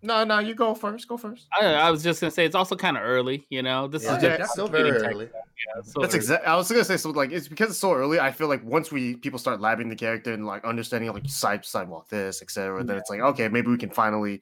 No, 0.04 0.24
no, 0.26 0.40
you 0.40 0.54
go 0.54 0.76
first. 0.76 1.08
Go 1.08 1.16
first. 1.18 1.48
I, 1.60 1.66
I 1.74 1.90
was 1.90 2.04
just 2.04 2.20
gonna 2.20 2.30
say 2.32 2.46
it's 2.46 2.56
also 2.56 2.76
kind 2.76 2.98
of 2.98 3.04
early. 3.04 3.46
You 3.50 3.64
know, 3.64 3.88
this 3.88 4.04
Yeah, 4.04 4.18
is 4.18 4.24
yeah, 4.24 4.38
just 4.38 4.52
still 4.52 4.68
very 4.68 4.92
early. 4.92 5.30
yeah, 5.34 5.82
so 5.82 6.02
That's 6.02 6.14
exactly. 6.14 6.46
I 6.46 6.56
was 6.56 6.70
gonna 6.70 6.84
say 6.84 6.98
so. 6.98 7.10
Like 7.12 7.32
it's 7.32 7.48
because 7.48 7.70
it's 7.70 7.80
so 7.80 7.94
early. 7.94 8.20
I 8.20 8.32
feel 8.32 8.48
like 8.50 8.64
once 8.66 8.92
we 8.92 9.16
people 9.16 9.40
start 9.40 9.62
labbing 9.62 9.90
the 9.90 9.96
character 9.96 10.34
and 10.34 10.46
like 10.46 10.66
understanding 10.66 11.12
like 11.14 11.28
side 11.30 11.64
sidewalk 11.66 12.10
this, 12.10 12.42
etc. 12.42 12.84
Then 12.84 12.98
it's 12.98 13.10
like 13.10 13.22
okay, 13.22 13.48
maybe 13.48 13.70
we 13.70 13.78
can 13.78 13.90
finally 13.90 14.42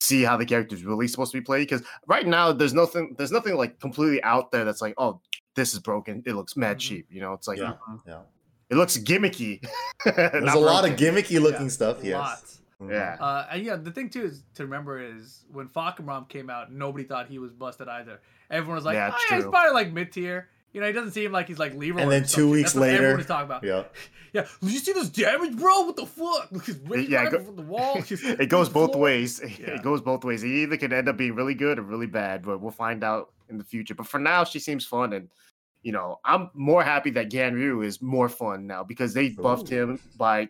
see 0.00 0.22
how 0.22 0.36
the 0.36 0.46
character 0.46 0.74
is 0.76 0.84
really 0.84 1.08
supposed 1.08 1.32
to 1.32 1.38
be 1.38 1.44
played. 1.44 1.68
Because 1.68 1.82
right 2.06 2.26
now 2.26 2.52
there's 2.52 2.72
nothing. 2.72 3.14
There's 3.18 3.32
nothing 3.32 3.56
like 3.56 3.80
completely 3.80 4.22
out 4.22 4.52
there 4.52 4.64
that's 4.64 4.80
like 4.80 4.94
oh 4.96 5.20
this 5.56 5.74
is 5.74 5.80
broken. 5.80 6.22
It 6.24 6.34
looks 6.36 6.56
mad 6.56 6.76
Mhm. 6.76 6.80
cheap. 6.80 7.06
You 7.10 7.20
know, 7.20 7.32
it's 7.32 7.48
like 7.48 7.58
Yeah. 7.58 7.72
Mhm. 7.88 8.00
Yeah. 8.06 8.20
it 8.70 8.76
looks 8.76 8.96
gimmicky. 8.96 9.66
There's 10.04 10.54
a 10.54 10.58
lot 10.58 10.88
of 10.88 10.96
gimmicky 10.96 11.40
looking 11.40 11.62
Yeah, 11.62 11.68
stuff. 11.72 11.96
Yes. 12.04 12.14
Lots. 12.16 12.59
Yeah. 12.88 13.16
Uh, 13.20 13.46
and 13.52 13.62
yeah, 13.64 13.76
the 13.76 13.90
thing 13.90 14.08
too 14.10 14.22
is 14.24 14.42
to 14.54 14.64
remember 14.64 15.00
is 15.00 15.44
when 15.52 15.68
Fahkumram 15.68 16.28
came 16.28 16.48
out, 16.48 16.72
nobody 16.72 17.04
thought 17.04 17.28
he 17.28 17.38
was 17.38 17.52
busted 17.52 17.88
either. 17.88 18.20
Everyone 18.50 18.76
was 18.76 18.84
like, 18.84 18.94
Yeah, 18.94 19.10
"Oh 19.12 19.26
yeah, 19.30 19.36
he's 19.36 19.44
probably 19.46 19.72
like 19.72 19.92
mid 19.92 20.12
tier." 20.12 20.48
You 20.72 20.80
know, 20.80 20.86
he 20.86 20.92
doesn't 20.92 21.12
seem 21.12 21.32
like 21.32 21.48
he's 21.48 21.58
like 21.58 21.74
Leroy. 21.74 22.00
And 22.02 22.10
then 22.10 22.24
two 22.24 22.48
weeks 22.48 22.76
later- 22.76 23.16
talking 23.22 23.44
about. 23.46 23.64
Yeah. 23.64 23.84
Yeah, 24.32 24.46
did 24.62 24.70
you 24.70 24.78
see 24.78 24.92
this 24.92 25.08
damage, 25.08 25.56
bro? 25.56 25.86
What 25.86 25.96
the 25.96 26.06
fuck? 26.06 26.52
Look, 26.52 26.64
he's 26.94 27.08
Yeah, 27.08 27.28
go- 27.28 27.42
from 27.42 27.56
the 27.56 27.62
wall. 27.62 27.96
it 28.10 28.48
goes 28.48 28.68
both 28.68 28.94
ways. 28.94 29.40
Yeah. 29.42 29.70
It 29.70 29.82
goes 29.82 30.00
both 30.00 30.22
ways. 30.24 30.44
It 30.44 30.50
either 30.50 30.76
could 30.76 30.92
end 30.92 31.08
up 31.08 31.16
being 31.16 31.34
really 31.34 31.54
good 31.54 31.80
or 31.80 31.82
really 31.82 32.06
bad, 32.06 32.42
but 32.44 32.60
we'll 32.60 32.70
find 32.70 33.02
out 33.02 33.32
in 33.48 33.58
the 33.58 33.64
future. 33.64 33.96
But 33.96 34.06
for 34.06 34.20
now, 34.20 34.44
she 34.44 34.60
seems 34.60 34.86
fun, 34.86 35.14
and 35.14 35.30
you 35.82 35.90
know, 35.90 36.20
I'm 36.24 36.48
more 36.54 36.84
happy 36.84 37.10
that 37.10 37.28
Ganryu 37.28 37.84
is 37.84 38.00
more 38.00 38.28
fun 38.28 38.68
now 38.68 38.84
because 38.84 39.12
they 39.12 39.30
buffed 39.30 39.72
Ooh. 39.72 39.76
him 39.94 40.00
by 40.16 40.48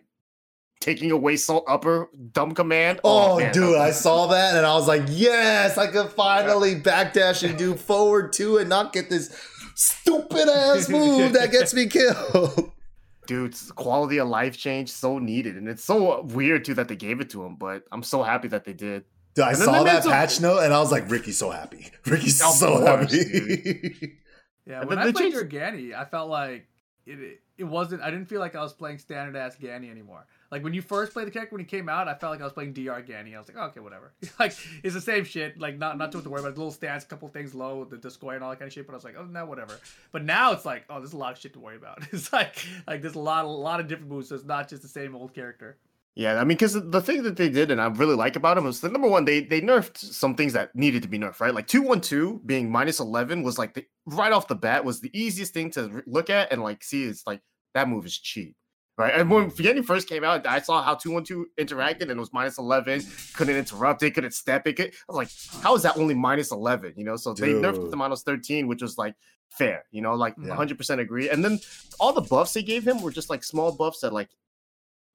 taking 0.81 1.11
away 1.11 1.37
Salt 1.37 1.63
Upper 1.69 2.09
Dumb 2.33 2.53
Command. 2.53 2.99
Oh, 3.05 3.33
oh 3.35 3.39
man, 3.39 3.53
dude, 3.53 3.77
I 3.77 3.91
saw 3.91 4.27
that 4.27 4.55
and 4.57 4.65
I 4.65 4.73
was 4.73 4.87
like, 4.87 5.03
yes, 5.07 5.77
I 5.77 5.87
could 5.87 6.09
finally 6.09 6.75
backdash 6.75 7.47
and 7.47 7.57
do 7.57 7.75
forward 7.75 8.33
two 8.33 8.57
and 8.57 8.67
not 8.67 8.91
get 8.91 9.09
this 9.09 9.33
stupid 9.75 10.49
ass 10.49 10.89
move 10.89 11.31
that 11.33 11.51
gets 11.51 11.73
me 11.73 11.85
killed. 11.87 12.71
dude, 13.27 13.55
quality 13.75 14.17
of 14.19 14.27
life 14.27 14.57
change 14.57 14.91
so 14.91 15.17
needed, 15.19 15.55
and 15.55 15.69
it's 15.69 15.83
so 15.85 16.21
weird 16.23 16.65
too 16.65 16.73
that 16.73 16.87
they 16.89 16.95
gave 16.97 17.21
it 17.21 17.29
to 17.29 17.45
him. 17.45 17.55
But 17.55 17.83
I'm 17.91 18.03
so 18.03 18.23
happy 18.23 18.49
that 18.49 18.65
they 18.65 18.73
did. 18.73 19.05
Dude, 19.33 19.45
I 19.45 19.53
saw 19.53 19.83
that 19.83 20.03
some- 20.03 20.11
patch 20.11 20.41
note 20.41 20.59
and 20.59 20.73
I 20.73 20.79
was 20.79 20.91
like, 20.91 21.09
Ricky's 21.09 21.37
so 21.37 21.51
happy. 21.51 21.89
Ricky's 22.05 22.41
Of 22.41 22.49
so 22.53 22.77
course, 22.79 23.13
happy. 23.13 24.17
Yeah, 24.67 24.81
And 24.81 24.89
when 24.89 24.99
I 24.99 25.03
played 25.03 25.15
changed- 25.17 25.35
your 25.35 25.43
Gani, 25.45 25.95
I 25.95 26.05
felt 26.05 26.29
like 26.29 26.67
it, 27.07 27.19
it 27.19 27.39
it 27.57 27.63
wasn't. 27.63 28.01
I 28.03 28.11
didn't 28.11 28.27
feel 28.27 28.39
like 28.39 28.55
I 28.55 28.61
was 28.61 28.73
playing 28.73 28.99
standard 28.99 29.35
ass 29.35 29.55
Gani 29.55 29.89
anymore. 29.89 30.25
Like 30.51 30.63
when 30.63 30.73
you 30.73 30.81
first 30.81 31.13
played 31.13 31.27
the 31.27 31.31
character 31.31 31.55
when 31.55 31.63
he 31.63 31.65
came 31.65 31.87
out, 31.87 32.09
I 32.09 32.13
felt 32.13 32.31
like 32.31 32.41
I 32.41 32.43
was 32.43 32.51
playing 32.51 32.73
Dr. 32.73 33.01
Gani. 33.03 33.35
I 33.35 33.39
was 33.39 33.47
like, 33.47 33.57
oh, 33.57 33.67
okay, 33.67 33.79
whatever. 33.79 34.11
like 34.39 34.53
it's 34.83 34.93
the 34.93 35.01
same 35.01 35.23
shit. 35.23 35.57
Like 35.57 35.77
not 35.77 35.97
not 35.97 36.11
too 36.11 36.17
much 36.17 36.25
to 36.25 36.29
worry 36.29 36.41
about. 36.41 36.57
Little 36.57 36.71
stance, 36.71 37.03
a 37.03 37.07
couple 37.07 37.27
things 37.29 37.55
low, 37.55 37.85
the, 37.85 38.11
square 38.11 38.35
and 38.35 38.43
all 38.43 38.49
that 38.49 38.59
kind 38.59 38.67
of 38.67 38.73
shit. 38.73 38.85
But 38.85 38.93
I 38.93 38.97
was 38.97 39.03
like, 39.05 39.15
oh 39.17 39.25
no, 39.25 39.45
whatever. 39.45 39.79
But 40.11 40.25
now 40.25 40.51
it's 40.51 40.65
like, 40.65 40.83
oh, 40.89 40.99
there's 40.99 41.13
a 41.13 41.17
lot 41.17 41.33
of 41.33 41.39
shit 41.39 41.53
to 41.53 41.59
worry 41.59 41.77
about. 41.77 42.03
It's 42.11 42.33
like 42.33 42.57
like 42.85 43.01
there's 43.01 43.15
a 43.15 43.19
lot 43.19 43.45
a 43.45 43.47
lot 43.47 43.79
of 43.79 43.87
different 43.87 44.11
moves. 44.11 44.29
So 44.29 44.35
it's 44.35 44.43
not 44.43 44.69
just 44.69 44.81
the 44.81 44.89
same 44.89 45.15
old 45.15 45.33
character. 45.33 45.77
Yeah, 46.13 46.35
I 46.35 46.39
mean, 46.39 46.57
because 46.57 46.73
the 46.73 47.01
thing 47.01 47.23
that 47.23 47.37
they 47.37 47.47
did, 47.47 47.71
and 47.71 47.79
I 47.79 47.87
really 47.87 48.15
like 48.15 48.35
about 48.35 48.57
him, 48.57 48.65
was 48.65 48.81
the 48.81 48.89
number 48.89 49.07
one, 49.07 49.23
they 49.23 49.41
they 49.41 49.61
nerfed 49.61 49.97
some 49.97 50.35
things 50.35 50.51
that 50.53 50.75
needed 50.75 51.03
to 51.03 51.07
be 51.07 51.17
nerfed, 51.17 51.39
right? 51.39 51.53
Like 51.53 51.67
two 51.67 51.81
one 51.81 52.01
two 52.01 52.41
being 52.45 52.69
minus 52.69 52.99
eleven 52.99 53.43
was 53.43 53.57
like 53.57 53.75
the, 53.75 53.85
right 54.05 54.33
off 54.33 54.49
the 54.49 54.55
bat 54.55 54.83
was 54.83 54.99
the 54.99 55.11
easiest 55.17 55.53
thing 55.53 55.71
to 55.71 56.03
look 56.05 56.29
at 56.29 56.51
and 56.51 56.61
like 56.61 56.83
see. 56.83 57.05
It's 57.05 57.25
like 57.25 57.41
that 57.73 57.87
move 57.87 58.05
is 58.05 58.17
cheap, 58.17 58.55
right? 58.97 59.13
And 59.13 59.29
when 59.29 59.49
Fieni 59.51 59.83
first 59.83 60.07
came 60.07 60.23
out, 60.23 60.45
I 60.45 60.59
saw 60.59 60.81
how 60.83 60.95
two 60.95 61.11
one 61.11 61.23
two 61.23 61.47
interacted 61.57 62.03
and 62.03 62.11
it 62.11 62.17
was 62.17 62.33
minus 62.33 62.57
eleven, 62.57 63.01
couldn't 63.33 63.55
interrupt 63.55 64.03
it, 64.03 64.11
couldn't 64.11 64.33
step 64.33 64.67
it. 64.67 64.79
I 64.79 64.91
was 65.07 65.15
like, 65.17 65.29
how 65.63 65.75
is 65.75 65.83
that 65.83 65.97
only 65.97 66.13
minus 66.15 66.51
eleven? 66.51 66.93
You 66.95 67.05
know, 67.05 67.15
so 67.15 67.33
they 67.33 67.53
nerfed 67.53 67.75
it 67.75 67.81
Dude. 67.81 67.91
to 67.91 67.97
minus 67.97 68.23
thirteen, 68.23 68.67
which 68.67 68.81
was 68.81 68.97
like 68.97 69.15
fair, 69.49 69.85
you 69.91 70.01
know, 70.01 70.13
like 70.15 70.35
Yeah. 70.41 70.55
hundred 70.55 70.77
percent 70.77 71.01
agree. 71.01 71.29
And 71.29 71.43
then 71.43 71.59
all 71.99 72.13
the 72.13 72.21
buffs 72.21 72.53
they 72.53 72.63
gave 72.63 72.87
him 72.87 73.01
were 73.01 73.11
just 73.11 73.29
like 73.29 73.43
small 73.43 73.71
buffs 73.71 74.01
that 74.01 74.13
like 74.13 74.29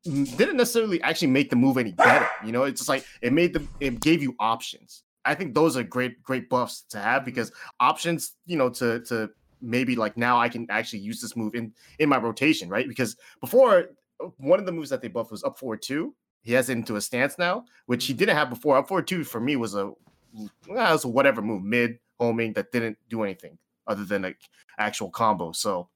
didn't 0.04 0.56
necessarily 0.56 1.02
actually 1.02 1.28
make 1.28 1.50
the 1.50 1.56
move 1.56 1.78
any 1.78 1.92
better. 1.92 2.28
You 2.44 2.52
know, 2.52 2.64
it's 2.64 2.80
just 2.80 2.88
like 2.88 3.04
it 3.22 3.32
made 3.32 3.52
the 3.54 3.66
it 3.80 4.00
gave 4.00 4.22
you 4.22 4.34
options. 4.38 5.02
I 5.24 5.34
think 5.34 5.54
those 5.54 5.76
are 5.76 5.82
great 5.82 6.22
great 6.22 6.48
buffs 6.48 6.82
to 6.90 6.98
have 7.00 7.24
because 7.24 7.50
options, 7.80 8.32
you 8.46 8.56
know, 8.56 8.68
to 8.70 9.00
to 9.06 9.30
maybe 9.60 9.96
like 9.96 10.16
now 10.16 10.38
I 10.38 10.48
can 10.48 10.66
actually 10.70 11.00
use 11.00 11.20
this 11.20 11.36
move 11.36 11.54
in 11.54 11.72
in 11.98 12.08
my 12.08 12.18
rotation, 12.18 12.68
right? 12.68 12.88
Because 12.88 13.16
before 13.40 13.90
one 14.38 14.58
of 14.58 14.66
the 14.66 14.72
moves 14.72 14.90
that 14.90 15.02
they 15.02 15.08
buffed 15.08 15.30
was 15.30 15.44
up 15.44 15.58
forward 15.58 15.82
two. 15.82 16.14
He 16.42 16.52
has 16.52 16.68
it 16.68 16.74
into 16.74 16.94
a 16.96 17.00
stance 17.00 17.38
now, 17.38 17.64
which 17.86 18.06
he 18.06 18.12
mm-hmm. 18.12 18.20
didn't 18.20 18.36
have 18.36 18.50
before. 18.50 18.76
Up 18.76 18.88
forward 18.88 19.08
two 19.08 19.24
for 19.24 19.40
me 19.40 19.56
was 19.56 19.74
a 19.74 19.90
well, 20.32 20.92
was 20.92 21.04
a 21.04 21.08
whatever 21.08 21.42
move, 21.42 21.62
mid 21.62 21.98
homing 22.20 22.52
that 22.54 22.72
didn't 22.72 22.98
do 23.08 23.22
anything 23.22 23.58
other 23.86 24.04
than 24.04 24.22
like 24.22 24.38
actual 24.78 25.10
combo. 25.10 25.52
So 25.52 25.88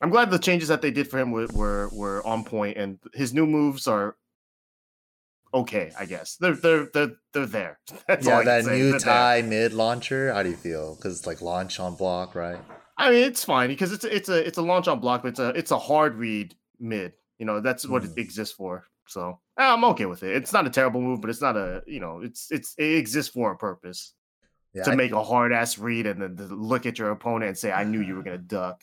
I'm 0.00 0.10
glad 0.10 0.30
the 0.30 0.38
changes 0.38 0.68
that 0.68 0.82
they 0.82 0.90
did 0.90 1.08
for 1.08 1.18
him 1.18 1.32
were 1.32 1.46
were, 1.52 1.88
were 1.92 2.26
on 2.26 2.44
point, 2.44 2.76
and 2.76 2.98
his 3.14 3.34
new 3.34 3.46
moves 3.46 3.86
are 3.86 4.16
okay. 5.54 5.92
I 5.98 6.04
guess 6.06 6.36
they're 6.36 6.54
they're 6.56 6.88
they're 6.92 7.12
they're 7.32 7.46
there. 7.46 7.78
That's 8.08 8.26
yeah, 8.26 8.42
that 8.42 8.64
new 8.66 8.90
They're 8.92 9.00
there. 9.00 9.42
mid 9.42 9.72
launcher. 9.72 10.32
How 10.32 10.42
do 10.42 10.50
you 10.50 10.56
feel? 10.56 10.96
Because 10.96 11.18
it's 11.18 11.26
like 11.26 11.40
launch 11.42 11.80
on 11.80 11.94
block, 11.96 12.34
right? 12.34 12.60
I 12.96 13.10
mean, 13.10 13.22
it's 13.24 13.44
fine 13.44 13.68
because 13.68 13.92
it's 13.92 14.04
a, 14.04 14.14
it's 14.14 14.28
a 14.28 14.46
it's 14.46 14.58
a 14.58 14.62
launch 14.62 14.88
on 14.88 15.00
block, 15.00 15.22
but 15.22 15.28
it's 15.28 15.38
a 15.40 15.48
it's 15.50 15.70
a 15.70 15.78
hard 15.78 16.16
read 16.16 16.54
mid. 16.80 17.12
You 17.38 17.46
know, 17.46 17.60
that's 17.60 17.86
what 17.86 18.02
Mm. 18.02 18.12
it 18.16 18.20
exists 18.20 18.54
for. 18.54 18.86
So 19.06 19.38
eh, 19.58 19.64
I'm 19.64 19.84
okay 19.84 20.06
with 20.06 20.22
it. 20.22 20.34
It's 20.36 20.52
not 20.52 20.66
a 20.66 20.70
terrible 20.70 21.00
move, 21.00 21.20
but 21.20 21.30
it's 21.30 21.40
not 21.40 21.56
a 21.56 21.82
you 21.86 22.00
know, 22.00 22.20
it's 22.22 22.48
it's 22.50 22.74
it 22.78 22.96
exists 22.96 23.32
for 23.32 23.52
a 23.52 23.56
purpose 23.56 24.14
Yeah, 24.74 24.82
to 24.84 24.90
I- 24.92 24.96
make 24.96 25.12
a 25.12 25.22
hard 25.22 25.52
ass 25.52 25.78
read 25.78 26.06
and 26.06 26.20
then 26.20 26.36
to 26.36 26.44
look 26.54 26.84
at 26.86 26.98
your 26.98 27.10
opponent 27.10 27.48
and 27.48 27.56
say, 27.58 27.72
"I 27.72 27.84
knew 27.84 28.00
you 28.00 28.16
were 28.16 28.22
gonna 28.22 28.38
duck." 28.58 28.82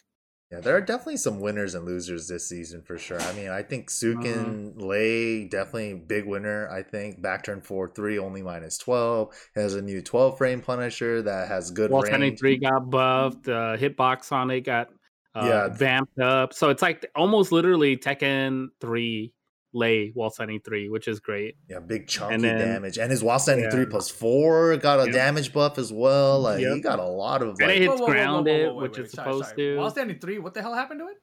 Yeah, 0.51 0.59
there 0.59 0.75
are 0.77 0.81
definitely 0.81 1.17
some 1.17 1.39
winners 1.39 1.73
and 1.73 1.85
losers 1.85 2.27
this 2.27 2.47
season 2.47 2.83
for 2.83 2.97
sure. 2.99 3.19
I 3.19 3.33
mean, 3.33 3.49
I 3.49 3.63
think 3.63 3.89
Mm-hmm. 3.89 4.21
Sukin 4.21 4.73
Lei 4.81 5.47
definitely 5.47 5.95
big 5.95 6.25
winner. 6.25 6.69
I 6.69 6.83
think 6.83 7.21
back 7.21 7.43
turn 7.43 7.61
four 7.61 7.89
three 7.89 8.19
only 8.19 8.41
minus 8.43 8.77
twelve 8.77 9.33
has 9.55 9.73
a 9.73 9.81
new 9.81 10.01
twelve 10.01 10.37
frame 10.37 10.61
Punisher 10.61 11.21
that 11.23 11.47
has 11.47 11.71
good 11.71 11.89
Wall 11.91 12.01
range. 12.01 12.11
73 12.39 12.57
got 12.59 12.89
buffed. 12.89 13.47
Uh, 13.47 13.75
hitbox 13.77 14.31
on 14.31 14.51
it 14.51 14.61
got 14.61 14.89
uh, 15.33 15.45
Yeah. 15.45 15.67
vamped 15.69 16.19
up. 16.19 16.53
So 16.53 16.69
it's 16.69 16.81
like 16.81 17.05
almost 17.15 17.51
literally 17.51 17.97
Tekken 17.97 18.67
3 18.81 19.33
Lei 19.75 20.11
Wall 20.15 20.29
73, 20.29 20.89
which 20.89 21.07
is 21.07 21.19
great. 21.19 21.57
Yeah, 21.69 21.79
big 21.79 22.07
chunky 22.07 22.37
then- 22.37 22.57
damage, 22.57 22.97
and 22.97 23.11
his 23.11 23.21
Wall 23.23 23.37
seventy 23.37 23.69
three 23.69 23.81
Yeah. 23.81 23.87
plus 23.91 24.09
four 24.09 24.75
got 24.77 24.99
a 25.01 25.05
Yep. 25.05 25.13
damage 25.13 25.53
buff 25.53 25.77
as 25.77 25.91
well. 25.93 26.39
Like 26.39 26.59
he 26.59 26.79
got 26.79 26.97
a 26.99 27.03
lot 27.05 27.41
of 27.41 27.49
And 27.49 27.59
like, 27.59 27.69
it 27.77 27.81
hits 27.83 28.01
grounded, 28.01 28.73
which 28.73 28.97
wait, 28.97 29.03
it's 29.05 29.13
sorry, 29.13 29.25
supposed 29.33 29.45
sorry. 29.49 29.57
to. 29.57 29.77
While 29.77 29.91
standing 29.91 30.17
three, 30.19 30.39
what 30.39 30.53
the 30.53 30.61
hell 30.61 30.73
happened 30.73 31.01
to 31.01 31.07
it? 31.07 31.17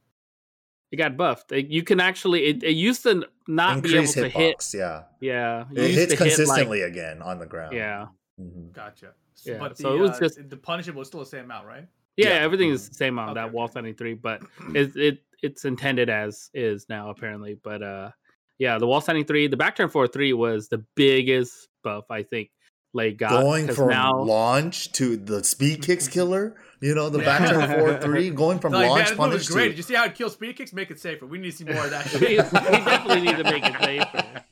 It 0.90 0.96
got 0.96 1.16
buffed. 1.16 1.50
It- 1.52 1.68
you 1.68 1.82
can 1.82 1.98
actually, 2.00 2.44
it, 2.44 2.62
it 2.62 2.72
used 2.76 3.02
to 3.04 3.26
not 3.48 3.82
be 3.82 3.88
able 3.96 4.00
increased 4.00 4.14
to 4.14 4.28
hit. 4.28 4.58
hitbox. 4.58 4.74
Yeah, 4.74 5.02
Yeah. 5.20 5.64
you 5.72 5.82
it 5.82 5.90
hits 5.90 5.94
to 5.94 6.00
hit, 6.00 6.10
like- 6.10 6.18
consistently 6.18 6.82
again 6.82 7.22
on 7.22 7.38
the 7.38 7.46
ground. 7.46 7.74
yeah. 7.74 8.08
Mhm. 8.38 8.72
Gotcha. 8.72 9.14
S- 9.34 9.46
Yeah, 9.46 9.58
But 9.58 9.76
the, 9.76 9.82
so 9.82 9.94
it 9.94 9.98
was 9.98 10.10
uh, 10.10 10.20
just- 10.20 10.48
the 10.50 10.56
punishable 10.58 10.98
was 10.98 11.08
still 11.08 11.20
the 11.20 11.26
same 11.26 11.44
amount, 11.46 11.66
right? 11.66 11.86
Yeah, 12.18 12.28
Yeah. 12.28 12.34
everything 12.44 12.68
is 12.70 12.86
the 12.90 12.94
same 12.94 13.18
on 13.18 13.30
Okay, 13.30 13.34
that 13.40 13.44
okay. 13.46 13.54
Wall 13.54 13.68
73, 13.68 14.12
but 14.14 14.42
it, 14.74 14.94
it 14.96 15.22
it's 15.42 15.64
intended 15.64 16.08
as 16.10 16.50
is 16.54 16.86
now 16.90 17.08
apparently. 17.10 17.54
But 17.54 17.82
uh 17.82 18.10
yeah, 18.58 18.78
the 18.78 18.86
wall 18.86 19.00
standing 19.00 19.24
three, 19.24 19.46
the 19.46 19.56
back 19.56 19.76
turn 19.76 19.88
4-3 19.88 20.34
was 20.34 20.68
the 20.68 20.84
biggest 20.94 21.68
buff 21.82 22.04
I 22.10 22.22
think 22.22 22.50
Lei 22.94 23.12
got. 23.12 23.40
Going 23.42 23.66
'cause 23.68 23.76
from 23.76 23.88
now 23.88 24.18
launch 24.18 24.92
to 24.92 25.16
the 25.16 25.42
speed 25.42 25.82
kicks 25.82 26.08
killer, 26.16 26.56
you 26.80 26.94
know, 26.94 27.08
the 27.08 27.20
back 27.20 27.48
turn 27.48 27.66
four 27.78 27.98
three, 28.00 28.30
going 28.30 28.58
from 28.58 28.72
Like, 28.72 28.88
launch 28.88 29.08
this 29.10 29.18
move 29.18 29.34
is 29.34 29.46
punish 29.46 29.48
great. 29.48 29.62
to 29.64 29.68
Did 29.70 29.76
you 29.78 29.82
see 29.82 29.94
how 29.94 30.04
it 30.04 30.14
kills 30.14 30.34
speed 30.34 30.56
kicks? 30.56 30.72
Make 30.72 30.90
it 30.90 31.00
safer. 31.00 31.26
We 31.26 31.38
need 31.38 31.52
to 31.52 31.56
see 31.56 31.64
more 31.64 31.84
of 31.84 31.90
that. 31.90 32.12
we, 32.20 32.20
we 32.20 32.84
definitely 32.84 33.20
need 33.22 33.36
to 33.38 33.44
make 33.44 33.64
it 33.64 33.74
safer. 33.82 34.44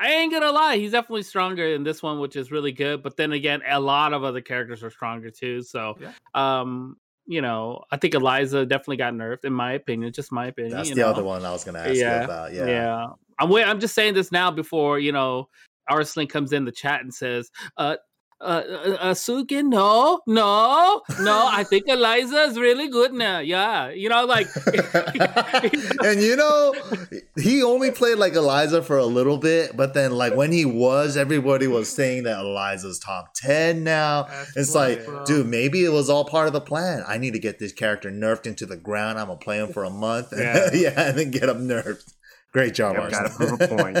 I 0.00 0.12
ain't 0.12 0.32
gonna 0.32 0.52
lie, 0.52 0.76
he's 0.76 0.92
definitely 0.92 1.24
stronger 1.24 1.66
in 1.66 1.82
this 1.82 2.02
one, 2.04 2.20
which 2.20 2.36
is 2.36 2.52
really 2.52 2.70
good. 2.70 3.02
But 3.02 3.16
then 3.16 3.32
again, 3.32 3.62
a 3.68 3.80
lot 3.80 4.12
of 4.12 4.22
other 4.22 4.40
characters 4.40 4.84
are 4.84 4.90
stronger 4.90 5.30
too. 5.30 5.62
So, 5.62 5.96
Yeah. 6.00 6.12
um, 6.34 6.96
you 7.28 7.42
know, 7.42 7.84
I 7.90 7.98
think 7.98 8.14
Eliza 8.14 8.64
definitely 8.64 8.96
got 8.96 9.12
nerfed, 9.12 9.44
in 9.44 9.52
my 9.52 9.74
opinion. 9.74 10.12
Just 10.12 10.32
my 10.32 10.46
opinion. 10.46 10.74
That's 10.76 10.88
the 10.88 10.96
know? 10.96 11.08
other 11.08 11.22
one 11.22 11.44
I 11.44 11.52
was 11.52 11.62
gonna 11.62 11.80
ask 11.80 11.94
you 11.94 12.06
about. 12.06 12.54
Yeah. 12.54 12.66
Yeah. 12.66 13.06
I'm 13.38 13.50
wait, 13.50 13.64
I'm 13.64 13.78
just 13.78 13.94
saying 13.94 14.14
this 14.14 14.32
now 14.32 14.50
before, 14.50 14.98
you 14.98 15.12
know, 15.12 15.48
Arslan 15.90 16.26
comes 16.26 16.52
in 16.52 16.64
the 16.64 16.72
chat 16.72 17.02
and 17.02 17.12
says, 17.12 17.50
uh, 17.76 17.96
uh, 18.40 18.44
uh, 18.44 18.96
uh 19.00 19.14
Sukin, 19.14 19.64
no, 19.68 20.20
no, 20.26 21.02
no. 21.20 21.48
I 21.50 21.64
think 21.64 21.88
Eliza 21.88 22.42
is 22.44 22.58
really 22.58 22.88
good 22.88 23.12
now. 23.12 23.40
Yeah, 23.40 23.90
you 23.90 24.08
know, 24.08 24.24
like, 24.26 24.46
and 26.04 26.20
you 26.22 26.36
know, 26.36 26.74
he 27.36 27.62
only 27.62 27.90
played 27.90 28.18
like 28.18 28.34
Eliza 28.34 28.82
for 28.82 28.96
a 28.96 29.06
little 29.06 29.38
bit, 29.38 29.76
but 29.76 29.94
then 29.94 30.12
like 30.12 30.34
when 30.34 30.52
he 30.52 30.64
was, 30.64 31.16
everybody 31.16 31.66
was 31.66 31.88
saying 31.88 32.24
that 32.24 32.38
Eliza's 32.40 32.98
top 32.98 33.34
ten 33.34 33.84
now. 33.84 34.24
That's 34.24 34.56
It's 34.56 34.74
like, 34.74 35.04
bro. 35.04 35.24
dude, 35.24 35.46
maybe 35.46 35.84
it 35.84 35.90
was 35.92 36.08
all 36.08 36.24
part 36.24 36.46
of 36.46 36.52
the 36.52 36.60
plan. 36.60 37.02
I 37.06 37.18
need 37.18 37.32
to 37.32 37.38
get 37.40 37.58
this 37.58 37.72
character 37.72 38.10
nerfed 38.10 38.46
into 38.46 38.66
the 38.66 38.76
ground. 38.76 39.18
I'm 39.18 39.26
gonna 39.26 39.38
play 39.38 39.58
him 39.58 39.72
for 39.72 39.84
a 39.84 39.90
month, 39.90 40.32
Yeah. 40.36 40.70
yeah, 40.72 41.08
and 41.08 41.18
then 41.18 41.30
get 41.30 41.48
him 41.48 41.66
nerfed. 41.68 42.12
Great 42.52 42.74
job, 42.74 42.96
Yeah, 42.96 43.04
we 43.04 43.10
gotta 43.10 43.28
Arslan. 43.28 43.58
prove 43.58 43.60
a 43.60 43.68
point. 43.82 43.96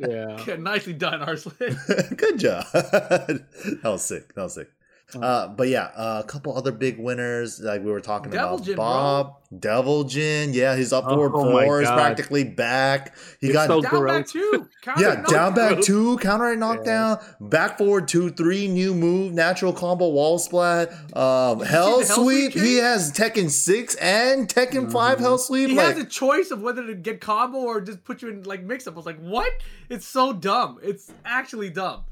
yeah. 0.10 0.44
Yeah, 0.46 0.56
nicely 0.56 0.92
done, 0.92 1.22
Arslan. 1.22 1.54
Good 2.16 2.38
job. 2.38 2.66
that 2.72 3.44
was 3.84 4.02
sick. 4.04 4.34
That 4.34 4.42
was 4.42 4.54
sick. 4.54 4.70
Uh, 5.14 5.46
but 5.48 5.68
yeah, 5.68 5.84
uh, 5.94 6.22
a 6.24 6.26
couple 6.26 6.56
other 6.56 6.72
big 6.72 6.98
winners 6.98 7.60
like 7.60 7.82
we 7.82 7.90
were 7.90 8.00
talking 8.00 8.30
Devil 8.32 8.54
about. 8.56 8.64
Jin, 8.64 8.74
bro. 8.74 8.84
Bob 8.84 9.36
Devil 9.56 10.02
Jin, 10.04 10.52
yeah, 10.52 10.74
his 10.74 10.92
upward 10.92 11.30
Oh 11.32 11.52
my 11.52 11.64
four 11.64 11.80
is 11.80 11.88
practically 11.88 12.42
back. 12.42 13.16
He 13.40 13.46
It's 13.46 13.52
got 13.54 13.68
so 13.68 13.80
down 13.80 14.04
back 14.04 14.26
two. 14.32 14.68
Counter 14.82 15.02
yeah, 15.02 15.22
down 15.22 15.54
back 15.54 15.80
two, 15.80 16.18
counter 16.18 16.46
right 16.46 16.58
knockdown, 16.58 17.18
back 17.40 17.78
forward 17.78 18.08
two, 18.08 18.30
three, 18.30 18.66
new 18.66 18.94
move, 18.94 19.32
natural 19.32 19.72
combo 19.72 20.08
wall 20.08 20.40
splat, 20.40 20.92
um, 21.16 21.60
hell 21.60 22.02
sweep. 22.02 22.52
Sweep 22.52 22.52
He 22.54 22.58
change? 22.60 22.80
has 22.80 23.12
Tekken 23.12 23.48
six 23.48 23.94
and 23.96 24.48
Tekken 24.48 24.90
five 24.90 25.20
hell 25.20 25.38
sweep. 25.38 25.70
He 25.70 25.76
like, 25.76 25.94
has 25.94 25.98
a 25.98 26.04
choice 26.04 26.50
of 26.50 26.62
whether 26.62 26.84
to 26.84 26.94
get 26.96 27.20
combo 27.20 27.58
or 27.58 27.80
just 27.80 28.02
put 28.04 28.22
you 28.22 28.28
in 28.30 28.42
like 28.42 28.64
mix 28.64 28.88
up. 28.88 28.94
I 28.94 28.96
was 28.96 29.06
like, 29.06 29.20
what? 29.20 29.52
It's 29.88 30.06
so 30.06 30.32
dumb. 30.32 30.80
It's 30.82 31.12
actually 31.24 31.70
dumb. 31.70 32.02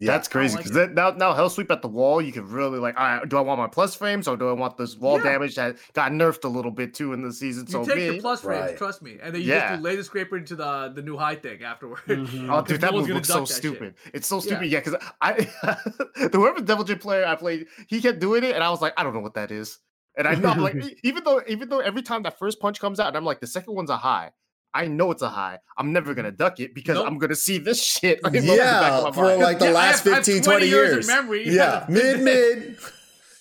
Yeah, 0.00 0.10
That's 0.12 0.28
crazy 0.28 0.56
like 0.56 0.64
because 0.66 0.90
now 0.90 1.10
now 1.10 1.32
hell 1.34 1.48
sweep 1.48 1.70
at 1.70 1.80
the 1.80 1.88
wall, 1.88 2.20
you 2.20 2.32
can 2.32 2.46
really 2.48 2.78
like, 2.78 2.98
all 2.98 3.04
right, 3.04 3.28
do 3.28 3.36
I 3.36 3.40
want 3.40 3.60
my 3.60 3.68
plus 3.68 3.94
frames 3.94 4.26
or 4.26 4.36
do 4.36 4.48
I 4.48 4.52
want 4.52 4.76
this 4.76 4.96
wall 4.96 5.18
Yeah. 5.18 5.24
damage 5.32 5.54
that 5.54 5.76
got 5.92 6.10
nerfed 6.12 6.44
a 6.44 6.48
little 6.48 6.70
bit 6.72 6.94
too 6.94 7.12
in 7.12 7.22
the 7.22 7.32
season? 7.32 7.64
You 7.66 7.72
So 7.72 7.84
take 7.84 7.96
me, 7.96 8.04
your 8.06 8.20
plus 8.20 8.40
frames, 8.42 8.70
Right. 8.70 8.76
trust 8.76 9.02
me, 9.02 9.18
and 9.22 9.34
then 9.34 9.42
you 9.42 9.48
Yeah. 9.48 9.68
just 9.70 9.82
do 9.82 9.88
laser 9.88 10.02
scraper 10.02 10.36
into 10.36 10.56
the 10.56 10.92
the 10.94 11.02
new 11.02 11.16
high 11.16 11.36
thing 11.36 11.62
afterward. 11.62 12.00
Mhm. 12.06 12.48
Oh, 12.52 12.62
dude, 12.66 12.80
that 12.80 12.92
one's 12.92 13.06
move 13.06 13.14
looks 13.16 13.28
so 13.28 13.40
duck 13.40 13.48
that 13.48 13.54
shit. 13.54 13.62
stupid. 13.62 13.94
It's 14.12 14.26
so 14.26 14.40
stupid. 14.40 14.66
Yeah, 14.66 14.80
because 14.80 14.96
I, 15.20 15.32
the 15.32 16.30
whoever 16.32 16.60
Devil 16.60 16.84
Jin 16.84 16.98
player 16.98 17.24
I 17.24 17.36
played, 17.36 17.66
he 17.88 18.00
kept 18.00 18.18
doing 18.18 18.44
it, 18.44 18.54
and 18.54 18.64
I 18.64 18.70
was 18.70 18.82
like, 18.82 18.94
I 18.96 19.02
don't 19.04 19.14
know 19.14 19.20
what 19.20 19.34
that 19.34 19.50
is. 19.50 19.78
And 20.16 20.28
I 20.28 20.34
know, 20.34 20.48
I'm 20.50 20.60
like, 20.60 20.76
even 21.02 21.24
though, 21.24 21.40
even 21.48 21.68
though 21.68 21.80
every 21.80 22.02
time 22.02 22.22
that 22.24 22.38
first 22.38 22.60
punch 22.60 22.78
comes 22.80 23.00
out, 23.00 23.08
and 23.08 23.16
I'm 23.16 23.24
like, 23.24 23.40
the 23.40 23.46
second 23.48 23.74
one's 23.74 23.90
a 23.90 23.96
high. 23.96 24.30
I 24.74 24.88
know 24.88 25.10
it's 25.12 25.22
a 25.22 25.28
high. 25.28 25.58
I'm 25.78 25.92
never 25.92 26.14
gonna 26.14 26.32
duck 26.32 26.58
it 26.60 26.74
because 26.74 26.96
Nope. 26.96 27.06
I'm 27.06 27.18
gonna 27.18 27.36
see 27.36 27.58
this 27.58 27.82
shit. 27.82 28.18
in 28.26 28.32
the 28.32 28.56
back 28.56 28.92
of 28.92 29.04
yeah, 29.04 29.10
for 29.12 29.22
mind. 29.24 29.40
like 29.42 29.58
the 29.60 29.66
Yeah, 29.66 29.70
I 29.70 29.74
last 29.74 30.04
have- 30.04 30.12
I 30.12 30.16
have 30.16 30.24
15, 30.26 30.42
20 30.42 30.58
20 30.58 30.66
years 30.66 30.88
in 30.88 30.94
years. 30.96 31.06
memory. 31.06 31.48
Yeah, 31.48 31.86
mid, 31.88 32.20
mid. 32.22 32.76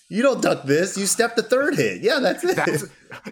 You 0.10 0.22
don't 0.22 0.42
duck 0.44 0.64
this. 0.66 0.96
You 0.96 1.08
step 1.08 1.36
the 1.36 1.42
third 1.42 1.76
hit. 1.76 2.02
Yeah, 2.04 2.20
that's 2.20 2.44
it. 2.44 2.56
that's 2.56 2.86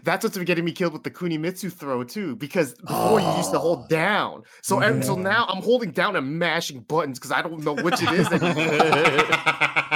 that's 0.04 0.24
what's 0.24 0.36
been 0.36 0.46
getting 0.46 0.66
me 0.66 0.72
killed 0.72 0.94
with 0.94 1.04
the 1.04 1.12
Kunimitsu 1.12 1.72
throw 1.72 2.04
too, 2.04 2.36
because 2.38 2.74
before 2.74 3.20
you 3.20 3.28
used 3.38 3.52
to 3.52 3.58
Oh. 3.58 3.62
hold 3.62 3.90
down. 3.90 4.44
So 4.64 4.80
and 4.80 5.06
so 5.06 5.16
Yeah. 5.16 5.22
now 5.24 5.46
I'm 5.48 5.62
holding 5.62 5.92
down 5.92 6.16
and 6.16 6.40
mashing 6.40 6.80
buttons 6.82 7.20
because 7.20 7.32
I 7.32 7.44
don't 7.44 7.64
know 7.64 7.76
which 7.76 8.02
it 8.02 8.12
is 8.14 8.28
anymore. 8.32 8.88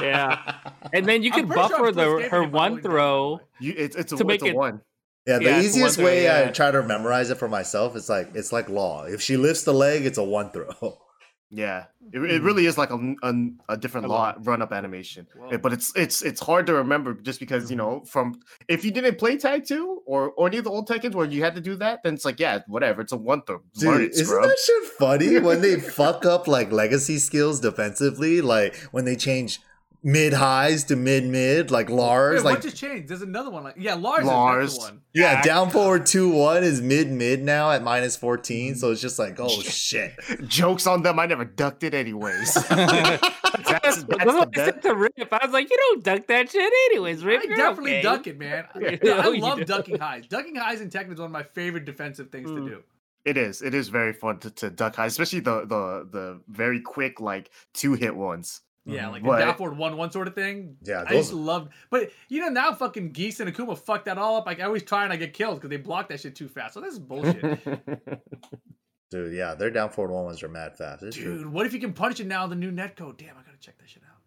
Yeah. 0.04 0.60
And 0.94 1.06
then 1.08 1.24
you 1.24 1.32
I'm 1.34 1.48
could 1.48 1.48
sure 1.48 1.56
buffer 1.70 1.92
the 1.92 2.28
her 2.30 2.44
one 2.44 2.82
throw. 2.82 3.40
You, 3.60 3.74
it's 3.76 3.96
it's 3.96 4.12
a, 4.12 4.18
To 4.18 4.22
it's 4.22 4.28
make 4.28 4.44
a 4.44 4.48
it- 4.48 4.56
one. 4.56 4.82
Yeah, 5.26 5.40
the 5.40 5.46
Yeah, 5.46 5.62
easiest 5.62 5.98
one 5.98 6.06
way 6.06 6.26
throw, 6.26 6.46
I 6.46 6.52
try 6.52 6.72
to 6.72 6.84
memorize 6.84 7.30
it 7.30 7.38
for 7.38 7.48
myself, 7.48 7.96
it's 7.96 8.10
like 8.10 8.36
it's 8.36 8.52
like 8.52 8.70
law. 8.70 9.06
If 9.06 9.22
she 9.22 9.38
lifts 9.38 9.64
the 9.64 9.74
leg, 9.74 10.06
it's 10.06 10.18
a 10.18 10.24
one 10.24 10.52
throw. 10.52 11.00
Yeah, 11.52 11.86
it, 12.12 12.20
it 12.20 12.40
hmm. 12.40 12.46
really 12.46 12.66
is 12.66 12.78
like 12.78 12.90
a, 12.90 13.16
a, 13.24 13.34
a 13.70 13.78
different 13.78 14.08
A 14.08 14.10
law, 14.10 14.20
lot. 14.20 14.46
run 14.46 14.62
up 14.62 14.74
animation, 14.74 15.28
Whoa. 15.36 15.58
But 15.60 15.74
it's 15.74 15.96
it's 15.96 16.24
it's 16.24 16.42
hard 16.42 16.66
to 16.68 16.74
remember 16.74 17.14
just 17.14 17.40
because 17.40 17.70
you 17.70 17.78
mm-hmm. 17.78 18.00
know 18.00 18.06
from 18.06 18.40
if 18.68 18.84
you 18.84 18.92
didn't 18.92 19.18
play 19.20 19.38
tag 19.38 19.64
two 19.66 20.02
or 20.06 20.32
or 20.32 20.48
any 20.48 20.58
of 20.58 20.64
the 20.64 20.72
old 20.72 20.90
Tekkens 20.90 21.14
where 21.14 21.28
you 21.28 21.44
had 21.44 21.54
to 21.56 21.62
do 21.62 21.76
that, 21.76 22.02
then 22.04 22.16
it's 22.16 22.26
like 22.26 22.40
yeah, 22.40 22.60
whatever, 22.68 23.02
it's 23.02 23.12
a 23.12 23.18
one 23.18 23.44
throw. 23.44 23.62
Dude, 23.80 24.02
it, 24.02 24.12
isn't 24.14 24.42
that 24.42 24.58
shit 24.66 24.84
funny 24.98 25.40
when 25.40 25.62
they 25.62 25.80
fuck 25.80 26.26
up 26.26 26.48
like 26.48 26.72
legacy 26.72 27.20
skills 27.20 27.60
defensively? 27.60 28.42
Like 28.42 28.76
when 28.92 29.06
they 29.06 29.16
change 29.16 29.62
mid 30.08 30.34
highs 30.34 30.84
to 30.86 30.96
mid 30.96 31.26
mid, 31.26 31.72
like 31.72 31.90
Lars, 31.90 32.38
Wait, 32.38 32.46
like 32.46 32.54
what 32.58 32.62
just 32.64 32.78
changed? 32.78 33.10
There's 33.10 33.24
another 33.24 33.50
one. 33.50 33.64
Like 33.64 33.74
yeah, 33.78 33.96
Lars. 33.96 34.24
Lars. 34.24 34.74
Is 34.74 34.80
one. 34.80 35.02
yeah, 35.14 35.34
Yeah. 35.34 35.42
down 35.42 35.70
forward 35.72 36.06
two 36.06 36.30
one 36.30 36.64
is 36.64 36.80
mid 36.82 37.12
mid 37.12 37.42
now 37.44 37.72
at 37.72 37.84
minus 37.84 38.16
fourteen. 38.16 38.76
So 38.76 38.92
it's 38.92 39.02
just 39.02 39.18
like 39.20 39.40
oh 39.40 39.50
shit. 39.62 40.14
Jokes 40.48 40.86
on 40.88 41.02
them. 41.02 41.20
I 41.20 41.26
never 41.26 41.44
ducked 41.44 41.84
it 41.84 41.94
anyways. 41.96 42.54
that's, 42.70 42.70
that's 42.70 44.04
That's 44.04 44.04
the 44.04 44.16
what 44.26 44.42
I 44.42 44.46
best. 44.72 44.82
to 44.84 44.94
Rip. 44.96 45.14
I 45.32 45.40
was 45.46 45.52
like, 45.54 45.70
you 45.70 45.78
don't 45.78 46.04
duck 46.04 46.28
that 46.28 46.50
shit 46.52 46.74
anyways, 46.92 47.24
Rip. 47.24 47.42
I 47.44 47.56
definitely 47.56 47.94
okay. 47.94 48.02
duck 48.02 48.28
it, 48.28 48.38
man. 48.38 48.66
I, 48.76 49.00
Yeah, 49.04 49.14
I 49.24 49.28
love 49.30 49.58
do. 49.60 49.66
ducking 49.66 49.98
highs. 50.00 50.28
Ducking 50.28 50.56
highs 50.56 50.82
in 50.82 50.90
Tekken 50.90 51.14
is 51.14 51.20
one 51.20 51.26
of 51.28 51.32
my 51.32 51.44
favorite 51.44 51.86
defensive 51.86 52.30
things 52.32 52.50
Mm. 52.50 52.64
to 52.66 52.70
do. 52.70 52.84
It 53.26 53.38
is. 53.38 53.64
It 53.64 53.74
is 53.74 53.90
very 53.90 54.14
fun 54.14 54.38
to, 54.42 54.52
to 54.52 54.70
duck 54.70 54.96
high, 54.98 55.08
especially 55.08 55.40
the 55.40 55.62
the 55.62 56.08
the 56.12 56.42
very 56.48 56.80
quick 56.80 57.20
like 57.20 57.50
two 57.74 57.94
hit 57.94 58.16
ones. 58.16 58.62
Yeah, 58.88 59.06
Mhm. 59.06 59.12
like 59.14 59.24
But- 59.24 59.40
the 59.40 59.46
down 59.46 59.56
forward 59.58 59.78
one 59.78 59.98
one 59.98 60.12
sort 60.12 60.28
of 60.28 60.36
thing. 60.36 60.78
Yeah, 60.84 61.02
I 61.02 61.06
those 61.06 61.14
used 61.18 61.30
to 61.32 61.36
love, 61.38 61.70
but 61.90 62.12
you 62.30 62.40
know 62.40 62.50
now 62.50 62.72
fucking 62.74 63.14
Geese 63.14 63.40
and 63.40 63.52
Akuma 63.54 63.78
fuck 63.78 64.06
that 64.06 64.18
all 64.20 64.38
up. 64.38 64.46
Like 64.46 64.60
I 64.60 64.64
always 64.64 64.84
try 64.84 65.04
and 65.04 65.12
I 65.12 65.16
get 65.16 65.34
killed 65.34 65.56
because 65.56 65.70
they 65.72 65.78
block 65.78 66.10
that 66.10 66.20
shit 66.20 66.36
too 66.36 66.48
fast. 66.48 66.76
So 66.76 66.82
this 66.82 66.94
is 66.94 67.00
bullshit, 67.00 67.64
dude, 69.12 69.34
yeah, 69.34 69.56
their 69.56 69.72
down 69.72 69.90
forward 69.90 70.14
one 70.14 70.26
ones 70.26 70.44
are 70.44 70.48
mad 70.50 70.78
fast. 70.78 71.04
It's 71.04 71.16
true. 71.18 71.40
dude. 71.40 71.48
What 71.52 71.66
if 71.66 71.74
you 71.74 71.80
can 71.80 71.94
punch 71.94 72.20
it 72.20 72.28
now? 72.28 72.44
in 72.44 72.50
The 72.52 72.56
new 72.56 72.72
netcode. 72.72 73.18
Damn, 73.18 73.38
I 73.38 73.42
gotta 73.44 73.58
check 73.60 73.78
that 73.80 73.90
shit 73.90 74.04
out. 74.04 74.20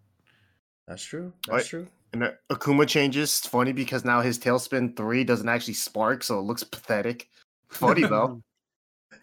That's 0.86 1.04
true. 1.04 1.32
Right. 1.48 1.58
That's 1.58 1.68
true. 1.68 1.86
and 2.12 2.24
uh, 2.24 2.30
Akuma 2.50 2.86
changes. 2.88 3.28
It's 3.38 3.46
funny 3.46 3.72
because 3.72 4.04
now 4.04 4.22
his 4.22 4.38
tailspin 4.38 4.96
three 4.96 5.22
doesn't 5.22 5.48
actually 5.48 5.74
spark, 5.74 6.24
so 6.24 6.38
it 6.38 6.42
looks 6.42 6.64
pathetic. 6.64 7.28
Funny 7.68 8.02
though. 8.02 8.42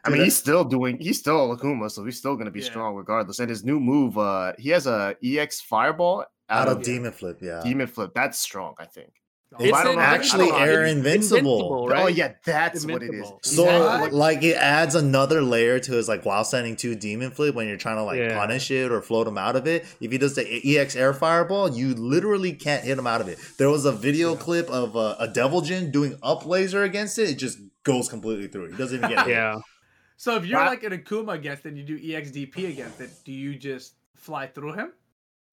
I 0.06 0.10
mean, 0.10 0.24
he's 0.24 0.36
still 0.38 0.64
doing. 0.64 0.98
He's 1.00 1.20
still 1.20 1.56
Akuma, 1.58 1.90
so 1.92 2.06
he's 2.06 2.18
still 2.18 2.36
gonna 2.36 2.52
be 2.52 2.60
Yeah. 2.62 2.66
strong 2.68 2.96
regardless. 2.96 3.40
And 3.40 3.50
his 3.50 3.64
new 3.64 3.80
move, 3.80 4.18
uh, 4.18 4.54
he 4.58 4.70
has 4.70 4.86
a 4.88 5.16
EX 5.24 5.62
Fireball 5.62 6.26
Out 6.50 6.68
of 6.68 6.80
yeah. 6.80 6.84
demon 6.84 7.12
flip, 7.12 7.40
yeah. 7.42 7.62
Demon 7.64 7.88
Flip. 7.88 8.12
That's 8.14 8.38
strong, 8.38 8.76
I 8.78 8.86
think. 8.86 9.10
It's 9.58 9.76
I 9.76 9.84
don't 9.86 9.96
know. 9.96 10.02
actually 10.02 10.48
I 10.48 10.50
don't 10.50 10.60
know. 10.60 10.66
air 10.66 10.86
In- 10.86 10.98
invincible. 10.98 11.88
right? 11.88 12.04
Oh 12.04 12.08
yeah, 12.08 12.34
that's 12.46 12.86
what 12.86 13.02
it 13.02 13.14
is. 13.14 13.32
So 13.42 13.64
Yeah. 13.66 14.10
like 14.12 14.44
it 14.44 14.58
adds 14.58 14.96
another 14.96 15.42
layer 15.42 15.80
to 15.80 15.92
his 15.94 16.10
like 16.10 16.26
while 16.26 16.44
standing 16.44 16.76
two 16.76 16.94
demon 16.96 17.32
flip 17.32 17.56
when 17.56 17.68
you're 17.68 17.78
trying 17.78 17.96
to 17.96 18.04
like 18.04 18.18
Yeah. 18.20 18.38
punish 18.38 18.70
it 18.70 18.92
or 18.92 19.02
float 19.02 19.28
him 19.28 19.38
out 19.38 19.56
of 19.56 19.66
it. 19.66 19.86
If 20.02 20.12
he 20.12 20.18
does 20.18 20.36
the 20.36 20.44
EX 20.46 20.96
air 20.98 21.14
fireball, 21.14 21.70
you 21.74 21.94
literally 21.96 22.52
can't 22.54 22.84
hit 22.84 22.98
him 22.98 23.08
out 23.08 23.22
of 23.22 23.30
it. 23.30 23.40
There 23.58 23.70
was 23.70 23.86
a 23.86 23.92
video 23.94 24.36
clip 24.36 24.70
of 24.70 24.98
uh, 24.98 25.16
a 25.20 25.28
Devil 25.28 25.62
Jin 25.62 25.90
doing 25.90 26.18
up 26.22 26.46
laser 26.46 26.84
against 26.84 27.18
it. 27.18 27.30
It 27.30 27.36
just 27.36 27.58
goes 27.84 28.10
completely 28.10 28.48
through. 28.48 28.72
He 28.72 28.78
doesn't 28.78 28.98
even 28.98 29.10
get 29.10 29.20
hit. 29.26 29.36
Yeah. 29.36 29.60
So 30.18 30.36
if 30.38 30.46
you're 30.46 30.60
Right. 30.60 30.70
like 30.70 30.84
an 30.84 30.98
Akuma 30.98 31.34
against 31.34 31.66
it, 31.66 31.70
and 31.70 31.78
you 31.78 31.84
do 31.84 32.00
EXDP 32.00 32.70
against 32.70 33.02
it. 33.02 33.10
Do 33.26 33.32
you 33.32 33.56
just 33.56 33.96
fly 34.16 34.48
through 34.48 34.74
him? 34.74 34.94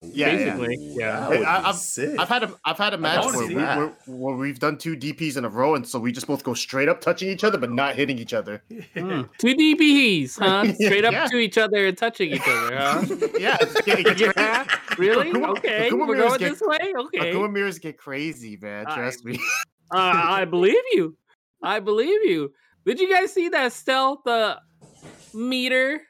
Yeah, 0.05 0.31
yeah. 0.31 0.55
Basically, 0.57 0.75
yeah. 0.97 1.19
That 1.21 1.29
would 1.29 1.37
I- 1.43 1.59
be 1.61 1.65
I've- 1.67 1.77
sick. 1.77 2.19
I've 2.19 2.27
had 2.27 2.43
a 2.43 2.53
I've 2.65 2.77
had 2.77 2.93
a 2.93 2.97
match 2.97 3.23
where, 3.25 3.47
we, 3.47 3.55
where, 3.55 3.87
where, 4.05 4.35
we've 4.35 4.59
done 4.59 4.77
two 4.77 4.97
DPs 4.97 5.37
in 5.37 5.45
a 5.45 5.49
row, 5.49 5.75
and 5.75 5.87
so 5.87 5.97
we 5.97 6.11
just 6.11 6.27
both 6.27 6.43
go 6.43 6.53
straight 6.53 6.89
up 6.89 6.99
touching 6.99 7.29
each 7.29 7.45
other, 7.45 7.57
but 7.57 7.71
not 7.71 7.95
hitting 7.95 8.19
each 8.19 8.33
other. 8.33 8.61
Mm. 8.95 9.29
Two 9.37 9.55
DPS, 9.55 10.39
huh? 10.39 10.73
Straight 10.85 11.05
up 11.05 11.13
Yeah. 11.13 11.27
to 11.27 11.37
each 11.37 11.57
other 11.57 11.85
and 11.87 11.97
touching 11.97 12.31
each 12.31 12.41
other, 12.45 12.75
huh? 12.75 13.05
yeah, 13.39 13.57
it's, 13.61 13.75
it 13.87 14.17
gets 14.17 14.37
yeah. 14.37 14.65
Really? 14.97 15.31
Akuma- 15.31 15.57
Okay. 15.57 15.89
Akuma 15.89 16.07
We're 16.07 16.17
going 16.17 16.39
get- 16.39 16.51
this 16.51 16.61
way? 16.61 16.93
Okay. 16.97 17.31
Akuma 17.33 17.51
mirrors 17.51 17.79
get 17.79 17.97
crazy, 17.97 18.57
man. 18.61 18.85
I- 18.87 18.95
Trust 18.95 19.23
me. 19.25 19.35
Uh, 19.89 19.97
I 19.99 20.43
believe 20.45 20.75
you. 20.91 21.15
I 21.61 21.79
believe 21.79 22.23
you. 22.25 22.51
Did 22.85 22.99
you 22.99 23.09
guys 23.13 23.33
see 23.33 23.49
that 23.49 23.71
stealth 23.73 24.25
uh, 24.27 24.57
meter? 25.33 26.01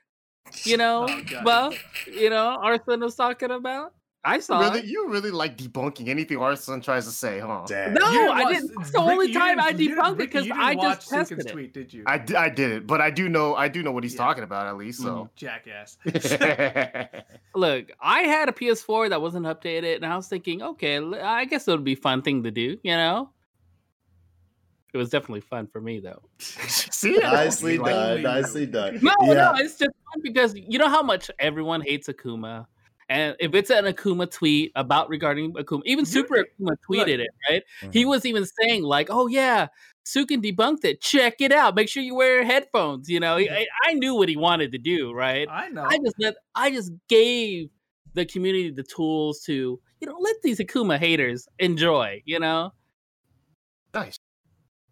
You 0.64 0.78
know, 0.78 1.08
Oh, 1.10 1.22
God. 1.30 1.46
well, 1.46 1.74
you 2.12 2.30
know, 2.30 2.60
Arthur 2.62 2.98
was 2.98 3.16
talking 3.16 3.50
about. 3.52 3.94
I 4.26 4.40
saw 4.40 4.60
really, 4.62 4.80
it. 4.80 4.86
you 4.86 5.10
really 5.10 5.32
like 5.32 5.58
debunking 5.58 6.08
anything 6.08 6.38
Arslan 6.38 6.82
tries 6.82 7.04
to 7.06 7.12
say, 7.12 7.40
huh? 7.40 7.66
Damn. 7.68 7.94
No, 7.94 8.10
didn't 8.10 8.30
I 8.30 8.44
watch- 8.44 8.54
didn't. 8.54 8.72
That's 8.78 8.92
the 8.92 9.00
Ricky, 9.00 9.12
only 9.12 9.34
time 9.34 9.60
I 9.60 9.72
didn't- 9.72 9.80
you 9.82 9.88
didn't- 9.90 10.04
debunked 10.06 10.12
it 10.14 10.18
because 10.18 10.46
you 10.46 10.54
didn't 10.54 10.66
I 10.66 10.76
watch 10.76 10.98
just 11.00 11.10
tested 11.10 11.28
Sukin's 11.40 11.46
it. 11.46 11.52
tweet, 11.52 11.74
did 11.74 11.94
you? 11.94 12.04
I, 12.08 12.18
d- 12.20 12.36
I 12.36 12.48
did 12.48 12.72
it, 12.72 12.88
but 12.88 13.02
I 13.02 13.10
do 13.10 13.28
know 13.28 13.54
I 13.56 13.68
do 13.68 13.84
know 13.84 13.92
what 13.92 14.04
he's 14.06 14.14
Yeah. 14.14 14.20
talking 14.20 14.44
about 14.46 14.68
at 14.68 14.78
least. 14.78 15.02
So 15.02 15.30
Jackass. 15.36 15.98
Look, 17.56 17.92
I 18.02 18.22
had 18.22 18.48
a 18.48 18.54
PS4 18.54 19.10
that 19.10 19.22
wasn't 19.22 19.46
updated, 19.46 19.98
and 19.98 20.06
I 20.06 20.16
was 20.16 20.28
thinking, 20.30 20.62
okay, 20.62 21.00
I 21.00 21.44
guess 21.44 21.68
it 21.68 21.72
would 21.72 21.84
be 21.84 21.94
a 21.94 21.98
fun 21.98 22.22
thing 22.22 22.44
to 22.44 22.52
do, 22.52 22.78
you 22.82 22.96
know? 22.96 23.30
It 24.94 24.98
was 24.98 25.10
definitely 25.10 25.42
fun 25.42 25.68
for 25.68 25.82
me, 25.82 26.00
though. 26.00 26.22
see, 26.40 27.18
Nicely 27.18 27.78
Like- 27.80 27.92
done. 27.94 28.10
Only 28.12 28.22
Nicely 28.24 28.66
done. 28.68 29.00
No, 29.02 29.12
yeah. 29.24 29.34
no, 29.34 29.54
it's 29.56 29.78
just 29.78 29.92
fun 30.14 30.22
because 30.22 30.54
you 30.56 30.78
know 30.78 30.88
how 30.90 31.02
much 31.02 31.32
everyone 31.40 31.82
hates 31.82 32.08
Akuma. 32.08 32.68
And 33.10 33.36
if 33.40 33.54
it's 33.54 33.70
an 33.70 33.86
Akuma 33.86 34.30
tweet 34.32 34.72
about 34.76 35.10
regarding 35.10 35.54
Akuma, 35.54 35.82
even 35.86 36.04
You- 36.04 36.06
Super 36.06 36.46
Akuma 36.46 36.76
tweeted 36.90 37.20
it, 37.20 37.30
right? 37.50 37.64
He 37.92 38.04
Mhm. 38.06 38.10
was 38.10 38.26
even 38.26 38.46
saying, 38.62 38.84
like, 38.84 39.08
oh, 39.10 39.28
yeah, 39.28 39.68
Sukin 40.06 40.44
debunked 40.44 40.86
it. 40.86 41.02
Check 41.02 41.36
it 41.42 41.52
out. 41.52 41.76
Make 41.76 41.90
sure 41.90 42.04
you 42.04 42.14
wear 42.16 42.44
headphones. 42.46 43.10
You 43.10 43.20
know, 43.20 43.36
I, 43.38 43.66
I 43.86 43.94
knew 43.94 44.16
what 44.16 44.30
he 44.30 44.38
wanted 44.38 44.72
to 44.74 44.78
do, 44.78 45.12
right? 45.14 45.48
I 45.50 45.70
know. 45.70 45.84
I 45.86 45.98
just 45.98 46.16
let, 46.20 46.36
I 46.56 46.70
just 46.72 46.92
gave 47.10 47.70
the 48.14 48.26
community 48.26 48.70
the 48.70 48.84
tools 48.84 49.42
to 49.46 49.80
you 50.00 50.08
know 50.08 50.18
let 50.20 50.36
these 50.44 50.60
Akuma 50.60 50.98
haters 51.00 51.48
enjoy. 51.60 52.22
You 52.26 52.40
know, 52.40 52.72
Nice. 53.94 54.18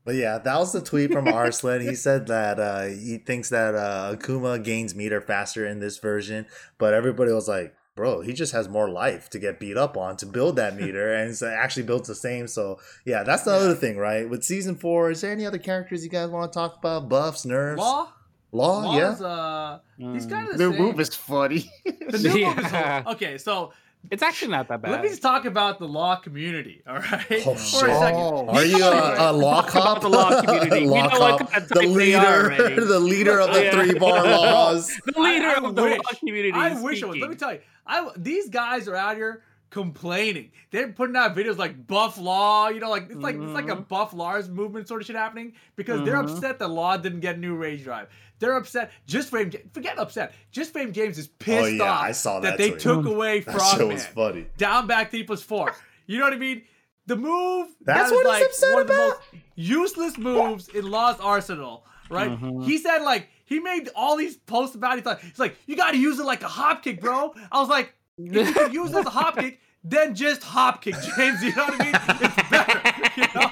But 0.04 0.16
yeah, 0.16 0.38
that 0.40 0.58
was 0.58 0.72
the 0.72 0.82
tweet 0.82 1.12
from 1.12 1.28
Arslan. 1.28 1.82
he 1.82 1.96
said 1.96 2.28
that 2.28 2.60
uh, 2.60 2.86
he 2.86 3.18
thinks 3.18 3.50
that 3.50 3.76
uh, 3.76 4.16
Akuma 4.16 4.64
gains 4.64 4.96
meter 4.96 5.22
faster 5.22 5.66
in 5.66 5.80
this 5.80 6.00
version, 6.00 6.48
but 6.80 6.94
everybody 6.94 7.32
was 7.32 7.48
like, 7.48 7.76
"Bro, 7.96 8.22
he 8.22 8.34
just 8.34 8.52
has 8.54 8.68
more 8.68 8.90
life 8.90 9.30
to 9.30 9.38
get 9.40 9.60
beat 9.60 9.78
up 9.78 9.96
on 9.98 10.18
to 10.18 10.26
build 10.26 10.56
that 10.56 10.76
meter, 10.76 11.14
and 11.14 11.30
it's 11.30 11.44
actually 11.44 11.84
builds 11.84 12.08
the 12.08 12.16
same." 12.16 12.48
So 12.48 12.80
yeah, 13.06 13.22
that's 13.24 13.44
the 13.44 13.52
other 13.52 13.76
thing, 13.76 13.98
right? 13.98 14.28
With 14.28 14.44
season 14.44 14.76
four, 14.76 15.12
is 15.12 15.22
there 15.22 15.32
any 15.32 15.46
other 15.46 15.60
characters 15.60 16.04
you 16.04 16.10
guys 16.10 16.30
want 16.30 16.52
to 16.52 16.58
talk 16.58 16.78
about? 16.78 17.08
Buffs, 17.08 17.46
nerfs, 17.46 17.80
Law, 17.80 18.12
Law, 18.52 18.80
Law 18.84 18.98
yeah. 18.98 19.14
is, 19.14 19.22
uh, 19.22 19.80
he's 19.98 20.26
Mm. 20.26 20.30
kind 20.32 20.50
of 20.50 20.58
The 20.58 20.66
the 20.66 20.72
same. 20.74 20.82
move 20.82 21.00
is 21.00 21.14
funny. 21.16 21.72
the 21.86 22.18
new 22.18 22.46
move 22.48 22.58
is 22.58 22.74
okay. 23.16 23.38
So 23.38 23.72
it's 24.10 24.24
actually 24.24 24.52
not 24.52 24.68
that 24.70 24.82
bad. 24.82 24.92
let 24.92 25.02
me 25.04 25.10
just 25.10 25.22
talk 25.22 25.46
about 25.46 25.80
the 25.80 25.88
law 25.88 26.16
community. 26.18 26.82
All 26.88 26.98
right, 27.00 27.26
Oh, 27.46 27.56
for 27.56 27.88
a 27.88 27.98
second. 28.00 28.20
Oh. 28.20 28.48
Are 28.50 28.66
you 28.66 28.84
a, 28.84 29.32
a 29.32 29.32
law 29.34 29.62
Talk 29.62 29.72
about 29.76 29.84
cop? 29.84 30.02
the 30.02 30.10
law 30.10 30.42
community. 30.46 30.82
We 30.82 30.88
law 30.88 31.08
know 31.08 31.20
what 31.20 31.40
cop, 31.40 31.52
kind 31.52 31.64
of 31.64 31.70
the 31.70 31.76
type 31.76 31.94
they 31.96 32.14
are 32.16 32.50
leader, 32.50 32.86
the 32.86 33.00
leader 33.00 33.40
of 33.40 33.54
the 33.54 33.64
Yeah. 33.64 33.72
three 33.72 34.00
bar 34.00 34.24
laws. 34.26 34.88
the 35.06 35.20
leader 35.22 35.46
I- 35.48 35.54
I 35.54 35.58
of 35.68 35.76
the 35.76 35.82
wish- 35.84 35.98
law 35.98 36.20
community. 36.20 36.52
I 36.54 36.74
is 36.76 36.82
wish 36.84 37.02
it 37.02 37.08
was. 37.08 37.18
Let 37.18 37.30
me 37.30 37.36
tell 37.36 37.54
you, 37.54 37.60
I 37.86 38.10
these 38.18 38.50
guys 38.50 38.88
are 38.88 38.96
out 38.96 39.16
here 39.16 39.44
complaining. 39.70 40.52
They're 40.72 40.90
putting 40.90 41.16
out 41.16 41.34
videos 41.36 41.58
like 41.58 41.88
Buff 41.88 42.18
Law. 42.18 42.68
You 42.70 42.80
know, 42.82 42.90
like 42.90 43.06
it's 43.10 43.16
like 43.16 43.36
it's 43.36 43.54
like 43.54 43.70
a 43.70 43.78
Mhm. 43.78 43.88
Buff 43.88 44.14
Lars 44.14 44.50
movement 44.50 44.88
sort 44.88 45.02
of 45.02 45.08
shit 45.08 45.16
happening 45.16 45.54
because 45.78 46.04
they're 46.06 46.16
Mhm. 46.22 46.36
upset 46.36 46.60
that 46.60 46.68
Law 46.68 46.98
didn't 46.98 47.22
get 47.22 47.36
a 47.36 47.40
new 47.40 47.56
rage 47.56 47.84
drive. 47.84 48.08
They're 48.42 48.58
upset. 48.58 48.92
Just 49.08 49.30
Frame, 49.30 49.50
Ja- 49.52 49.60
forget 49.74 49.98
upset. 49.98 50.34
Just 50.52 50.74
Frame 50.74 50.92
James 50.92 51.18
is 51.18 51.28
pissed 51.28 51.64
Oh, 51.64 51.68
yeah, 51.68 51.84
off 51.84 52.02
I 52.04 52.12
saw 52.12 52.40
that 52.42 52.58
they 52.58 52.72
tweet. 52.72 52.82
took 52.82 53.06
away 53.16 53.40
That 53.42 53.76
shit 53.78 53.88
was 53.88 54.06
funny. 54.06 54.48
down 54.58 54.88
back 54.88 55.12
three 55.12 55.24
plus 55.24 55.42
four. 55.42 55.74
You 56.08 56.18
know 56.20 56.26
what 56.26 56.34
I 56.34 56.38
mean? 56.38 56.64
The 57.06 57.16
move 57.16 57.68
That's 57.82 58.10
that 58.10 58.16
is 58.18 58.24
what 58.26 58.38
he's 58.38 58.46
upset 58.48 58.74
one 58.74 58.82
of 58.82 58.88
the 58.88 58.94
about? 58.94 59.08
most 59.34 59.44
useless 59.56 60.18
moves 60.18 60.68
in 60.70 60.90
Law's 60.92 61.20
arsenal, 61.22 61.86
right? 62.10 62.32
Mhm. 62.32 62.66
He 62.66 62.78
said 62.78 63.00
like 63.00 63.30
he 63.46 63.60
made 63.60 63.90
all 63.96 64.18
these 64.18 64.36
posts 64.38 64.76
about 64.76 64.94
it. 64.94 64.98
He's 65.00 65.06
like, 65.06 65.22
he's 65.22 65.40
like, 65.40 65.56
you 65.68 65.76
got 65.76 65.92
to 65.92 65.98
use 65.98 66.20
it 66.20 66.26
like 66.26 66.42
a 66.44 66.48
hop 66.48 66.84
kick, 66.84 67.00
bro. 67.02 67.34
I 67.52 67.60
was 67.60 67.70
like, 67.70 67.94
if 68.18 68.48
you 68.48 68.54
can 68.54 68.72
use 68.74 68.92
it 68.92 68.98
as 68.98 69.06
a 69.06 69.10
hop 69.10 69.38
kick, 69.38 69.60
then 69.84 70.16
just 70.16 70.42
hop 70.44 70.82
kick, 70.82 70.96
James. 71.18 71.44
You 71.44 71.54
know 71.56 71.66
what 71.66 71.82
I 71.82 71.86
mean? 71.86 71.96
It's 72.22 72.50
better. 72.50 72.82
You 73.18 73.28
know? 73.36 73.52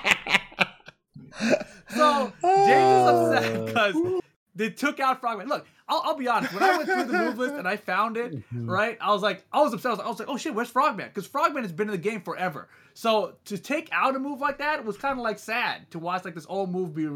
So 1.90 2.34
James 2.44 3.02
is 3.02 3.08
upset 3.08 3.66
because 3.66 3.96
they 4.60 4.70
took 4.70 5.00
out 5.00 5.22
Frogman. 5.22 5.48
Look, 5.48 5.66
I'll, 5.88 6.02
I'll 6.04 6.16
be 6.16 6.28
honest. 6.28 6.54
When 6.54 6.62
I 6.62 6.76
went 6.76 6.90
through 6.90 7.06
the 7.06 7.18
move 7.18 7.38
list 7.38 7.56
and 7.56 7.66
I 7.66 7.78
found 7.78 8.18
it, 8.18 8.44
right, 8.52 8.98
I 9.00 9.14
was 9.14 9.22
like, 9.22 9.46
I 9.54 9.62
was 9.62 9.74
upset. 9.74 9.92
I 9.92 9.92
was 9.92 10.00
like, 10.00 10.06
I 10.06 10.10
was 10.10 10.20
like 10.20 10.30
oh 10.30 10.38
shit, 10.38 10.54
where's 10.54 10.70
Frogman? 10.70 11.08
Because 11.08 11.26
Frogman 11.26 11.64
has 11.64 11.72
been 11.72 11.88
in 11.88 11.94
the 11.94 11.98
game 11.98 12.22
forever. 12.22 12.68
So 12.94 13.36
to 13.46 13.58
take 13.58 13.88
out 13.94 14.18
a 14.18 14.20
move 14.20 14.42
like 14.42 14.58
that 14.58 14.84
was 14.84 14.98
kind 14.98 15.18
of 15.18 15.24
like 15.24 15.40
sad 15.40 15.90
to 15.92 16.00
watch 16.00 16.26
like 16.26 16.36
this 16.36 16.46
old 16.50 16.70
move 16.70 16.94
be 16.94 17.08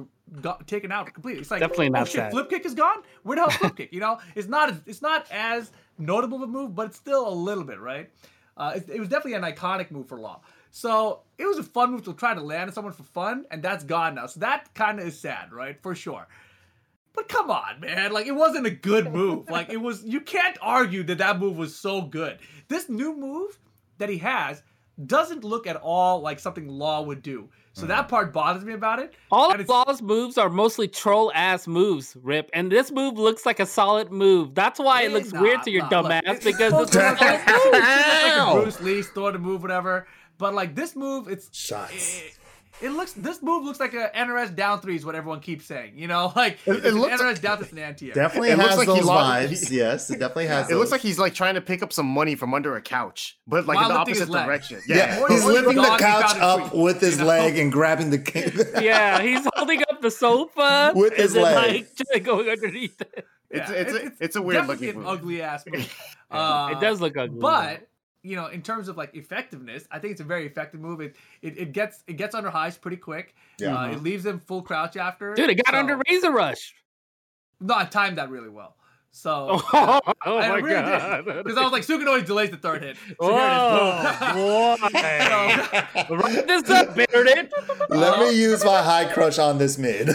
got, 0.42 0.66
taken 0.68 0.90
out 0.90 1.14
completely. 1.14 1.42
It's 1.42 1.52
like 1.52 1.60
Definitely 1.60 1.88
oh 1.88 1.90
not 1.90 2.08
shit, 2.08 2.16
sad. 2.16 2.32
flip 2.32 2.50
kick 2.50 2.66
is 2.66 2.74
gone. 2.74 3.04
Where 3.24 3.36
the 3.36 3.42
hell 3.42 3.52
flip 3.52 3.76
kick? 3.76 3.92
You 3.92 4.00
know, 4.00 4.20
it's 4.36 4.48
not 4.48 4.70
as, 4.70 4.82
it's 4.86 5.02
not 5.02 5.28
as 5.30 5.72
notable 5.98 6.38
of 6.38 6.44
a 6.44 6.48
move, 6.48 6.74
but 6.74 6.88
it's 6.88 6.98
still 6.98 7.28
a 7.28 7.36
little 7.36 7.66
bit 7.66 7.82
right. 7.82 8.10
Uh, 8.56 8.74
it, 8.76 8.90
it 8.90 9.00
was 9.00 9.10
definitely 9.10 9.34
an 9.34 9.44
iconic 9.44 9.92
move 9.92 10.08
for 10.08 10.18
Law. 10.18 10.40
So 10.72 11.22
it 11.38 11.46
was 11.46 11.60
a 11.60 11.64
fun 11.64 11.92
move 11.92 12.04
to 12.06 12.14
try 12.14 12.34
to 12.34 12.42
land 12.42 12.70
on 12.70 12.74
someone 12.74 12.94
for 12.94 13.04
fun, 13.04 13.46
and 13.52 13.62
that's 13.62 13.84
gone 13.84 14.16
now. 14.16 14.26
So 14.26 14.40
that 14.40 14.74
kind 14.74 15.00
of 15.00 15.06
is 15.08 15.20
sad, 15.20 15.54
right? 15.54 15.80
For 15.82 15.94
sure. 15.94 16.28
But 17.14 17.30
come 17.30 17.52
on, 17.52 17.80
man. 17.80 18.12
Like, 18.12 18.26
it 18.26 18.36
wasn't 18.36 18.66
a 18.66 18.72
good 18.72 19.12
move. 19.14 19.50
Like, 19.50 19.70
it 19.70 19.78
was, 19.78 20.04
you 20.04 20.20
can't 20.20 20.58
argue 20.62 21.04
that 21.04 21.20
that 21.20 21.40
move 21.40 21.58
was 21.58 21.76
so 21.76 22.02
good. 22.02 22.40
This 22.68 22.90
new 22.90 23.16
move 23.16 23.60
that 24.00 24.10
he 24.10 24.18
has 24.18 24.64
doesn't 25.06 25.44
look 25.44 25.68
at 25.68 25.76
all 25.76 26.22
like 26.22 26.40
something 26.40 26.68
Law 26.68 27.02
would 27.04 27.22
do. 27.22 27.50
So 27.76 27.88
that 27.88 28.02
mm-hmm. 28.02 28.10
part 28.10 28.34
bothers 28.34 28.64
me 28.64 28.74
about 28.74 29.00
it. 29.00 29.14
All 29.32 29.52
of 29.52 29.60
it's- 29.60 29.68
Law's 29.68 30.02
moves 30.02 30.38
are 30.38 30.50
mostly 30.50 30.88
troll 30.88 31.32
ass 31.34 31.68
moves, 31.68 32.16
Rip, 32.22 32.52
and 32.54 32.72
this 32.72 32.92
move 32.92 33.18
looks 33.18 33.48
like 33.48 33.60
a 33.60 33.66
solid 33.66 34.12
move. 34.12 34.54
That's 34.54 34.80
why 34.80 35.04
it 35.04 35.12
looks 35.12 35.34
nah, 35.34 35.42
weird 35.42 35.64
to 35.64 35.72
your 35.72 35.82
nah, 35.84 35.90
dumb 35.90 36.04
look, 36.06 36.14
ass 36.14 36.24
it's 36.26 36.46
because 36.46 36.70
supposed 36.70 36.96
it's 36.96 37.04
to 37.04 37.10
look 37.10 37.22
like, 37.22 37.48
like 37.72 38.48
a 38.48 38.62
Bruce 38.62 38.82
Lee 38.82 39.02
store 39.02 39.32
to 39.32 39.40
move, 39.40 39.64
whatever. 39.64 40.08
But 40.38 40.54
like 40.54 40.76
this 40.76 40.96
move, 40.96 41.28
it's 41.28 41.50
Shots. 41.52 42.22
It, 42.22 42.38
it 42.82 42.90
looks. 42.90 43.14
This 43.14 43.42
move 43.42 43.64
looks 43.64 43.80
like 43.80 43.94
a 43.94 44.10
NRS 44.16 44.56
down 44.56 44.82
three 44.82 44.96
is 44.96 45.06
what 45.06 45.16
everyone 45.16 45.40
keeps 45.40 45.66
saying. 45.66 45.94
You 45.98 46.08
know, 46.08 46.32
like 46.36 46.58
It- 46.66 46.86
it 46.86 46.94
looks- 46.94 47.22
NRS 47.22 47.42
down 47.42 47.60
to 47.64 47.72
an 47.72 47.78
anti. 47.80 48.12
Definitely 48.12 48.50
It 48.50 48.58
looks 48.58 48.70
has 48.70 48.78
like 48.80 48.88
those 48.88 49.04
lost- 49.04 49.50
vibes. 49.52 49.72
Yes, 49.72 50.10
it 50.10 50.20
definitely 50.20 50.48
has. 50.48 50.70
It 50.72 50.76
looks 50.76 50.92
like 50.92 51.02
he's 51.02 51.20
like 51.20 51.34
trying 51.34 51.56
to 51.56 51.62
pick 51.62 51.82
up 51.84 51.94
some 51.94 52.06
money 52.08 52.36
from 52.36 52.54
under 52.54 52.76
a 52.76 52.82
couch, 52.82 53.38
but 53.48 53.66
like 53.66 53.76
While 53.78 53.90
in 53.90 53.94
the 53.94 54.00
opposite 54.00 54.30
direction. 54.32 54.82
yeah, 54.88 54.96
Yeah. 54.96 55.22
Or- 55.22 55.30
he's 55.30 55.46
lifting 55.46 55.76
the 55.76 55.98
couch 56.00 56.36
up 56.38 56.70
tweet, 56.72 56.82
with 56.84 57.02
his 57.02 57.16
you 57.18 57.22
know? 57.22 57.28
leg 57.28 57.58
and 57.58 57.72
grabbing 57.72 58.10
the. 58.10 58.80
yeah, 58.84 59.22
he's 59.22 59.48
holding 59.56 59.82
up 59.90 60.02
the 60.02 60.12
sofa 60.12 60.94
With 60.96 61.14
and 61.14 61.22
his 61.22 61.36
leg. 61.36 61.56
like 61.56 61.96
just 61.96 62.24
going 62.26 62.50
underneath 62.50 63.00
it. 63.02 63.26
It's 63.50 63.70
Yeah, 63.70 63.76
it's, 63.76 63.94
a, 63.94 64.12
it's 64.20 64.36
a 64.36 64.42
weird 64.42 64.66
looking 64.66 64.90
an 64.90 64.96
move. 64.98 65.08
ugly 65.08 65.42
ass 65.44 65.64
move. 65.68 65.94
Uh, 66.32 66.70
it 66.72 66.82
does 66.82 67.00
look 67.00 67.16
ugly. 67.16 67.40
But 67.40 67.88
you 68.24 68.36
know, 68.36 68.48
in 68.48 68.62
terms 68.62 68.88
of 68.88 68.98
like 68.98 69.14
effectiveness, 69.16 69.86
I 69.92 70.00
think 70.00 70.12
it's 70.14 70.22
a 70.22 70.26
very 70.26 70.46
effective 70.48 70.80
move. 70.80 71.02
It 71.02 71.16
it, 71.42 71.58
it 71.58 71.72
gets 71.74 72.04
it 72.08 72.14
gets 72.18 72.34
under 72.34 72.50
highs 72.50 72.78
pretty 72.78 72.98
quick. 72.98 73.36
Yeah. 73.60 73.78
Uh, 73.78 73.92
it 73.92 74.02
leaves 74.02 74.24
them 74.24 74.40
full 74.40 74.62
crouch 74.62 74.98
after. 74.98 75.34
dude, 75.36 75.50
it 75.50 75.56
got 75.56 75.74
so- 75.74 75.80
under 75.80 76.00
Razor 76.10 76.32
Rush. 76.32 76.74
No, 77.60 77.76
I 77.76 77.86
timed 77.86 78.18
that 78.18 78.30
really 78.30 78.50
well. 78.50 78.76
So 79.16 79.62
Oh, 79.74 80.02
I 80.26 80.50
my 80.50 80.56
really 80.56 80.74
god! 80.82 81.26
because 81.26 81.56
I 81.56 81.62
was 81.62 81.72
like, 81.72 81.84
Sukanoid 81.84 82.26
delays 82.26 82.50
the 82.50 82.58
third 82.58 82.82
hit. 82.82 82.98
So 83.10 83.16
Oh, 83.22 84.76
here 84.92 85.02
it 85.04 85.70
is. 86.02 86.08
boy. 86.10 86.16
Write 86.18 86.48
this 86.48 86.68
up, 86.72 86.96
Bearded. 86.96 87.54
Let 87.90 88.20
me 88.22 88.32
use 88.36 88.66
my 88.66 88.82
high 88.82 89.06
crush 89.06 89.38
on 89.38 89.60
this 89.60 89.78
mid. 89.78 90.10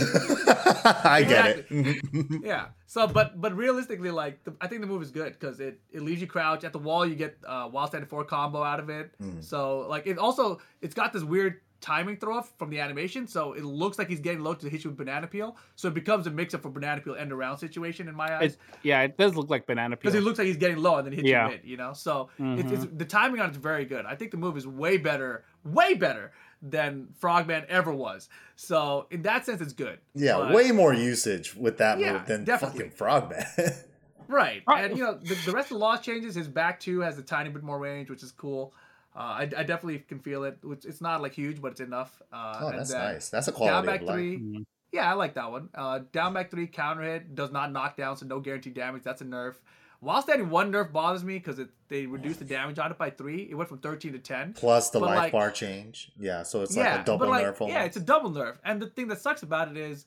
I 1.04 1.22
get 1.22 1.64
it. 1.70 1.96
yeah. 2.44 2.66
So, 2.86 3.06
but 3.06 3.40
but 3.40 3.56
realistically, 3.56 4.10
like 4.10 4.44
the, 4.44 4.54
I 4.60 4.66
think 4.66 4.80
the 4.80 4.86
move 4.86 5.02
is 5.02 5.10
good 5.10 5.32
because 5.38 5.60
it 5.60 5.80
it 5.90 6.02
leaves 6.02 6.20
you 6.20 6.26
crouch 6.26 6.64
at 6.64 6.72
the 6.72 6.78
wall. 6.78 7.06
You 7.06 7.14
get 7.14 7.38
uh, 7.46 7.68
wall 7.72 7.86
standing 7.86 8.08
four 8.08 8.24
combo 8.24 8.62
out 8.62 8.80
of 8.80 8.88
it. 8.90 9.12
Mhm. 9.20 9.42
So 9.44 9.80
like 9.88 10.06
it 10.06 10.18
also 10.18 10.60
it's 10.80 10.94
got 10.94 11.12
this 11.12 11.22
weird 11.24 11.60
timing 11.80 12.16
throw 12.16 12.36
off 12.36 12.52
from 12.58 12.70
the 12.70 12.80
animation. 12.80 13.28
So 13.28 13.52
it 13.52 13.62
looks 13.64 13.98
like 14.00 14.08
he's 14.08 14.18
getting 14.18 14.40
low 14.40 14.52
to 14.54 14.68
hit 14.68 14.82
you 14.82 14.90
with 14.90 14.96
banana 14.96 15.28
peel. 15.28 15.56
So 15.76 15.86
it 15.86 15.94
becomes 15.94 16.26
a 16.26 16.30
mix 16.30 16.52
up 16.52 16.62
for 16.62 16.70
banana 16.70 17.00
peel 17.00 17.14
end 17.14 17.30
around 17.30 17.58
situation 17.58 18.08
in 18.08 18.16
my 18.16 18.36
eyes. 18.36 18.54
It- 18.54 18.58
yeah, 18.82 19.02
it 19.02 19.16
does 19.16 19.36
look 19.36 19.48
like 19.48 19.64
banana 19.66 19.96
peel. 19.96 20.10
Because 20.10 20.16
it 20.20 20.24
looks 20.24 20.38
like 20.38 20.48
he's 20.48 20.56
getting 20.56 20.78
low 20.78 20.96
and 20.96 21.06
then 21.06 21.12
hits 21.12 21.28
Yeah. 21.28 21.44
you 21.44 21.50
mid, 21.52 21.60
you 21.64 21.76
know. 21.76 21.92
So 21.92 22.30
it's, 22.38 22.72
it's 22.72 22.84
Mm-hmm. 22.84 22.96
the 22.98 23.04
timing 23.04 23.40
on 23.40 23.50
it's 23.50 23.58
very 23.58 23.84
good. 23.84 24.06
I 24.06 24.16
think 24.16 24.32
the 24.32 24.36
move 24.38 24.56
is 24.56 24.66
way 24.66 24.96
better, 24.96 25.44
way 25.64 25.94
better 25.94 26.32
than 26.62 27.08
Frogman 27.18 27.64
ever 27.68 27.92
was. 27.92 28.28
So 28.56 29.06
in 29.10 29.22
that 29.22 29.46
sense, 29.46 29.60
it's 29.60 29.72
good. 29.72 29.98
Yeah, 30.14 30.38
But- 30.38 30.52
way 30.54 30.72
more 30.72 30.92
usage 30.94 31.54
with 31.54 31.78
that 31.78 31.98
Yeah, 32.00 32.14
move 32.14 32.26
than 32.26 32.44
definitely. 32.44 32.78
fucking 32.78 32.92
Frogman. 32.92 33.44
Right. 34.30 34.62
Right. 34.68 34.84
And, 34.84 34.98
you 34.98 35.04
know, 35.04 35.14
the, 35.14 35.34
the 35.46 35.52
rest 35.52 35.70
of 35.70 35.78
the 35.78 35.84
Law's 35.84 36.00
changes. 36.00 36.34
His 36.34 36.48
back, 36.48 36.80
too, 36.80 37.00
has 37.00 37.16
a 37.18 37.22
tiny 37.22 37.48
bit 37.48 37.62
more 37.62 37.78
range, 37.78 38.10
which 38.10 38.22
is 38.22 38.30
cool. 38.30 38.74
Uh, 39.16 39.20
I, 39.20 39.42
I 39.42 39.62
definitely 39.62 40.00
can 40.00 40.18
feel 40.18 40.44
it. 40.44 40.58
Which 40.62 40.84
It's 40.84 41.00
not, 41.00 41.22
like, 41.22 41.32
huge, 41.32 41.62
but 41.62 41.72
it's 41.72 41.80
enough. 41.80 42.20
Uh, 42.30 42.58
oh, 42.60 42.70
that's 42.72 42.90
then 42.92 43.00
nice. 43.14 43.30
That's 43.30 43.48
a 43.48 43.52
Down 43.52 43.56
quality 43.56 43.86
back 43.86 44.00
of 44.02 44.06
life. 44.08 44.14
three. 44.16 44.38
Mhm. 44.38 44.66
Yeah, 44.92 45.10
I 45.10 45.14
like 45.14 45.32
that 45.34 45.50
one. 45.50 45.70
Uh, 45.74 46.00
down 46.12 46.34
back 46.34 46.50
three, 46.50 46.66
counter 46.66 47.04
hit, 47.04 47.34
does 47.34 47.50
not 47.52 47.72
knock 47.72 47.96
down, 47.96 48.18
so 48.18 48.26
no 48.26 48.38
guaranteed 48.38 48.74
damage. 48.74 49.02
That's 49.02 49.22
a 49.22 49.24
nerf. 49.24 49.54
While 50.00 50.22
standing 50.22 50.48
one 50.50 50.70
nerf 50.72 50.92
bothers 50.92 51.24
me 51.24 51.34
because 51.38 51.60
they 51.88 52.06
reduced 52.06 52.38
the 52.38 52.44
damage 52.44 52.78
on 52.78 52.90
it 52.92 52.98
by 52.98 53.10
three. 53.10 53.48
It 53.50 53.54
went 53.54 53.68
from 53.68 53.78
13 53.78 54.12
to 54.12 54.18
10. 54.20 54.52
Plus 54.54 54.90
the 54.90 55.00
But, 55.00 55.06
life 55.06 55.18
like- 55.18 55.32
bar 55.32 55.50
change. 55.50 56.12
Yeah, 56.18 56.44
so 56.44 56.62
it's 56.62 56.76
yeah, 56.76 56.92
like 56.92 57.00
a 57.00 57.04
double 57.04 57.28
like, 57.28 57.44
nerf 57.46 57.60
almost. 57.60 57.74
Yeah, 57.76 57.84
it's 57.84 57.96
a 57.96 58.00
double 58.00 58.30
nerf. 58.30 58.56
And 58.64 58.80
the 58.80 58.86
thing 58.86 59.08
that 59.08 59.20
sucks 59.20 59.42
about 59.42 59.68
it 59.70 59.76
is 59.76 60.06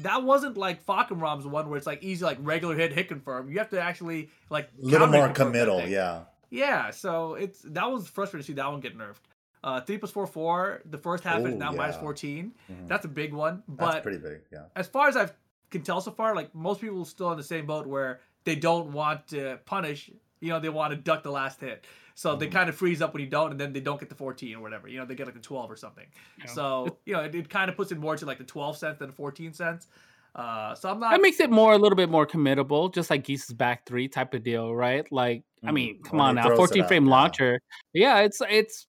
that 0.00 0.22
wasn't 0.22 0.56
like 0.58 0.84
Fahkumram's 0.84 1.46
one 1.46 1.68
where 1.70 1.78
it's 1.78 1.86
like 1.86 2.02
easy, 2.02 2.22
like 2.24 2.38
regular 2.40 2.76
hit, 2.76 2.92
hit 2.92 3.08
confirm. 3.08 3.48
You 3.50 3.58
have 3.58 3.70
to 3.70 3.80
actually 3.80 4.28
like 4.50 4.68
a 4.80 4.84
little 4.84 5.06
more 5.06 5.30
committal, 5.30 5.80
yeah. 5.86 6.24
Yeah, 6.50 6.90
so 6.90 7.34
it's 7.34 7.60
that 7.62 7.90
was 7.90 8.08
frustrating 8.08 8.42
to 8.42 8.46
see 8.46 8.52
that 8.54 8.70
one 8.70 8.80
get 8.80 8.96
nerfed. 8.98 9.20
Uh, 9.62 9.80
three 9.80 9.98
plus 9.98 10.10
four 10.10 10.26
four. 10.26 10.82
The 10.90 10.98
first 10.98 11.22
half 11.24 11.40
is 11.46 11.54
now 11.54 11.72
yeah. 11.72 11.92
14. 11.92 12.52
Mhm. 12.70 12.88
That's 12.88 13.04
a 13.04 13.08
big 13.08 13.32
one. 13.32 13.62
That's 13.68 13.94
But 13.94 14.02
pretty 14.02 14.18
big, 14.18 14.40
yeah. 14.52 14.64
as 14.76 14.86
far 14.86 15.08
as 15.08 15.16
I 15.16 15.30
can 15.70 15.82
tell 15.82 16.00
so 16.00 16.10
far, 16.10 16.34
like 16.34 16.54
most 16.54 16.80
people 16.80 17.02
are 17.02 17.04
still 17.04 17.28
on 17.28 17.36
the 17.36 17.42
same 17.42 17.66
boat 17.66 17.86
where 17.86 18.20
they 18.44 18.56
don't 18.56 18.92
want 18.92 19.28
to 19.28 19.58
punish. 19.64 20.10
You 20.40 20.48
know, 20.50 20.60
they 20.60 20.68
want 20.68 20.92
to 20.92 20.96
duck 20.96 21.22
the 21.22 21.30
last 21.30 21.60
hit. 21.60 21.84
So 22.14 22.36
they 22.36 22.48
Mhm. 22.48 22.52
kind 22.52 22.68
of 22.68 22.74
freeze 22.76 23.00
up 23.00 23.14
when 23.14 23.22
you 23.22 23.28
don't, 23.28 23.50
and 23.50 23.58
then 23.60 23.72
they 23.72 23.80
don't 23.80 23.98
get 23.98 24.08
the 24.08 24.14
14 24.14 24.56
or 24.56 24.60
whatever. 24.60 24.88
You 24.88 24.98
know, 24.98 25.06
they 25.06 25.14
get 25.14 25.26
like 25.26 25.34
the 25.34 25.40
12 25.40 25.70
or 25.70 25.76
something. 25.76 26.06
Yeah. 26.38 26.46
So 26.46 26.98
you 27.06 27.14
know, 27.14 27.20
it, 27.20 27.34
it 27.34 27.48
kind 27.48 27.70
of 27.70 27.76
puts 27.76 27.92
it 27.92 27.98
more 27.98 28.16
to 28.16 28.26
like 28.26 28.38
the 28.38 28.44
12 28.44 28.76
cents 28.76 28.98
than 28.98 29.08
the 29.08 29.14
14 29.14 29.52
cents. 29.52 29.88
Uh, 30.34 30.74
so 30.74 30.90
I'm 30.90 31.00
not. 31.00 31.10
That 31.10 31.20
makes 31.22 31.40
it 31.40 31.50
more 31.50 31.72
a 31.72 31.78
little 31.78 31.96
bit 31.96 32.08
more 32.08 32.26
committable, 32.26 32.92
just 32.92 33.10
like 33.10 33.24
Geese's 33.24 33.52
back 33.52 33.84
three 33.86 34.06
type 34.06 34.32
of 34.34 34.42
deal, 34.44 34.72
right? 34.74 35.10
Like, 35.10 35.42
I 35.64 35.70
Mhm. 35.70 35.74
mean, 35.74 36.02
come 36.02 36.20
on 36.20 36.34
now, 36.36 36.46
throws 36.46 36.56
it 36.56 36.56
14 36.56 36.82
out, 36.82 36.88
frame 36.88 37.04
yeah. 37.06 37.10
launcher. 37.10 37.60
Yeah, 37.94 38.18
it's 38.20 38.40
it's 38.48 38.86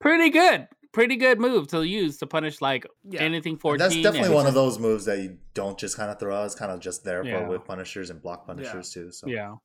pretty 0.00 0.30
good, 0.30 0.68
pretty 0.94 1.16
good 1.16 1.38
move 1.38 1.66
to 1.68 1.82
use 1.82 2.16
to 2.18 2.26
punish 2.26 2.60
like 2.62 2.86
Yeah. 3.04 3.20
anything 3.20 3.58
14. 3.58 3.78
That's 3.78 3.94
definitely 3.96 4.28
and- 4.28 4.34
one 4.34 4.46
of 4.46 4.54
those 4.54 4.78
moves 4.78 5.04
that 5.04 5.18
you 5.18 5.36
don't 5.52 5.76
just 5.76 5.96
kind 5.96 6.10
of 6.10 6.18
throw 6.18 6.34
out. 6.34 6.46
It's 6.46 6.54
kind 6.54 6.72
of 6.72 6.80
just 6.80 7.04
there 7.04 7.22
Yeah. 7.24 7.40
for 7.40 7.48
with 7.48 7.64
punishers 7.66 8.08
and 8.10 8.22
block 8.22 8.46
punishers 8.46 8.90
too. 8.90 9.10
So 9.10 9.26
Yeah, 9.26 9.56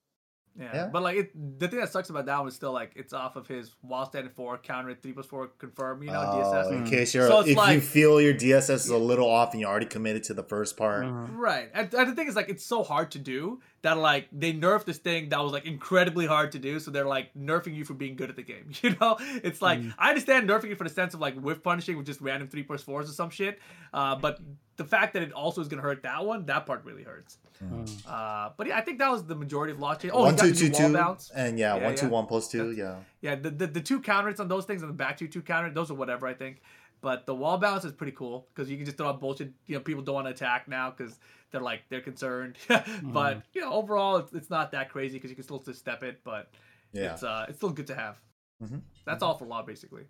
Yeah. 0.60 0.70
Yeah. 0.74 0.88
But 0.92 1.04
like 1.04 1.16
it, 1.18 1.60
the 1.60 1.68
thing 1.70 1.80
that 1.80 1.90
sucks 1.90 2.10
about 2.10 2.26
that 2.26 2.38
one 2.40 2.48
is 2.48 2.56
still 2.56 2.74
like 2.74 2.92
it's 2.96 3.14
off 3.14 3.36
of 3.38 3.48
his 3.48 3.76
while 3.82 4.06
standing 4.08 4.34
four 4.34 4.58
counter 4.58 4.90
at 4.90 5.02
three 5.02 5.14
plus 5.14 5.28
four 5.28 5.48
confirm. 5.48 6.02
You 6.04 6.10
know 6.12 6.20
Oh, 6.20 6.38
DSS. 6.42 6.72
in 6.72 6.84
Mm. 6.84 6.90
case 6.90 7.14
you're, 7.14 7.28
So 7.28 7.42
it's 7.42 7.50
if 7.52 7.70
you 7.70 7.80
feel 7.80 8.20
your 8.20 8.34
DSS 8.34 8.84
is 8.86 8.90
a 8.90 8.98
little 8.98 9.30
off 9.30 9.52
and 9.54 9.62
you're 9.62 9.70
already 9.70 9.86
committed 9.86 10.24
to 10.24 10.34
the 10.34 10.44
first 10.44 10.76
part. 10.76 11.06
Mhm. 11.06 11.38
Right. 11.38 11.70
And, 11.74 11.94
and 11.94 12.10
the 12.10 12.16
thing 12.16 12.28
is, 12.28 12.36
like, 12.36 12.50
it's 12.50 12.66
so 12.66 12.84
hard 12.84 13.12
to 13.12 13.20
do 13.20 13.62
that, 13.82 13.98
like, 13.98 14.28
they 14.32 14.52
nerfed 14.54 14.86
this 14.86 14.98
thing 14.98 15.30
that 15.30 15.40
was, 15.42 15.54
like, 15.54 15.66
incredibly 15.66 16.26
hard 16.26 16.52
to 16.52 16.60
do. 16.60 16.80
So 16.80 16.92
they're, 16.92 17.06
like, 17.06 17.34
nerfing 17.34 17.76
you 17.76 17.86
for 17.86 17.94
being 17.94 18.16
good 18.16 18.30
at 18.30 18.36
the 18.36 18.44
game. 18.44 18.72
You 18.82 18.96
know? 19.00 19.18
It's 19.44 19.62
like, 19.62 19.80
Mm. 19.80 19.94
I 19.98 20.10
understand 20.10 20.50
nerfing 20.50 20.70
you 20.70 20.76
for 20.76 20.84
the 20.84 20.90
sense 20.90 21.14
of, 21.14 21.20
like, 21.22 21.36
whiff 21.40 21.64
punishing 21.64 21.96
with 21.98 22.06
just 22.06 22.20
random 22.22 22.48
3 22.50 22.64
plus 22.64 22.84
4s 22.84 23.04
or 23.04 23.08
some 23.08 23.30
shit. 23.30 23.60
Uh, 23.94 24.16
but 24.16 24.40
the 24.78 24.84
fact 24.86 25.14
that 25.14 25.24
it 25.24 25.32
also 25.32 25.62
is 25.62 25.68
going 25.68 25.82
to 25.82 25.88
hurt 25.88 26.04
that 26.04 26.26
one, 26.26 26.46
that 26.48 26.66
part 26.66 26.84
really 26.86 27.04
hurts. 27.04 27.38
Mm. 27.64 27.90
Uh, 28.08 28.50
but 28.58 28.68
yeah, 28.68 28.78
I 28.78 28.82
think 28.82 29.00
that 29.00 29.12
was 29.12 29.26
the 29.26 29.36
majority 29.36 29.74
of 29.74 29.80
law 29.80 29.96
change. 29.96 30.14
Oh, 30.14 30.22
one 30.24 30.34
he 30.34 30.38
got 30.38 30.44
two 30.46 30.52
the 30.54 30.58
two 30.60 30.66
new 30.70 30.72
wall 30.72 30.88
two, 30.88 30.94
bounce. 30.94 31.32
and 31.36 31.60
yeah, 31.60 31.76
Yeah, 31.76 31.84
one 31.86 31.96
two 31.96 32.06
yeah. 32.06 32.12
one 32.12 32.26
plus 32.26 32.48
two. 32.48 32.72
Yeah, 32.72 32.96
Yeah, 33.22 33.36
the, 33.36 33.50
the, 33.50 33.68
the 33.68 33.82
two 33.82 34.00
counter 34.02 34.30
hits 34.30 34.40
on 34.40 34.48
those 34.48 34.66
things 34.66 34.82
and 34.82 34.90
the 34.90 34.96
back 34.96 35.18
two 35.18 35.28
two 35.28 35.42
counter, 35.42 35.70
those 35.70 35.92
are 35.92 35.96
whatever, 35.96 36.26
I 36.28 36.34
think. 36.34 36.62
But 37.02 37.26
the 37.26 37.34
wall 37.36 37.58
bounce 37.58 37.86
is 37.86 37.92
pretty 37.94 38.12
cool 38.14 38.48
because 38.54 38.70
you 38.70 38.76
can 38.78 38.86
just 38.86 38.98
throw 38.98 39.08
out 39.10 39.20
bullshit. 39.22 39.52
You 39.68 39.76
know, 39.76 39.82
people 39.82 40.04
don't 40.04 40.16
want 40.16 40.28
to 40.28 40.32
attack 40.32 40.68
now 40.68 40.94
because 40.96 41.18
they're 41.52 41.62
like 41.62 41.82
they're 41.90 42.02
concerned. 42.02 42.58
but 43.04 43.44
you 43.54 43.62
know, 43.62 43.74
overall, 43.74 44.18
it's, 44.18 44.34
it's 44.34 44.50
not 44.50 44.72
that 44.72 44.90
crazy 44.90 45.16
because 45.18 45.30
you 45.30 45.36
can 45.36 45.44
still 45.44 45.60
just 45.60 45.80
step 45.80 46.04
it. 46.04 46.22
But 46.24 46.50
yeah. 46.94 47.14
it's 47.14 47.24
uh, 47.24 47.46
it's 47.50 47.58
still 47.58 47.70
good 47.70 47.88
to 47.88 47.96
have. 47.96 48.18
Mhm. 48.64 48.82
That's 49.06 49.24
all 49.24 49.38
for 49.38 49.46
law, 49.46 49.62
basically. 49.64 50.04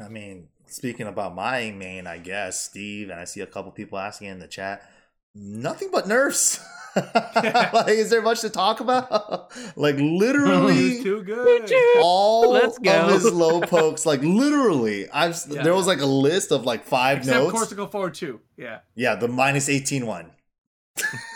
I 0.00 0.08
mean, 0.08 0.48
speaking 0.66 1.06
about 1.06 1.34
my 1.34 1.70
main, 1.70 2.06
I 2.06 2.18
guess 2.18 2.60
Steve, 2.60 3.10
and 3.10 3.20
I 3.20 3.24
see 3.24 3.40
a 3.40 3.46
couple 3.46 3.70
people 3.70 3.98
asking 3.98 4.28
in 4.28 4.40
the 4.40 4.48
chat. 4.48 4.90
Nothing 5.36 5.90
but 5.92 6.06
nerfs. 6.08 6.64
like, 6.96 7.88
is 7.88 8.10
there 8.10 8.22
much 8.22 8.40
to 8.42 8.50
talk 8.50 8.80
about? 8.80 9.52
like, 9.76 9.96
literally, 9.98 11.02
too 11.02 11.22
good. 11.22 11.72
all 11.98 12.50
Let's 12.52 12.78
go. 12.78 13.06
of 13.06 13.12
his 13.12 13.32
low 13.32 13.60
pokes. 13.60 14.06
Like, 14.06 14.22
literally, 14.22 15.08
I've 15.10 15.40
Yeah. 15.48 15.62
there 15.62 15.74
was 15.74 15.86
like 15.88 16.00
a 16.00 16.06
list 16.06 16.52
of 16.52 16.64
like 16.64 16.84
five 16.84 17.18
Except 17.18 17.36
notes. 17.36 17.52
Corsica 17.52 17.88
forward 17.88 18.14
two. 18.14 18.40
Yeah. 18.56 18.80
Yeah, 18.94 19.16
the 19.16 19.28
minus 19.28 19.68
18 19.68 20.06
one. 20.06 20.30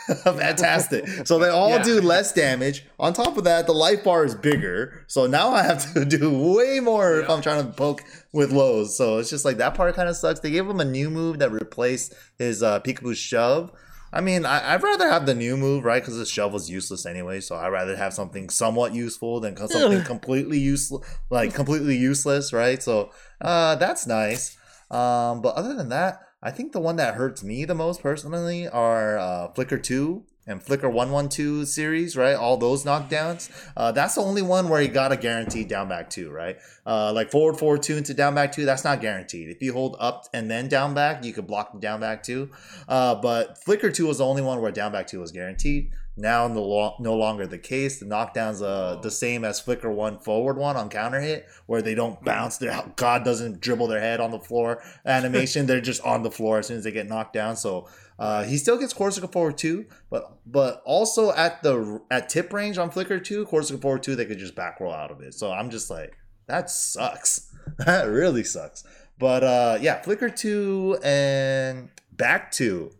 Fantastic. 0.24 1.26
So 1.26 1.39
they 1.39 1.48
all 1.48 1.70
Yeah. 1.70 1.82
do 1.82 2.01
less 2.01 2.32
damage. 2.32 2.85
On 2.98 3.12
top 3.12 3.36
of 3.36 3.44
that, 3.44 3.66
the 3.66 3.72
life 3.74 4.05
bar 4.05 4.24
is 4.24 4.35
bigger. 4.35 5.05
So 5.06 5.26
now 5.26 5.51
I 5.51 5.62
have 5.62 5.93
to 5.94 6.05
do 6.18 6.30
way 6.55 6.80
more 6.80 7.20
if 7.20 7.30
I'm 7.30 7.43
trying 7.43 7.64
to 7.66 7.72
poke 7.72 8.02
with 8.32 8.52
lows. 8.52 8.97
So 8.97 9.18
it's 9.18 9.30
just 9.30 9.44
like 9.44 9.59
that 9.59 9.74
part 9.74 9.94
kind 9.94 10.09
of 10.09 10.16
sucks. 10.16 10.40
They 10.40 10.51
gave 10.51 10.66
him 10.68 10.80
a 10.80 10.85
new 10.85 11.10
move 11.10 11.39
that 11.40 11.51
replaced 11.52 12.14
his 12.39 12.62
uh, 12.62 12.80
peekaboo 12.80 13.16
shove. 13.16 13.72
I 14.10 14.22
mean, 14.22 14.47
I, 14.47 14.72
I'd 14.74 14.82
rather 14.82 15.10
have 15.10 15.26
the 15.26 15.35
new 15.35 15.56
move, 15.59 15.85
right? 15.85 16.01
Because 16.02 16.16
the 16.16 16.24
shove 16.24 16.52
was 16.55 16.70
useless 16.70 17.05
anyway. 17.05 17.40
So 17.40 17.56
I'd 17.56 17.68
rather 17.68 17.94
have 17.94 18.14
something 18.14 18.48
somewhat 18.48 18.94
useful 18.94 19.40
than 19.40 19.55
something 19.68 20.02
completely 20.02 20.59
useless, 20.59 21.06
like 21.28 21.52
completely 21.55 21.97
useless, 21.97 22.52
right? 22.55 22.82
So 22.82 23.10
uh, 23.43 23.74
that's 23.76 24.06
nice. 24.06 24.56
Um, 24.90 25.43
but 25.43 25.55
other 25.56 25.74
than 25.74 25.90
that, 25.90 26.20
I 26.43 26.52
think 26.52 26.73
the 26.73 26.81
one 26.81 26.97
that 26.97 27.15
hurts 27.15 27.43
me 27.43 27.65
the 27.65 27.74
most 27.74 28.01
personally 28.01 28.69
are 28.69 29.19
uh, 29.19 29.48
Flicker 29.48 29.78
2 29.78 30.23
and 30.47 30.62
Flicker 30.62 30.89
112 30.89 31.66
series, 31.66 32.16
right? 32.16 32.35
All 32.35 32.56
those 32.56 32.85
knockdowns. 32.85 33.51
Uh, 33.77 33.90
that's 33.90 34.15
the 34.15 34.20
only 34.20 34.40
one 34.40 34.69
where 34.69 34.81
you 34.81 34.89
got 34.89 35.10
a 35.10 35.16
guaranteed 35.16 35.69
down 35.69 35.89
back 35.89 36.09
2, 36.10 36.31
right? 36.31 36.56
Uh, 36.86 37.12
like 37.12 37.32
forward 37.32 37.59
forward 37.59 37.82
2 37.82 37.97
into 37.97 38.15
down 38.15 38.36
back 38.36 38.52
2, 38.52 38.65
that's 38.65 38.85
not 38.85 39.01
guaranteed. 39.01 39.51
If 39.51 39.60
you 39.62 39.73
hold 39.73 39.97
up 39.98 40.27
and 40.32 40.48
then 40.48 40.69
down 40.69 40.94
back, 40.94 41.24
you 41.24 41.32
could 41.32 41.48
block 41.48 41.73
the 41.73 41.81
down 41.81 42.01
back 42.01 42.23
2. 42.23 42.48
Uh, 42.89 43.16
but 43.16 43.59
Flicker 43.65 43.90
2 43.90 44.06
was 44.06 44.19
the 44.19 44.24
only 44.24 44.43
one 44.43 44.60
where 44.60 44.70
down 44.70 44.93
back 44.93 45.09
2 45.09 45.19
was 45.19 45.32
guaranteed. 45.32 45.90
Now 46.19 46.49
no, 46.49 46.65
lo- 46.65 46.97
no 46.99 47.15
longer 47.15 47.47
the 47.47 47.59
case. 47.59 48.01
The 48.01 48.07
knockdown's 48.07 48.61
uh, 48.61 48.99
the 49.01 49.11
same 49.11 49.45
as 49.45 49.61
Flicker 49.61 49.90
1 49.90 50.19
forward 50.19 50.57
1 50.57 50.77
on 50.77 50.89
counter 50.89 51.20
hit, 51.20 51.47
where 51.66 51.81
they 51.81 51.95
don't 51.95 52.23
bounce. 52.24 52.59
Their 52.59 52.93
God 52.97 53.24
doesn't 53.24 53.61
dribble 53.61 53.86
their 53.86 54.01
head 54.01 54.19
on 54.19 54.32
the 54.32 54.40
floor 54.40 54.82
animation. 55.07 55.66
They're 55.66 55.81
just 55.81 56.03
on 56.03 56.24
the 56.24 56.31
floor 56.31 56.59
as 56.59 56.66
soon 56.66 56.78
as 56.78 56.85
they 56.85 56.90
get 56.90 57.09
knocked 57.09 57.35
down. 57.35 57.55
So 57.55 57.89
uh, 58.19 58.43
he 58.43 58.59
still 58.59 58.77
gets 58.77 58.93
Corsica 58.93 59.28
forward 59.28 59.57
2, 59.57 59.86
but 60.11 60.39
but 60.45 60.82
also 60.85 61.32
at 61.32 61.62
the 61.62 62.01
at 62.11 62.28
tip 62.28 62.53
range 62.53 62.78
on 62.78 62.90
Flicker 62.90 63.20
2, 63.20 63.47
Corsica 63.47 63.81
forward 63.81 64.03
2, 64.03 64.16
they 64.16 64.27
could 64.27 64.39
just 64.39 64.57
back 64.57 64.81
roll 64.81 64.93
out 64.93 65.12
of 65.12 65.20
it. 65.20 65.35
So 65.35 65.53
I'm 65.53 65.70
just 65.70 65.89
like, 65.89 66.19
that 66.47 66.69
sucks. 66.69 67.53
that 67.78 68.09
really 68.09 68.43
sucks. 68.43 68.82
But 69.20 69.45
uh, 69.45 69.78
yeah, 69.81 70.03
Flicker 70.03 70.31
2 70.31 70.99
and 71.05 71.90
back 72.11 72.51
2 72.51 72.90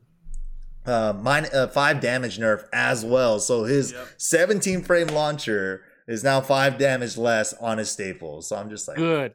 uh, 0.89 1.13
mine, 1.13 1.47
uh, 1.53 1.69
five 1.69 2.01
damage 2.01 2.39
nerf 2.39 2.65
as 2.73 3.05
well. 3.05 3.39
So 3.41 3.65
his 3.65 3.93
Yep. 3.93 4.09
17 4.17 4.83
frame 4.83 5.09
launcher 5.09 5.83
is 6.07 6.25
now 6.25 6.41
five 6.41 6.79
damage 6.79 7.17
less 7.17 7.53
on 7.55 7.79
his 7.79 7.91
staples. 7.91 8.49
So 8.49 8.57
I'm 8.57 8.71
just 8.71 8.89
like, 8.89 8.97
Good. 8.97 9.35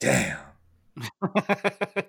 damn. 0.00 0.38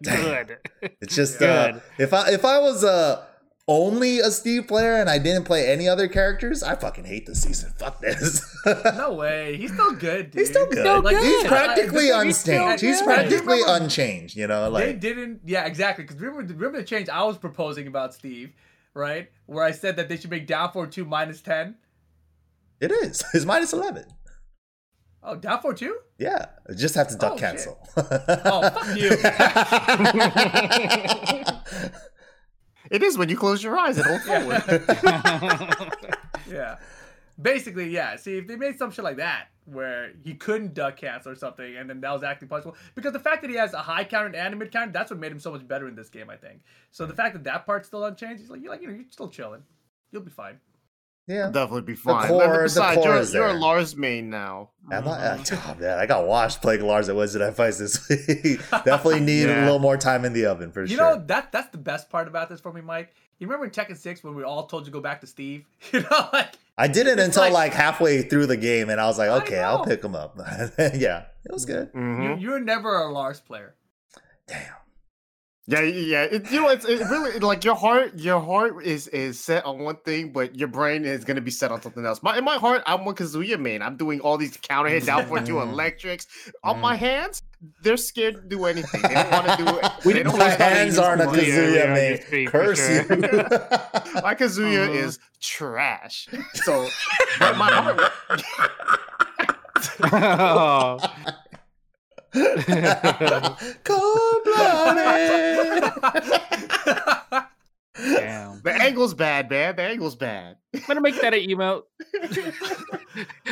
Good. 0.04 0.58
It's 1.02 1.16
just 1.16 1.41
uh, 1.41 1.72
Good. 1.74 1.82
if 2.00 2.14
I 2.14 2.32
if 2.32 2.44
I 2.46 2.60
was 2.60 2.84
uh 2.84 3.26
only 3.70 4.20
a 4.20 4.32
Steve 4.32 4.68
player 4.68 4.96
and 4.96 5.10
I 5.10 5.20
didn't 5.20 5.44
play 5.46 5.72
any 5.72 5.88
other 5.88 6.08
characters, 6.08 6.64
I 6.64 6.76
fucking 6.76 7.06
hate 7.06 7.26
this 7.28 7.41
season. 7.44 7.72
Fuck 7.78 8.02
this. 8.02 8.41
No 8.66 9.14
way. 9.14 9.56
He's 9.56 9.72
still 9.72 9.94
good, 9.94 10.32
dude. 10.32 10.40
He's 10.40 10.50
still 10.50 10.66
good. 10.66 10.80
still 10.80 11.02
Like, 11.02 11.16
good. 11.16 11.24
He's 11.26 11.44
practically 11.48 12.06
he's 12.08 12.14
unchanged. 12.46 12.84
He's 12.84 13.02
practically 13.02 13.62
Remember- 13.62 13.84
unchanged. 13.86 14.36
You 14.36 14.48
know, 14.48 14.64
they 14.72 14.88
like 14.88 15.00
didn't 15.00 15.41
yeah 15.46 15.66
exactly 15.66 16.04
because 16.04 16.20
remember 16.20 16.54
remember 16.54 16.78
the 16.80 16.84
change 16.84 17.08
i 17.10 17.24
was 17.24 17.38
proposing 17.38 17.88
about 17.88 18.14
steve 18.14 18.52
right 18.94 19.30
where 19.46 19.64
i 19.64 19.72
said 19.72 19.96
that 19.96 20.10
they 20.10 20.18
should 20.18 20.30
make 20.32 20.46
down 20.48 20.72
for 20.74 20.86
2 20.88 21.06
minus 21.06 21.41
10 21.41 21.76
it 22.82 22.91
is. 22.91 23.24
It's 23.34 23.46
minus 23.46 23.72
eleven. 23.74 24.06
oh 25.24 25.36
down 25.36 25.62
for 25.62 25.74
2 25.74 25.96
Yeah, 26.18 26.46
just 26.76 26.96
have 26.96 27.08
to 27.10 27.16
duck 27.16 27.34
Oh, 27.34 27.38
cancel. 27.38 27.80
oh 27.98 28.70
fuck 28.70 28.98
you 28.98 29.10
It 32.90 33.03
is 33.03 33.18
when 33.18 33.30
you 33.30 33.38
close 33.38 33.64
your 33.64 33.78
eyes 33.78 33.99
hold 34.02 34.22
forward. 34.22 34.64
yeah. 36.49 36.78
Basically 37.41 37.90
yeah. 37.90 38.16
See 38.16 38.38
if 38.38 38.48
they 38.48 38.56
made 38.56 38.78
some 38.78 38.91
shit 38.91 39.03
like 39.03 39.18
that 39.18 39.48
where 39.66 40.14
he 40.24 40.34
couldn't 40.34 40.74
duck 40.74 40.98
cancel 40.98 41.32
or 41.32 41.36
something 41.36 41.78
and 41.78 41.88
then 41.90 42.02
that 42.02 42.11
was 42.11 42.24
actually 42.24 42.48
possible. 42.48 42.76
because 42.95 43.14
the 43.14 43.20
fact 43.20 43.41
that 43.41 43.52
he 43.52 43.56
has 43.56 43.74
a 43.74 43.78
high 43.78 44.03
counter 44.03 44.36
and 44.36 44.53
a 44.53 44.57
mid 44.57 44.72
counter 44.72 44.91
that's 44.91 45.11
what 45.11 45.20
made 45.20 45.32
him 45.32 45.40
so 45.40 45.52
much 45.52 45.68
better 45.68 45.88
in 45.88 45.95
this 45.95 46.10
game 46.10 46.30
i 46.30 46.36
think. 46.36 46.61
So 46.91 47.06
the 47.06 47.14
fact 47.14 47.34
that 47.34 47.44
that 47.44 47.66
part's 47.66 47.88
still 47.88 48.03
unchanged 48.03 48.41
he's 48.41 48.49
like 48.49 48.61
you're 48.61 48.72
like 48.72 48.82
you 48.82 48.88
know 48.88 48.94
you're 48.95 49.06
still 49.11 49.30
chilling. 49.30 49.64
You'll 50.11 50.24
be 50.24 50.32
fine 50.32 50.60
yeah. 51.30 51.46
Definitely 51.52 51.82
be 51.84 51.96
fine. 51.96 52.24
The 52.24 52.28
core- 52.28 52.62
And 52.64 52.70
the 52.70 52.82
core 52.96 53.04
you're, 53.06 53.18
is 53.18 53.34
you're 53.34 53.48
a. 53.48 53.54
Lars 53.54 53.96
main 53.96 54.30
now. 54.30 54.72
Am 54.92 55.08
I? 55.08 55.12
Uh, 55.30 55.38
oh, 55.52 55.76
man, 55.80 56.00
I 56.00 56.06
got 56.08 56.26
washed 56.26 56.62
playing 56.62 56.82
Lars 56.82 57.08
at 57.08 57.16
Wizard 57.16 57.42
at 57.44 57.56
Fights 57.56 57.78
this 57.78 58.10
week. 58.10 58.60
Definitely 58.72 59.20
need 59.22 59.48
a 59.50 59.62
little 59.64 59.80
more 59.80 59.96
time 59.98 60.26
in 60.26 60.34
the 60.34 60.48
oven 60.48 60.72
for 60.72 60.82
You 60.82 60.88
sure. 60.88 60.96
You 60.96 61.02
know 61.20 61.24
that 61.28 61.52
that's 61.52 61.70
the 61.70 61.78
best 61.78 62.10
part 62.10 62.28
about 62.28 62.50
this 62.50 62.60
for 62.60 62.74
me, 62.74 62.82
Mike. 62.82 63.14
You 63.38 63.48
remember 63.48 63.66
in 63.66 63.72
Tekken 63.72 63.96
Six 63.96 64.22
when 64.24 64.36
we 64.36 64.44
all 64.44 64.66
told 64.68 64.82
you 64.82 64.86
to 64.88 64.92
go 64.92 65.00
back 65.00 65.22
to 65.22 65.28
Steve? 65.28 65.66
You 65.94 66.02
know, 66.02 66.30
like 66.34 66.56
I 66.78 66.88
did 66.88 67.08
it 67.08 67.20
until 67.20 67.44
like- 67.44 67.54
like, 67.54 67.74
halfway 67.74 68.24
through 68.24 68.48
the 68.48 68.58
game, 68.58 68.90
and 68.90 69.00
I 69.00 69.06
was 69.06 69.18
like, 69.20 69.30
okay, 69.44 69.60
I'll 69.60 69.86
pick 69.86 70.04
him 70.04 70.16
up. 70.16 70.36
yeah, 70.78 71.26
it 71.46 71.52
was 71.52 71.66
good. 71.66 71.94
Mhm. 71.94 72.42
you, 72.42 72.50
you're 72.50 72.60
never 72.60 72.96
a 73.02 73.12
Lars 73.12 73.40
player. 73.40 73.76
Damn. 74.48 74.74
Yeah, 75.72 75.82
yeah. 75.82 76.24
It, 76.24 76.50
you 76.52 76.62
know, 76.64 76.70
it's 76.70 76.84
it 76.84 77.00
really 77.12 77.38
like 77.38 77.64
your 77.64 77.76
heart. 77.76 78.16
Your 78.18 78.40
heart 78.41 78.84
is 78.84 79.08
is 79.10 79.40
set 79.40 79.66
on 79.66 79.78
one 79.78 79.98
thing, 79.98 80.32
but 80.32 80.56
your 80.56 80.68
brain 80.68 81.06
is 81.06 81.24
gonna 81.24 81.41
be 81.41 81.52
set 81.52 81.72
on 81.72 81.80
something 81.80 82.04
else. 82.04 82.24
My 82.24 82.36
in 82.40 82.44
my 82.44 82.56
heart, 82.58 82.82
I'm 82.88 83.06
one 83.06 83.14
Kazuya 83.14 83.60
main. 83.60 83.84
I'm 83.84 83.96
doing 83.96 84.20
all 84.22 84.36
these 84.38 84.58
counter 84.58 84.90
hits, 84.90 85.06
down 85.06 85.28
for 85.28 85.40
two 85.41 85.54
Mm. 85.60 85.72
electrics. 85.72 86.26
On 86.64 86.80
my 86.82 86.96
hands, 86.96 87.44
they're 87.84 87.98
scared 87.98 88.36
to 88.36 88.41
do 88.41 88.66
anything. 88.66 89.02
They 89.04 89.14
don't 89.14 89.32
want 89.32 89.46
to 89.48 89.58
do 89.64 89.78
it. 89.78 89.91
We 90.06 90.14
don't 90.24 90.36
My 90.40 90.50
hands 90.50 90.98
aren't 90.98 91.22
a. 91.22 91.26
Yeah, 91.26 91.32
Kazuya, 91.44 91.76
yeah, 91.76 91.94
mate. 91.94 92.24
speak, 92.26 92.50
Curse 92.50 92.80
for 93.06 93.14
you. 93.14 93.22
My 94.24 94.34
Kazuya 94.34 94.84
Uh-huh. 94.86 94.94
is 95.06 95.20
trash. 95.40 96.28
So, 96.66 96.88
but 97.38 97.58
my 97.58 97.72
heart. 97.72 98.12
oh, 100.14 101.00
Cold 103.84 104.44
blooded. 104.44 105.94
damn. 108.04 108.62
The 108.62 108.72
angle's 108.74 109.14
bad, 109.14 109.50
man. 109.50 109.76
The 109.76 109.84
angle's 109.84 110.16
bad. 110.16 110.58
I'm 110.74 110.82
gonna 110.88 111.02
make 111.02 111.20
that 111.22 111.34
an 111.34 111.40
emote. 111.42 111.84
it's 112.14 112.48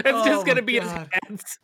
Oh 0.06 0.26
just 0.26 0.46
gonna 0.46 0.62
my 0.62 0.66
be 0.66 0.80
his 0.80 0.84
God. 0.92 1.10
hands. 1.28 1.60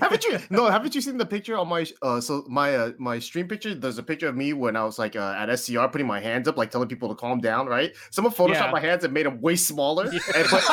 haven't 0.00 0.24
you? 0.24 0.38
No, 0.50 0.66
haven't 0.70 0.94
you 0.94 1.00
seen 1.00 1.16
the 1.18 1.26
picture 1.26 1.56
on 1.56 1.66
my 1.68 1.84
uh 2.02 2.20
so 2.20 2.44
my 2.48 2.74
uh, 2.76 2.92
my 2.98 3.18
stream 3.18 3.48
picture? 3.48 3.74
There's 3.74 3.98
a 3.98 4.02
picture 4.02 4.28
of 4.28 4.36
me 4.36 4.52
when 4.52 4.76
I 4.76 4.84
was 4.84 4.98
like 4.98 5.16
uh, 5.16 5.34
at 5.36 5.52
SCR 5.58 5.88
putting 5.88 6.06
my 6.06 6.20
hands 6.20 6.46
up, 6.46 6.56
like 6.56 6.70
telling 6.70 6.88
people 6.88 7.08
to 7.08 7.14
calm 7.16 7.40
down. 7.40 7.66
Right? 7.66 7.94
Someone 8.10 8.32
photoshopped 8.32 8.50
Yeah. 8.66 8.70
my 8.70 8.80
hands 8.80 9.02
and 9.04 9.12
made 9.12 9.26
them 9.26 9.40
way 9.40 9.56
smaller. 9.56 10.04
And, 10.04 10.20
but, 10.50 10.62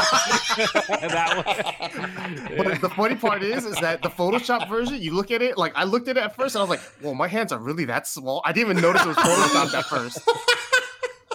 that 1.10 1.44
one. 1.46 2.58
but 2.58 2.82
the 2.82 2.90
funny 2.90 3.16
part 3.16 3.42
is, 3.42 3.66
is 3.66 3.76
that 3.78 4.02
the 4.04 4.10
Photoshop 4.10 4.70
version, 4.70 5.02
you 5.02 5.14
look 5.14 5.32
at 5.32 5.42
it, 5.42 5.58
like 5.58 5.74
I 5.76 5.86
looked 5.86 6.08
at 6.08 6.18
it 6.18 6.24
at 6.24 6.36
first, 6.36 6.56
and 6.56 6.60
I 6.60 6.64
was 6.64 6.70
like, 6.70 6.82
"Whoa, 7.02 7.14
my 7.14 7.28
hands 7.28 7.52
are 7.52 7.60
really 7.60 7.86
that 7.86 8.06
small." 8.08 8.42
I 8.46 8.52
didn't 8.52 8.70
even 8.72 8.82
notice 8.82 9.02
it 9.04 9.08
was 9.08 9.18
photoshopped 9.18 9.74
at 9.78 9.86
first. 9.86 10.20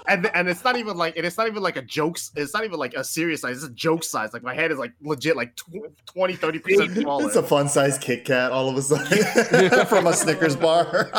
And 0.09 0.30
and 0.35 0.48
it's 0.48 0.64
not 0.64 0.76
even 0.76 0.97
like 0.97 1.16
and 1.16 1.26
it's 1.26 1.36
not 1.36 1.47
even 1.47 1.62
like 1.62 1.76
a 1.76 1.82
jokes. 1.82 2.30
It's 2.35 2.55
not 2.55 2.64
even 2.64 2.78
like 2.78 2.94
a 2.94 3.05
serious 3.05 3.43
size. 3.43 3.56
It's 3.56 3.66
a 3.66 3.74
joke 3.74 4.05
size. 4.05 4.32
Like 4.32 4.43
my 4.43 4.55
head 4.55 4.72
is 4.72 4.78
like 4.78 4.93
legit 5.01 5.36
like 5.36 5.55
tw- 5.56 5.94
20, 6.06 6.35
30 6.35 6.59
percent 6.59 6.97
smaller. 6.97 7.26
It's 7.26 7.36
a 7.36 7.43
fun 7.43 7.68
size 7.68 7.98
Kit 7.98 8.24
Kat 8.24 8.51
all 8.51 8.68
of 8.68 8.76
a 8.76 8.82
sudden 8.82 9.86
from 9.86 10.06
a 10.06 10.12
Snickers 10.12 10.56
bar. 10.56 11.10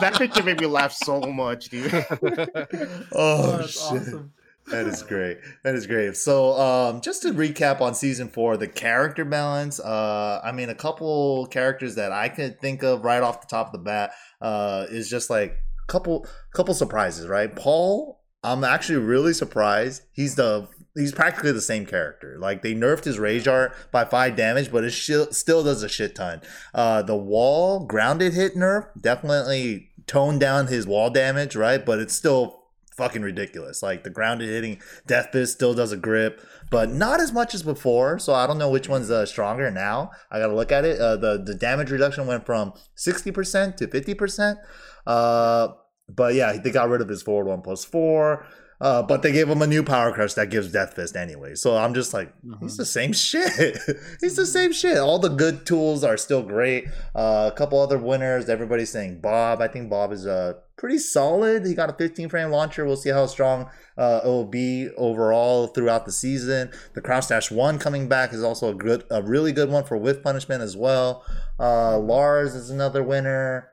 that 0.00 0.14
picture 0.16 0.42
made 0.42 0.60
me 0.60 0.66
laugh 0.66 0.92
so 0.92 1.20
much, 1.20 1.68
dude. 1.68 1.92
oh 3.12 3.56
that's 3.58 3.72
shit. 3.72 4.00
awesome. 4.00 4.32
That 4.68 4.86
is 4.88 5.02
great. 5.04 5.38
That 5.62 5.76
is 5.76 5.86
great. 5.86 6.16
So, 6.16 6.58
um, 6.58 7.00
just 7.00 7.22
to 7.22 7.30
recap 7.30 7.80
on 7.80 7.94
season 7.94 8.28
four, 8.28 8.56
the 8.56 8.66
character 8.66 9.24
balance. 9.24 9.78
Uh, 9.78 10.40
I 10.42 10.50
mean, 10.50 10.70
a 10.70 10.74
couple 10.74 11.46
characters 11.46 11.94
that 11.94 12.10
I 12.10 12.28
could 12.28 12.60
think 12.60 12.82
of 12.82 13.04
right 13.04 13.22
off 13.22 13.40
the 13.40 13.46
top 13.46 13.66
of 13.66 13.72
the 13.72 13.78
bat 13.78 14.10
uh, 14.40 14.86
is 14.90 15.08
just 15.08 15.30
like 15.30 15.52
a 15.52 15.86
couple 15.86 16.26
couple 16.52 16.74
surprises, 16.74 17.28
right? 17.28 17.54
Paul, 17.54 18.20
I'm 18.46 18.62
actually 18.62 18.98
really 18.98 19.32
surprised. 19.32 20.02
He's 20.12 20.36
the 20.36 20.68
he's 20.94 21.12
practically 21.12 21.50
the 21.50 21.60
same 21.60 21.84
character. 21.84 22.36
Like 22.38 22.62
they 22.62 22.74
nerfed 22.74 23.04
his 23.04 23.18
rage 23.18 23.48
art 23.48 23.74
by 23.90 24.04
five 24.04 24.36
damage, 24.36 24.70
but 24.70 24.84
it 24.84 24.90
sh- 24.90 25.32
still 25.32 25.64
does 25.64 25.82
a 25.82 25.88
shit 25.88 26.14
ton. 26.14 26.42
Uh, 26.72 27.02
the 27.02 27.16
wall 27.16 27.84
grounded 27.84 28.34
hit 28.34 28.54
nerf 28.54 28.88
definitely 29.00 29.90
toned 30.06 30.38
down 30.38 30.68
his 30.68 30.86
wall 30.86 31.10
damage, 31.10 31.56
right? 31.56 31.84
But 31.84 31.98
it's 31.98 32.14
still 32.14 32.62
fucking 32.96 33.22
ridiculous. 33.22 33.82
Like 33.82 34.04
the 34.04 34.10
grounded 34.10 34.48
hitting 34.48 34.80
Death 35.08 35.30
Fist 35.32 35.54
still 35.54 35.74
does 35.74 35.90
a 35.90 35.96
grip, 35.96 36.40
but 36.70 36.88
not 36.88 37.20
as 37.20 37.32
much 37.32 37.52
as 37.52 37.64
before. 37.64 38.20
So 38.20 38.32
I 38.32 38.46
don't 38.46 38.58
know 38.58 38.70
which 38.70 38.88
one's 38.88 39.10
uh, 39.10 39.26
stronger 39.26 39.72
now. 39.72 40.12
I 40.30 40.38
gotta 40.38 40.54
look 40.54 40.70
at 40.70 40.84
it. 40.84 41.00
Uh, 41.00 41.16
the 41.16 41.42
the 41.42 41.54
damage 41.56 41.90
reduction 41.90 42.28
went 42.28 42.46
from 42.46 42.74
sixty 42.94 43.32
percent 43.32 43.76
to 43.78 43.88
fifty 43.88 44.14
percent. 44.14 44.60
Uh, 45.04 45.68
but 46.08 46.34
yeah, 46.34 46.56
they 46.56 46.70
got 46.70 46.88
rid 46.88 47.00
of 47.00 47.08
his 47.08 47.22
forward 47.22 47.48
one 47.48 47.62
plus 47.62 47.84
four. 47.84 48.46
Uh, 48.78 49.02
but 49.02 49.22
they 49.22 49.32
gave 49.32 49.48
him 49.48 49.62
a 49.62 49.66
new 49.66 49.82
power 49.82 50.12
crush 50.12 50.34
that 50.34 50.50
gives 50.50 50.70
Death 50.70 50.94
Fist 50.94 51.16
anyway. 51.16 51.54
So 51.54 51.76
I'm 51.76 51.94
just 51.94 52.12
like, 52.12 52.32
he's 52.60 52.76
the 52.76 52.84
same 52.84 53.12
shit. 53.12 53.78
he's 54.20 54.36
the 54.36 54.44
same 54.44 54.72
shit. 54.72 54.98
All 54.98 55.18
the 55.18 55.30
good 55.30 55.64
tools 55.64 56.04
are 56.04 56.18
still 56.18 56.42
great. 56.42 56.86
Uh, 57.14 57.50
a 57.52 57.56
couple 57.56 57.80
other 57.80 57.96
winners. 57.96 58.50
Everybody's 58.50 58.90
saying 58.90 59.20
Bob. 59.20 59.62
I 59.62 59.68
think 59.68 59.88
Bob 59.88 60.12
is 60.12 60.26
uh, 60.26 60.54
pretty 60.76 60.98
solid. 60.98 61.64
He 61.64 61.74
got 61.74 61.88
a 61.88 61.94
15 61.94 62.28
frame 62.28 62.50
launcher. 62.50 62.84
We'll 62.84 62.96
see 62.96 63.08
how 63.08 63.24
strong 63.26 63.70
uh, 63.96 64.20
it 64.22 64.28
will 64.28 64.44
be 64.44 64.90
overall 64.98 65.68
throughout 65.68 66.04
the 66.04 66.12
season. 66.12 66.70
The 66.94 67.00
Crown 67.00 67.22
Stash 67.22 67.50
1 67.50 67.78
coming 67.78 68.08
back 68.08 68.34
is 68.34 68.42
also 68.42 68.68
a 68.68 68.74
good, 68.74 69.04
a 69.10 69.22
really 69.22 69.52
good 69.52 69.70
one 69.70 69.84
for 69.84 69.96
Whiff 69.96 70.22
Punishment 70.22 70.62
as 70.62 70.76
well. 70.76 71.24
Uh, 71.58 71.98
Lars 71.98 72.54
is 72.54 72.68
another 72.68 73.02
winner. 73.02 73.70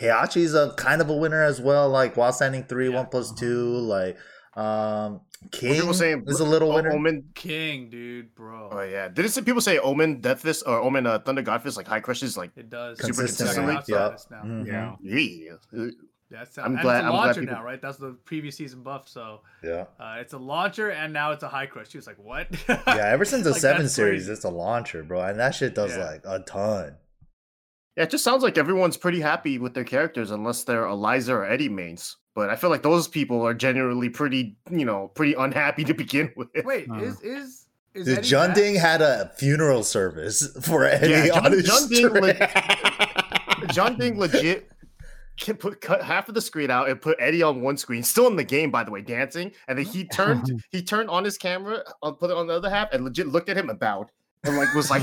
Heihachi's 0.00 0.54
a 0.54 0.72
kind 0.76 1.00
of 1.00 1.08
a 1.10 1.16
winner 1.16 1.42
as 1.42 1.60
well, 1.60 1.88
like 1.88 2.16
while 2.16 2.32
standing 2.32 2.64
three, 2.64 2.88
Yeah. 2.90 2.96
one 2.96 3.06
plus 3.06 3.32
two, 3.32 3.76
like 3.78 4.16
um 4.56 5.20
King 5.52 5.74
people 5.74 5.92
saying 5.94 6.24
is 6.26 6.40
a 6.40 6.44
little 6.44 6.72
O- 6.72 6.74
winner. 6.76 6.90
Omen. 6.92 7.24
King, 7.34 7.90
dude, 7.90 8.34
bro. 8.34 8.70
Oh 8.72 8.80
yeah, 8.82 9.08
did 9.08 9.24
it 9.24 9.30
say 9.30 9.42
people 9.42 9.60
say 9.60 9.78
Omen 9.78 10.20
Death 10.20 10.40
Fist 10.40 10.64
or 10.66 10.78
Omen 10.80 11.06
uh, 11.06 11.18
Thunder 11.18 11.42
God 11.42 11.62
Fist 11.62 11.76
like 11.76 11.86
high 11.86 12.00
crushes 12.00 12.36
like 12.36 12.50
It 12.56 12.70
does. 12.70 12.98
Super 12.98 13.24
Consistently, 13.26 13.74
Check 13.76 13.88
it 13.88 13.94
out, 13.94 14.08
yeah. 14.10 14.14
it's 14.14 14.30
now. 14.30 14.42
Mhm. 14.42 14.66
Yeah. 14.66 14.96
yeah. 15.02 15.88
That's 16.30 16.58
I'm 16.58 16.72
and 16.72 16.80
glad- 16.80 16.96
It's 16.96 17.02
a 17.04 17.06
I'm 17.06 17.12
glad 17.12 17.26
launcher 17.26 17.40
people- 17.40 17.54
now, 17.54 17.62
right? 17.64 17.80
That's 17.80 17.98
the 17.98 18.16
previous 18.24 18.56
season 18.56 18.82
buff. 18.82 19.08
So 19.08 19.42
Yeah. 19.62 19.84
uh, 20.00 20.16
it's 20.18 20.32
a 20.32 20.38
launcher, 20.38 20.90
and 20.90 21.12
now 21.12 21.30
it's 21.32 21.44
a 21.44 21.48
high 21.48 21.66
crush. 21.66 21.90
She 21.90 21.98
was 21.98 22.06
like, 22.08 22.18
"What?" 22.18 22.48
Yeah, 22.68 22.84
ever 22.88 23.24
since 23.24 23.44
the 23.44 23.50
Like, 23.52 23.60
seven 23.60 23.88
series, 23.88 24.22
crazy. 24.22 24.32
it's 24.32 24.44
a 24.44 24.48
launcher, 24.50 25.04
bro. 25.04 25.20
And 25.22 25.38
that 25.38 25.54
shit 25.54 25.74
does 25.76 25.96
Yeah. 25.96 26.04
like 26.04 26.22
a 26.26 26.40
ton. 26.40 26.96
Yeah, 27.96 28.04
it 28.04 28.10
just 28.10 28.24
sounds 28.24 28.42
like 28.42 28.58
everyone's 28.58 28.96
pretty 28.96 29.20
happy 29.20 29.58
with 29.58 29.72
their 29.74 29.84
characters 29.84 30.30
unless 30.30 30.64
they're 30.64 30.86
Eliza 30.86 31.32
or 31.34 31.44
Eddie 31.46 31.68
mains. 31.70 32.16
But 32.34 32.50
I 32.50 32.56
feel 32.56 32.68
like 32.68 32.82
those 32.82 33.08
people 33.08 33.40
are 33.46 33.54
generally 33.54 34.10
pretty, 34.10 34.58
you 34.70 34.84
know, 34.84 35.08
pretty 35.14 35.32
unhappy 35.34 35.84
to 35.84 35.94
begin 36.04 36.30
with. 36.36 36.48
Wait, 36.64 36.86
is 37.00 37.20
is 37.22 37.62
is 37.94 38.04
Dude, 38.06 38.18
Eddie 38.18 38.28
John 38.28 38.48
back? 38.48 38.56
Ding 38.56 38.74
had 38.74 39.00
a 39.00 39.32
funeral 39.38 39.82
service 39.82 40.46
for 40.62 40.84
Eddie 40.84 41.08
Yeah, 41.28 41.34
on 41.34 41.44
John- 41.44 41.52
his 41.52 41.64
John 41.64 41.88
Ding 41.88 42.08
le- 42.08 43.66
John 43.72 43.98
Ding 43.98 44.18
legit 44.18 44.70
can 45.38 45.56
put 45.56 45.80
cut 45.80 46.02
half 46.02 46.28
of 46.28 46.34
the 46.34 46.40
screen 46.40 46.70
out 46.70 46.88
and 46.90 47.00
put 47.00 47.16
Eddie 47.18 47.42
on 47.42 47.60
one 47.62 47.76
screen, 47.78 48.02
still 48.02 48.26
in 48.26 48.36
the 48.36 48.44
game, 48.44 48.70
by 48.70 48.84
the 48.84 48.90
way, 48.90 49.00
dancing. 49.02 49.52
And 49.68 49.78
then 49.78 49.84
he 49.86 50.04
turned 50.04 50.62
he 50.70 50.82
turned 50.82 51.08
on 51.08 51.24
his 51.24 51.38
camera, 51.38 51.82
uh, 52.02 52.12
put 52.12 52.30
it 52.30 52.36
on 52.36 52.46
the 52.46 52.54
other 52.54 52.68
half, 52.70 52.92
and 52.92 53.04
legit 53.04 53.28
looked 53.28 53.48
at 53.48 53.56
him 53.56 53.70
and 53.70 53.78
bowed. 53.78 54.08
And 54.44 54.56
like 54.58 54.72
was 54.74 54.90
like 54.90 55.02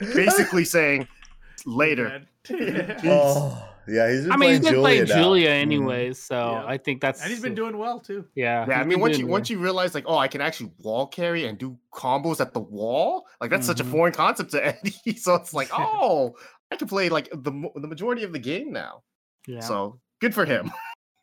basically 0.00 0.64
saying 0.64 1.06
later. 1.66 2.24
Dead. 2.44 3.00
oh, 3.04 3.68
yeah, 3.88 4.10
he's 4.10 4.22
been 4.22 4.32
I 4.32 4.36
mean, 4.36 4.50
he's 4.50 4.60
playing 4.60 4.72
been 4.74 4.80
playing 4.82 5.06
Julia, 5.06 5.14
now. 5.16 5.22
Julia 5.22 5.48
Mhm. 5.48 5.60
anyways, 5.62 6.22
so 6.22 6.36
Yeah. 6.36 6.64
I 6.66 6.76
think 6.78 7.00
that's 7.00 7.20
and 7.20 7.30
he's 7.30 7.40
been 7.42 7.54
doing 7.54 7.76
well 7.78 7.98
too. 8.00 8.24
Yeah, 8.34 8.64
Yeah, 8.68 8.80
I 8.80 8.84
mean, 8.84 9.00
once 9.00 9.16
doing 9.16 9.26
you 9.26 9.32
once 9.32 9.50
you 9.50 9.58
realize 9.58 9.94
like, 9.94 10.04
oh, 10.06 10.16
I 10.18 10.28
can 10.28 10.40
actually 10.40 10.70
wall 10.78 11.06
carry 11.08 11.46
and 11.46 11.58
do 11.58 11.76
combos 11.92 12.40
at 12.40 12.52
the 12.52 12.60
wall, 12.60 13.26
like 13.40 13.50
that's 13.50 13.66
such 13.66 13.80
a 13.80 13.84
Mhm. 13.84 13.90
foreign 13.90 14.12
concept 14.14 14.52
to 14.52 14.64
Eddie. 14.66 15.16
So 15.16 15.34
it's 15.34 15.52
like, 15.52 15.68
oh, 15.72 16.36
I 16.70 16.76
can 16.76 16.86
play 16.88 17.08
like 17.08 17.28
the 17.32 17.52
the 17.74 17.88
majority 17.88 18.22
of 18.22 18.32
the 18.32 18.38
game 18.38 18.72
now. 18.72 19.02
yeah. 19.46 19.60
So 19.60 19.98
good 20.20 20.34
for 20.34 20.44
him. 20.44 20.70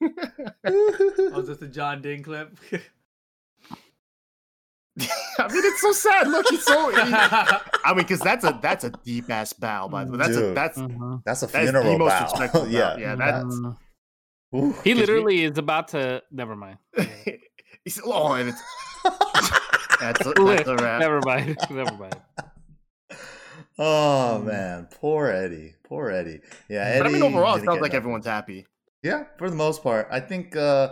Oh, 0.01 1.39
is 1.39 1.47
this 1.47 1.57
the 1.57 1.67
John 1.67 2.01
Ding 2.01 2.23
clip? 2.23 2.57
I 5.39 5.47
mean, 5.53 5.61
it's 5.65 5.81
so 5.81 5.91
sad. 5.91 6.27
Look, 6.27 6.45
he's 6.49 6.63
so. 6.65 6.89
he- 6.91 6.97
I 7.01 7.59
mean, 7.89 7.97
because 7.97 8.19
that's 8.19 8.43
a 8.43 8.57
that's 8.61 8.83
a 8.83 8.89
deep 9.05 9.29
ass 9.29 9.53
bow. 9.53 9.87
By 9.87 10.05
the 10.05 10.11
way, 10.11 10.17
that's 10.17 10.35
a 10.37 10.39
Dude. 10.41 10.55
that's 10.57 10.77
Mhm. 10.77 11.21
That's 11.25 11.43
a 11.43 11.47
that 11.47 11.63
is 11.63 11.69
funeral 11.71 11.91
the 11.93 11.97
most 11.99 12.09
bow. 12.11 12.23
respectful. 12.23 12.61
bow. 12.65 12.67
yeah, 12.67 12.97
yeah. 12.97 13.15
That's 13.15 13.45
Mhm. 13.45 13.77
Ooh. 14.55 14.75
he 14.83 14.93
we- 14.93 14.99
literally 14.99 15.43
is 15.43 15.57
about 15.57 15.89
to. 15.89 16.21
Never 16.31 16.55
mind. 16.55 16.77
he's 17.83 17.99
oh, 18.03 18.33
and 18.33 18.49
it's 18.49 18.61
that's 19.99 20.25
a, 20.25 20.33
that's 20.33 20.67
a 20.67 20.75
wrap. 20.75 20.99
Never 20.99 21.21
mind. 21.25 21.57
Never 21.69 21.93
mind. 21.97 22.15
oh 23.77 24.39
Mm. 24.41 24.45
man, 24.45 24.87
poor 24.99 25.27
Eddie, 25.27 25.75
poor 25.83 26.09
Eddie. 26.09 26.41
Yeah, 26.69 26.81
Eddie. 26.83 26.99
But 26.99 27.07
I 27.07 27.11
mean, 27.11 27.23
overall, 27.23 27.55
it 27.55 27.59
sounds 27.59 27.67
like 27.67 27.79
nothing. 27.81 27.95
everyone's 27.95 28.25
happy. 28.25 28.65
Yeah, 29.01 29.23
for 29.37 29.49
the 29.49 29.55
most 29.55 29.81
part. 29.81 30.07
I 30.11 30.19
think 30.19 30.55
uh 30.55 30.89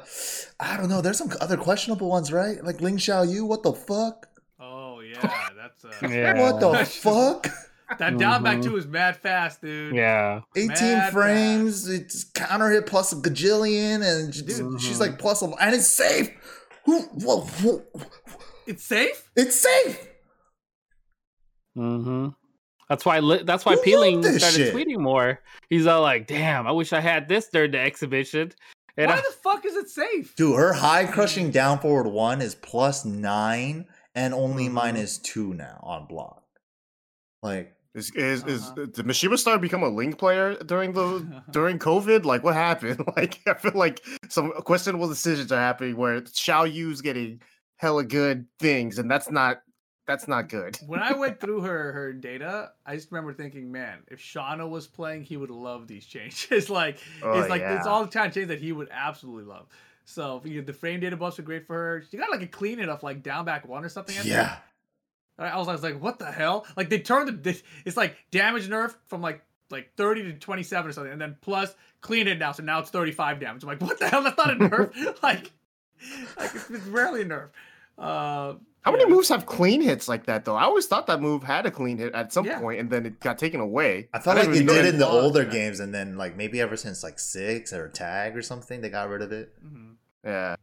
I 0.59 0.77
don't 0.77 0.89
know, 0.89 1.01
there's 1.01 1.17
some 1.17 1.31
other 1.41 1.57
questionable 1.57 2.09
ones, 2.09 2.31
right? 2.31 2.63
Like 2.63 2.79
Ling 2.81 2.97
Xiao 2.97 3.29
Yu, 3.29 3.45
what 3.45 3.63
the 3.63 3.73
fuck? 3.73 4.27
oh 4.59 5.01
yeah, 5.01 5.49
that's 5.55 5.83
uh, 5.85 6.07
Yeah. 6.07 6.39
What 6.41 6.59
the 6.59 6.85
fuck? 6.85 7.47
that 7.99 8.17
down 8.17 8.43
back 8.43 8.57
Mhm. 8.57 8.63
two 8.63 8.75
is 8.77 8.85
mad 8.87 9.15
fast, 9.17 9.61
dude. 9.61 9.95
Yeah. 9.95 10.41
18 10.57 10.67
Mad 10.97 11.13
frames, 11.13 11.87
it's 11.87 12.23
counter 12.25 12.69
hit 12.69 12.85
plus 12.85 13.13
a 13.13 13.15
gajillion, 13.15 14.03
and 14.03 14.33
j- 14.33 14.41
Dude. 14.41 14.81
she's 14.81 14.99
like 14.99 15.17
plus 15.19 15.41
a, 15.41 15.45
and 15.61 15.73
it's 15.75 15.87
safe. 15.87 16.29
Who, 16.85 17.01
whoa, 17.01 17.41
whoa, 17.41 17.83
It's 18.65 18.83
safe. 18.85 19.29
it's 19.37 19.59
safe. 19.61 20.05
hmm 21.75 22.29
That's 22.89 23.03
why. 23.05 23.19
Li- 23.19 23.43
that's 23.43 23.65
why 23.65 23.73
Who 23.75 23.81
Peeling 23.81 24.23
started 24.23 24.41
shit? 24.57 24.73
tweeting 24.73 24.99
more. 24.99 25.39
He's 25.69 25.87
all 25.87 26.01
like, 26.01 26.25
"Damn, 26.27 26.65
I 26.67 26.71
wish 26.71 26.93
I 26.93 26.99
had 27.01 27.27
this 27.27 27.47
during 27.49 27.71
the 27.71 27.79
exhibition." 27.79 28.51
And 28.95 29.07
Why 29.11 29.17
I, 29.17 29.21
the 29.21 29.35
fuck 29.43 29.65
is 29.65 29.75
it 29.75 29.89
safe? 29.89 30.35
Dude, 30.35 30.55
her 30.55 30.73
high 30.73 31.05
crushing 31.05 31.51
down 31.51 31.79
forward 31.79 32.07
one 32.07 32.41
is 32.41 32.55
plus 32.55 33.05
nine 33.05 33.85
and 34.15 34.33
only 34.33 34.67
Mhm. 34.69 34.71
minus 34.71 35.17
two 35.19 35.53
now 35.53 35.79
on 35.83 36.07
block. 36.07 36.43
Like, 37.43 37.73
Is 37.93 38.11
is, 38.15 38.43
is 38.45 38.63
Uh-huh. 38.63 38.85
did 38.93 39.05
Mishima 39.05 39.37
Star 39.37 39.57
become 39.59 39.83
a 39.83 39.89
Ling 39.89 40.13
player 40.13 40.55
during 40.55 40.93
the 40.93 41.43
during 41.51 41.77
COVID? 41.79 42.25
Like, 42.25 42.43
what 42.43 42.53
happened? 42.55 43.03
Like, 43.17 43.39
I 43.47 43.53
feel 43.55 43.71
like 43.75 44.03
some 44.29 44.51
questionable 44.63 45.07
decisions 45.09 45.51
are 45.51 45.59
happening 45.59 45.97
where 45.97 46.21
Xiao 46.21 46.71
Yu's 46.71 47.01
getting 47.01 47.41
hella 47.77 48.03
good 48.03 48.45
things, 48.59 48.97
and 48.97 49.09
that's 49.11 49.29
not 49.29 49.61
that's 50.07 50.27
not 50.27 50.49
good. 50.49 50.77
when 50.87 51.01
I 51.01 51.13
went 51.13 51.39
through 51.39 51.61
her 51.61 51.91
her 51.91 52.13
data, 52.13 52.71
I 52.85 52.95
just 52.95 53.11
remember 53.11 53.33
thinking, 53.33 53.71
man, 53.71 53.99
if 54.07 54.19
Shauna 54.19 54.67
was 54.67 54.87
playing, 54.87 55.23
he 55.23 55.37
would 55.37 55.51
love 55.51 55.87
these 55.87 56.05
changes. 56.05 56.69
like 56.69 56.97
Oh, 57.21 57.39
it's 57.39 57.49
like 57.49 57.61
it's 57.61 57.85
all 57.85 58.03
the 58.03 58.09
kind 58.09 58.27
of 58.27 58.33
changes 58.33 58.49
that 58.49 58.59
he 58.59 58.71
would 58.71 58.89
absolutely 58.91 59.43
love. 59.43 59.67
So 60.05 60.41
you 60.45 60.61
know, 60.61 60.65
the 60.65 60.73
frame 60.73 61.01
data 61.01 61.17
buffs 61.17 61.37
are 61.37 61.43
great 61.43 61.67
for 61.67 61.75
her. 61.75 62.03
She 62.09 62.17
got 62.17 62.31
like 62.31 62.41
a 62.41 62.47
clean 62.47 62.79
it 62.79 62.89
of 62.89 63.03
like 63.03 63.21
down 63.21 63.45
back 63.45 63.67
one 63.67 63.83
or 63.85 63.89
something. 63.89 64.15
I 64.15 64.21
think. 64.21 64.31
yeah. 64.33 64.55
I 65.39 65.55
was, 65.57 65.67
I 65.67 65.73
was 65.73 65.83
like, 65.83 66.01
what 66.01 66.17
the 66.17 66.31
hell? 66.31 66.65
Like 66.75 66.89
they 66.89 66.97
turned 66.99 67.27
the 67.27 67.31
this- 67.33 67.63
it's 67.85 67.95
like 67.97 68.15
damage 68.31 68.67
nerf 68.69 68.95
from 69.05 69.21
like 69.21 69.43
like 69.69 69.91
30 69.97 70.23
to 70.23 70.33
27 70.33 70.89
or 70.89 70.93
something, 70.93 71.11
and 71.11 71.21
then 71.21 71.35
plus 71.41 71.75
clean 72.01 72.27
it 72.27 72.39
now, 72.39 72.53
so 72.53 72.63
now 72.63 72.79
it's 72.79 72.89
35 72.89 73.39
damage. 73.39 73.63
I'm 73.63 73.67
like, 73.67 73.81
what 73.81 73.99
the 73.99 74.07
hell? 74.07 74.23
That's 74.23 74.37
not 74.37 74.51
a 74.51 74.55
nerf. 74.55 74.95
like, 75.23 75.51
like 76.37 76.55
it's, 76.55 76.69
it's 76.69 76.85
rarely 76.85 77.21
a 77.21 77.25
nerf. 77.25 77.49
Uh, 77.97 78.53
How 78.87 78.91
many 78.93 79.03
yeah. 79.03 79.15
moves 79.15 79.27
have 79.29 79.45
clean 79.45 79.81
hits 79.81 80.07
like 80.07 80.25
that 80.27 80.45
though? 80.45 80.55
I 80.55 80.63
always 80.63 80.85
thought 80.85 81.07
that 81.07 81.19
move 81.21 81.43
had 81.43 81.65
a 81.65 81.71
clean 81.71 81.97
hit 81.97 82.13
at 82.13 82.31
some 82.31 82.45
Yeah. 82.45 82.59
point, 82.61 82.79
and 82.79 82.89
then 82.89 83.05
it 83.05 83.19
got 83.19 83.37
taken 83.37 83.59
away. 83.59 84.07
I 84.13 84.19
thought 84.19 84.37
I 84.37 84.43
like 84.43 84.53
didn't 84.53 84.67
they 84.67 84.73
did 84.75 84.85
it 84.85 84.93
in 84.93 84.99
that- 84.99 85.05
the 85.11 85.11
older 85.11 85.43
yeah. 85.43 85.49
games, 85.49 85.81
and 85.81 85.93
then 85.93 86.15
like 86.15 86.37
maybe 86.37 86.61
ever 86.61 86.77
since 86.77 87.03
like 87.03 87.19
six 87.19 87.73
or 87.73 87.89
tag 87.89 88.37
or 88.37 88.41
something, 88.41 88.79
they 88.79 88.89
got 88.89 89.09
rid 89.09 89.21
of 89.21 89.33
it. 89.33 89.51
Mhm. 89.61 89.95
Yeah, 90.23 90.55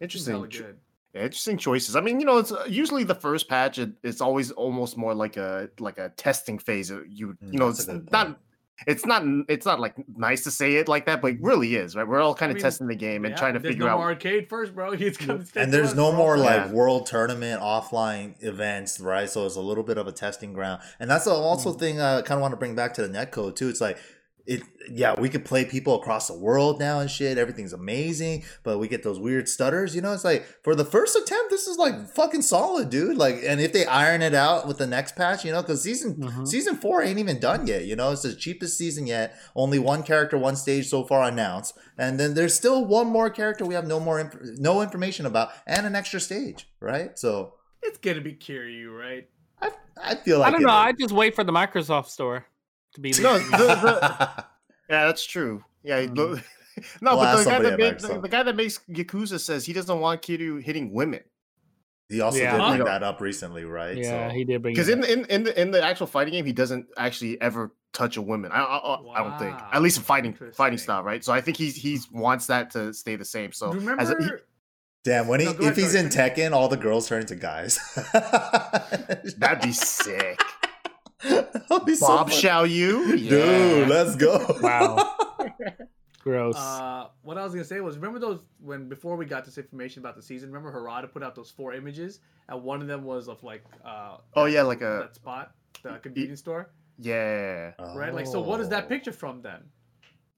interesting. 0.00 0.40
good. 0.48 0.76
interesting 1.14 1.58
choices. 1.58 1.96
I 1.96 2.00
mean, 2.00 2.20
you 2.20 2.26
know, 2.26 2.38
it's 2.38 2.52
uh, 2.52 2.64
usually 2.68 3.04
the 3.04 3.14
first 3.14 3.48
patch. 3.48 3.78
It, 3.78 3.90
it's 4.02 4.20
always 4.20 4.50
almost 4.50 4.96
more 4.96 5.14
like 5.14 5.36
a 5.36 5.70
like 5.78 5.98
a 5.98 6.08
testing 6.10 6.58
phase. 6.58 6.90
uh, 6.92 7.02
You 7.08 7.28
Mm, 7.42 7.52
you 7.52 7.58
know, 7.58 7.68
that's 7.70 7.88
it's 7.88 8.10
not 8.12 8.26
point. 8.26 8.38
It's 8.86 9.04
not 9.04 9.22
it's 9.48 9.66
not 9.66 9.80
like 9.80 9.94
nice 10.16 10.44
to 10.44 10.50
say 10.50 10.76
it 10.76 10.88
like 10.88 11.06
that, 11.06 11.20
but 11.20 11.32
it 11.32 11.38
really 11.42 11.74
is, 11.74 11.96
right? 11.96 12.06
We're 12.06 12.20
all 12.20 12.34
kind 12.34 12.50
I 12.50 12.52
of 12.52 12.54
mean, 12.56 12.62
testing 12.62 12.86
the 12.86 12.94
game 12.94 13.24
and 13.24 13.32
Yeah, 13.32 13.38
trying 13.38 13.54
to 13.54 13.58
there's 13.60 13.72
figure 13.74 13.86
no 13.86 13.92
out. 13.92 13.98
more 13.98 14.06
arcade 14.08 14.48
first, 14.48 14.74
bro. 14.74 14.92
It's 14.92 15.18
coming 15.18 15.44
straight 15.44 15.62
and 15.62 15.72
to 15.72 15.76
there's 15.78 15.90
us, 15.90 15.96
no 15.96 16.10
bro. 16.10 16.18
more 16.18 16.38
like 16.38 16.66
Yeah. 16.66 16.72
world 16.72 17.06
tournament 17.06 17.60
offline 17.60 18.34
events, 18.42 19.00
right? 19.00 19.28
So 19.28 19.46
it's 19.46 19.56
a 19.56 19.60
little 19.60 19.84
bit 19.84 19.98
of 19.98 20.06
a 20.06 20.12
testing 20.12 20.52
ground, 20.52 20.80
and 21.00 21.10
that's 21.10 21.26
also 21.26 21.72
Mm. 21.74 21.78
thing 21.80 22.00
I 22.00 22.22
kind 22.22 22.38
of 22.38 22.42
want 22.42 22.52
to 22.52 22.56
bring 22.56 22.74
back 22.74 22.94
to 22.94 23.06
the 23.06 23.08
netcode 23.08 23.56
too. 23.56 23.68
It's 23.68 23.80
like 23.80 23.98
it, 24.48 24.62
yeah, 24.90 25.14
we 25.20 25.28
could 25.28 25.44
play 25.44 25.66
people 25.66 25.94
across 26.00 26.26
the 26.28 26.38
world 26.38 26.80
now 26.80 27.00
and 27.00 27.10
shit. 27.10 27.36
Everything's 27.36 27.74
amazing, 27.74 28.44
but 28.62 28.78
we 28.78 28.88
get 28.88 29.02
those 29.02 29.20
weird 29.20 29.46
stutters. 29.46 29.94
You 29.94 30.00
know, 30.00 30.12
it's 30.14 30.24
like 30.24 30.46
for 30.64 30.74
the 30.74 30.86
first 30.86 31.14
attempt, 31.16 31.50
this 31.50 31.66
is 31.66 31.76
like 31.76 32.08
fucking 32.14 32.40
solid, 32.40 32.88
dude. 32.88 33.18
Like, 33.18 33.36
and 33.44 33.60
if 33.60 33.74
they 33.74 33.84
iron 33.84 34.22
it 34.22 34.34
out 34.34 34.66
with 34.66 34.78
the 34.78 34.86
next 34.86 35.16
patch, 35.16 35.44
you 35.44 35.52
know, 35.52 35.60
because 35.60 35.82
season 35.82 36.14
Mhm. 36.16 36.48
season 36.48 36.76
four 36.76 37.02
ain't 37.02 37.18
even 37.18 37.38
done 37.38 37.66
yet. 37.66 37.84
You 37.84 37.94
know, 37.94 38.10
it's 38.10 38.22
the 38.22 38.34
cheapest 38.34 38.78
season 38.78 39.06
yet. 39.06 39.34
Only 39.54 39.78
one 39.78 40.02
character, 40.02 40.38
one 40.38 40.56
stage 40.56 40.88
so 40.88 41.04
far 41.04 41.24
announced, 41.24 41.76
and 41.98 42.18
then 42.18 42.32
there's 42.32 42.54
still 42.54 42.86
one 42.86 43.08
more 43.08 43.28
character 43.28 43.66
we 43.66 43.74
have 43.74 43.86
no 43.86 44.00
more 44.00 44.18
inf- 44.18 44.58
no 44.58 44.80
information 44.80 45.26
about, 45.26 45.50
and 45.66 45.86
an 45.86 45.94
extra 45.94 46.20
stage, 46.20 46.66
right? 46.80 47.18
So 47.18 47.54
It's 47.82 47.98
gonna 47.98 48.22
be 48.22 48.32
Kiryu, 48.34 48.90
right? 48.98 49.28
I 49.60 49.70
I 50.02 50.14
feel 50.14 50.38
like 50.38 50.48
I 50.48 50.50
don't 50.52 50.62
it 50.62 50.66
know. 50.66 50.72
I 50.72 50.92
just 50.92 51.12
wait 51.12 51.34
for 51.34 51.44
the 51.44 51.52
Microsoft 51.52 52.06
store 52.06 52.46
to 52.94 53.00
be. 53.00 53.10
No, 53.20 53.38
the- 53.38 53.56
the- 53.56 54.44
Yeah, 54.90 55.04
that's 55.06 55.24
true. 55.26 55.62
Yeah, 55.82 56.06
hmm. 56.06 56.14
look- 56.14 56.40
no, 57.02 57.16
We'll 57.16 57.24
but 57.24 57.36
the 57.44 57.50
guy, 57.50 57.58
that 57.60 57.78
made, 57.78 58.00
the, 58.00 58.20
the 58.20 58.28
guy 58.28 58.42
that 58.42 58.56
makes 58.56 58.80
Yakuza 58.88 59.38
says 59.38 59.66
he 59.66 59.72
doesn't 59.72 60.00
want 60.00 60.22
Kiryu 60.22 60.62
hitting 60.62 60.92
women 60.92 61.20
he 62.08 62.22
also 62.22 62.38
Yeah. 62.38 62.56
did 62.56 62.76
bring 62.76 62.84
that 62.86 63.02
up 63.02 63.20
recently, 63.20 63.64
right? 63.64 63.94
yeah, 63.98 64.28
So- 64.30 64.34
he 64.34 64.44
did 64.44 64.62
bring 64.62 64.74
because 64.74 64.88
it 64.88 64.92
in, 64.94 65.00
up. 65.00 65.06
the- 65.06 65.12
in 65.12 65.24
in 65.26 65.42
the 65.44 65.60
in 65.60 65.70
the 65.72 65.82
actual 65.82 66.06
fighting 66.06 66.32
game 66.32 66.46
he 66.46 66.52
doesn't 66.54 66.86
actually 66.96 67.38
ever 67.42 67.74
touch 67.92 68.16
a 68.16 68.22
woman. 68.22 68.50
I 68.50 68.60
I, 68.62 68.76
I, 68.78 69.20
I 69.20 69.22
don't 69.28 69.38
think 69.38 69.56
at 69.72 69.82
least 69.82 69.98
in 69.98 70.04
fighting 70.04 70.32
fighting 70.32 70.48
Interesting. 70.48 70.78
style, 70.78 71.02
right? 71.02 71.22
So 71.22 71.34
I 71.34 71.42
think 71.42 71.58
he's 71.58 71.76
he's 71.76 72.10
wants 72.10 72.46
that 72.46 72.70
to 72.70 72.94
stay 72.94 73.16
the 73.16 73.24
same. 73.26 73.52
So 73.52 73.72
Do 73.72 73.78
you 73.80 73.90
as 73.98 74.08
remember? 74.08 74.16
a, 74.18 74.24
he- 74.24 74.42
Damn, 75.04 75.28
when 75.28 75.40
he 75.40 75.46
No, 75.46 75.52
go 75.52 75.58
if 75.58 75.72
ahead, 75.72 75.76
he's 75.76 75.94
in. 75.94 76.06
Tekken, 76.08 76.52
all 76.52 76.68
the 76.68 76.76
girls 76.76 77.08
turn 77.08 77.20
into 77.20 77.36
guys. 77.36 77.78
that'd 79.38 79.60
be 79.62 79.72
sick. 79.72 80.40
That'd 81.22 81.84
be 81.86 81.94
so 81.94 82.06
Bob 82.06 82.30
fun. 82.30 82.38
Xiao 82.40 82.68
Yu, 82.70 83.16
Dude, 83.18 83.88
let's 83.88 84.16
go. 84.16 84.44
Wow. 84.62 85.16
Gross. 86.22 86.56
Uh, 86.56 87.06
what 87.22 87.38
I 87.38 87.44
was 87.44 87.52
gonna 87.54 87.64
say 87.64 87.80
was, 87.80 87.96
remember 87.96 88.18
those 88.18 88.40
when 88.60 88.88
before 88.88 89.16
we 89.16 89.24
got 89.24 89.44
this 89.44 89.56
information 89.56 90.00
about 90.00 90.16
the 90.16 90.22
season? 90.22 90.50
Remember 90.52 90.72
Harada 90.72 91.10
put 91.10 91.22
out 91.22 91.34
those 91.34 91.50
four 91.50 91.72
images, 91.74 92.20
and 92.48 92.62
one 92.62 92.80
of 92.82 92.86
them 92.88 93.04
was 93.04 93.28
of 93.28 93.42
like, 93.42 93.64
uh, 93.84 94.18
Oh, 94.34 94.44
yeah, 94.46 94.62
like 94.62 94.80
a- 94.82 95.00
that 95.04 95.14
spot, 95.14 95.52
the 95.82 95.98
convenience 96.02 96.40
store, 96.40 96.70
yeah. 96.98 97.72
right? 97.96 98.12
Like, 98.12 98.26
so 98.26 98.40
what 98.40 98.60
is 98.60 98.68
that 98.70 98.84
Oh. 98.84 98.88
picture 98.88 99.12
from 99.12 99.40
then? 99.42 99.62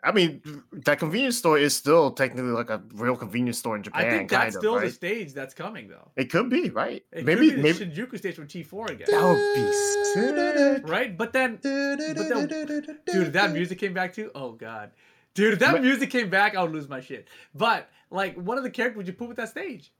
I 0.02 0.12
mean, 0.12 0.40
that 0.72 0.98
convenience 0.98 1.36
store 1.36 1.58
is 1.58 1.76
still 1.76 2.10
technically 2.12 2.52
like 2.52 2.70
a 2.70 2.82
real 2.94 3.16
convenience 3.16 3.58
store 3.58 3.76
in 3.76 3.82
Japan. 3.82 4.06
I 4.06 4.10
think 4.10 4.30
kind 4.30 4.42
that's 4.46 4.56
of, 4.56 4.60
still 4.60 4.76
right? 4.76 4.86
the 4.86 4.90
stage 4.92 5.34
that's 5.34 5.52
coming 5.52 5.88
though. 5.88 6.10
It 6.16 6.30
could 6.30 6.48
be 6.48 6.70
right. 6.70 7.04
It 7.12 7.26
maybe 7.26 7.48
could 7.50 7.56
be 7.56 7.62
maybe 7.62 7.78
the 7.78 7.84
Shinjuku 7.86 8.16
stage 8.18 8.34
from 8.36 8.46
T4 8.46 8.90
again, 8.92 9.06
that 9.10 9.22
would 9.22 9.54
be 9.54 10.82
sick. 10.82 10.88
right? 10.90 11.16
But 11.18 11.32
then, 11.34 11.56
dude, 11.62 13.32
that 13.34 13.50
music 13.52 13.78
came 13.78 13.92
back 13.92 14.14
too. 14.14 14.30
Oh 14.34 14.52
god, 14.52 14.92
dude, 15.34 15.52
if 15.54 15.58
that 15.58 15.72
But- 15.72 15.82
music 15.82 16.10
came 16.10 16.30
back, 16.30 16.56
I 16.56 16.62
would 16.62 16.72
lose 16.72 16.88
my 16.88 17.00
shit. 17.00 17.28
But 17.54 17.88
like, 18.10 18.36
one 18.36 18.56
of 18.56 18.64
the 18.64 18.70
characters 18.70 18.96
would 18.96 19.06
you 19.06 19.12
put 19.12 19.28
with 19.28 19.36
that 19.36 19.50
stage? 19.50 19.92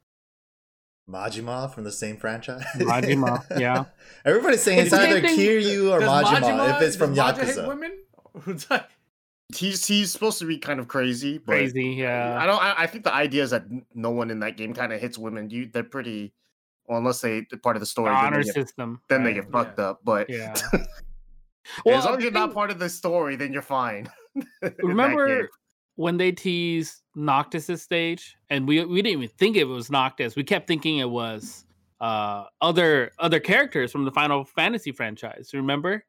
Majima 1.10 1.72
from 1.74 1.84
the 1.84 1.92
same 1.92 2.16
franchise. 2.16 2.62
Majima, 2.76 3.44
yeah. 3.60 3.84
Everybody's 4.24 4.62
saying 4.62 4.78
it's 4.78 4.92
It's 4.92 5.02
either 5.02 5.20
thing- 5.20 5.38
Kiryu 5.38 5.90
or 5.90 5.98
Does 6.00 6.24
Majima, 6.26 6.76
if 6.76 6.82
it's 6.82 6.96
from 6.96 7.14
does 7.14 7.36
Maja 7.36 7.44
hit 7.44 7.56
Yakuza. 7.56 7.68
women? 7.68 7.98
He's 9.54 9.86
he's 9.86 10.10
supposed 10.12 10.38
to 10.40 10.44
be 10.46 10.58
kind 10.58 10.80
of 10.80 10.88
crazy, 10.88 11.38
but 11.38 11.52
Crazy, 11.52 11.84
yeah. 11.98 12.38
I 12.40 12.46
don't. 12.46 12.62
I, 12.62 12.74
I 12.78 12.86
think 12.86 13.04
the 13.04 13.14
idea 13.14 13.42
is 13.42 13.50
that 13.50 13.64
no 13.94 14.10
one 14.10 14.30
in 14.30 14.40
that 14.40 14.56
game 14.56 14.74
kind 14.74 14.92
of 14.92 15.00
hits 15.00 15.18
women. 15.18 15.50
You 15.50 15.68
they're 15.72 15.82
pretty, 15.84 16.32
well, 16.86 16.98
unless 16.98 17.20
they 17.20 17.46
they're 17.50 17.58
part 17.58 17.76
of 17.76 17.80
the 17.80 17.86
story. 17.86 18.10
then 18.10 18.16
honor 18.24 18.38
they 18.38 18.44
get, 18.44 18.54
system. 18.54 19.00
then 19.08 19.24
they 19.24 19.34
get 19.34 19.50
fucked 19.50 19.78
Yeah. 19.78 19.84
up. 19.86 20.00
But 20.04 20.28
Yeah. 20.30 20.54
as 21.86 22.04
long 22.04 22.16
as 22.18 22.22
you're 22.22 22.32
not 22.32 22.52
part 22.54 22.70
of 22.70 22.78
the 22.78 22.88
story, 22.88 23.36
then 23.36 23.52
you're 23.52 23.62
fine. 23.62 24.08
in 24.34 24.44
that 24.62 24.76
game. 24.78 24.88
Remember 24.88 25.48
when 25.96 26.16
they 26.16 26.32
teased 26.32 27.02
Noctis' 27.14 27.82
stage, 27.82 28.36
and 28.48 28.66
we 28.66 28.84
we 28.84 29.02
didn't 29.02 29.18
even 29.22 29.28
think 29.36 29.56
it 29.56 29.64
was 29.64 29.90
Noctis. 29.90 30.36
We 30.36 30.44
kept 30.44 30.66
thinking 30.66 30.98
it 30.98 31.10
was 31.10 31.64
uh 32.00 32.44
other 32.62 33.10
other 33.18 33.40
characters 33.40 33.92
from 33.92 34.04
the 34.04 34.10
Final 34.12 34.44
Fantasy 34.44 34.92
franchise. 34.92 35.50
Remember? 35.52 36.04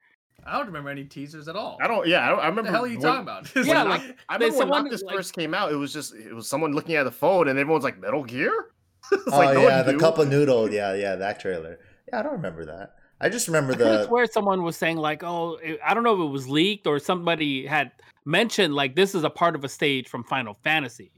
I 0.46 0.58
don't 0.58 0.68
remember 0.68 0.90
any 0.90 1.04
teasers 1.04 1.48
at 1.48 1.56
all. 1.56 1.78
I 1.82 1.88
don't. 1.88 2.08
Yeah, 2.08 2.26
I, 2.26 2.30
don't, 2.30 2.40
I 2.40 2.42
What 2.44 2.50
remember. 2.50 2.64
the 2.64 2.72
hell 2.72 2.84
are 2.86 2.88
you 2.88 2.98
when- 3.00 3.02
talking 3.08 3.22
about? 3.22 3.52
It's 3.56 3.68
Yeah, 3.68 3.84
like, 3.84 4.02
like- 4.02 4.18
I 4.30 4.38
There's 4.38 4.54
remember 4.54 4.58
when 4.58 4.58
someone, 4.58 4.84
Noctis 4.86 5.04
like- 5.04 5.16
first 5.16 5.34
came 5.34 5.54
out. 5.54 5.72
It 5.72 5.76
was 5.76 5.94
just 5.94 6.14
it 6.16 6.34
was 6.34 6.48
someone 6.48 6.74
looking 6.74 6.96
at 6.96 7.04
the 7.04 7.12
phone, 7.12 7.48
and 7.48 7.60
everyone's 7.60 7.84
like 7.84 8.00
Metal 8.00 8.24
Gear. 8.24 8.72
Oh 9.12 9.18
like, 9.38 9.54
no 9.56 9.62
yeah, 9.68 9.82
the 9.84 9.98
cup 9.98 10.18
of 10.20 10.28
noodle. 10.34 10.72
Yeah, 10.72 10.94
yeah, 10.94 11.16
that 11.16 11.40
trailer. 11.40 11.80
Yeah, 12.08 12.20
I 12.20 12.24
don't 12.24 12.34
remember 12.34 12.66
that. 12.66 12.96
I 13.20 13.30
just 13.30 13.48
remember 13.48 13.74
I 13.74 13.76
could 13.76 13.86
the. 13.86 14.08
swear 14.08 14.26
someone 14.26 14.64
was 14.64 14.78
saying 14.78 14.98
like, 14.98 15.22
"Oh, 15.24 15.58
it, 15.62 15.80
I 15.86 15.94
don't 15.94 16.04
know 16.04 16.14
if 16.14 16.20
it 16.20 16.32
was 16.32 16.48
leaked 16.48 16.88
or 16.88 16.98
somebody 17.00 17.66
had 17.66 17.92
mentioned 18.26 18.74
like 18.74 18.96
this 18.96 19.14
is 19.14 19.24
a 19.24 19.30
part 19.30 19.56
of 19.56 19.64
a 19.64 19.70
stage 19.70 20.08
from 20.08 20.24
Final 20.24 20.54
Fantasy." 20.64 21.12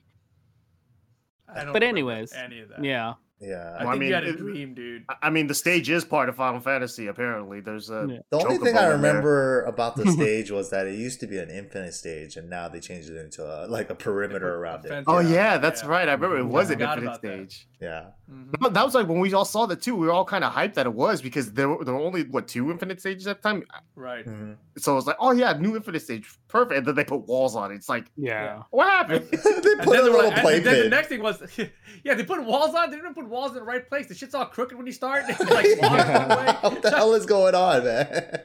I 1.47 1.63
don't 1.65 1.73
But 1.73 1.83
anyways, 1.83 2.33
any 2.33 2.61
of 2.61 2.69
that. 2.69 2.83
Yeah, 2.83 3.13
Yeah, 3.39 3.75
I 3.77 3.83
Well, 3.83 3.87
I 3.87 3.91
think 3.91 3.99
mean, 3.99 4.09
you 4.09 4.15
had 4.15 4.23
a 4.23 4.33
dream, 4.37 4.73
dude. 4.73 5.03
I- 5.09 5.15
I 5.23 5.29
mean, 5.29 5.47
the 5.47 5.53
stage 5.55 5.89
is 5.89 6.05
part 6.05 6.29
of 6.29 6.35
Final 6.37 6.61
Fantasy. 6.61 7.07
Apparently, 7.07 7.59
there's 7.59 7.89
a. 7.89 8.07
Yeah. 8.09 8.17
The 8.29 8.37
only 8.37 8.57
thing 8.57 8.67
I 8.67 8.69
in 8.69 8.75
there. 8.75 8.91
remember 8.93 9.63
about 9.63 9.97
the 9.97 10.09
stage 10.11 10.49
was 10.49 10.69
that 10.69 10.87
it 10.87 10.95
used 10.95 11.19
to 11.21 11.27
be 11.27 11.39
an 11.39 11.49
infinite 11.49 11.93
stage, 11.93 12.37
and 12.37 12.49
now 12.49 12.69
they 12.69 12.79
changed 12.79 13.09
it 13.09 13.17
into 13.17 13.43
a, 13.43 13.67
like 13.67 13.89
a 13.89 13.95
perimeter 13.95 14.55
around 14.55 14.85
it. 14.85 15.03
Oh 15.07 15.19
Yeah. 15.19 15.29
yeah, 15.29 15.57
that's 15.57 15.83
Yeah. 15.83 15.89
right. 15.89 16.07
I 16.07 16.13
remember 16.13 16.37
it 16.37 16.45
was 16.45 16.69
I 16.69 16.75
an 16.75 16.81
infinite 16.81 17.03
about 17.03 17.21
that. 17.21 17.27
stage. 17.51 17.67
Yeah, 17.81 18.05
Mhm. 18.31 18.73
That 18.73 18.85
was 18.85 18.95
like 18.95 19.09
when 19.09 19.19
we 19.19 19.33
all 19.33 19.43
saw 19.43 19.65
that 19.65 19.81
too. 19.81 19.93
We 19.97 20.07
were 20.07 20.13
all 20.13 20.23
kind 20.23 20.45
of 20.45 20.53
hyped 20.53 20.75
that 20.75 20.85
it 20.85 20.93
was 20.93 21.21
because 21.21 21.51
there 21.51 21.67
were, 21.67 21.83
there 21.83 21.93
were 21.93 21.99
only 21.99 22.23
what 22.23 22.47
two 22.47 22.71
infinite 22.71 23.01
stages 23.01 23.27
at 23.27 23.41
the 23.41 23.49
time. 23.49 23.65
Right. 23.97 24.25
Mhm. 24.25 24.55
So 24.77 24.93
it 24.93 24.95
was 24.95 25.05
like, 25.07 25.17
oh 25.19 25.33
yeah, 25.33 25.51
new 25.59 25.75
infinite 25.75 26.01
stage, 26.01 26.29
perfect. 26.47 26.77
And 26.77 26.87
then 26.87 26.95
they 26.95 27.03
put 27.03 27.27
walls 27.27 27.57
on 27.57 27.73
it. 27.73 27.75
It's 27.75 27.89
like, 27.89 28.05
yeah. 28.15 28.61
what 28.69 28.87
happened? 28.89 29.25
they 29.31 29.37
put 29.37 29.65
then, 29.65 29.99
a 29.99 30.03
little 30.03 30.29
like, 30.29 30.37
play 30.41 30.57
and 30.57 30.65
then 30.65 30.83
the 30.85 30.89
next 30.89 31.09
thing 31.09 31.21
was, 31.21 31.43
yeah, 32.05 32.13
they 32.13 32.23
put 32.23 32.41
walls 32.45 32.73
on. 32.73 32.89
They 32.89 32.95
didn't 32.95 33.15
put 33.15 33.22
walls 33.29 33.51
in 33.51 33.57
the 33.57 33.63
right 33.63 33.87
place. 33.87 34.07
The 34.07 34.15
shit's 34.15 34.35
all 34.35 34.45
crooked 34.45 34.77
when 34.77 34.85
you 34.85 34.93
start. 34.93 35.25
like, 35.29 35.49
walls 35.49 35.75
the 35.75 35.79
wrong 35.81 36.29
way. 36.29 36.55
what 36.61 36.81
the 36.81 36.91
hell 36.91 37.13
is 37.13 37.25
going 37.25 37.55
on, 37.55 37.83
man? 37.83 38.41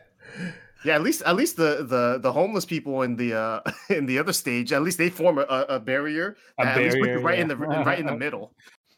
yeah, 0.84 0.94
at 0.94 1.02
least 1.02 1.22
at 1.22 1.36
least 1.36 1.56
the 1.56 1.86
the 1.88 2.18
the 2.20 2.32
homeless 2.32 2.64
people 2.64 3.02
in 3.02 3.16
the 3.16 3.34
uh 3.34 3.60
in 3.90 4.06
the 4.06 4.18
other 4.18 4.32
stage, 4.32 4.72
at 4.72 4.82
least 4.82 4.98
they 4.98 5.10
form 5.10 5.38
a, 5.38 5.42
a 5.42 5.62
a 5.76 5.80
barrier. 5.80 6.36
A 6.58 6.64
that 6.64 6.78
at 6.78 6.82
least 6.82 6.96
put 6.96 7.00
you 7.00 7.04
barrier, 7.06 7.20
right 7.20 7.38
in 7.38 7.48
the 7.48 7.56
right 7.56 7.98
in 7.98 8.06
the 8.06 8.16
middle. 8.16 8.54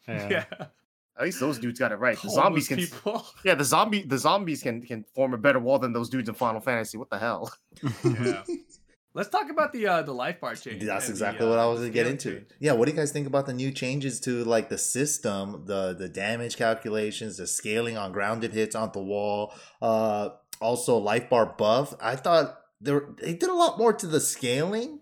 yeah. 0.08 0.28
Yeah. 0.30 0.66
At 1.18 1.24
least 1.26 1.38
those 1.38 1.58
dudes 1.58 1.78
got 1.78 1.92
it 1.92 1.96
right. 1.96 2.16
The 2.16 2.28
Homeless 2.28 2.66
zombies 2.66 2.68
can. 2.68 2.78
people. 2.78 3.26
Yeah, 3.44 3.54
the 3.54 3.64
zombie 3.64 4.02
the 4.04 4.16
zombies 4.16 4.62
can 4.62 4.80
can 4.80 5.04
form 5.14 5.34
a 5.34 5.38
better 5.38 5.58
wall 5.58 5.78
than 5.78 5.92
those 5.92 6.08
dudes 6.08 6.30
in 6.30 6.34
Final 6.34 6.62
Fantasy. 6.62 6.96
What 6.96 7.10
the 7.10 7.18
hell? 7.18 7.52
Yeah. 8.02 8.42
Let's 9.12 9.28
talk 9.28 9.50
about 9.50 9.72
the 9.72 9.86
uh, 9.86 10.02
the 10.02 10.12
life 10.12 10.40
bar 10.40 10.54
change. 10.54 10.84
That's 10.84 11.08
exactly 11.08 11.44
the, 11.44 11.50
what 11.50 11.58
uh, 11.58 11.64
I 11.64 11.66
was 11.66 11.80
gonna 11.80 11.90
get 11.90 12.06
into. 12.06 12.34
change. 12.34 12.46
Yeah, 12.60 12.72
what 12.72 12.86
do 12.86 12.92
you 12.92 12.96
guys 12.96 13.10
think 13.10 13.26
about 13.26 13.46
the 13.46 13.52
new 13.52 13.72
changes 13.72 14.20
to 14.20 14.44
like 14.44 14.68
the 14.68 14.78
system, 14.78 15.64
the 15.66 15.94
the 15.94 16.08
damage 16.08 16.56
calculations, 16.56 17.38
the 17.38 17.46
scaling 17.46 17.96
on 17.96 18.12
grounded 18.12 18.52
hits 18.52 18.76
on 18.76 18.90
the 18.92 19.02
wall, 19.02 19.52
uh 19.82 20.30
also 20.60 20.96
life 20.96 21.28
bar 21.28 21.54
buff. 21.58 21.94
I 22.00 22.14
thought 22.14 22.60
there 22.80 23.08
they 23.20 23.34
did 23.34 23.50
a 23.50 23.54
lot 23.54 23.78
more 23.78 23.92
to 23.92 24.06
the 24.06 24.20
scaling 24.20 24.99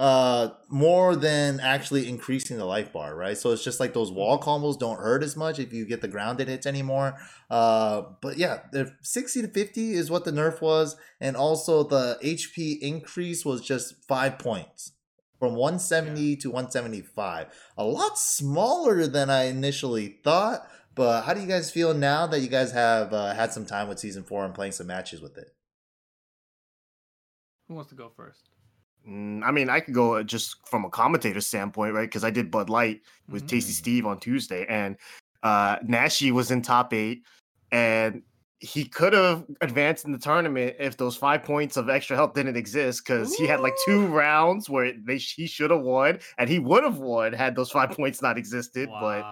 uh 0.00 0.54
more 0.70 1.14
than 1.14 1.60
actually 1.60 2.08
increasing 2.08 2.56
the 2.56 2.64
life 2.64 2.90
bar, 2.90 3.14
right? 3.14 3.36
So 3.36 3.50
it's 3.50 3.62
just 3.62 3.80
like 3.80 3.92
those 3.92 4.10
wall 4.10 4.40
combos 4.40 4.78
don't 4.78 4.98
hurt 4.98 5.22
as 5.22 5.36
much 5.36 5.58
if 5.58 5.74
you 5.74 5.84
get 5.84 6.00
the 6.00 6.08
grounded 6.08 6.48
hits 6.48 6.66
anymore. 6.66 7.18
Uh 7.50 8.02
but 8.22 8.38
yeah, 8.38 8.60
the 8.72 8.94
60 9.02 9.42
to 9.42 9.48
50 9.48 9.92
is 9.92 10.10
what 10.10 10.24
the 10.24 10.32
nerf 10.32 10.62
was 10.62 10.96
and 11.20 11.36
also 11.36 11.82
the 11.84 12.18
HP 12.24 12.78
increase 12.80 13.44
was 13.44 13.60
just 13.60 14.02
5 14.08 14.38
points 14.38 14.92
from 15.38 15.54
170 15.54 16.36
to 16.36 16.48
175. 16.48 17.48
A 17.76 17.84
lot 17.84 18.18
smaller 18.18 19.06
than 19.06 19.28
I 19.30 19.44
initially 19.44 20.18
thought. 20.22 20.66
But 20.94 21.22
how 21.22 21.34
do 21.34 21.40
you 21.40 21.46
guys 21.46 21.70
feel 21.70 21.94
now 21.94 22.26
that 22.26 22.40
you 22.40 22.48
guys 22.48 22.72
have 22.72 23.12
uh, 23.12 23.32
had 23.32 23.52
some 23.52 23.64
time 23.64 23.88
with 23.88 23.98
season 23.98 24.22
four 24.22 24.44
and 24.44 24.54
playing 24.54 24.72
some 24.72 24.86
matches 24.86 25.22
with 25.22 25.38
it? 25.38 25.54
Who 27.68 27.74
wants 27.74 27.90
to 27.90 27.96
go 27.96 28.10
first? 28.14 28.49
Mm, 29.08 29.42
I 29.42 29.50
mean, 29.50 29.70
I 29.70 29.80
could 29.80 29.94
go 29.94 30.16
uh, 30.16 30.22
just 30.22 30.56
from 30.68 30.84
a 30.84 30.90
commentator 30.90 31.40
standpoint, 31.40 31.94
right? 31.94 32.02
Because 32.08 32.24
I 32.24 32.30
did 32.30 32.50
Bud 32.50 32.68
Light 32.70 33.00
with 33.28 33.46
Tasty 33.46 33.72
Mhm. 33.72 33.76
Steve 33.76 34.06
on 34.06 34.20
Tuesday, 34.20 34.66
and 34.68 34.96
uh 35.42 35.76
Nashi 35.82 36.32
was 36.32 36.50
in 36.50 36.60
top 36.62 36.92
eight, 36.92 37.22
and 37.72 38.22
he 38.60 38.84
could 38.84 39.14
have 39.14 39.46
advanced 39.62 40.04
in 40.04 40.12
the 40.12 40.18
tournament 40.18 40.76
if 40.78 40.98
those 40.98 41.16
five 41.16 41.42
points 41.42 41.78
of 41.78 41.88
extra 41.88 42.14
health 42.14 42.34
didn't 42.34 42.56
exist 42.56 43.02
because 43.04 43.34
he 43.34 43.46
had 43.46 43.60
like 43.60 43.72
two 43.86 44.06
rounds 44.06 44.68
where 44.68 44.92
they 45.02 45.16
he 45.16 45.46
should 45.46 45.70
have 45.70 45.80
won 45.80 46.18
and 46.36 46.50
he 46.50 46.58
would 46.58 46.84
have 46.84 46.98
won 46.98 47.32
had 47.32 47.56
those 47.56 47.70
five 47.70 47.90
points 47.90 48.20
not 48.20 48.36
existed. 48.36 48.90
But 49.00 49.24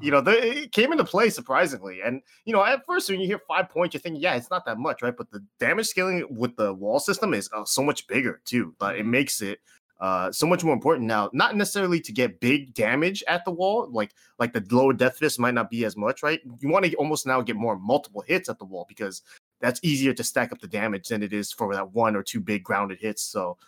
you 0.00 0.10
know, 0.10 0.22
the, 0.22 0.62
it 0.62 0.72
came 0.72 0.92
into 0.92 1.04
play 1.04 1.28
surprisingly. 1.28 2.00
And 2.02 2.22
you 2.46 2.54
know, 2.54 2.64
at 2.64 2.86
first 2.86 3.10
when 3.10 3.20
you 3.20 3.26
hear 3.26 3.40
five 3.46 3.68
points, 3.68 3.92
you're 3.92 4.00
thinking, 4.00 4.22
yeah, 4.22 4.34
it's 4.34 4.50
not 4.50 4.64
that 4.64 4.78
much, 4.78 5.02
right? 5.02 5.16
But 5.16 5.30
the 5.30 5.44
damage 5.58 5.86
scaling 5.86 6.26
with 6.30 6.56
the 6.56 6.72
wall 6.72 7.00
system 7.00 7.34
is 7.34 7.50
uh, 7.54 7.66
so 7.66 7.82
much 7.82 8.06
bigger 8.06 8.40
too. 8.46 8.74
But 8.78 8.96
it 8.96 9.04
makes 9.04 9.42
it 9.42 9.60
uh, 10.00 10.32
so 10.32 10.46
much 10.46 10.64
more 10.64 10.72
important 10.72 11.06
now. 11.06 11.28
Not 11.32 11.56
necessarily 11.56 12.00
to 12.00 12.12
get 12.12 12.40
big 12.40 12.72
damage 12.74 13.22
at 13.28 13.44
the 13.44 13.50
wall, 13.50 13.88
like 13.90 14.12
like 14.38 14.52
the 14.52 14.64
lower 14.70 14.92
death 14.92 15.18
fist 15.18 15.38
might 15.38 15.54
not 15.54 15.70
be 15.70 15.84
as 15.84 15.96
much, 15.96 16.22
right? 16.22 16.40
You 16.60 16.68
want 16.68 16.86
to 16.86 16.94
almost 16.94 17.26
now 17.26 17.40
get 17.42 17.56
more 17.56 17.78
multiple 17.78 18.22
hits 18.26 18.48
at 18.48 18.58
the 18.58 18.64
wall 18.64 18.86
because 18.88 19.22
that's 19.60 19.80
easier 19.82 20.14
to 20.14 20.24
stack 20.24 20.52
up 20.52 20.60
the 20.60 20.66
damage 20.68 21.08
than 21.08 21.22
it 21.22 21.34
is 21.34 21.52
for 21.52 21.74
that 21.74 21.92
one 21.92 22.16
or 22.16 22.22
two 22.22 22.40
big 22.40 22.62
grounded 22.64 22.98
hits. 22.98 23.22
So 23.22 23.58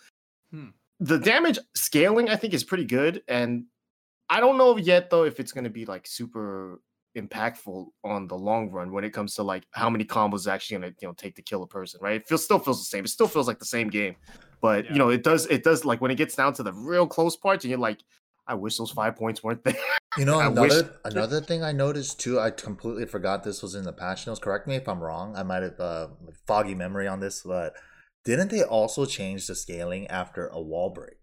Hmm. 0.51 0.69
the 1.01 1.19
damage 1.19 1.59
scaling, 1.75 2.29
I 2.29 2.37
think, 2.37 2.55
is 2.55 2.65
pretty 2.65 2.85
good. 2.85 3.23
And 3.29 3.65
I 4.31 4.41
don't 4.41 4.57
know 4.57 4.77
yet 4.79 5.11
though 5.11 5.25
if 5.25 5.39
it's 5.39 5.53
gonna 5.53 5.71
be 5.71 5.85
like 5.85 6.07
super 6.07 6.81
impactful 7.17 7.87
on 8.05 8.27
the 8.27 8.37
long 8.37 8.71
run 8.71 8.93
when 8.93 9.05
it 9.05 9.11
comes 9.11 9.35
to 9.35 9.43
like 9.43 9.65
how 9.73 9.91
many 9.91 10.05
combos 10.05 10.37
is 10.37 10.47
actually 10.49 10.79
gonna 10.79 10.93
you 11.01 11.09
know 11.09 11.15
take 11.15 11.35
to 11.37 11.43
kill 11.43 11.63
a 11.63 11.67
person, 11.67 12.01
right? 12.03 12.17
It 12.17 12.29
feels 12.29 12.45
still 12.45 12.59
feels 12.59 12.79
the 12.81 12.85
same. 12.87 13.05
It 13.05 13.09
still 13.09 13.29
feels 13.29 13.47
like 13.49 13.59
the 13.59 13.65
same 13.67 13.89
game. 13.89 14.17
But 14.61 14.85
Yeah. 14.87 14.93
you 14.93 14.99
know, 14.99 15.09
it 15.11 15.23
does 15.23 15.47
it 15.47 15.65
does 15.65 15.85
like 15.85 16.01
when 16.01 16.11
it 16.11 16.17
gets 16.17 16.35
down 16.37 16.55
to 16.55 16.63
the 16.63 16.73
real 16.73 17.07
close 17.07 17.37
parts 17.37 17.65
and 17.65 17.71
you're 17.71 17.79
like, 17.81 18.01
I 18.47 18.55
wish 18.55 18.77
those 18.77 18.91
five 18.91 19.17
points 19.17 19.43
weren't 19.43 19.63
there. 19.65 19.75
You 20.19 20.25
know, 20.25 20.39
I 20.41 20.49
wish- 20.49 20.73
another 20.73 20.97
another 21.05 21.41
thing 21.41 21.63
I 21.63 21.73
noticed 21.73 22.21
too. 22.21 22.39
I 22.41 22.51
completely 22.51 23.07
forgot 23.07 23.43
this 23.45 23.63
was 23.63 23.75
in 23.75 23.85
the 23.85 23.93
patch 23.93 24.27
notes. 24.27 24.41
Correct 24.41 24.67
me 24.67 24.77
if 24.77 24.89
I'm 24.89 25.01
wrong. 25.01 25.37
I 25.37 25.43
might 25.43 25.63
have 25.63 25.81
uh, 25.81 26.09
foggy 26.47 26.75
memory 26.75 27.09
on 27.09 27.21
this, 27.21 27.43
but 27.43 27.75
didn't 28.25 28.51
they 28.51 28.63
also 28.63 29.05
change 29.05 29.47
the 29.47 29.55
scaling 29.55 30.07
after 30.07 30.47
a 30.47 30.61
wall 30.61 30.91
break? 30.91 31.17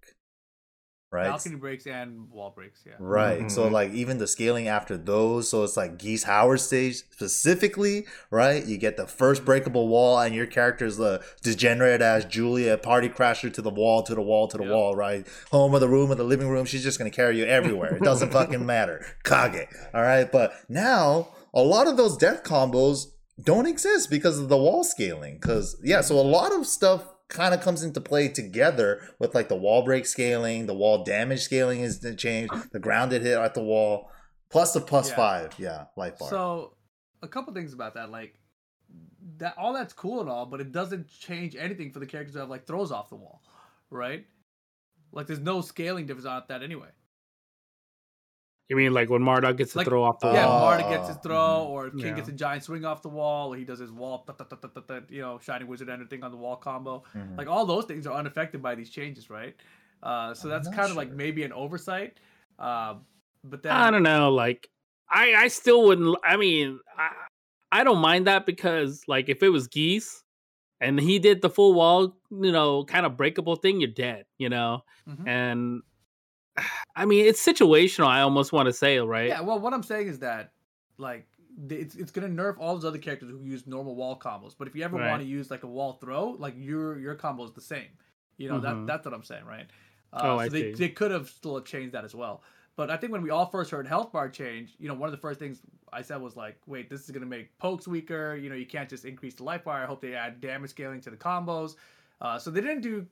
Right. 1.11 1.27
Balcony 1.27 1.55
breaks 1.55 1.87
and 1.87 2.29
wall 2.29 2.51
breaks. 2.55 2.81
Yeah. 2.85 2.93
Right. 2.99 3.49
So 3.51 3.67
Mhm. 3.67 3.71
like 3.71 3.91
even 3.93 4.19
the 4.19 4.27
scaling 4.27 4.67
after 4.67 4.95
those, 4.95 5.49
so 5.49 5.63
it's 5.63 5.75
like 5.75 5.97
Geese 5.97 6.23
Howard 6.23 6.59
stage 6.61 6.97
specifically, 6.97 8.05
right? 8.29 8.63
You 8.63 8.77
get 8.77 8.95
the 8.95 9.07
first 9.07 9.43
breakable 9.43 9.87
wall 9.87 10.19
and 10.19 10.35
your 10.35 10.45
character's 10.45 10.97
the 10.97 11.21
degenerate 11.41 12.01
as 12.03 12.25
Julia, 12.25 12.77
party 12.77 13.09
crasher 13.09 13.51
to 13.53 13.61
the 13.61 13.71
wall, 13.71 14.03
to 14.03 14.13
the 14.13 14.21
wall, 14.21 14.47
to 14.49 14.57
the 14.57 14.63
Yep. 14.65 14.71
wall, 14.71 14.95
right? 14.95 15.25
Home 15.51 15.73
of 15.73 15.81
the 15.81 15.89
room 15.89 16.11
of 16.11 16.17
the 16.19 16.23
living 16.23 16.47
room, 16.49 16.65
she's 16.65 16.83
just 16.83 16.99
gonna 16.99 17.09
carry 17.09 17.39
you 17.39 17.45
everywhere. 17.45 17.95
It 17.95 18.03
doesn't 18.03 18.31
fucking 18.31 18.63
matter. 18.65 19.03
Kage. 19.23 19.67
All 19.95 20.01
right. 20.03 20.31
But 20.31 20.53
now 20.69 21.29
a 21.55 21.63
lot 21.63 21.87
of 21.87 21.97
those 21.97 22.17
death 22.17 22.43
combos 22.43 23.05
don't 23.43 23.65
exist 23.65 24.09
because 24.11 24.37
of 24.37 24.49
the 24.49 24.57
wall 24.57 24.83
scaling. 24.83 25.39
Cause 25.39 25.75
yeah, 25.83 26.01
so 26.01 26.19
a 26.19 26.21
lot 26.21 26.51
of 26.53 26.67
stuff 26.67 27.03
kind 27.29 27.53
of 27.53 27.61
comes 27.61 27.83
into 27.83 28.01
play 28.01 28.27
together 28.27 29.01
with 29.19 29.33
like 29.33 29.47
the 29.47 29.55
wall 29.55 29.83
break 29.83 30.05
scaling, 30.05 30.65
the 30.65 30.73
wall 30.73 31.03
damage 31.03 31.41
scaling 31.41 31.81
is 31.81 32.05
changed, 32.17 32.53
the 32.71 32.79
grounded 32.79 33.21
hit 33.21 33.37
at 33.37 33.53
the 33.53 33.63
wall, 33.63 34.11
plus 34.49 34.73
the 34.73 34.81
plus 34.81 35.09
Yeah. 35.09 35.15
five, 35.15 35.53
yeah, 35.57 35.85
life 35.95 36.17
bar. 36.19 36.29
So, 36.29 36.73
a 37.21 37.27
couple 37.27 37.53
things 37.53 37.73
about 37.73 37.93
that, 37.93 38.09
like 38.11 38.35
that, 39.37 39.55
all 39.57 39.73
that's 39.73 39.93
cool 39.93 40.21
and 40.21 40.29
all, 40.29 40.45
but 40.45 40.59
it 40.59 40.71
doesn't 40.71 41.07
change 41.07 41.55
anything 41.55 41.91
for 41.91 41.99
the 41.99 42.05
characters 42.07 42.33
that 42.33 42.41
have 42.41 42.49
like 42.49 42.65
throws 42.65 42.91
off 42.91 43.09
the 43.09 43.15
wall, 43.15 43.41
right? 43.89 44.25
Like, 45.11 45.27
there's 45.27 45.39
no 45.39 45.61
scaling 45.61 46.05
difference 46.05 46.25
on 46.27 46.43
that 46.49 46.61
anyway. 46.63 46.89
You 48.69 48.75
mean 48.75 48.93
like 48.93 49.09
when 49.09 49.21
Marduk 49.23 49.57
gets 49.57 49.71
to 49.73 49.79
Like- 49.79 49.87
throw 49.87 50.03
off 50.03 50.19
the 50.19 50.27
wall? 50.27 50.35
yeah, 50.35 50.45
wall? 50.45 50.61
Marduk 50.61 50.89
gets 50.89 51.07
his 51.07 51.17
Oh, 51.17 51.21
throw, 51.21 51.65
or 51.69 51.89
King 51.89 51.99
Yeah. 51.99 52.13
gets 52.13 52.29
a 52.29 52.31
giant 52.31 52.63
swing 52.63 52.85
off 52.85 53.01
the 53.01 53.09
wall, 53.09 53.51
or 53.51 53.57
he 53.57 53.65
does 53.65 53.79
his 53.79 53.91
wall, 53.91 54.23
you 55.09 55.21
know, 55.21 55.39
Shining 55.39 55.67
Wizard 55.67 55.89
Ender 55.89 56.05
thing 56.05 56.23
on 56.23 56.29
the 56.31 56.37
wall 56.37 56.55
combo. 56.55 57.03
Mhm. 57.15 57.35
Like 57.37 57.47
all 57.47 57.65
those 57.65 57.85
things 57.85 58.05
are 58.05 58.13
unaffected 58.15 58.61
by 58.61 58.75
these 58.75 58.91
changes, 58.91 59.29
right? 59.29 59.55
Uh, 60.03 60.33
so 60.35 60.47
I'm 60.47 60.51
that's 60.51 60.67
kind 60.69 60.91
of 60.91 60.97
like 60.97 61.11
maybe 61.11 61.43
an 61.43 61.51
oversight. 61.51 62.19
Um, 62.59 63.05
but 63.43 63.63
then 63.63 63.71
I 63.71 63.89
don't 63.89 64.03
know. 64.03 64.31
Like, 64.31 64.69
I 65.09 65.33
I 65.35 65.47
still 65.47 65.83
wouldn't. 65.85 66.15
I 66.23 66.37
mean, 66.37 66.79
I 66.95 67.09
I 67.71 67.83
don't 67.83 67.99
mind 67.99 68.27
that 68.27 68.45
because 68.45 69.03
like 69.07 69.29
if 69.29 69.41
it 69.41 69.49
was 69.49 69.67
geese 69.67 70.23
and 70.79 70.99
he 70.99 71.17
did 71.19 71.41
the 71.41 71.49
full 71.49 71.73
wall, 71.73 72.15
you 72.29 72.51
know, 72.51 72.83
kind 72.85 73.05
of 73.05 73.17
breakable 73.17 73.55
thing, 73.55 73.79
you're 73.81 73.89
dead. 73.91 74.25
You 74.37 74.49
know, 74.49 74.83
Mhm. 75.07 75.27
and 75.27 75.81
I 76.95 77.05
mean 77.05 77.25
it's 77.25 77.45
situational. 77.45 78.07
I 78.07 78.21
almost 78.21 78.51
want 78.51 78.67
to 78.67 78.73
say, 78.73 78.97
right? 78.99 79.27
Yeah, 79.27 79.41
well, 79.41 79.59
what 79.59 79.73
I'm 79.73 79.83
saying 79.83 80.07
is 80.07 80.19
that, 80.19 80.53
like, 80.97 81.27
it's 81.69 81.95
it's 81.95 82.11
gonna 82.11 82.27
nerf 82.29 82.55
all 82.59 82.75
those 82.75 82.85
other 82.85 82.97
characters 82.97 83.29
who 83.29 83.41
use 83.43 83.67
normal 83.67 83.95
wall 83.95 84.17
combos. 84.17 84.55
But 84.57 84.67
if 84.67 84.75
you 84.75 84.83
ever 84.83 84.97
Right. 84.97 85.09
want 85.09 85.21
to 85.21 85.27
use 85.27 85.51
like 85.51 85.63
a 85.63 85.67
wall 85.67 85.93
throw, 85.93 86.29
like 86.31 86.53
your 86.57 86.97
your 86.99 87.15
combo 87.15 87.43
is 87.43 87.51
the 87.51 87.61
same. 87.61 87.89
You 88.37 88.49
know 88.49 88.59
Mhm. 88.59 88.61
that 88.63 88.87
that's 88.87 89.05
what 89.05 89.13
I'm 89.13 89.23
saying, 89.23 89.45
right? 89.45 89.67
Uh, 90.13 90.19
Oh, 90.21 90.37
so 90.37 90.39
I 90.39 90.49
they 90.49 90.61
see. 90.61 90.73
they 90.73 90.89
could 90.89 91.11
have 91.11 91.29
still 91.29 91.59
changed 91.61 91.93
that 91.93 92.05
as 92.05 92.15
well. 92.15 92.43
But 92.75 92.89
I 92.89 92.95
think 92.95 93.11
when 93.11 93.21
we 93.21 93.29
all 93.29 93.45
first 93.45 93.71
heard 93.71 93.85
health 93.85 94.13
bar 94.13 94.29
change, 94.29 94.73
you 94.79 94.87
know, 94.87 94.93
one 94.93 95.07
of 95.07 95.11
the 95.11 95.17
first 95.21 95.37
things 95.37 95.61
I 95.91 96.01
said 96.01 96.21
was 96.21 96.37
like, 96.37 96.57
wait, 96.65 96.89
this 96.89 97.03
is 97.03 97.11
gonna 97.11 97.25
make 97.25 97.55
pokes 97.57 97.87
weaker. 97.89 98.35
You 98.35 98.49
know, 98.49 98.55
you 98.55 98.65
can't 98.65 98.89
just 98.89 99.03
increase 99.03 99.35
the 99.35 99.43
life 99.43 99.65
bar. 99.65 99.83
I 99.83 99.85
hope 99.85 100.01
they 100.01 100.15
add 100.15 100.39
damage 100.39 100.69
scaling 100.69 101.01
to 101.01 101.09
the 101.09 101.17
combos. 101.17 101.75
Uh, 102.21 102.39
so 102.39 102.49
they 102.51 102.61
didn't 102.61 102.81
do, 102.81 103.05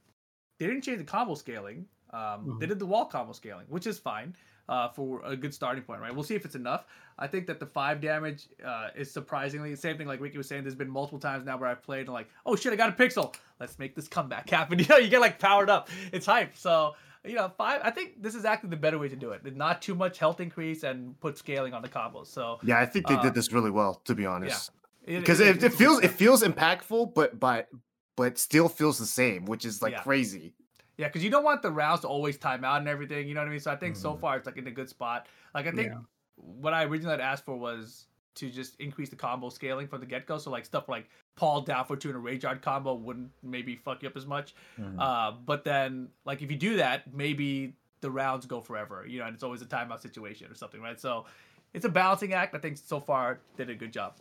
they 0.58 0.68
didn't 0.68 0.84
change 0.84 1.00
the 1.00 1.04
combo 1.04 1.36
scaling. 1.36 1.86
Um, 2.12 2.58
They 2.60 2.66
Mhm. 2.66 2.70
did 2.70 2.80
the 2.80 2.86
wall 2.86 3.06
combo 3.06 3.34
scaling, 3.34 3.66
which 3.70 3.86
is 3.88 4.00
fine 4.00 4.36
uh, 4.70 4.90
for 4.90 5.22
a 5.24 5.36
good 5.36 5.54
starting 5.54 5.84
point, 5.84 6.02
right? 6.02 6.14
We'll 6.14 6.24
see 6.26 6.36
if 6.36 6.44
it's 6.44 6.56
enough. 6.56 6.86
I 7.18 7.28
think 7.28 7.48
that 7.48 7.60
the 7.60 7.66
five 7.66 8.02
damage 8.02 8.48
uh, 8.66 8.90
is 8.96 9.10
surprisingly 9.12 9.72
the 9.72 9.78
same 9.78 9.98
thing. 9.98 10.08
Like 10.08 10.20
Ricky 10.20 10.38
was 10.38 10.48
saying, 10.48 10.64
there's 10.64 10.76
been 10.76 10.90
multiple 10.90 11.20
times 11.20 11.46
now 11.46 11.58
where 11.58 11.70
I've 11.70 11.82
played 11.84 12.02
and 12.08 12.14
like, 12.14 12.30
oh 12.46 12.56
shit, 12.56 12.74
I 12.74 12.76
got 12.76 12.90
a 12.90 12.92
pixel. 13.04 13.34
Let's 13.60 13.80
make 13.80 13.96
this 13.96 14.08
comeback 14.08 14.50
happen. 14.58 14.78
You 14.80 14.86
know, 14.88 14.98
you 14.98 15.10
get 15.10 15.22
like 15.22 15.40
powered 15.40 15.70
up. 15.70 15.90
It's 16.12 16.26
hype. 16.26 16.56
So 16.58 16.96
you 17.26 17.36
know, 17.36 17.50
five. 17.58 17.82
I 17.84 17.92
think 17.92 18.22
this 18.22 18.36
is 18.36 18.46
actually 18.46 18.70
the 18.70 18.78
better 18.78 18.98
way 19.00 19.10
to 19.10 19.16
do 19.16 19.32
it. 19.32 19.56
Not 19.56 19.82
too 19.82 19.96
much 19.96 20.18
health 20.20 20.40
increase 20.40 20.84
and 20.84 21.20
put 21.20 21.38
scaling 21.38 21.74
on 21.74 21.82
the 21.82 21.90
combos. 21.90 22.28
So 22.28 22.60
yeah, 22.64 22.80
I 22.80 22.86
think 22.86 23.08
they 23.08 23.16
Uh, 23.16 23.22
did 23.22 23.34
this 23.34 23.52
really 23.52 23.72
well, 23.72 23.96
to 24.06 24.16
be 24.16 24.26
honest. 24.26 24.72
it- 25.06 25.20
Because 25.20 25.40
it- 25.42 25.48
it, 25.48 25.58
it 25.58 25.64
it's- 25.64 25.76
feels 25.78 26.00
it 26.04 26.12
feels 26.12 26.44
impactful, 26.44 27.14
but 27.14 27.38
but 27.40 27.68
but 28.16 28.38
still 28.38 28.68
feels 28.70 28.98
the 28.98 29.06
same, 29.06 29.46
which 29.46 29.64
is 29.66 29.82
like 29.82 29.94
Yeah. 29.94 30.04
crazy. 30.04 30.54
Yeah, 30.98 31.08
because 31.08 31.24
you 31.24 31.30
don't 31.30 31.44
want 31.44 31.62
the 31.62 31.72
rounds 31.72 32.02
to 32.02 32.08
always 32.08 32.38
time 32.38 32.66
out 32.66 32.80
and 32.80 32.88
everything. 32.88 33.28
You 33.28 33.36
know 33.36 33.42
what 33.42 33.48
I 33.48 33.52
mean? 33.52 33.60
So 33.60 33.72
I 33.72 33.76
think 33.76 33.96
so 33.96 34.16
Mhm. 34.16 34.20
far 34.20 34.38
it's 34.38 34.46
like 34.46 34.58
in 34.58 34.68
a 34.68 34.72
good 34.72 34.90
spot. 34.90 35.28
Like 35.54 35.68
I 35.68 35.72
think 35.72 35.90
Yeah. 35.92 36.00
what 36.36 36.74
I 36.74 36.84
originally 36.86 37.12
had 37.12 37.22
asked 37.22 37.46
for 37.46 37.56
was 37.58 38.08
to 38.36 38.50
just 38.52 38.80
increase 38.80 39.10
the 39.10 39.16
combo 39.16 39.50
scaling 39.50 39.88
from 39.88 40.00
the 40.00 40.06
get 40.06 40.26
go. 40.26 40.38
So 40.38 40.52
like 40.52 40.66
stuff 40.66 40.88
like 40.90 41.10
Paul 41.36 41.62
down 41.62 41.86
for 41.86 41.96
two 41.96 42.10
and 42.10 42.16
a 42.18 42.20
Rage 42.20 42.46
Art 42.46 42.62
combo 42.62 42.94
wouldn't 42.96 43.32
maybe 43.44 43.76
fuck 43.76 44.02
you 44.04 44.10
up 44.10 44.18
as 44.18 44.26
much. 44.26 44.54
Mhm. 44.80 45.00
Uh, 45.00 45.32
but 45.32 45.64
then 45.64 46.10
like 46.26 46.42
if 46.42 46.52
you 46.52 46.58
do 46.58 46.78
that, 46.78 47.14
maybe 47.14 47.76
the 48.02 48.12
rounds 48.12 48.46
go 48.46 48.62
forever. 48.62 49.06
You 49.08 49.20
know, 49.20 49.26
and 49.26 49.34
it's 49.34 49.44
always 49.44 49.62
a 49.62 49.66
timeout 49.66 50.02
situation 50.02 50.52
or 50.52 50.56
something, 50.56 50.82
right? 50.82 51.00
So 51.00 51.26
it's 51.74 51.86
a 51.86 51.90
balancing 51.90 52.34
act. 52.34 52.54
I 52.56 52.60
think 52.60 52.78
so 52.78 53.00
far 53.00 53.40
did 53.56 53.70
a 53.70 53.76
good 53.76 53.92
job. 53.94 54.16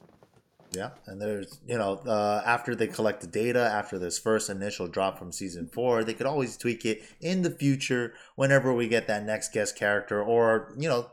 Yeah, 0.73 0.91
and 1.07 1.21
there's 1.21 1.61
you 1.67 1.79
know 1.79 1.97
uh, 2.07 2.43
after 2.45 2.75
they 2.75 2.87
collect 2.87 3.21
the 3.21 3.27
data 3.27 3.61
after 3.61 3.99
this 3.99 4.19
first 4.19 4.51
initial 4.51 4.89
drop 4.89 5.19
from 5.19 5.33
season 5.33 5.67
four, 5.69 6.05
they 6.05 6.15
could 6.15 6.27
always 6.27 6.57
tweak 6.57 6.85
it 6.85 7.03
in 7.21 7.43
the 7.43 7.51
future 7.51 8.15
whenever 8.35 8.73
we 8.75 8.89
get 8.89 9.07
that 9.07 9.25
next 9.25 9.53
guest 9.53 9.77
character 9.77 10.23
or 10.23 10.75
you 10.79 10.89
know. 10.89 11.11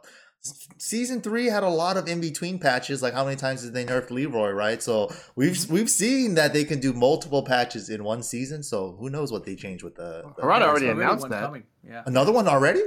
Season 0.78 1.22
three 1.22 1.46
had 1.46 1.64
a 1.64 1.70
lot 1.70 1.96
of 1.96 2.06
in 2.10 2.20
between 2.20 2.60
patches. 2.60 3.02
Like 3.02 3.14
how 3.14 3.24
many 3.24 3.38
times 3.38 3.62
did 3.62 3.74
they 3.74 3.86
nerf 3.86 4.10
Leroy? 4.10 4.52
Right, 4.52 4.84
so 4.84 5.10
we've 5.38 5.70
we've 5.70 5.90
seen 5.90 6.36
that 6.36 6.52
they 6.52 6.66
can 6.66 6.82
do 6.82 6.92
multiple 6.92 7.44
patches 7.44 7.90
in 7.90 8.04
one 8.04 8.24
season. 8.24 8.62
So 8.62 8.98
who 9.00 9.10
knows 9.10 9.32
what 9.32 9.46
they 9.46 9.56
change 9.56 9.84
with 9.84 9.96
the, 9.96 10.24
the 10.36 10.42
Harada 10.42 10.60
There's 10.60 10.70
already 10.70 10.88
announced 10.90 11.30
that. 11.30 11.44
Coming. 11.44 11.64
Yeah, 11.88 12.04
another 12.06 12.34
one 12.34 12.50
already. 12.50 12.82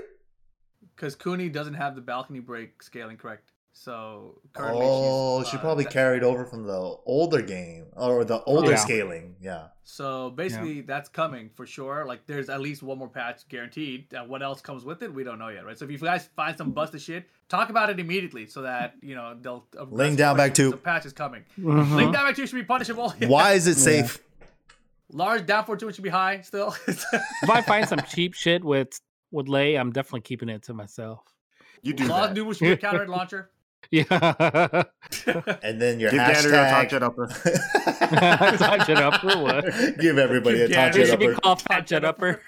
because 0.95 1.15
Kuni 1.15 1.49
doesn't 1.49 1.75
have 1.75 1.95
the 1.95 2.03
balcony 2.03 2.41
break 2.41 2.83
scaling 2.83 3.17
correct. 3.17 3.53
So 3.79 4.41
currently 4.55 4.87
Oh, 4.89 5.43
she's, 5.43 5.51
she 5.51 5.57
uh, 5.59 5.61
probably 5.61 5.85
that- 5.85 5.93
carried 5.93 6.23
over 6.23 6.45
from 6.47 6.65
the 6.65 6.97
older 7.05 7.43
game 7.43 7.87
or 7.95 8.25
the 8.25 8.43
older 8.45 8.71
Yeah. 8.71 8.77
scaling. 8.77 9.37
Yeah. 9.41 9.69
So 9.85 10.31
basically, 10.31 10.81
that's 10.81 11.09
coming 11.09 11.51
for 11.55 11.67
sure. 11.67 12.05
Like, 12.07 12.27
there's 12.27 12.49
at 12.49 12.61
least 12.61 12.83
one 12.83 12.99
more 12.99 13.09
patch 13.09 13.47
guaranteed. 13.49 14.13
Uh, 14.15 14.25
what 14.25 14.43
else 14.43 14.61
comes 14.63 14.85
with 14.85 15.03
it, 15.03 15.13
we 15.15 15.23
don't 15.25 15.39
know 15.39 15.49
yet, 15.49 15.65
right? 15.67 15.79
So 15.79 15.85
if 15.85 15.91
you 15.93 15.99
guys 15.99 16.29
find 16.35 16.57
some 16.57 16.73
busted 16.73 17.03
shit, 17.03 17.27
talk 17.49 17.69
about 17.69 17.91
it 17.91 18.01
immediately 18.01 18.47
so 18.47 18.63
that 18.63 18.95
you 19.03 19.15
know 19.15 19.37
they'll. 19.41 19.67
Ling 19.91 20.17
down 20.17 20.37
back 20.39 20.55
two. 20.55 20.71
The 20.71 20.77
patch 20.79 21.05
is 21.07 21.13
coming. 21.13 21.45
Mhm. 21.59 21.95
Ling 21.95 22.13
down 22.13 22.25
back 22.27 22.35
two 22.35 22.47
should 22.47 22.57
be 22.57 22.65
punishable. 22.65 23.11
Why 23.27 23.53
is 23.53 23.67
it 23.67 23.77
Yeah. 23.77 23.85
safe? 24.07 24.23
Large 25.13 25.47
down 25.47 25.65
for 25.67 25.77
two 25.77 25.93
should 25.93 26.03
be 26.03 26.11
high 26.11 26.41
still. 26.41 26.75
if 26.89 27.05
I 27.51 27.61
find 27.63 27.87
some 27.89 28.01
cheap 28.09 28.33
shit 28.35 28.65
with 28.65 28.99
with 29.31 29.49
Lei, 29.49 29.77
I'm 29.77 29.93
definitely 29.93 30.23
keeping 30.23 30.49
it 30.49 30.63
to 30.65 30.75
myself. 30.75 31.21
You 31.83 31.93
do 31.93 32.07
Large 32.07 32.31
that. 32.35 32.43
new 32.43 32.53
should 32.55 32.65
be 32.65 32.73
a 32.73 32.77
counter 32.77 33.01
hit 33.01 33.09
launcher. 33.09 33.51
Yeah, 33.91 34.83
And 35.63 35.81
then 35.81 36.01
your 36.01 36.11
Give 36.11 36.19
Gander 36.19 36.43
your 36.43 36.51
touch 36.53 36.91
hashtag. 36.91 36.93
it 36.93 37.03
up. 37.03 37.17
touch 38.59 38.89
it 38.89 38.99
up 38.99 39.23
what? 39.25 39.65
Give 40.01 40.19
everybody 40.19 40.63
a 40.63 40.69
Give 40.69 40.77
touch 40.77 40.95
Gander- 40.95 41.01
It 41.01 41.03
it 41.05 41.11
should 41.11 41.19
be 41.21 41.29
up. 41.29 41.43
called 41.43 41.63
Fat 41.63 41.87
Jet 41.87 42.05
Upper. 42.05 42.41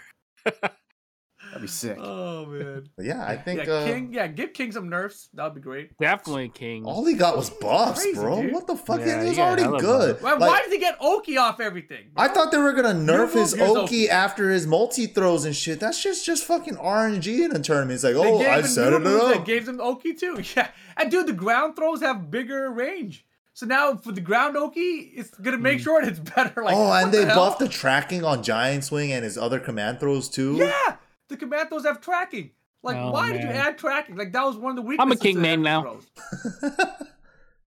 That'd 1.49 1.63
be 1.63 1.69
sick. 1.69 1.97
Oh 2.01 2.45
man. 2.47 2.89
But 2.97 3.07
yeah, 3.07 3.25
I 3.27 3.37
think 3.37 3.65
yeah, 3.67 3.73
uh, 3.73 3.87
King. 3.87 4.13
Yeah, 4.13 4.27
give 4.27 4.53
King 4.53 4.71
some 4.73 4.89
nerfs. 4.89 5.29
That 5.35 5.45
would 5.45 5.55
be 5.55 5.61
great. 5.61 5.97
Definitely 5.99 6.51
King. 6.51 6.85
all 6.85 7.05
he 7.07 7.15
got 7.15 7.37
was 7.37 7.49
buffs, 7.51 8.03
Crazy, 8.03 8.19
bro. 8.19 8.43
dude. 8.43 8.53
What 8.53 8.67
the 8.67 8.77
fuck? 8.77 9.01
Yeah, 9.01 9.23
he 9.23 9.29
was 9.29 9.37
he 9.37 9.43
already 9.43 9.63
good. 9.81 10.21
Why, 10.23 10.33
Like, 10.33 10.41
why 10.41 10.63
did 10.63 10.73
he 10.73 10.79
get 10.79 10.97
Oki 11.01 11.37
off 11.39 11.59
everything? 11.61 12.07
I 12.17 12.29
thought 12.29 12.51
they 12.53 12.59
were 12.59 12.73
gonna 12.75 12.95
nerf 12.95 13.35
New 13.35 13.41
his 13.41 13.57
move, 13.57 13.69
Oki 13.71 13.81
Oki. 14.05 14.11
after 14.11 14.51
his 14.51 14.67
multi 14.67 15.07
throws 15.07 15.45
and 15.45 15.57
shit. 15.57 15.81
That's 15.81 16.03
just 16.03 16.27
just 16.27 16.45
fucking 16.45 16.77
RNG 16.77 17.45
in 17.45 17.57
a 17.57 17.61
tournament. 17.61 17.95
It's 17.95 18.05
like, 18.05 18.15
They 18.15 18.21
oh, 18.21 18.41
I 18.41 18.59
him 18.59 18.67
set 18.67 18.91
new 18.91 18.97
it 18.97 19.01
moves 19.03 19.25
that. 19.29 19.45
Gave 19.45 19.67
him 19.69 19.81
Oki 19.81 20.15
too. 20.15 20.43
Yeah, 20.57 20.69
and 20.97 21.11
dude, 21.11 21.27
the 21.29 21.33
ground 21.33 21.77
throws 21.77 22.01
have 22.03 22.31
bigger 22.31 22.71
range. 22.71 23.25
So 23.55 23.67
now 23.67 23.97
for 23.97 24.13
the 24.13 24.21
ground 24.21 24.57
Oki, 24.57 24.81
it's 25.17 25.31
gonna 25.31 25.59
make 25.59 25.81
sure 25.81 26.01
it's 26.03 26.19
better. 26.21 26.63
Like, 26.63 26.77
oh, 26.77 26.89
what 26.89 27.05
and 27.05 27.13
they 27.13 27.21
the 27.25 27.27
hell? 27.31 27.37
buffed 27.47 27.59
the 27.59 27.69
tracking 27.69 28.23
on 28.25 28.43
Giant 28.45 28.85
Swing 28.85 29.13
and 29.13 29.25
his 29.25 29.37
other 29.37 29.59
command 29.59 29.99
throws 29.99 30.29
too. 30.29 30.55
Yeah, 30.57 30.97
the 31.29 31.37
Commandos 31.37 31.85
have 31.85 32.01
tracking. 32.01 32.51
Like, 32.83 32.97
Oh, 32.97 33.11
why 33.11 33.33
did 33.33 33.43
you 33.43 33.49
add 33.49 33.77
tracking? 33.79 34.17
Like 34.17 34.33
that 34.33 34.45
was 34.45 34.57
one 34.57 34.71
of 34.71 34.77
the 34.77 34.83
weakest. 34.83 35.03
I'm 35.03 35.13
a 35.13 35.17
king 35.17 35.41
man 35.41 35.63
now. 35.63 35.99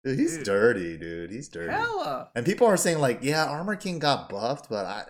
Dude, 0.04 0.16
he's 0.16 0.36
Dude. 0.36 0.44
dirty, 0.44 0.96
dude. 0.96 1.30
He's 1.32 1.48
dirty. 1.48 1.72
Hella. 1.72 2.30
And 2.36 2.46
people 2.46 2.68
are 2.68 2.76
saying 2.76 3.00
like, 3.00 3.18
yeah, 3.20 3.44
Armor 3.46 3.74
King 3.74 3.98
got 3.98 4.28
buffed, 4.28 4.70
but 4.70 4.86
I, 4.86 5.04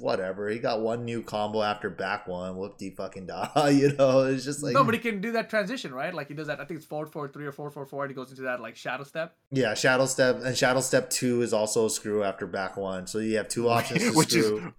whatever. 0.00 0.48
He 0.50 0.58
got 0.58 0.80
one 0.80 1.04
new 1.04 1.22
combo 1.22 1.62
after 1.62 1.88
back 1.88 2.26
one. 2.26 2.56
Whoop 2.56 2.78
de 2.78 2.90
fucking 2.90 3.26
die. 3.26 3.70
You 3.78 3.92
know, 3.96 4.22
it's 4.24 4.44
just 4.44 4.60
like 4.60 4.74
nobody 4.74 4.98
can 4.98 5.20
do 5.20 5.32
that 5.32 5.48
transition, 5.48 5.94
right? 5.94 6.12
Like 6.12 6.26
he 6.26 6.34
does 6.34 6.48
that. 6.48 6.58
I 6.60 6.64
think 6.64 6.78
it's 6.78 6.86
forward 6.86 7.12
four 7.12 7.28
three 7.28 7.46
or 7.46 7.52
four 7.52 7.70
four 7.70 7.86
four. 7.86 8.02
And 8.04 8.10
he 8.10 8.14
goes 8.16 8.30
into 8.30 8.42
that 8.42 8.60
like 8.60 8.74
shadow 8.74 9.04
step. 9.04 9.36
yeah, 9.52 9.74
Shadow 9.74 10.06
Step 10.06 10.40
and 10.42 10.56
Shadow 10.58 10.80
Step 10.80 11.10
two 11.10 11.40
is 11.42 11.52
also 11.52 11.86
a 11.86 11.90
screw 11.90 12.24
after 12.24 12.46
back 12.48 12.76
one. 12.76 13.06
So 13.06 13.20
you 13.20 13.36
have 13.36 13.48
two 13.48 13.68
options 13.70 14.02
to 14.02 14.12
Which 14.14 14.34
is 14.34 14.46
screw. 14.46 14.72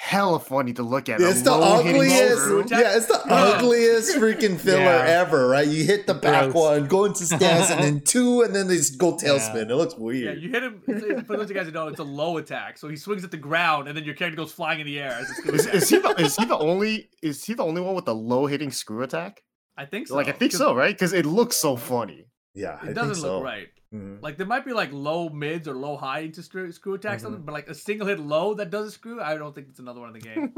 Hella 0.00 0.38
funny 0.38 0.72
to 0.72 0.82
look 0.82 1.08
at. 1.08 1.20
Yeah, 1.20 1.26
A 1.26 1.30
it's 1.30 1.42
the 1.42 1.52
ugliest. 1.52 2.38
screw. 2.42 2.62
screw. 2.64 2.78
Yeah, 2.78 2.96
it's 2.96 3.06
the 3.06 3.20
ugliest 3.26 4.16
freaking 4.16 4.58
filler 4.58 4.80
Yeah. 4.82 5.04
ever, 5.22 5.48
right? 5.48 5.66
You 5.66 5.84
hit 5.84 6.06
the 6.06 6.14
back 6.14 6.44
Gross. 6.52 6.54
one, 6.54 6.86
go 6.88 7.04
into 7.04 7.24
stance, 7.24 7.70
and 7.70 7.82
then 7.82 8.00
two, 8.04 8.42
and 8.42 8.54
then 8.54 8.68
they 8.68 8.76
just 8.76 8.96
go 8.98 9.16
tailspin. 9.16 9.68
It 9.70 9.74
looks 9.74 9.96
weird. 9.96 10.22
Yeah, 10.24 10.30
weird. 10.30 10.42
you 10.42 10.50
hit 10.50 10.62
him. 10.62 10.82
it's- 10.88 11.02
it's- 11.02 11.26
For 11.26 11.36
those 11.36 11.44
of 11.44 11.50
you 11.50 11.56
guys 11.56 11.66
who 11.66 11.72
know, 11.72 11.88
it's 11.88 11.98
a 12.00 12.04
low 12.04 12.36
attack. 12.38 12.78
So 12.78 12.88
he 12.88 12.96
swings 12.96 13.24
at 13.24 13.30
the 13.30 13.36
ground, 13.36 13.88
and 13.88 13.96
then 13.96 14.04
your 14.04 14.14
character 14.14 14.36
goes 14.36 14.52
flying 14.52 14.80
in 14.80 14.86
the 14.86 14.98
air. 14.98 15.10
As 15.12 15.28
Is, 15.30 15.66
is 15.66 15.88
he 15.90 15.98
the 15.98 16.14
is 16.18 16.36
he 16.36 16.44
the 16.44 16.56
only 16.58 17.10
is 17.22 17.44
he 17.44 17.54
the 17.54 17.64
only 17.64 17.80
one 17.80 17.94
with 17.94 18.04
the 18.06 18.14
low 18.14 18.46
hitting 18.46 18.70
screw 18.70 19.02
attack? 19.02 19.42
I 19.76 19.84
think 19.84 20.08
so. 20.08 20.14
Like 20.16 20.28
I 20.28 20.32
think 20.32 20.52
so, 20.52 20.74
right? 20.74 20.94
Because 20.94 21.12
it 21.12 21.26
looks 21.26 21.56
so 21.56 21.76
funny. 21.76 22.26
yeah, 22.54 22.78
I 22.82 22.88
It 22.90 22.94
doesn't 22.94 23.14
think 23.14 23.26
look 23.26 23.40
so. 23.40 23.42
right. 23.42 23.68
Mhm. 23.94 24.20
Like 24.22 24.36
there 24.36 24.46
might 24.46 24.66
be 24.66 24.74
like 24.74 24.90
low 24.92 25.30
mids 25.30 25.66
or 25.66 25.74
low 25.74 25.96
high 25.96 26.20
into 26.20 26.42
screw, 26.42 26.70
screw 26.72 26.92
attack 26.94 27.18
Mhm. 27.18 27.22
something, 27.22 27.42
but 27.42 27.52
like 27.52 27.68
a 27.68 27.74
single 27.74 28.06
hit 28.06 28.20
low 28.20 28.52
that 28.54 28.68
does 28.70 28.88
a 28.88 28.90
screw, 28.90 29.18
I 29.20 29.34
don't 29.36 29.54
think 29.54 29.68
it's 29.70 29.78
another 29.78 30.00
one 30.00 30.10
in 30.14 30.20
the 30.20 30.20
game. 30.20 30.52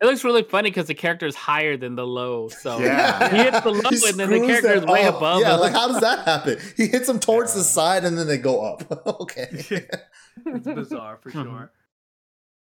It 0.00 0.02
looks 0.04 0.24
really 0.24 0.42
funny 0.42 0.70
because 0.70 0.86
the 0.86 0.94
character 0.94 1.26
is 1.26 1.34
higher 1.36 1.76
than 1.76 1.96
the 1.96 2.06
low. 2.06 2.48
So 2.48 2.78
Yeah. 2.78 3.28
he 3.28 3.36
hits 3.42 3.60
the 3.60 3.70
low 3.72 3.90
He 3.90 4.08
and 4.08 4.18
then 4.18 4.30
the 4.30 4.46
character 4.46 4.72
is 4.72 4.86
way 4.86 5.04
up. 5.04 5.16
above. 5.18 5.40
Yeah, 5.42 5.54
him. 5.54 5.60
like 5.60 5.72
how 5.72 5.88
does 5.88 6.00
that 6.00 6.20
happen? 6.20 6.58
He 6.78 6.86
hits 6.86 7.06
them 7.08 7.20
towards 7.20 7.52
the 7.54 7.62
side 7.62 8.04
and 8.04 8.16
then 8.16 8.26
they 8.26 8.38
go 8.38 8.62
up. 8.64 9.06
okay. 9.20 9.48
it's 10.46 10.66
bizarre 10.66 11.18
for 11.20 11.30
Mhm. 11.30 11.42
sure. 11.42 11.72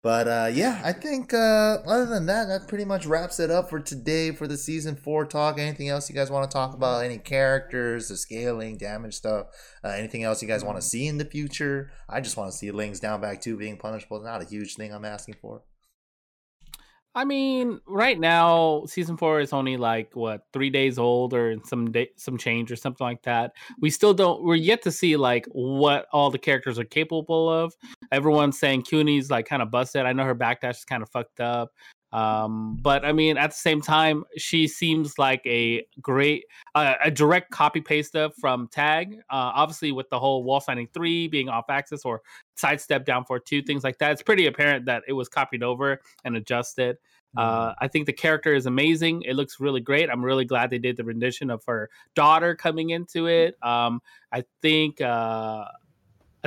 But 0.01 0.29
uh, 0.29 0.51
yeah, 0.53 0.81
I 0.85 0.93
think 0.93 1.35
uh, 1.35 1.79
other 1.85 2.07
than 2.07 2.27
that, 2.27 2.47
that 2.47 2.69
pretty 2.69 2.85
much 2.85 3.05
wraps 3.05 3.41
it 3.41 3.51
up 3.51 3.69
for 3.69 3.81
today 3.81 4.31
for 4.31 4.47
the 4.47 4.57
season 4.57 4.95
four 4.95 5.27
talk. 5.27 5.59
Anything 5.59 5.89
else 5.89 6.09
you 6.09 6.15
guys 6.15 6.31
want 6.31 6.49
to 6.49 6.55
talk 6.55 6.73
about? 6.73 7.05
Any 7.05 7.19
characters, 7.19 8.09
the 8.09 8.17
scaling, 8.17 8.79
damage 8.79 9.15
stuff? 9.15 9.49
Uh, 9.83 9.89
anything 9.89 10.23
else 10.23 10.41
you 10.41 10.47
guys 10.47 10.65
want 10.65 10.79
to 10.79 10.83
see 10.83 11.09
in 11.09 11.19
the 11.19 11.25
future? 11.25 11.91
I 12.09 12.21
just 12.21 12.37
want 12.37 12.53
to 12.53 12.57
see 12.57 12.71
Ling's 12.71 13.01
down 13.01 13.21
back 13.21 13.41
two 13.41 13.57
being 13.57 13.77
punishable. 13.77 14.23
Not 14.23 14.41
a 14.41 14.45
huge 14.45 14.77
thing 14.77 14.95
I'm 14.95 15.05
asking 15.05 15.35
for. 15.43 15.63
I 17.19 17.25
mean, 17.25 17.81
right 17.85 18.17
now, 18.17 18.85
season 18.87 19.17
four 19.17 19.41
is 19.41 19.53
only 19.53 19.77
like 19.77 20.15
what 20.15 20.43
three 20.53 20.71
days 20.71 21.01
old 21.01 21.35
or 21.35 21.57
some 21.65 21.91
day, 21.91 22.11
some 22.15 22.39
change 22.39 22.71
or 22.71 22.77
something 22.77 23.05
like 23.05 23.25
that. 23.25 23.57
We 23.81 23.91
still 23.91 24.15
don't. 24.15 24.45
We're 24.45 24.55
yet 24.55 24.83
to 24.83 24.93
see 24.93 25.17
like 25.17 25.45
what 25.51 26.07
all 26.13 26.31
the 26.31 26.39
characters 26.39 26.79
are 26.79 26.85
capable 26.85 27.51
of. 27.51 27.75
Everyone's 28.13 28.61
saying 28.61 28.83
Kuni's 28.83 29.33
like 29.33 29.49
kind 29.49 29.63
of 29.63 29.71
busted. 29.73 30.07
I 30.07 30.13
know 30.13 30.23
her 30.23 30.35
backdash 30.37 30.77
is 30.77 30.85
kind 30.85 31.03
of 31.03 31.09
fucked 31.09 31.41
up. 31.41 31.73
Um, 32.13 32.79
but 32.81 33.05
I 33.05 33.13
mean, 33.13 33.37
at 33.37 33.51
the 33.51 33.57
same 33.57 33.83
time, 33.83 34.25
she 34.37 34.67
seems 34.67 35.19
like 35.19 35.43
a 35.47 35.87
great, 36.01 36.45
uh, 36.75 36.95
a 37.05 37.11
direct 37.11 37.51
copy 37.51 37.81
paste 37.81 38.17
of 38.17 38.35
from 38.41 38.69
Tag. 38.69 39.17
Uh, 39.31 39.53
obviously, 39.55 39.93
with 39.93 40.09
the 40.09 40.19
whole 40.19 40.43
wall 40.43 40.61
signing 40.61 40.89
three 40.95 41.29
being 41.29 41.49
off 41.49 41.67
axis 41.69 42.05
or 42.05 42.23
sidestep 42.57 43.05
down 43.05 43.25
for 43.25 43.39
two, 43.39 43.63
things 43.63 43.85
like 43.85 43.99
that, 43.99 44.13
it's 44.13 44.23
pretty 44.23 44.47
apparent 44.47 44.87
that 44.87 45.03
it 45.07 45.13
was 45.13 45.29
copied 45.29 45.63
over 45.63 46.01
and 46.25 46.37
adjusted. 46.37 46.97
Uh, 47.37 47.75
I 47.79 47.89
think 47.89 48.07
the 48.07 48.13
character 48.13 48.55
is 48.55 48.67
amazing. 48.67 49.23
It 49.23 49.35
looks 49.35 49.61
really 49.61 49.81
great. 49.81 50.09
I'm 50.11 50.25
really 50.25 50.47
glad 50.47 50.71
they 50.71 50.79
did 50.79 50.97
the 50.97 51.05
rendition 51.05 51.51
of 51.51 51.63
her 51.67 51.91
daughter 52.17 52.57
coming 52.57 52.91
into 52.91 53.27
it. 53.27 53.55
Um, 53.63 54.01
I 54.33 54.45
think. 54.63 55.01
Uh, 55.01 55.67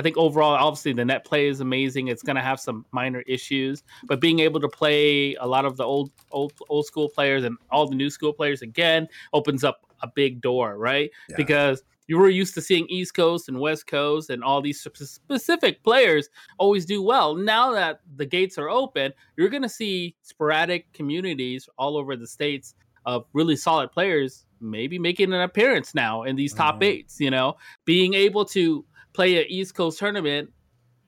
I 0.02 0.04
think 0.04 0.16
overall, 0.16 0.54
obviously, 0.54 0.92
the 0.92 1.04
net 1.04 1.24
play 1.24 1.46
is 1.46 1.60
amazing. 1.60 2.08
It's 2.08 2.24
going 2.24 2.34
to 2.34 2.42
have 2.42 2.58
some 2.58 2.84
minor 2.90 3.20
issues, 3.28 3.84
but 4.08 4.20
being 4.20 4.40
able 4.40 4.58
to 4.58 4.68
play 4.68 5.36
a 5.36 5.46
lot 5.46 5.64
of 5.64 5.76
the 5.76 5.84
old, 5.84 6.10
old, 6.32 6.54
old 6.68 6.86
school 6.86 7.08
players 7.08 7.44
and 7.44 7.56
all 7.70 7.86
the 7.88 7.94
new 7.94 8.10
school 8.10 8.32
players 8.32 8.62
again 8.62 9.06
opens 9.32 9.62
up 9.62 9.86
a 10.02 10.08
big 10.08 10.40
door, 10.40 10.76
right? 10.76 11.12
Yeah. 11.28 11.36
Because 11.36 11.84
you 12.08 12.18
were 12.18 12.28
used 12.28 12.52
to 12.54 12.60
seeing 12.60 12.88
East 12.88 13.14
Coast 13.14 13.48
and 13.48 13.60
West 13.60 13.86
Coast 13.86 14.28
and 14.28 14.42
all 14.42 14.60
these 14.60 14.80
specific 14.80 15.84
players 15.84 16.28
always 16.58 16.84
do 16.84 17.00
well. 17.00 17.36
Now 17.36 17.70
that 17.70 18.00
the 18.16 18.26
gates 18.26 18.58
are 18.58 18.68
open, 18.68 19.12
you're 19.36 19.50
going 19.50 19.62
to 19.62 19.68
see 19.68 20.16
sporadic 20.22 20.92
communities 20.94 21.68
all 21.78 21.96
over 21.96 22.16
the 22.16 22.26
states 22.26 22.74
of 23.06 23.24
really 23.34 23.54
solid 23.54 23.92
players 23.92 24.46
maybe 24.60 24.98
making 24.98 25.32
an 25.32 25.40
appearance 25.40 25.94
now 25.94 26.22
in 26.22 26.36
these 26.36 26.54
top 26.54 26.80
Mhm. 26.80 26.84
eights. 26.84 27.20
You 27.20 27.30
know, 27.30 27.56
being 27.84 28.14
able 28.14 28.44
to 28.46 28.84
play 29.12 29.40
an 29.40 29.46
East 29.48 29.74
Coast 29.74 29.98
tournament 29.98 30.50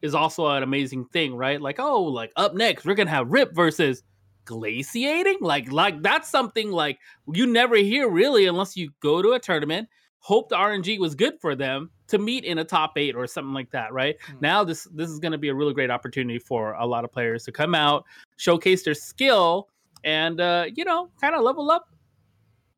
is 0.02 0.14
also 0.14 0.46
an 0.46 0.62
amazing 0.62 1.06
thing, 1.06 1.34
right? 1.34 1.60
Like, 1.60 1.78
oh, 1.78 2.02
like 2.02 2.32
up 2.36 2.54
next 2.54 2.84
we're 2.84 2.94
gonna 2.94 3.10
have 3.10 3.28
Rip 3.30 3.54
versus 3.54 4.02
glaciating. 4.44 5.38
Like, 5.40 5.72
like 5.72 6.02
that's 6.02 6.28
something 6.28 6.70
like 6.70 6.98
you 7.32 7.46
never 7.46 7.76
hear 7.76 8.08
really 8.08 8.46
unless 8.46 8.76
you 8.76 8.90
go 9.00 9.22
to 9.22 9.32
a 9.32 9.38
tournament. 9.40 9.88
Hope 10.18 10.48
the 10.48 10.56
RNG 10.56 10.98
was 10.98 11.14
good 11.14 11.34
for 11.40 11.54
them 11.54 11.90
to 12.08 12.18
meet 12.18 12.44
in 12.44 12.58
a 12.58 12.64
top 12.64 12.96
eight 12.96 13.14
or 13.14 13.26
something 13.26 13.52
like 13.52 13.70
that, 13.72 13.92
right? 13.92 14.16
Hmm. 14.26 14.36
Now 14.40 14.64
this 14.64 14.84
this 14.92 15.10
is 15.10 15.18
going 15.18 15.32
to 15.32 15.38
be 15.38 15.48
a 15.48 15.54
really 15.54 15.74
great 15.74 15.90
opportunity 15.90 16.38
for 16.38 16.72
a 16.74 16.86
lot 16.86 17.04
of 17.04 17.12
players 17.12 17.44
to 17.44 17.52
come 17.52 17.74
out, 17.74 18.04
showcase 18.36 18.82
their 18.82 18.94
skill, 18.94 19.68
and 20.02 20.40
uh, 20.40 20.66
you 20.74 20.84
know, 20.84 21.10
kind 21.20 21.34
of 21.34 21.42
level 21.42 21.70
up 21.70 21.88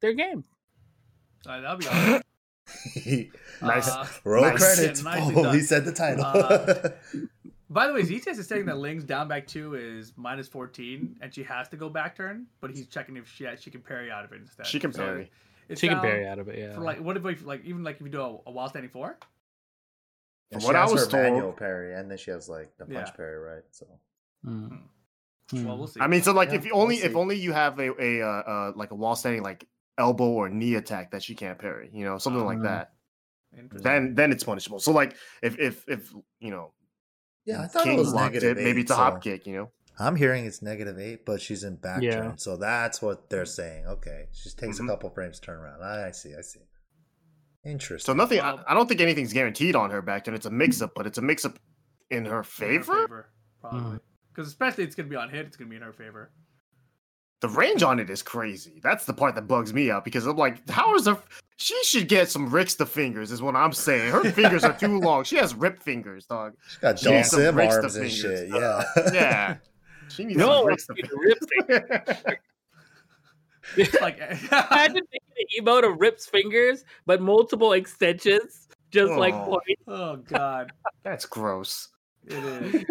their 0.01 0.13
game. 0.13 0.45
Uh, 1.47 1.61
that'll 1.61 1.77
be 1.77 1.87
awesome. 1.87 2.23
Nice. 3.63 3.89
Uh, 3.89 4.07
Roll 4.25 4.45
Nice. 4.45 4.59
credits. 4.59 5.03
Yeah, 5.03 5.11
nicely 5.19 5.35
oh, 5.45 5.51
he 5.53 5.61
said 5.61 5.85
the 5.85 5.93
title. 5.93 6.25
Uh, 6.25 6.91
By 7.71 7.87
the 7.87 7.95
way, 7.95 8.03
ZTS 8.03 8.39
is 8.39 8.47
saying 8.47 8.67
that 8.67 8.79
Ling's 8.87 9.03
down 9.05 9.29
back 9.29 9.47
two 9.47 9.75
is 9.75 10.13
minus 10.17 10.47
14, 10.49 11.17
and 11.21 11.33
she 11.35 11.43
has 11.43 11.69
to 11.71 11.77
go 11.77 11.89
back 11.89 12.15
turn, 12.17 12.47
but 12.61 12.71
he's 12.71 12.87
checking 12.87 13.17
if 13.17 13.29
she 13.29 13.47
she 13.59 13.71
can 13.71 13.81
parry 13.81 14.11
out 14.11 14.25
of 14.25 14.33
it 14.33 14.41
instead. 14.43 14.67
She 14.67 14.79
can 14.79 14.93
So 14.93 15.03
parry. 15.05 15.31
it's 15.69 15.81
She 15.81 15.89
can 15.89 16.01
parry 16.01 16.27
out 16.27 16.39
of 16.39 16.49
it, 16.49 16.59
yeah. 16.59 16.75
For 16.75 16.81
like, 16.83 17.01
what 17.01 17.17
if 17.17 17.23
we, 17.23 17.35
like 17.37 17.65
even 17.65 17.83
like 17.83 17.97
if 17.97 18.03
you 18.03 18.09
do 18.09 18.21
a, 18.21 18.39
a 18.47 18.51
while 18.53 18.69
standing 18.69 18.91
four? 18.91 19.17
And 20.53 20.61
From 20.61 20.61
she 20.61 20.67
what 20.67 20.77
I 20.77 20.83
has 20.83 20.93
was 20.93 21.05
her 21.07 21.11
told- 21.11 21.23
manual 21.25 21.53
parry, 21.53 21.95
and 21.95 22.11
then 22.11 22.19
she 22.19 22.31
has 22.31 22.49
like 22.49 22.77
the 22.79 22.85
punch 22.85 23.09
Yeah. 23.09 23.17
parry, 23.17 23.39
right? 23.39 23.63
So 23.71 23.87
Mm. 24.47 24.81
Well, 25.53 25.79
we'll 25.79 25.87
see. 25.87 26.01
I 26.01 26.07
mean, 26.09 26.23
so 26.23 26.33
like 26.33 26.51
Yeah, 26.51 26.57
if 26.57 26.67
you 26.67 26.73
only 26.73 26.97
we'll 26.97 27.05
if 27.07 27.17
only 27.17 27.37
you 27.37 27.53
have 27.53 27.79
a 27.81 27.91
a 28.01 28.23
uh, 28.23 28.27
uh 28.27 28.73
like 28.77 28.91
a 28.91 28.95
wall 28.95 29.17
standing 29.17 29.43
like 29.43 29.67
elbow 29.99 30.29
or 30.29 30.49
knee 30.49 30.75
attack 30.75 31.11
that 31.13 31.23
she 31.23 31.35
can't 31.35 31.59
parry, 31.59 31.91
you 31.93 32.05
know, 32.05 32.19
something 32.19 32.45
like 32.45 32.59
Mhm. 32.59 32.65
that. 32.65 32.93
Then 33.73 34.15
then 34.15 34.33
it's 34.33 34.45
punishable. 34.45 34.81
So 34.81 34.93
like 34.93 35.17
if 35.43 35.59
if 35.59 35.89
if 35.89 36.13
you 36.41 36.51
know 36.51 36.73
yeah, 37.47 37.63
I 37.63 37.67
thought 37.69 37.85
King 37.85 37.95
it 37.95 37.99
was 38.01 38.13
blocked 38.13 38.35
negative 38.35 38.59
it, 38.59 38.65
maybe 38.65 38.81
eight, 38.81 38.83
it's 38.83 38.91
a 38.91 38.95
so- 38.95 39.01
hop 39.03 39.23
kick, 39.23 39.47
you 39.47 39.55
know. 39.57 39.71
I'm 39.99 40.15
hearing 40.17 40.45
it's 40.45 40.61
negative 40.61 40.99
eight, 40.99 41.25
but 41.25 41.41
she's 41.41 41.65
in 41.65 41.77
back 41.77 42.03
Yeah. 42.03 42.17
turn, 42.17 42.37
so 42.39 42.59
that's 42.59 43.01
what 43.01 43.31
they're 43.31 43.47
saying. 43.47 43.87
Okay, 43.87 44.27
she 44.33 44.43
just 44.43 44.59
takes 44.59 44.79
Mhm. 44.79 44.85
a 44.85 44.89
couple 44.89 45.09
frames 45.09 45.41
to 45.41 45.47
turn 45.47 45.59
around. 45.59 45.83
I, 45.83 46.09
I 46.09 46.11
see, 46.11 46.35
I 46.37 46.43
see. 46.43 46.61
Interesting. 47.65 48.13
So 48.13 48.17
nothing. 48.17 48.41
I, 48.41 48.63
I 48.69 48.75
don't 48.75 48.87
think 48.89 49.01
anything's 49.01 49.33
guaranteed 49.33 49.75
on 49.75 49.91
her 49.91 50.03
back 50.03 50.25
turn. 50.25 50.35
It's 50.35 50.45
a 50.47 50.51
mix 50.51 50.83
up, 50.83 50.93
but 50.95 51.07
it's 51.07 51.17
a 51.19 51.23
mix 51.23 51.45
up 51.47 51.59
in 52.11 52.25
her 52.27 52.31
In 52.31 52.37
her 52.37 52.43
favor. 52.43 53.31
probably. 53.61 53.99
Because 54.29 54.49
especially 54.49 54.85
it's 54.85 54.95
gonna 54.95 55.09
be 55.09 55.17
on 55.17 55.31
hit, 55.31 55.47
it's 55.47 55.57
gonna 55.57 55.71
be 55.71 55.77
in 55.77 55.83
her 55.83 55.93
favor. 55.95 56.31
The 57.47 57.53
range 57.57 57.83
on 57.85 58.01
it 58.01 58.11
is 58.11 58.23
crazy. 58.25 58.81
That's 58.83 59.05
the 59.05 59.13
part 59.15 59.37
that 59.37 59.47
bugs 59.47 59.73
me 59.73 59.89
out 59.91 60.05
because 60.05 60.27
I'm 60.27 60.37
like, 60.37 60.69
how 60.69 60.95
is 60.97 61.07
her? 61.07 61.17
She 61.59 61.81
should 61.85 62.09
get 62.09 62.29
some 62.29 62.51
ricks 62.51 62.75
the 62.75 62.85
fingers, 62.87 63.31
is 63.31 63.41
what 63.41 63.55
I'm 63.55 63.73
saying. 63.73 64.11
Her 64.11 64.25
fingers 64.33 64.65
are 64.65 64.73
too 64.77 64.99
long. 64.99 65.23
She 65.23 65.37
has 65.37 65.55
rip 65.55 65.81
fingers, 65.83 66.27
dog. 66.27 66.55
She's 66.69 66.79
got 66.79 66.99
She 66.99 67.05
dual 67.07 67.15
needs 67.17 67.31
some 67.31 67.41
sim 67.41 67.55
Ricks 67.57 67.75
the 67.77 67.83
arms 67.83 67.97
and 67.97 68.11
fingers, 68.11 68.41
shit. 68.51 68.53
uh, 68.53 68.85
Yeah, 68.97 69.13
Yeah, 69.13 69.57
she 70.09 70.25
needs 70.25 70.39
No, 70.39 70.59
some 70.63 70.67
ricks 70.67 70.87
the 70.87 70.95
it's 70.97 71.09
fingers. 71.09 71.37
rip 71.69 72.29
It's 73.77 73.95
like 74.01 74.19
Imagine 74.19 75.03
making 75.13 75.37
an 75.59 75.65
emote 75.65 75.89
of 75.91 76.01
Rip's 76.01 76.27
fingers, 76.27 76.85
but 77.07 77.23
multiple 77.23 77.73
extensions, 77.75 78.69
just 78.91 79.13
like 79.13 79.35
Oh. 79.35 79.61
oh 79.87 80.17
god, 80.17 80.73
That's 81.05 81.27
gross. 81.27 81.89
it 82.27 82.43
is. 82.43 82.85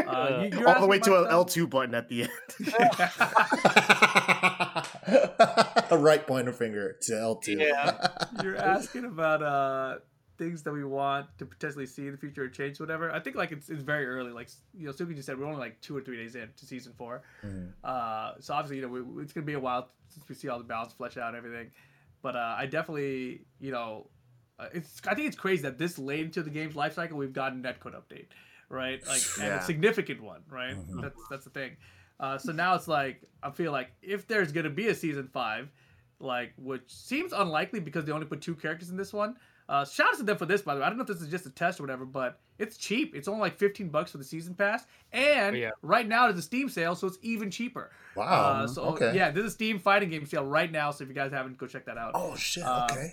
Uh, 0.00 0.42
you- 0.50 0.58
you're 0.58 0.68
All 0.68 0.80
the 0.80 0.86
way 0.86 0.98
to 1.00 1.22
an 1.24 1.30
L2 1.30 1.68
button 1.70 1.94
at 1.94 2.08
the 2.08 2.22
end. 2.22 2.30
A 5.90 5.98
right 5.98 6.26
pointer 6.26 6.52
finger 6.52 6.96
to 7.02 7.12
L2. 7.12 7.60
Yeah. 7.60 8.08
You're 8.42 8.56
asking 8.56 9.04
about 9.04 9.42
uh 9.42 9.98
things 10.38 10.62
that 10.62 10.72
we 10.72 10.82
want 10.84 11.26
to 11.38 11.46
potentially 11.46 11.86
see 11.86 12.06
in 12.06 12.12
the 12.12 12.18
future 12.18 12.44
or 12.44 12.48
change 12.48 12.80
whatever. 12.80 13.12
I 13.12 13.20
think 13.20 13.36
like 13.36 13.52
it's 13.52 13.68
it's 13.68 13.82
very 13.82 14.06
early. 14.06 14.32
Like 14.32 14.48
you 14.74 14.86
know, 14.86 14.92
Suki 14.92 15.14
just 15.14 15.26
said 15.26 15.38
we're 15.38 15.46
only 15.46 15.58
like 15.60 15.80
two 15.80 15.96
or 15.96 16.00
three 16.00 16.16
days 16.16 16.34
in 16.34 16.48
to 16.56 16.66
season 16.66 16.92
four. 16.96 17.22
Mhm. 17.44 17.72
Uh, 17.84 18.32
so 18.40 18.54
obviously 18.54 18.76
you 18.76 18.82
know 18.82 18.88
we, 18.88 19.22
it's 19.22 19.32
gonna 19.32 19.46
be 19.46 19.52
a 19.54 19.60
while 19.60 19.88
since 20.08 20.28
we 20.28 20.34
see 20.34 20.48
all 20.48 20.58
the 20.58 20.64
balance 20.64 20.92
flesh 20.92 21.16
out 21.16 21.28
and 21.28 21.36
everything. 21.36 21.70
But 22.22 22.36
uh, 22.36 22.54
I 22.58 22.66
definitely 22.66 23.42
you 23.60 23.72
know 23.72 24.08
uh, 24.58 24.66
it's 24.72 25.00
I 25.06 25.14
think 25.14 25.28
it's 25.28 25.36
crazy 25.36 25.62
that 25.62 25.78
this 25.78 25.98
late 25.98 26.24
into 26.24 26.42
the 26.42 26.50
game's 26.50 26.76
life 26.76 26.94
cycle 26.94 27.18
we've 27.18 27.32
gotten 27.32 27.62
netcode 27.62 27.94
update, 27.94 28.26
right? 28.72 29.00
Like 29.06 29.22
and 29.38 29.46
Yeah. 29.46 29.60
a 29.60 29.62
significant 29.62 30.20
one, 30.22 30.42
right? 30.50 30.76
Mhm. 30.76 31.00
That's 31.02 31.20
that's 31.30 31.44
the 31.44 31.50
thing. 31.50 31.76
Uh, 32.18 32.38
so 32.38 32.52
now 32.52 32.74
it's 32.74 32.88
like 32.88 33.22
I 33.42 33.50
feel 33.50 33.70
like 33.72 33.92
if 34.02 34.26
there's 34.26 34.50
gonna 34.52 34.70
be 34.70 34.88
a 34.88 34.94
season 34.94 35.28
five, 35.32 35.70
like 36.18 36.52
which 36.56 36.82
seems 36.86 37.32
unlikely 37.32 37.80
because 37.80 38.04
they 38.04 38.12
only 38.12 38.26
put 38.26 38.40
two 38.40 38.54
characters 38.56 38.90
in 38.90 38.96
this 38.96 39.12
one. 39.12 39.36
Uh, 39.68 39.84
shout 39.84 40.08
out 40.08 40.16
to 40.18 40.22
them 40.24 40.36
for 40.36 40.44
this, 40.44 40.60
by 40.60 40.74
the 40.74 40.80
way. 40.80 40.86
I 40.86 40.88
don't 40.90 40.98
know 40.98 41.02
if 41.02 41.08
this 41.08 41.22
is 41.22 41.28
just 41.28 41.46
a 41.46 41.50
test 41.50 41.80
or 41.80 41.84
whatever, 41.84 42.04
but 42.04 42.40
it's 42.58 42.76
cheap. 42.76 43.14
It's 43.14 43.26
only 43.28 43.40
like 43.40 43.56
15 43.56 43.88
bucks 43.88 44.10
for 44.10 44.18
the 44.18 44.24
season 44.24 44.54
pass, 44.54 44.84
and 45.12 45.56
Yeah. 45.56 45.70
right 45.82 46.06
now 46.06 46.26
there's 46.26 46.38
a 46.38 46.42
Steam 46.42 46.68
sale, 46.68 46.94
so 46.94 47.06
it's 47.06 47.16
even 47.22 47.50
cheaper. 47.50 47.90
Wow. 48.16 48.24
Uh, 48.26 48.66
so 48.66 48.82
okay. 48.86 49.12
yeah, 49.14 49.30
there's 49.30 49.46
a 49.46 49.50
Steam 49.50 49.78
fighting 49.78 50.10
game 50.10 50.26
sale 50.26 50.44
right 50.44 50.70
now. 50.70 50.90
So 50.90 51.04
if 51.04 51.08
you 51.08 51.14
guys 51.14 51.32
haven't, 51.32 51.56
go 51.58 51.66
check 51.66 51.86
that 51.86 51.96
out. 51.96 52.10
Oh 52.14 52.36
shit. 52.36 52.64
Uh, 52.64 52.86
Okay. 52.90 53.12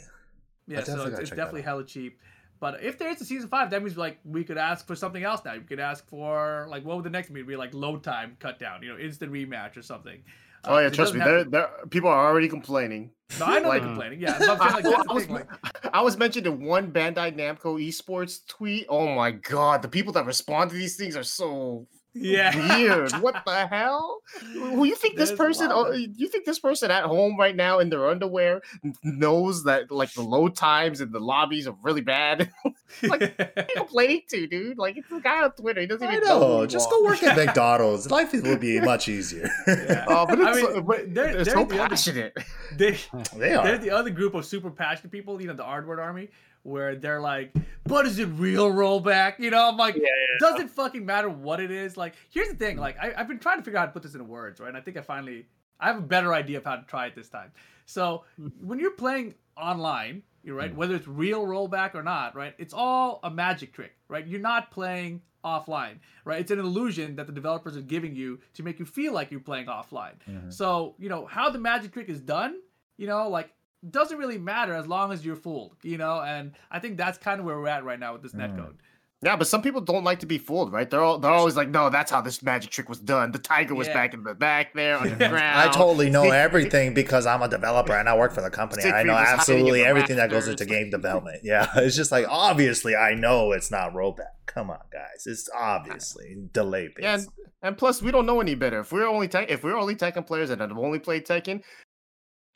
yeah, 0.68 0.78
definitely 0.80 1.06
so 1.06 1.12
it's, 1.12 1.20
it's 1.22 1.30
definitely 1.30 1.62
out. 1.62 1.66
hella 1.66 1.86
cheap. 1.86 2.20
But 2.60 2.84
if 2.84 2.98
there 2.98 3.10
is 3.10 3.22
a 3.22 3.26
season 3.26 3.50
five, 3.50 3.70
that 3.70 3.82
means 3.82 3.98
like 3.98 4.20
we 4.26 4.44
could 4.44 4.58
ask 4.58 4.86
for 4.86 4.96
something 4.96 5.24
else 5.24 5.42
now. 5.46 5.54
You 5.54 5.62
could 5.62 5.80
ask 5.80 6.08
for 6.08 6.68
like 6.70 6.84
what 6.84 6.98
would 6.98 7.06
the 7.06 7.10
next 7.10 7.30
meet 7.30 7.48
Be 7.48 7.56
like 7.56 7.74
load 7.74 8.04
time 8.04 8.36
cut 8.40 8.60
down, 8.60 8.84
you 8.84 8.90
know, 8.90 9.00
instant 9.00 9.32
rematch 9.32 9.78
or 9.78 9.82
something. 9.82 10.22
Uh, 10.64 10.68
Oh 10.72 10.80
yeah, 10.80 10.90
trust 10.90 11.14
me. 11.14 11.22
There, 11.22 11.46
there, 11.46 11.70
people 11.90 12.10
are 12.10 12.28
already 12.28 12.50
complaining. 12.50 13.12
No, 13.40 13.46
I 13.46 13.60
know 13.60 13.70
like- 13.70 13.82
they're 13.82 13.90
complaining. 13.90 14.20
Yeah, 14.20 14.38
I 14.42 14.82
I, 14.84 15.14
was. 15.14 15.30
Like, 15.30 15.48
I 15.94 16.02
was 16.02 16.18
mentioned 16.18 16.48
in 16.48 16.64
one 16.66 16.92
Bandai 16.92 17.36
Namco 17.38 17.80
esports 17.80 18.46
tweet. 18.48 18.86
Oh 18.90 19.14
my 19.16 19.32
god, 19.32 19.82
the 19.82 19.88
people 19.88 20.12
that 20.14 20.26
respond 20.26 20.72
to 20.72 20.76
these 20.76 20.98
things 20.98 21.16
are 21.16 21.24
so 21.24 21.88
yeah, 22.14 22.76
weird. 22.78 23.12
what 23.14 23.44
the 23.46 23.68
hell? 23.68 24.22
Who 24.54 24.84
you 24.84 24.96
think 24.96 25.16
this 25.16 25.30
There's 25.30 25.40
a 25.40 25.44
person? 25.44 25.72
Of- 25.72 25.96
you 25.98 26.28
think 26.28 26.46
this 26.46 26.60
person 26.60 26.90
at 26.92 27.04
home 27.04 27.38
right 27.38 27.56
now 27.56 27.80
in 27.80 27.90
their 27.90 28.08
underwear 28.10 28.62
knows 29.04 29.64
that 29.66 29.92
like 29.92 30.14
the 30.14 30.22
load 30.22 30.56
times 30.56 31.02
in 31.02 31.12
the 31.12 31.20
lobbies 31.20 31.68
are 31.68 31.76
really 31.84 32.02
bad? 32.02 32.52
Like, 33.04 33.38
What 33.38 33.70
you 33.70 33.76
complaining 33.76 34.22
to, 34.30 34.48
dude? 34.48 34.80
Like 34.80 34.98
it's 34.98 35.08
the 35.10 35.20
guy 35.20 35.44
on 35.44 35.52
Twitter. 35.52 35.80
He 35.82 35.86
doesn't 35.86 36.08
I 36.08 36.16
even 36.16 36.28
know. 36.28 36.40
who 36.40 36.48
know. 36.62 36.66
Just 36.66 36.90
go 36.90 37.04
work 37.04 37.22
at 37.22 37.36
McDonald's. 37.46 38.10
Life 38.10 38.34
would 38.34 38.60
be 38.60 38.80
much 38.82 39.08
easier. 39.08 39.48
Yeah. 39.68 40.06
Oh, 40.08 40.26
but 40.26 40.42
I 40.42 40.54
mean, 40.56 40.66
uh, 40.78 40.82
but 40.82 41.14
they're- 41.14 41.34
they're, 41.34 41.44
they're 41.44 41.54
so 41.54 41.66
the 41.66 41.80
other- 41.80 41.90
passionate. 41.90 42.36
they 42.76 42.98
they 43.36 43.54
are. 43.54 43.78
The 43.78 43.92
other 43.92 44.10
group 44.10 44.34
of 44.34 44.44
super 44.44 44.72
passionate 44.72 45.12
people, 45.12 45.40
you 45.40 45.48
know, 45.48 45.54
the 45.54 45.64
Ardward 45.64 46.00
Army, 46.00 46.30
where 46.64 46.96
they're 46.96 47.22
like, 47.22 47.54
"But 47.86 48.06
is 48.06 48.20
it 48.20 48.26
real 48.26 48.72
rollback?" 48.72 49.40
You 49.40 49.50
know, 49.52 49.68
I'm 49.70 49.78
like, 49.78 49.96
Yeah, 49.96 50.04
doesn't 50.40 50.70
fucking 50.70 51.06
matter 51.06 51.30
what 51.30 51.60
it 51.60 51.72
is. 51.72 51.98
Like, 51.98 52.16
here's 52.30 52.50
the 52.50 52.56
thing. 52.56 52.78
Like, 52.78 52.98
I, 53.00 53.14
I've 53.18 53.28
been 53.28 53.40
trying 53.40 53.58
to 53.58 53.64
figure 53.64 53.78
out 53.78 53.82
how 53.82 53.86
to 53.88 53.92
put 53.94 54.04
this 54.04 54.14
into 54.14 54.26
words, 54.26 54.60
right? 54.60 54.68
And 54.70 54.78
I 54.78 54.82
think 54.82 54.98
I 54.98 55.02
finally, 55.02 55.46
I 55.80 55.88
have 55.88 55.98
a 55.98 56.02
better 56.02 56.34
idea 56.34 56.58
of 56.58 56.66
how 56.66 56.76
to 56.76 56.84
try 56.84 57.06
it 57.08 57.16
this 57.16 57.30
time. 57.30 57.52
So, 57.86 58.24
when 58.62 58.80
you're 58.80 58.92
playing 58.92 59.36
online, 59.58 60.24
you're 60.44 60.56
right, 60.56 60.72
Mm. 60.74 60.76
whether 60.78 60.96
it's 60.96 61.08
real 61.08 61.46
rollback 61.46 61.96
or 61.96 62.04
not, 62.04 62.36
right? 62.36 62.54
It's 62.58 62.74
all 62.74 63.20
a 63.24 63.30
magic 63.30 63.74
trick, 63.74 63.94
right? 64.08 64.26
You're 64.26 64.40
not 64.40 64.72
playing 64.72 65.22
offline, 65.44 65.96
right? 66.26 66.40
It's 66.42 66.52
an 66.52 66.60
illusion 66.60 67.16
that 67.16 67.26
the 67.28 67.34
developers 67.34 67.76
are 67.78 67.82
giving 67.82 68.16
you 68.16 68.40
to 68.56 68.64
make 68.64 68.78
you 68.80 68.86
feel 68.86 69.14
like 69.14 69.32
you're 69.32 69.40
playing 69.40 69.68
offline. 69.68 70.14
Mhm. 70.30 70.52
So, 70.54 70.96
you 71.00 71.08
know, 71.10 71.26
how 71.26 71.50
the 71.50 71.60
magic 71.60 71.94
trick 71.94 72.10
is 72.10 72.22
done, 72.22 72.60
you 72.98 73.08
know, 73.08 73.30
like 73.30 73.50
doesn't 73.90 74.18
really 74.18 74.38
matter 74.38 74.74
as 74.74 74.88
long 74.88 75.12
as 75.12 75.26
you're 75.26 75.36
fooled, 75.36 75.78
you 75.84 75.98
know, 75.98 76.22
and 76.22 76.54
I 76.72 76.80
think 76.80 76.98
that's 76.98 77.18
kind 77.18 77.40
of 77.40 77.46
where 77.46 77.58
we're 77.60 77.68
at 77.68 77.84
right 77.84 78.00
now 78.00 78.14
with 78.14 78.22
this 78.24 78.34
Mm. 78.34 78.56
netcode. 78.56 78.74
Yeah, 79.22 79.36
but 79.36 79.48
some 79.48 79.62
people 79.62 79.82
don't 79.82 80.06
like 80.06 80.20
to 80.20 80.26
be 80.26 80.38
fooled, 80.38 80.72
right? 80.72 80.90
They're 80.90 81.02
all 81.04 81.20
they're 81.20 81.30
always 81.30 81.58
like, 81.58 81.68
no, 81.68 81.90
that's 81.90 82.10
how 82.10 82.22
this 82.22 82.42
magic 82.42 82.72
trick 82.72 82.88
was 82.88 83.00
done. 83.00 83.34
The 83.34 83.38
tiger 83.40 83.76
was 83.76 83.88
Yeah. 83.90 83.94
back 83.94 84.14
in 84.14 84.24
the 84.24 84.34
back 84.34 84.74
there 84.74 84.98
on 84.98 85.10
the 85.10 85.16
ground. 85.30 85.60
I 85.60 85.68
totally 85.74 86.10
know 86.10 86.24
everything 86.32 86.94
because 86.94 87.26
I'm 87.26 87.42
a 87.42 87.50
developer 87.50 87.94
and 87.94 88.08
I 88.08 88.18
work 88.18 88.32
for 88.32 88.40
the 88.40 88.50
company. 88.50 88.82
Stick 88.84 88.94
I 88.94 89.04
know 89.04 89.14
figures 89.16 89.18
hiding 89.18 89.34
in 89.34 89.40
absolutely 89.40 89.80
the 89.82 89.88
everything 89.88 90.16
that 90.16 90.30
goes 90.30 90.48
into 90.48 90.66
game 90.66 90.90
development. 90.90 91.42
Yeah, 91.44 91.68
it's 91.76 91.98
just 91.98 92.14
like 92.14 92.28
obviously 92.30 92.96
I 92.96 93.14
know 93.14 93.52
it's 93.52 93.70
not 93.72 93.94
rollback. 93.94 94.36
Come 94.46 94.70
on, 94.70 94.80
guys, 94.92 95.26
it's 95.26 95.50
obviously 95.54 96.38
delay 96.54 96.88
based. 96.88 97.02
Yeah, 97.02 97.14
and, 97.16 97.28
and 97.62 97.78
plus 97.78 98.02
we 98.02 98.12
don't 98.12 98.26
know 98.26 98.40
any 98.40 98.56
better. 98.56 98.80
If 98.80 98.94
we're 98.94 99.06
only 99.06 99.28
tech, 99.28 99.50
if 99.52 99.66
we're 99.66 99.78
only 99.78 99.96
Tekken 99.96 100.26
players 100.26 100.50
and 100.50 100.62
have 100.62 100.72
only 100.78 101.00
played 101.00 101.26
Tekken, 101.26 101.62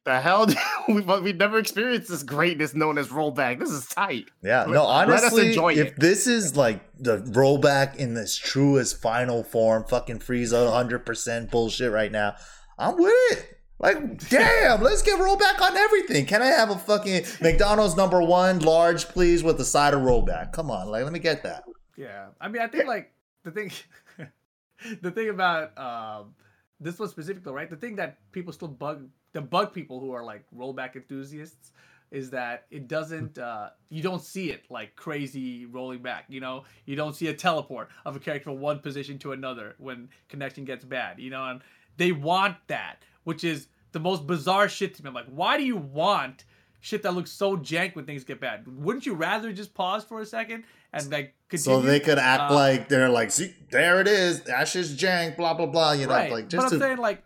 the 0.06 0.20
hell 0.20 0.48
we've 0.88 1.08
we've 1.22 1.38
never 1.38 1.58
experienced 1.60 2.10
this 2.10 2.24
greatness 2.24 2.74
known 2.74 2.98
as 2.98 3.08
rollback. 3.10 3.60
This 3.60 3.70
is 3.72 3.86
tight. 3.88 4.26
Yeah, 4.44 4.62
Let- 4.62 4.70
no, 4.70 4.86
let 4.88 5.10
us 5.10 5.22
honestly, 5.24 5.48
enjoy 5.50 5.74
if 5.74 5.88
it. 5.88 6.00
this 6.00 6.28
is 6.28 6.56
like 6.58 6.82
the 7.00 7.20
rollback 7.20 7.96
in 7.96 8.14
this 8.14 8.36
truest 8.36 9.02
final 9.02 9.44
form, 9.44 9.86
fucking 9.86 10.20
Frieza 10.20 10.70
100% 11.04 11.50
bullshit 11.52 11.92
right 11.92 12.12
now, 12.12 12.36
I'm 12.78 12.98
with 12.98 13.14
it. 13.32 13.60
Like, 13.80 14.30
damn, 14.30 14.82
let's 14.82 15.02
get 15.02 15.20
rollback 15.20 15.60
on 15.60 15.76
everything. 15.76 16.26
Can 16.26 16.42
I 16.42 16.48
have 16.48 16.70
a 16.70 16.78
fucking 16.78 17.24
McDonald's 17.42 17.98
number 17.98 18.22
one 18.22 18.60
large, 18.60 19.06
please, 19.10 19.44
with 19.44 19.60
a 19.60 19.66
side 19.66 19.94
of 19.94 20.02
rollback? 20.02 20.54
Come 20.54 20.72
on, 20.72 20.88
like, 20.90 21.04
let 21.04 21.12
me 21.12 21.20
get 21.20 21.44
that. 21.44 21.64
Yeah. 21.98 22.28
I 22.40 22.48
mean, 22.48 22.62
I 22.62 22.68
think 22.68 22.86
like 22.86 23.12
the 23.44 23.52
thing 23.52 23.72
the 25.02 25.12
thing 25.12 25.30
about 25.30 25.78
um 25.78 26.34
this 26.80 26.98
one 27.00 27.10
specifically, 27.10 27.52
right? 27.54 27.70
The 27.70 27.76
thing 27.76 27.96
that 27.98 28.18
people 28.32 28.54
still 28.54 28.68
bug 28.68 29.08
the 29.34 29.42
bug 29.42 29.74
people 29.74 30.00
who 30.00 30.12
are 30.12 30.24
like 30.24 30.44
rollback 30.56 30.96
enthusiasts 30.96 31.72
is 32.12 32.30
that 32.30 32.66
it 32.70 32.88
doesn't 32.88 33.40
uh 33.40 33.70
you 33.90 34.04
don't 34.04 34.22
see 34.22 34.52
it 34.52 34.64
like 34.70 34.96
crazy 34.96 35.66
rolling 35.66 36.02
back, 36.02 36.26
you 36.30 36.40
know? 36.40 36.64
You 36.86 36.96
don't 36.96 37.16
see 37.16 37.28
a 37.28 37.34
teleport 37.34 37.90
of 38.06 38.16
a 38.16 38.20
character 38.20 38.52
from 38.52 38.60
one 38.60 38.80
position 38.80 39.18
to 39.20 39.32
another 39.32 39.76
when 39.80 40.10
connection 40.30 40.64
gets 40.64 40.86
bad, 40.86 41.20
you 41.20 41.32
know, 41.32 41.44
and 41.46 41.62
they 41.98 42.12
want 42.12 42.58
that, 42.68 43.04
which 43.24 43.44
is 43.44 43.68
the 43.92 44.00
most 44.00 44.26
bizarre 44.28 44.70
shit 44.70 44.94
to 44.96 45.04
me. 45.04 45.08
I'm 45.08 45.14
like, 45.14 45.26
why 45.28 45.58
do 45.58 45.64
you 45.64 45.78
want 45.78 46.46
shit 46.82 47.02
that 47.04 47.16
looks 47.16 47.32
so 47.32 47.58
jank 47.58 47.96
when 47.96 48.06
things 48.06 48.24
get 48.24 48.40
bad? 48.40 48.66
Wouldn't 48.68 49.06
you 49.06 49.16
rather 49.16 49.52
just 49.52 49.74
pause 49.74 50.04
for 50.04 50.22
a 50.22 50.26
second 50.26 50.66
and 50.92 51.12
like 51.12 51.34
continue? 51.50 51.82
So 51.82 51.86
they 51.86 52.00
could 52.00 52.20
act 52.20 52.52
Uh, 52.52 52.56
like 52.56 52.90
they're 52.90 53.10
like, 53.10 53.32
see, 53.32 53.56
there 53.72 54.00
it 54.02 54.08
is. 54.08 54.42
Shit's 54.66 54.96
jank, 54.96 55.36
blah, 55.38 55.56
blah, 55.56 55.66
blah. 55.66 55.94
You 55.94 56.06
know, 56.06 56.14
right. 56.14 56.32
like 56.32 56.50
but 56.50 56.64
I'm 56.64 56.70
to. 56.70 56.80
saying 56.80 56.98
like, 56.98 57.24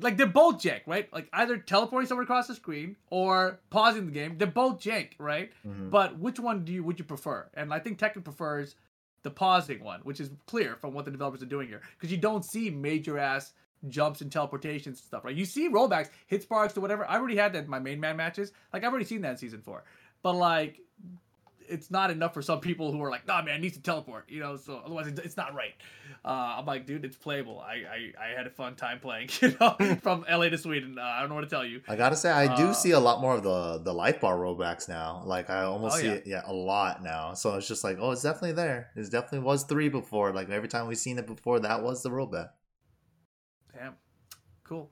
like 0.00 0.16
they're 0.16 0.26
both 0.26 0.62
jank, 0.62 0.82
right? 0.86 1.12
Like 1.12 1.28
either 1.32 1.56
teleporting 1.58 2.06
someone 2.08 2.24
across 2.24 2.46
the 2.46 2.54
screen 2.54 2.96
or 3.10 3.60
pausing 3.70 4.06
the 4.06 4.12
game. 4.12 4.38
They're 4.38 4.46
both 4.46 4.80
jank, 4.80 5.10
right? 5.18 5.50
Mhm. 5.66 5.90
But 5.90 6.18
which 6.18 6.38
one 6.40 6.64
do 6.64 6.72
you 6.72 6.82
would 6.84 6.98
you 6.98 7.04
prefer? 7.04 7.48
And 7.54 7.72
I 7.72 7.78
think 7.78 7.98
Tekken 7.98 8.24
prefers 8.24 8.76
the 9.22 9.30
pausing 9.30 9.82
one, 9.82 10.00
which 10.02 10.20
is 10.20 10.30
clear 10.46 10.76
from 10.76 10.94
what 10.94 11.04
the 11.04 11.10
developers 11.10 11.42
are 11.42 11.46
doing 11.46 11.68
here, 11.68 11.82
because 11.96 12.10
you 12.12 12.18
don't 12.18 12.44
see 12.52 12.70
major 12.70 13.18
ass 13.18 13.52
jumps 13.88 14.20
and 14.20 14.30
teleportations 14.30 14.86
and 14.86 14.96
stuff, 14.98 15.24
right? 15.24 15.36
You 15.36 15.44
see 15.44 15.68
rollbacks, 15.68 16.10
hit 16.26 16.42
sparks 16.42 16.72
to 16.74 16.80
whatever. 16.80 17.08
I 17.08 17.16
already 17.16 17.36
had 17.36 17.52
that 17.52 17.64
in 17.64 17.70
my 17.70 17.78
main 17.78 18.00
man 18.00 18.16
matches. 18.16 18.52
Like 18.72 18.84
I've 18.84 18.90
already 18.90 19.04
seen 19.06 19.20
that 19.22 19.30
in 19.32 19.36
season 19.36 19.60
four, 19.62 19.84
but 20.22 20.34
like. 20.34 20.80
It's 21.68 21.90
not 21.90 22.10
enough 22.10 22.34
for 22.34 22.42
some 22.42 22.60
people 22.60 22.90
who 22.92 23.02
are 23.02 23.10
like, 23.10 23.26
nah, 23.26 23.42
man, 23.42 23.56
it 23.56 23.60
needs 23.60 23.76
to 23.76 23.82
teleport, 23.82 24.28
you 24.28 24.40
know. 24.40 24.56
So 24.56 24.80
otherwise, 24.84 25.06
it's 25.08 25.36
not 25.36 25.54
right. 25.54 25.74
Uh, 26.24 26.56
I'm 26.58 26.66
like, 26.66 26.86
dude, 26.86 27.04
it's 27.04 27.16
playable. 27.16 27.60
I, 27.60 27.74
I 27.74 28.26
I 28.26 28.36
had 28.36 28.46
a 28.46 28.50
fun 28.50 28.74
time 28.74 28.98
playing, 29.00 29.28
you 29.40 29.54
know, 29.60 29.76
from 30.02 30.24
LA 30.30 30.48
to 30.48 30.58
Sweden. 30.58 30.98
Uh, 30.98 31.02
I 31.02 31.20
don't 31.20 31.28
know 31.28 31.34
what 31.36 31.42
to 31.42 31.48
tell 31.48 31.64
you. 31.64 31.80
I 31.88 31.96
gotta 31.96 32.16
say, 32.16 32.30
I 32.30 32.54
do 32.56 32.68
Uh, 32.68 32.72
see 32.72 32.90
a 32.92 33.00
lot 33.00 33.20
more 33.20 33.34
of 33.36 33.42
the 33.42 33.78
the 33.78 33.92
life 33.94 34.20
bar 34.20 34.36
rollbacks 34.36 34.88
now. 34.88 35.22
Like 35.24 35.50
I 35.50 35.62
almost 35.64 35.96
Oh, 35.96 36.00
see 36.00 36.06
yeah. 36.06 36.12
it, 36.14 36.26
yeah, 36.26 36.42
a 36.46 36.52
lot 36.52 37.02
now. 37.02 37.34
So 37.34 37.54
it's 37.56 37.68
just 37.68 37.84
like, 37.84 37.98
oh, 38.00 38.10
it's 38.10 38.22
definitely 38.22 38.52
there. 38.52 38.90
It 38.96 39.10
definitely 39.10 39.40
was 39.40 39.64
three 39.64 39.88
before. 39.88 40.32
Like 40.32 40.50
every 40.50 40.68
time 40.68 40.86
we've 40.88 40.98
seen 40.98 41.18
it 41.18 41.26
before, 41.26 41.60
that 41.60 41.82
was 41.82 42.02
the 42.02 42.10
rollback. 42.10 42.50
Damn, 43.74 43.94
cool. 44.64 44.90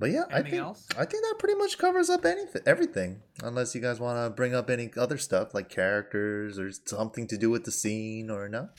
But 0.00 0.12
yeah, 0.12 0.24
I 0.32 0.40
think 0.40 0.54
else? 0.54 0.86
I 0.96 1.04
think 1.04 1.22
that 1.24 1.34
pretty 1.38 1.56
much 1.56 1.76
covers 1.76 2.08
up 2.08 2.24
anything, 2.24 2.62
everything. 2.64 3.20
Unless 3.44 3.74
you 3.74 3.82
guys 3.82 4.00
want 4.00 4.16
to 4.16 4.34
bring 4.34 4.54
up 4.54 4.70
any 4.70 4.90
other 4.96 5.18
stuff 5.18 5.52
like 5.52 5.68
characters 5.68 6.58
or 6.58 6.72
something 6.72 7.26
to 7.26 7.36
do 7.36 7.50
with 7.50 7.64
the 7.64 7.70
scene 7.70 8.30
or 8.30 8.48
no. 8.48 8.70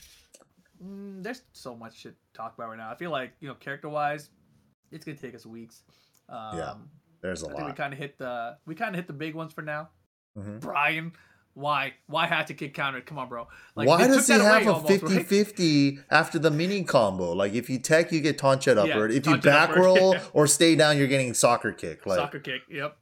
Mm, 0.84 1.22
there's 1.22 1.42
so 1.52 1.76
much 1.76 2.00
shit 2.00 2.16
to 2.16 2.32
talk 2.36 2.54
about 2.54 2.70
right 2.70 2.78
now. 2.78 2.90
I 2.90 2.96
feel 2.96 3.12
like 3.12 3.34
you 3.38 3.46
know, 3.46 3.54
character 3.54 3.88
wise, 3.88 4.30
it's 4.90 5.04
gonna 5.04 5.16
take 5.16 5.36
us 5.36 5.46
weeks. 5.46 5.84
Um, 6.28 6.58
Yeah, 6.58 6.74
There's 7.20 7.44
a 7.44 7.50
I 7.50 7.54
think 7.54 7.66
we 7.68 7.72
kind 7.74 7.92
of 7.92 8.00
hit 8.00 8.18
the 8.18 8.56
we 8.66 8.74
kind 8.74 8.90
of 8.90 8.96
hit 8.96 9.06
the 9.06 9.12
big 9.12 9.36
ones 9.36 9.52
for 9.52 9.62
now. 9.62 9.90
Mhm. 10.36 10.60
Brian, 10.60 11.12
why 11.54 11.94
why 12.06 12.26
had 12.26 12.46
to 12.48 12.54
kick 12.54 12.74
counter? 12.74 13.00
Come 13.00 13.18
on, 13.18 13.28
bro. 13.28 13.48
Like, 13.74 13.88
Why 13.88 14.06
does 14.06 14.26
he 14.26 14.32
have 14.32 14.66
a 14.66 14.72
almost, 14.72 14.86
50 15.00 15.16
right? 15.16 15.26
50 15.26 15.98
after 16.10 16.38
the 16.38 16.50
mini 16.50 16.82
combo? 16.84 17.32
Like, 17.32 17.52
if 17.54 17.68
you 17.68 17.78
tech, 17.78 18.10
you 18.12 18.20
get 18.20 18.38
taunched 18.38 18.66
Yeah, 18.66 18.74
upward. 18.74 19.12
if 19.12 19.26
you 19.26 19.36
back 19.38 19.70
upward, 19.70 19.84
roll 19.84 20.16
or 20.32 20.46
stay 20.46 20.74
down, 20.76 20.96
you're 20.96 21.06
getting 21.08 21.34
soccer 21.34 21.72
kick. 21.72 22.06
Like, 22.06 22.18
Soccer 22.18 22.40
kick. 22.40 22.62
Yep. 22.70 22.96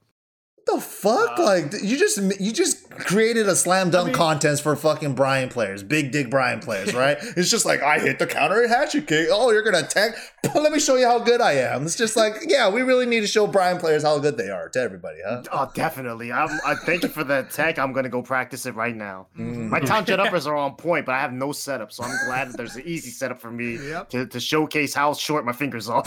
The 0.74 0.80
fuck? 0.80 1.38
Uh, 1.38 1.44
like 1.44 1.72
you 1.82 1.96
just 1.98 2.18
you 2.40 2.52
just 2.52 2.88
created 2.90 3.48
a 3.48 3.56
slam 3.56 3.90
dunk 3.90 4.06
mean- 4.08 4.14
contest 4.14 4.62
for 4.62 4.76
fucking 4.76 5.14
Brian 5.14 5.48
players, 5.48 5.82
big 5.82 6.12
dick 6.12 6.30
Brian 6.30 6.60
players, 6.60 6.94
right? 6.94 7.16
it's 7.36 7.50
just 7.50 7.64
like 7.64 7.82
I 7.82 7.98
hit 7.98 8.18
the 8.18 8.26
counter 8.26 8.60
and 8.62 8.70
hatchet 8.70 9.06
kick. 9.06 9.28
Oh, 9.30 9.50
you're 9.50 9.62
gonna 9.62 9.78
attack? 9.78 10.14
Let 10.54 10.70
me 10.72 10.78
show 10.80 10.96
you 10.96 11.06
how 11.06 11.18
good 11.18 11.40
I 11.40 11.52
am. 11.52 11.84
It's 11.84 11.96
just 11.96 12.16
like 12.16 12.34
yeah, 12.46 12.68
we 12.70 12.82
really 12.82 13.06
need 13.06 13.20
to 13.20 13.26
show 13.26 13.46
Brian 13.46 13.78
players 13.78 14.02
how 14.02 14.18
good 14.18 14.36
they 14.36 14.50
are 14.50 14.68
to 14.68 14.80
everybody, 14.80 15.18
huh? 15.26 15.42
Oh, 15.52 15.70
definitely. 15.74 16.30
I'm, 16.32 16.48
I 16.64 16.74
thank 16.74 17.02
you 17.02 17.08
for 17.08 17.24
that 17.24 17.50
tech. 17.50 17.78
I'm 17.78 17.92
gonna 17.92 18.08
go 18.08 18.22
practice 18.22 18.66
it 18.66 18.74
right 18.74 18.94
now. 18.94 19.26
Mm. 19.38 19.68
My 19.70 19.80
taunt 19.80 20.06
jet 20.06 20.20
uppers 20.20 20.46
are 20.46 20.56
on 20.56 20.74
point, 20.76 21.06
but 21.06 21.14
I 21.14 21.20
have 21.20 21.32
no 21.32 21.52
setup, 21.52 21.92
so 21.92 22.04
I'm 22.04 22.26
glad 22.26 22.48
that 22.48 22.56
there's 22.56 22.76
an 22.76 22.82
easy 22.86 23.10
setup 23.10 23.40
for 23.40 23.50
me 23.50 23.78
Yep. 23.88 24.10
to, 24.10 24.26
to 24.26 24.40
showcase 24.40 24.94
how 24.94 25.14
short 25.14 25.44
my 25.44 25.52
fingers 25.52 25.88
are. 25.88 26.04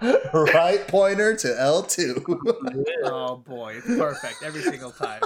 right 0.32 0.86
pointer 0.88 1.36
to 1.36 1.60
L 1.60 1.82
two. 1.82 2.24
Oh 3.04 3.36
boy, 3.36 3.74
it's 3.76 3.86
perfect 3.86 4.42
every 4.42 4.62
single 4.62 4.90
time. 4.90 5.22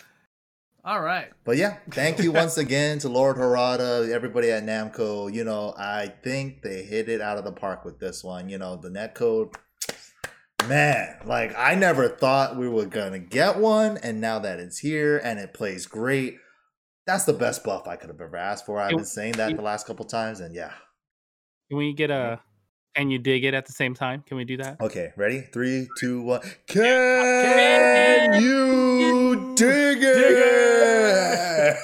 All 0.85 1.01
right. 1.01 1.29
But 1.45 1.57
yeah, 1.57 1.79
thank 1.91 2.19
you 2.21 2.33
once 2.33 2.59
again 2.59 2.99
to 3.01 3.09
Lord 3.09 3.37
Harada, 3.37 4.09
everybody 4.11 4.51
at 4.51 4.65
Namco. 4.65 5.33
You 5.33 5.45
know, 5.45 5.75
I 5.77 6.13
think 6.23 6.63
they 6.63 6.83
hit 6.83 7.09
it 7.09 7.21
out 7.21 7.39
of 7.39 7.45
the 7.45 7.53
park 7.53 7.85
with 7.85 7.99
this 7.99 8.23
one. 8.23 8.49
You 8.49 8.59
know, 8.59 8.77
the 8.77 8.89
netcode, 8.91 9.55
man, 10.69 11.17
like 11.25 11.55
I 11.57 11.75
never 11.75 12.09
thought 12.09 12.57
we 12.57 12.69
were 12.69 12.87
gonna 12.87 13.19
get 13.19 13.59
one, 13.59 13.99
and 13.99 14.21
now 14.21 14.39
that 14.41 14.61
it's 14.61 14.79
here 14.79 15.19
and 15.19 15.39
it 15.39 15.55
plays 15.55 15.87
great, 15.87 16.39
that's 17.07 17.25
the 17.25 17.33
best 17.33 17.63
buff 17.65 17.87
I 17.87 17.97
could 17.97 18.11
have 18.11 18.21
ever 18.21 18.37
asked 18.37 18.67
for. 18.67 18.81
I've 18.81 18.91
been 18.91 19.05
saying 19.05 19.33
that 19.35 19.55
the 19.57 19.63
last 19.63 19.87
couple 19.87 20.05
times, 20.05 20.41
and 20.41 20.55
yeah. 20.55 20.73
Can 21.69 21.79
we 21.79 21.93
get 21.93 22.11
a? 22.11 22.41
Can 22.97 23.11
you 23.11 23.19
dig 23.19 23.45
it 23.45 23.53
at 23.53 23.67
the 23.67 23.73
same 23.73 23.95
time? 23.95 24.25
Can 24.27 24.39
we 24.39 24.45
do 24.45 24.57
that? 24.57 24.81
Okay, 24.81 25.13
ready? 25.17 25.43
Three, 25.53 25.87
two, 25.99 26.23
one. 26.23 26.41
Can 26.67 28.41
you 28.41 29.55
dig 29.55 29.99
it? 30.01 31.77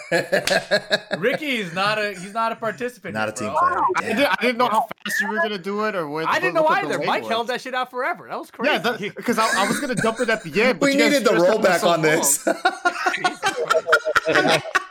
Ricky 1.19 1.57
is 1.57 1.75
not 1.75 1.99
a 1.99 2.15
he's 2.15 2.33
not 2.33 2.53
a 2.53 2.57
participant. 2.57 3.13
Not 3.15 3.29
a 3.29 3.33
team 3.33 3.49
bro. 3.51 3.59
player. 3.59 3.81
I, 3.97 4.03
didn't, 4.03 4.27
I 4.27 4.37
didn't 4.41 4.59
know 4.59 4.69
how 4.69 4.87
fast 5.05 5.21
you 5.21 5.29
were 5.29 5.37
gonna 5.37 5.59
do 5.59 5.85
it, 5.85 5.95
or 5.95 6.09
what. 6.09 6.27
I 6.29 6.39
didn't 6.41 6.55
what- 6.55 6.61
know 6.63 6.63
what 6.63 6.85
either. 6.97 6.99
Mike 7.07 7.23
was. 7.25 7.31
held 7.31 7.47
that 7.49 7.61
shit 7.61 7.75
out 7.75 7.91
forever. 7.91 8.29
That 8.29 8.39
was 8.39 8.51
crazy. 8.51 8.73
Yeah, 8.83 9.11
because 9.15 9.39
I, 9.39 9.65
I 9.65 9.69
was 9.69 9.79
gonna 9.81 9.95
dump 9.95 10.21
it 10.21 10.31
at 10.31 10.43
the 10.43 10.63
end. 10.63 10.81
But 10.81 10.87
we 10.87 10.93
you 10.93 10.99
needed 11.05 11.25
the 11.25 11.31
stretched 11.37 11.45
it 11.45 11.47
for 11.47 11.59
rollback 11.63 11.81
so 11.81 11.89
on 11.89 12.03
long. 12.03 12.11
this. 14.57 14.63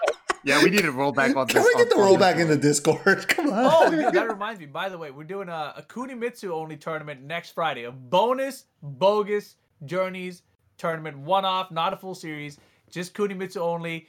Yeah, 0.43 0.63
we 0.63 0.69
need 0.69 0.85
a 0.85 0.91
rollback 0.91 1.35
on 1.35 1.47
this. 1.47 1.53
Can 1.53 1.63
we 1.63 1.73
get 1.75 1.89
the 1.89 1.95
on- 1.95 2.17
rollback 2.19 2.39
in 2.39 2.47
the 2.47 2.57
Discord? 2.57 3.27
Come 3.27 3.47
on. 3.51 3.53
Oh, 3.71 3.91
yeah, 3.91 4.09
that 4.11 4.27
reminds 4.29 4.59
me. 4.59 4.65
By 4.65 4.89
the 4.89 4.97
way, 4.97 5.11
we're 5.11 5.23
doing 5.23 5.49
a, 5.49 5.73
a 5.77 5.83
Kunimitsu 5.87 6.49
only 6.49 6.77
tournament 6.77 7.21
next 7.21 7.51
Friday. 7.51 7.83
A 7.83 7.91
bonus 7.91 8.65
bogus 8.81 9.55
journeys 9.85 10.43
tournament, 10.77 11.17
one 11.19 11.45
off, 11.45 11.69
not 11.71 11.93
a 11.93 11.97
full 11.97 12.15
series, 12.15 12.57
just 12.89 13.13
Kunimitsu 13.13 13.57
only, 13.57 14.07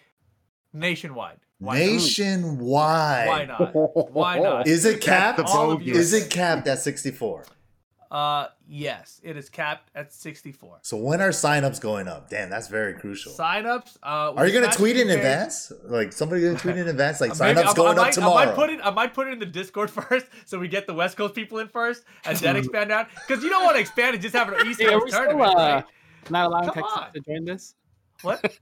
nationwide. 0.72 1.38
Why 1.58 1.78
not? 1.78 1.92
Nationwide. 1.92 3.28
Why 3.28 3.44
not? 3.44 4.12
Why 4.12 4.38
not? 4.38 4.66
Is 4.66 4.84
it 4.84 5.00
capped? 5.00 5.38
the 5.38 5.44
All 5.44 5.70
of 5.70 5.82
you. 5.82 5.94
Is 5.94 6.12
it 6.12 6.30
capped 6.30 6.66
at 6.66 6.78
64? 6.80 7.44
Uh, 8.12 8.48
yes, 8.68 9.22
it 9.24 9.38
is 9.38 9.48
capped 9.48 9.90
at 9.94 10.12
64. 10.12 10.80
So 10.82 10.98
when 10.98 11.22
are 11.22 11.30
signups 11.30 11.80
going 11.80 12.08
up? 12.08 12.28
Damn, 12.28 12.50
that's 12.50 12.68
very 12.68 12.92
crucial. 12.92 13.32
Signups. 13.32 13.96
Uh, 14.02 14.34
Are 14.36 14.46
you 14.46 14.52
gonna 14.52 14.66
Smash 14.66 14.76
tweet 14.76 14.96
in 14.98 15.08
PK 15.08 15.14
advance? 15.16 15.72
Like 15.84 16.12
somebody 16.12 16.42
gonna 16.42 16.58
tweet 16.58 16.76
in 16.76 16.88
advance? 16.88 17.22
Like 17.22 17.30
maybe- 17.40 17.58
signups 17.60 17.68
I- 17.68 17.72
going 17.74 17.88
I 17.88 17.90
up 17.92 17.96
might, 17.96 18.12
tomorrow. 18.12 18.34
I 18.34 18.44
might 18.44 18.54
put 18.54 18.68
it. 18.70 18.80
I 18.84 18.90
might 18.90 19.14
put 19.14 19.28
it 19.28 19.32
in 19.32 19.38
the 19.38 19.46
Discord 19.46 19.90
first, 19.98 20.26
so 20.44 20.58
we 20.58 20.68
get 20.68 20.86
the 20.86 20.92
West 20.92 21.16
Coast 21.16 21.34
people 21.34 21.58
in 21.60 21.68
first, 21.68 22.04
and 22.26 22.36
then 22.36 22.56
expand 22.62 22.92
out. 22.92 23.08
Because 23.26 23.42
you 23.42 23.48
don't 23.48 23.64
want 23.64 23.76
to 23.76 23.80
expand 23.80 24.12
and 24.12 24.22
just 24.22 24.34
have 24.36 24.50
an 24.52 24.66
East 24.66 24.78
Hey, 24.82 24.88
are 24.88 25.00
Coast 25.00 25.14
still 25.14 25.24
tournament, 25.24 25.56
uh, 25.56 25.58
right? 25.76 25.84
not 26.28 26.46
allowing 26.48 26.64
Come 26.66 26.74
Texas 26.74 26.92
on. 26.98 27.12
to 27.14 27.20
join 27.20 27.44
this? 27.46 27.74
What? 28.20 28.58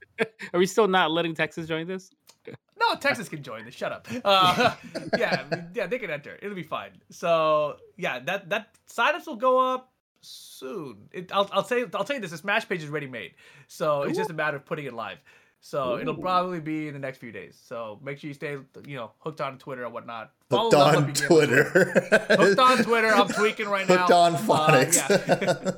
Are 0.55 0.59
we 0.60 0.64
still 0.66 0.86
not 0.86 1.10
letting 1.10 1.35
Texas 1.35 1.66
join 1.66 1.89
this? 1.89 2.12
No, 2.47 2.97
Texas 2.97 3.29
can 3.29 3.43
join 3.43 3.65
this. 3.67 3.75
Shut 3.75 3.93
up. 3.93 4.09
Uh, 4.25 4.75
yeah, 5.19 5.45
yeah, 5.75 5.87
they 5.87 5.99
can 5.99 6.11
enter. 6.11 6.39
It'll 6.41 6.55
be 6.57 6.62
fine. 6.62 6.91
So 7.11 7.77
yeah, 7.97 8.19
that 8.21 8.49
that 8.51 8.69
signups 8.89 9.27
will 9.27 9.37
go 9.37 9.59
up 9.75 9.93
soon. 10.23 11.09
It, 11.12 11.31
I'll 11.33 11.49
I'll 11.53 11.65
say 11.65 11.85
I'll 11.95 12.05
tell 12.05 12.17
you 12.17 12.23
this: 12.23 12.31
the 12.31 12.39
Smash 12.39 12.69
page 12.69 12.83
is 12.83 12.89
ready 12.89 13.07
made, 13.07 13.33
so 13.69 14.03
it's 14.03 14.17
just 14.17 14.31
a 14.31 14.35
matter 14.35 14.57
of 14.57 14.65
putting 14.65 14.87
it 14.87 14.93
live. 14.95 15.19
So 15.62 15.99
it'll 15.99 16.17
probably 16.17 16.59
be 16.61 16.89
in 16.89 16.95
the 16.95 16.99
next 17.01 17.19
few 17.19 17.33
days. 17.33 17.61
So 17.67 17.99
make 18.03 18.19
sure 18.19 18.29
you 18.29 18.35
stay, 18.35 18.57
you 18.87 18.97
know, 18.97 19.12
hooked 19.19 19.43
on 19.43 19.59
Twitter 19.59 19.85
or 19.85 19.91
whatnot. 19.91 20.33
Follow 20.49 20.71
Hooked 20.71 20.75
Level 20.75 21.03
on 21.05 21.12
Twitter. 21.12 21.65
Hooked 22.31 22.59
on 22.59 22.79
Twitter. 22.79 23.09
I'm 23.09 23.29
tweaking 23.29 23.69
right 23.69 23.87
now. 23.87 24.07
Hooked 24.07 24.11
on 24.11 24.35
Uh, 24.51 24.91
yeah. 24.91 25.73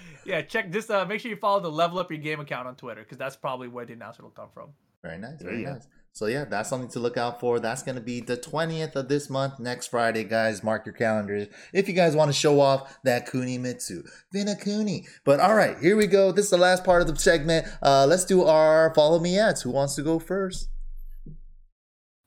yeah, 0.24 0.42
check. 0.42 0.72
Just 0.72 0.90
uh, 0.90 1.06
make 1.06 1.20
sure 1.20 1.30
you 1.30 1.36
follow 1.36 1.60
the 1.60 1.70
Level 1.70 2.00
Up 2.00 2.10
Your 2.10 2.18
Game 2.18 2.40
account 2.40 2.66
on 2.66 2.74
Twitter 2.74 3.02
because 3.02 3.16
that's 3.16 3.36
probably 3.36 3.68
where 3.68 3.84
the 3.86 3.92
announcement 3.92 4.24
will 4.24 4.42
come 4.44 4.50
from. 4.52 4.70
Very 5.04 5.18
nice. 5.18 5.40
Very 5.40 5.62
Yeah. 5.62 5.74
nice. 5.74 5.86
So 6.12 6.26
yeah, 6.26 6.44
that's 6.44 6.68
something 6.68 6.90
to 6.90 6.98
look 6.98 7.16
out 7.16 7.38
for. 7.38 7.60
That's 7.60 7.82
gonna 7.82 8.00
be 8.00 8.20
the 8.20 8.36
twentieth 8.36 8.96
of 8.96 9.08
this 9.08 9.30
month, 9.30 9.60
next 9.60 9.88
Friday, 9.88 10.24
guys. 10.24 10.64
Mark 10.64 10.84
your 10.84 10.94
calendars 10.94 11.46
if 11.72 11.88
you 11.88 11.94
guys 11.94 12.16
want 12.16 12.28
to 12.28 12.32
show 12.32 12.60
off 12.60 12.98
that 13.04 13.30
Kuni 13.30 13.56
Mitsu, 13.58 14.02
Vinakuni. 14.34 15.06
But 15.24 15.40
all 15.40 15.54
right, 15.54 15.78
here 15.78 15.96
we 15.96 16.06
go. 16.06 16.32
This 16.32 16.46
is 16.46 16.50
the 16.50 16.58
last 16.58 16.84
part 16.84 17.02
of 17.02 17.08
the 17.08 17.16
segment. 17.16 17.66
Uh, 17.82 18.06
let's 18.06 18.24
do 18.24 18.44
our 18.44 18.92
follow 18.94 19.20
me 19.20 19.38
ads. 19.38 19.62
Who 19.62 19.70
wants 19.70 19.94
to 19.94 20.02
go 20.02 20.18
first? 20.18 20.68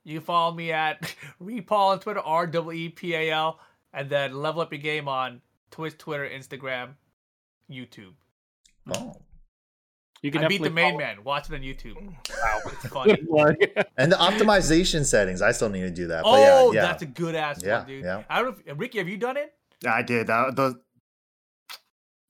You 0.03 0.20
follow 0.20 0.53
me 0.53 0.72
at 0.72 1.16
Repaul 1.41 1.91
on 1.91 1.99
Twitter, 1.99 2.22
R 2.22 2.48
W 2.48 2.78
E 2.78 2.90
P 2.90 3.14
A 3.14 3.32
L, 3.32 3.60
and 3.94 4.10
then 4.10 4.34
Level 4.34 4.62
Up 4.62 4.72
Your 4.72 4.82
Game 4.82 5.08
on 5.08 5.41
Twitch, 5.70 5.98
Twitter, 5.98 6.28
Instagram, 6.28 6.91
YouTube. 7.70 8.14
Oh, 8.95 9.16
You 10.22 10.30
can 10.31 10.43
I 10.43 10.48
beat 10.48 10.61
the 10.61 10.69
main 10.69 10.91
follow- 10.91 10.99
man. 10.99 11.23
Watch 11.23 11.49
it 11.49 11.56
on 11.56 11.61
YouTube. 11.61 11.95
Wow, 11.95 12.60
it's 12.65 12.88
funny. 12.88 13.18
And 13.98 14.11
the 14.11 14.18
optimization 14.18 15.03
settings. 15.06 15.41
I 15.41 15.52
still 15.52 15.69
need 15.69 15.81
to 15.81 15.89
do 15.91 16.07
that. 16.07 16.23
But 16.23 16.30
oh, 16.30 16.72
yeah, 16.72 16.81
yeah. 16.81 16.88
that's 16.88 17.02
a 17.03 17.07
good 17.07 17.35
ass 17.35 17.61
Yeah, 17.64 17.80
one, 17.80 17.88
dude. 17.88 18.03
yeah. 18.06 18.23
I 18.30 18.41
don't 18.41 18.57
know, 18.57 18.64
if, 18.73 18.80
Ricky, 18.80 18.99
have 18.99 19.07
you 19.10 19.18
done 19.18 19.38
it? 19.38 19.53
I 19.88 20.03
did. 20.03 20.30
Uh, 20.30 20.52
the 20.52 20.80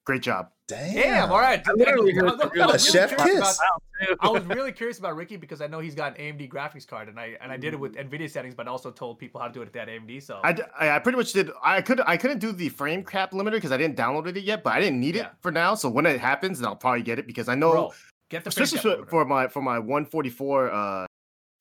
great 0.05 0.21
job. 0.21 0.49
Damn. 0.67 0.93
Damn. 0.95 1.31
All 1.31 1.39
right. 1.39 1.61
I 1.67 1.71
literally 1.73 2.13
heard 2.13 2.23
I 2.25 2.31
was- 2.31 2.41
I 2.41 2.45
was 2.45 2.51
A 2.55 2.59
really 2.59 2.79
chef 2.79 3.17
curious 3.17 3.39
kiss. 3.39 3.59
about- 3.59 4.17
I 4.21 4.29
was 4.29 4.43
really 4.57 4.71
curious 4.71 4.97
about 4.99 5.15
Ricky 5.15 5.35
because 5.37 5.61
I 5.61 5.67
know 5.67 5.79
he's 5.79 5.93
got 5.95 6.17
an 6.17 6.37
AMD 6.37 6.49
graphics 6.49 6.87
card, 6.87 7.07
and 7.07 7.19
I 7.19 7.37
and 7.41 7.51
I 7.51 7.57
did 7.57 7.73
it 7.73 7.79
with 7.79 7.93
NVIDIA 7.95 8.29
settings, 8.29 8.55
but 8.55 8.67
also 8.67 8.89
told 8.89 9.19
people 9.19 9.39
how 9.41 9.47
to 9.47 9.53
do 9.53 9.61
it 9.61 9.67
at 9.67 9.73
that 9.73 9.87
AMD. 9.89 10.23
So 10.23 10.39
I, 10.43 10.55
I 10.95 10.99
pretty 10.99 11.17
much 11.17 11.33
did. 11.33 11.51
I 11.63 11.81
could 11.81 12.01
I 12.01 12.17
couldn't 12.17 12.39
do 12.39 12.51
the 12.51 12.69
frame 12.69 13.03
cap 13.03 13.31
limiter 13.31 13.51
because 13.51 13.71
I 13.71 13.77
didn't 13.77 13.97
download 13.97 14.25
it 14.35 14.41
yet, 14.43 14.63
but 14.63 14.73
I 14.73 14.79
didn't 14.79 14.99
need 14.99 15.15
Yeah. 15.15 15.27
it 15.27 15.31
for 15.41 15.51
now. 15.51 15.75
So 15.75 15.87
when 15.89 16.05
it 16.07 16.19
happens, 16.19 16.59
then 16.59 16.67
I'll 16.67 16.75
probably 16.75 17.03
get 17.03 17.19
it 17.19 17.27
because 17.27 17.47
I 17.47 17.53
know, 17.55 17.71
bro, 17.71 17.93
get 18.29 18.43
the 18.43 18.49
frame 18.51 18.63
especially 18.63 18.95
cap 18.95 19.03
for, 19.05 19.09
for 19.09 19.25
my 19.25 19.47
for 19.49 19.61
my 19.61 19.77
144 19.77 20.71
uh 20.71 21.05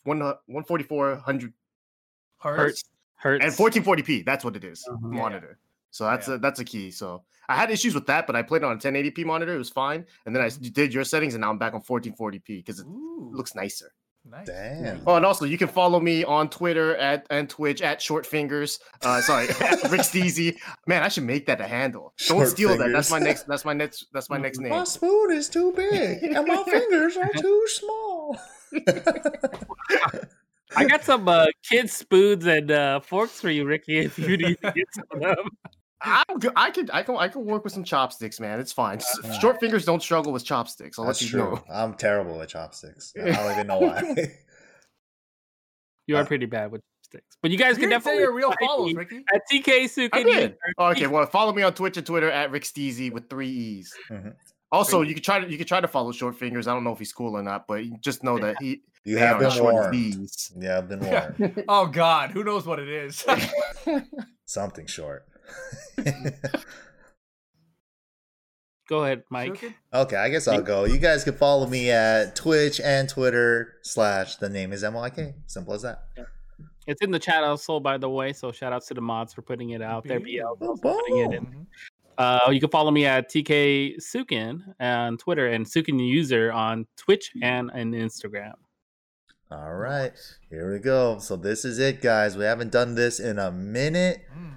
one 0.05 0.21
144 0.21 1.17
hundred 1.17 1.53
Hertz. 2.39 2.85
Hurts. 3.17 3.45
and 3.45 3.53
1440p. 3.53 4.25
That's 4.25 4.45
what 4.47 4.57
it 4.57 4.65
is. 4.65 4.83
Yeah. 4.89 4.97
monitor. 5.03 5.59
So 5.91 6.05
that's 6.05 6.27
Yeah. 6.29 6.35
a, 6.37 6.39
that's 6.39 6.61
a 6.61 6.65
key. 6.65 6.91
So 6.91 7.23
I 7.51 7.57
had 7.57 7.71
issues 7.71 7.95
with 7.97 8.07
that, 8.07 8.29
but 8.29 8.37
I 8.37 8.43
played 8.43 8.63
on 8.63 8.73
a 8.73 8.79
1080p 8.79 9.25
monitor. 9.25 9.53
It 9.55 9.59
was 9.59 9.71
fine, 9.71 10.07
and 10.25 10.35
then 10.35 10.43
I 10.43 10.51
did 10.51 10.95
your 10.95 11.03
settings, 11.03 11.35
and 11.35 11.41
now 11.41 11.51
I'm 11.51 11.59
back 11.59 11.75
on 11.75 11.83
1440p 11.83 12.47
because 12.47 12.79
it 12.79 12.87
Ooh, 12.87 13.31
looks 13.35 13.57
nicer. 13.57 13.93
nice. 14.25 14.47
Damn. 14.47 15.03
Oh, 15.05 15.17
and 15.17 15.27
also 15.27 15.47
you 15.47 15.59
can 15.59 15.67
follow 15.67 15.99
me 15.99 16.23
on 16.23 16.49
Twitter 16.49 16.95
at 16.97 17.27
and 17.29 17.51
Twitch 17.51 17.83
at 17.83 18.01
Short 18.01 18.25
Fingers. 18.25 18.79
Uh, 19.03 19.21
sorry, 19.21 19.49
at 19.61 19.83
Rick 19.91 20.03
Steezy. 20.03 20.59
Man, 20.87 21.03
I 21.03 21.09
should 21.09 21.25
make 21.25 21.45
that 21.47 21.61
a 21.61 21.67
handle. 21.67 22.15
Don't 22.29 22.39
Short 22.39 22.49
steal 22.51 22.77
that. 22.79 22.93
That's 22.93 23.11
my 23.11 23.19
next. 23.19 23.49
That's 23.49 23.65
my 23.65 23.73
next. 23.73 24.07
That's 24.13 24.31
my 24.31 24.39
next 24.39 24.61
name. 24.61 24.71
My 24.71 24.85
spoon 24.85 25.33
is 25.33 25.49
too 25.49 25.73
big 25.73 26.23
and 26.23 26.47
my 26.47 26.63
fingers 26.69 27.17
are 27.17 27.33
too 27.37 27.67
small. 27.67 28.39
I 30.77 30.85
got 30.85 31.03
some 31.03 31.27
uh, 31.27 31.47
kids 31.69 31.93
spoons 31.93 32.47
and 32.47 32.71
uh, 32.71 33.01
forks 33.01 33.41
for 33.41 33.51
you, 33.51 33.65
Ricky. 33.65 33.99
If 33.99 34.19
you 34.21 34.37
need 34.37 34.57
to 34.63 34.71
get 34.71 34.87
some 34.95 35.05
of 35.15 35.21
them. 35.21 35.49
I'm 36.03 36.39
good. 36.39 36.53
I 36.57 36.71
could. 36.71 36.91
I 36.93 37.03
can. 37.03 37.17
I 37.17 37.29
can 37.29 37.45
work 37.45 37.63
with 37.65 37.73
some 37.73 37.85
chopsticks, 37.85 38.41
man. 38.41 38.59
It's 38.61 38.73
fine. 38.73 39.01
Yeah. 39.25 39.39
Short 39.39 39.61
fingers 39.61 39.85
don't 39.85 40.03
struggle 40.03 40.33
with 40.33 40.45
chopsticks. 40.45 40.99
I'll 40.99 41.05
That's 41.05 41.21
let 41.23 41.31
you 41.33 41.39
true. 41.39 41.51
know. 41.53 41.65
I'm 41.73 41.95
terrible 41.95 42.41
at 42.41 42.49
chopsticks. 42.49 43.13
I 43.21 43.31
don't 43.33 43.53
even 43.53 43.67
know 43.67 43.79
why. 43.81 44.15
You 46.07 46.17
are 46.17 46.23
Uh, 46.23 46.27
pretty 46.27 46.47
bad 46.47 46.73
with 46.73 46.81
sticks, 47.03 47.37
but 47.41 47.53
you 47.53 47.57
guys 47.59 47.77
You 47.77 47.83
can 47.83 47.91
definitely 47.91 48.23
your 48.23 48.33
real 48.35 48.49
find 48.49 48.59
follows, 48.67 48.95
Ricky. 48.95 49.23
at 49.33 49.43
TK 49.49 49.69
I 49.69 49.87
Sukin. 49.87 50.25
did. 50.25 50.57
Oh, 50.77 50.87
okay, 50.87 51.07
well, 51.07 51.25
follow 51.27 51.53
me 51.53 51.63
on 51.63 51.73
Twitch 51.73 51.97
and 51.99 52.05
Twitter 52.05 52.29
at 52.29 52.51
Rick 52.51 52.65
Steezy 52.65 53.13
with 53.13 53.31
three 53.31 53.49
E's. 53.49 53.95
Mhm. 54.11 54.35
Also, 54.73 54.99
Great. 54.99 55.09
you 55.11 55.15
could 55.15 55.23
try 55.25 55.39
to 55.39 55.49
you 55.49 55.57
could 55.57 55.69
try 55.69 55.81
to 55.81 55.87
follow 55.87 56.11
Short 56.11 56.35
Fingers. 56.37 56.67
I 56.67 56.75
don't 56.75 56.83
know 56.83 56.91
if 56.93 56.99
he's 56.99 57.13
cool 57.13 57.37
or 57.37 57.43
not, 57.45 57.69
but 57.69 57.85
you 57.85 57.97
just 58.01 58.25
know 58.25 58.39
that 58.41 58.57
he 58.61 58.83
You 59.05 59.19
have 59.19 59.39
been 59.39 59.51
short 59.53 59.73
warned. 59.75 60.29
Yeah, 60.57 60.79
I've 60.79 60.89
been 60.89 61.01
warned. 61.39 61.65
Oh 61.69 61.87
God, 61.87 62.31
who 62.33 62.43
knows 62.43 62.67
what 62.67 62.81
it 62.81 62.89
is? 62.89 63.25
Something 64.47 64.87
short. 64.87 65.27
Go 68.89 69.05
ahead, 69.05 69.23
Mike. 69.31 69.55
Shukin? 69.55 69.75
okay, 69.95 70.17
I 70.17 70.29
guess 70.31 70.49
I'll 70.49 70.63
go. 70.63 70.85
You 70.85 70.99
guys 70.99 71.23
can 71.23 71.35
follow 71.35 71.67
me 71.69 71.93
at 71.93 72.35
Twitch 72.35 72.81
and 72.81 73.09
Twitter 73.09 73.75
slash 73.83 74.35
the 74.37 74.49
name 74.49 74.73
is 74.73 74.83
MYK. 74.83 75.35
Simple 75.47 75.75
as 75.75 75.83
that. 75.83 76.07
It's 76.89 77.01
in 77.01 77.13
the 77.13 77.19
chat 77.21 77.45
also, 77.45 77.79
by 77.79 77.99
the 77.99 78.09
way. 78.09 78.33
So 78.33 78.51
shout 78.51 78.73
outs 78.73 78.89
to 78.89 78.95
the 78.95 79.01
mods 79.01 79.33
for 79.33 79.43
putting 79.43 79.71
it 79.71 79.81
out 79.81 80.05
there. 80.05 80.19
BL 80.19 80.57
for 80.59 80.77
putting 80.79 81.19
it 81.19 81.33
in. 81.35 81.47
Mhm. 81.47 81.67
Uh, 82.19 82.51
you 82.51 82.59
can 82.59 82.69
follow 82.69 82.91
me 82.91 83.07
at 83.07 83.31
TK 83.31 83.97
Sukin 84.01 84.61
on 84.81 85.17
Twitter 85.19 85.47
and 85.47 85.65
Sukin 85.65 86.05
User 86.05 86.51
on 86.51 86.87
Twitch 86.97 87.31
and, 87.43 87.71
and 87.73 87.95
Instagram. 87.95 88.55
All 89.53 89.75
right, 89.75 90.13
here 90.49 90.73
we 90.73 90.81
go. 90.81 91.19
So 91.19 91.37
this 91.37 91.65
is 91.65 91.79
it, 91.79 92.03
guys. 92.03 92.37
We 92.37 92.45
haven't 92.45 92.73
done 92.73 92.95
this 92.95 93.21
in 93.21 93.39
a 93.39 93.51
minute. 93.51 94.23
Mm. 94.37 94.55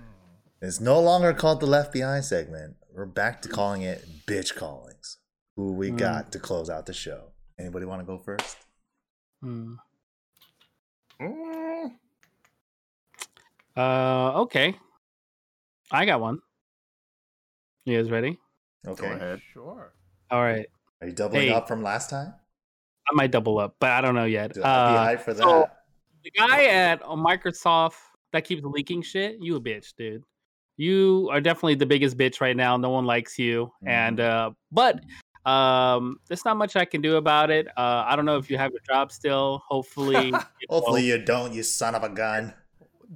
It's 0.63 0.79
no 0.79 0.97
longer 1.01 1.33
called 1.33 1.59
the 1.59 1.65
Left 1.65 1.91
Behind 1.91 2.23
segment. 2.23 2.77
We're 2.93 3.05
back 3.05 3.41
to 3.41 3.49
calling 3.49 3.81
it 3.81 4.05
bitch 4.25 4.55
callings. 4.55 5.17
Who 5.57 5.73
we 5.73 5.91
Mm. 5.91 5.97
got 5.97 6.31
to 6.31 6.39
close 6.39 6.69
out 6.69 6.85
the 6.85 6.93
show? 6.93 7.33
Anybody 7.59 7.85
want 7.85 7.99
to 8.01 8.05
go 8.05 8.17
first? 8.17 8.55
Hmm. 9.41 9.75
Mm, 11.19 11.97
Uh, 13.75 14.41
okay. 14.43 14.79
I 15.91 16.05
got 16.05 16.21
one. 16.21 16.39
You 17.83 18.01
guys 18.01 18.09
ready? 18.09 18.39
Go 18.85 18.93
Okay. 18.93 19.11
ahead. 19.11 19.41
Sure. 19.51 19.93
All 20.31 20.41
right. 20.41 20.67
Are 21.01 21.07
you 21.07 21.13
doubling 21.13 21.47
Hey. 21.49 21.53
up 21.53 21.67
from 21.67 21.83
last 21.83 22.09
time? 22.09 22.33
I 23.09 23.13
might 23.15 23.31
double 23.31 23.59
up, 23.59 23.75
but 23.79 23.91
I 23.91 23.99
don't 23.99 24.15
know 24.15 24.23
yet. 24.23 24.53
Dude, 24.53 24.63
I'd 24.63 25.13
be 25.15 25.19
Uh, 25.19 25.23
for 25.23 25.33
that. 25.33 25.43
so- 25.43 25.69
the 26.23 26.31
guy 26.31 26.65
at 26.67 27.01
Microsoft 27.01 27.97
that 28.31 28.45
keeps 28.45 28.63
leaking 28.63 29.01
shit, 29.01 29.39
you 29.41 29.57
a 29.57 29.59
bitch, 29.61 29.93
dude. 29.97 30.23
You 30.77 31.29
are 31.31 31.39
definitely 31.41 31.75
the 31.75 31.85
biggest 31.85 32.17
bitch 32.17 32.41
right 32.41 32.55
now. 32.57 32.77
No 32.77 32.89
one 32.89 33.05
likes 33.05 33.37
you, 33.37 33.71
and 33.85 34.19
uh, 34.19 34.51
but 34.71 35.01
um, 35.45 36.17
there's 36.27 36.43
not 36.45 36.57
much 36.57 36.75
I 36.75 36.85
can 36.85 37.01
do 37.01 37.17
about 37.17 37.51
it. 37.51 37.67
Uh, 37.77 38.03
I 38.07 38.15
don't 38.15 38.25
know 38.25 38.37
if 38.37 38.49
you 38.49 38.57
have 38.57 38.71
your 38.71 38.81
job 38.87 39.11
still. 39.11 39.61
Hopefully, 39.67 40.27
you. 40.31 40.39
Hopefully 40.69 41.05
you 41.05 41.17
don't, 41.19 41.53
you 41.53 41.61
son 41.63 41.93
of 41.95 42.03
a 42.03 42.09
gun. 42.09 42.53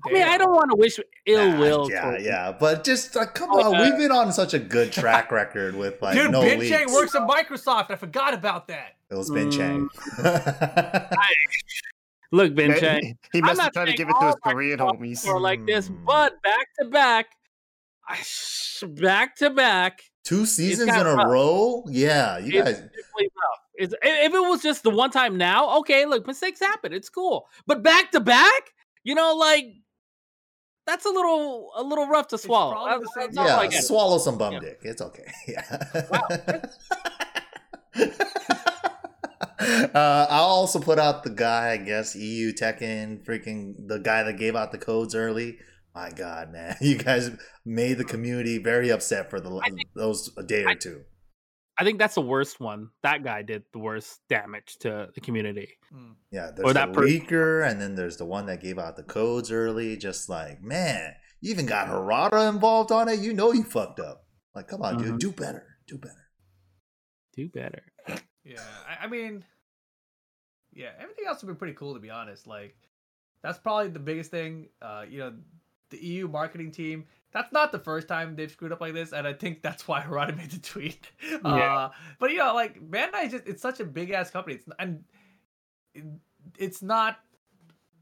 I 0.05 0.11
mean, 0.11 0.21
I 0.21 0.37
don't 0.37 0.51
want 0.53 0.69
to 0.69 0.77
wish 0.77 0.99
ill 1.25 1.49
Nah, 1.53 1.59
will. 1.59 1.89
Yeah, 1.89 2.01
towards- 2.01 2.23
yeah, 2.23 2.51
but 2.59 2.83
just 2.83 3.15
like, 3.15 3.33
come 3.33 3.49
Oh, 3.51 3.73
on, 3.73 3.75
uh, 3.75 3.83
we've 3.83 3.97
been 3.97 4.11
on 4.11 4.31
such 4.31 4.53
a 4.53 4.59
good 4.59 4.91
track 4.93 5.31
record 5.31 5.75
with 5.75 5.99
like 6.03 6.13
Dude, 6.15 6.29
no 6.29 6.41
Ben 6.41 6.59
leaks. 6.59 6.69
Chang 6.69 6.93
works 6.93 7.15
at 7.15 7.23
Microsoft. 7.27 7.89
I 7.89 7.95
forgot 7.95 8.35
about 8.35 8.67
that. 8.67 8.97
It 9.09 9.15
was 9.15 9.31
Ben 9.31 9.49
Mm. 9.49 9.57
Chang. 10.21 11.17
Look, 12.31 12.55
Ben 12.55 12.73
He- 12.73 12.79
Chang. 12.79 13.17
He 13.31 13.39
I'm 13.39 13.45
must 13.45 13.57
not 13.57 13.63
have 13.65 13.73
tried 13.73 13.85
to 13.85 13.93
give 13.93 14.09
it 14.09 14.13
to 14.19 14.25
his 14.27 14.35
all 14.45 14.51
Korean 14.51 14.79
Microsoft 14.79 14.99
homies. 14.99 15.25
Or 15.27 15.39
like 15.39 15.65
this, 15.65 15.89
but 15.89 16.41
back 16.43 16.67
to 16.79 16.85
back, 16.85 17.27
I- 17.31 17.36
back 18.83 19.35
to 19.37 19.49
back. 19.49 20.01
Two 20.23 20.45
seasons 20.45 20.89
in 20.93 21.05
a 21.07 21.15
rough. 21.15 21.27
row? 21.27 21.83
Yeah, 21.89 22.37
you 22.39 22.59
It's 22.61 22.79
guys. 22.79 22.81
rough. 22.81 23.59
It's, 23.75 23.93
if 24.01 24.33
it 24.33 24.39
was 24.39 24.61
just 24.61 24.83
the 24.83 24.89
one 24.89 25.11
time 25.11 25.37
now, 25.37 25.77
okay, 25.79 26.05
look, 26.05 26.25
mistakes 26.27 26.59
happen. 26.59 26.91
It's 26.93 27.09
cool. 27.09 27.47
But 27.65 27.83
back 27.83 28.11
to 28.11 28.19
back, 28.19 28.63
you 29.03 29.15
know, 29.15 29.35
like 29.35 29.65
that's 30.85 31.05
a 31.05 31.09
little 31.09 31.71
a 31.77 31.83
little 31.83 32.07
rough 32.07 32.27
to 32.29 32.37
swallow. 32.37 32.73
probably 32.73 32.91
That- 32.91 33.01
the 33.01 33.11
same- 33.21 33.31
that's 33.35 33.37
all 33.37 33.45
Yeah, 33.47 33.57
I 33.57 33.67
get. 33.67 33.83
swallow 33.83 34.17
some 34.17 34.37
bum 34.37 34.53
Yeah. 34.53 34.59
dick. 34.59 34.79
It's 34.83 35.01
okay. 35.01 35.31
Yeah. 35.47 35.81
uh, 39.93 40.27
I'll 40.29 40.43
also 40.45 40.79
put 40.79 40.99
out 40.99 41.23
the 41.23 41.29
guy, 41.29 41.71
I 41.71 41.77
guess, 41.77 42.15
EU 42.15 42.51
Tekken, 42.53 43.23
freaking 43.25 43.87
the 43.87 43.99
guy 43.99 44.23
that 44.23 44.33
gave 44.37 44.55
out 44.55 44.71
the 44.71 44.77
codes 44.77 45.15
early. 45.15 45.57
My 45.97 46.11
God, 46.11 46.51
man, 46.51 46.75
you 46.81 46.95
guys 46.97 47.31
made 47.65 47.95
the 47.97 48.03
community 48.05 48.59
very 48.59 48.89
upset 48.91 49.29
for 49.31 49.39
the 49.39 49.49
I 49.57 49.69
think- 49.69 49.89
those 49.95 50.29
a 50.37 50.43
day 50.43 50.63
or 50.63 50.69
I- 50.69 50.75
two. 50.75 51.01
I 51.79 51.83
think 51.83 51.99
that's 51.99 52.15
the 52.15 52.21
worst 52.21 52.59
one. 52.59 52.89
That 53.03 53.23
guy 53.23 53.43
did 53.43 53.63
the 53.71 53.77
worst 53.77 54.19
damage 54.29 54.77
to 54.79 55.09
the 55.13 55.21
community. 55.21 55.77
Mm. 55.93 56.15
Yeah, 56.31 56.49
there's 56.55 56.73
that 56.73 56.87
the 56.91 56.93
per- 57.01 57.05
leaker, 57.07 57.69
and 57.69 57.79
then 57.79 57.93
there's 57.93 58.17
the 58.17 58.25
one 58.25 58.47
that 58.47 58.61
gave 58.61 58.79
out 58.79 58.95
the 58.95 59.03
codes 59.03 59.51
early. 59.51 59.95
Just 59.95 60.27
like, 60.27 60.59
man, 60.61 61.13
you 61.39 61.51
even 61.51 61.67
got 61.67 61.87
Harada 61.87 62.49
involved 62.49 62.91
on 62.91 63.07
it. 63.09 63.19
You 63.19 63.31
know 63.33 63.51
you 63.53 63.63
fucked 63.63 63.99
up. 63.99 64.25
Like, 64.55 64.67
come 64.67 64.81
on, 64.81 64.97
dude, 64.97 65.13
Mhm. 65.15 65.19
do 65.19 65.31
better, 65.31 65.77
do 65.87 65.99
better. 65.99 66.25
Do 67.35 67.47
better. 67.49 67.83
Yeah, 68.43 68.63
I, 68.89 69.05
I 69.05 69.07
mean, 69.07 69.43
yeah, 70.73 70.91
everything 70.99 71.25
else 71.27 71.41
has 71.41 71.47
been 71.47 71.57
pretty 71.57 71.75
cool 71.75 71.93
to 71.93 71.99
be 71.99 72.09
honest. 72.09 72.47
Like, 72.47 72.75
that's 73.43 73.59
probably 73.59 73.89
the 73.89 73.99
biggest 73.99 74.31
thing. 74.31 74.69
Uh, 74.81 75.05
you 75.07 75.19
know, 75.19 75.33
the 75.89 75.97
EU 75.97 76.27
marketing 76.27 76.71
team. 76.71 77.05
That's 77.31 77.51
not 77.51 77.71
the 77.71 77.79
first 77.79 78.07
time 78.07 78.35
they've 78.35 78.51
screwed 78.51 78.71
up 78.71 78.81
like 78.81 78.93
this, 78.93 79.11
and 79.11 79.27
I 79.27 79.33
think 79.33 79.61
that's 79.61 79.87
why 79.87 80.01
Harada 80.07 80.35
made 80.35 80.51
the 80.51 80.59
tweet. 80.59 81.11
Yeah. 81.29 81.37
Uh, 81.47 81.89
but 82.19 82.31
you 82.31 82.37
know, 82.37 82.53
like 82.53 82.79
Bandai 82.89 83.29
just 83.29 83.47
it's 83.47 83.61
such 83.61 83.79
a 83.79 83.85
big 83.85 84.11
ass 84.11 84.31
company. 84.31 84.55
It's 84.55 84.65
and 84.79 85.03
it, 85.93 86.05
it's 86.57 86.81
not 86.81 87.19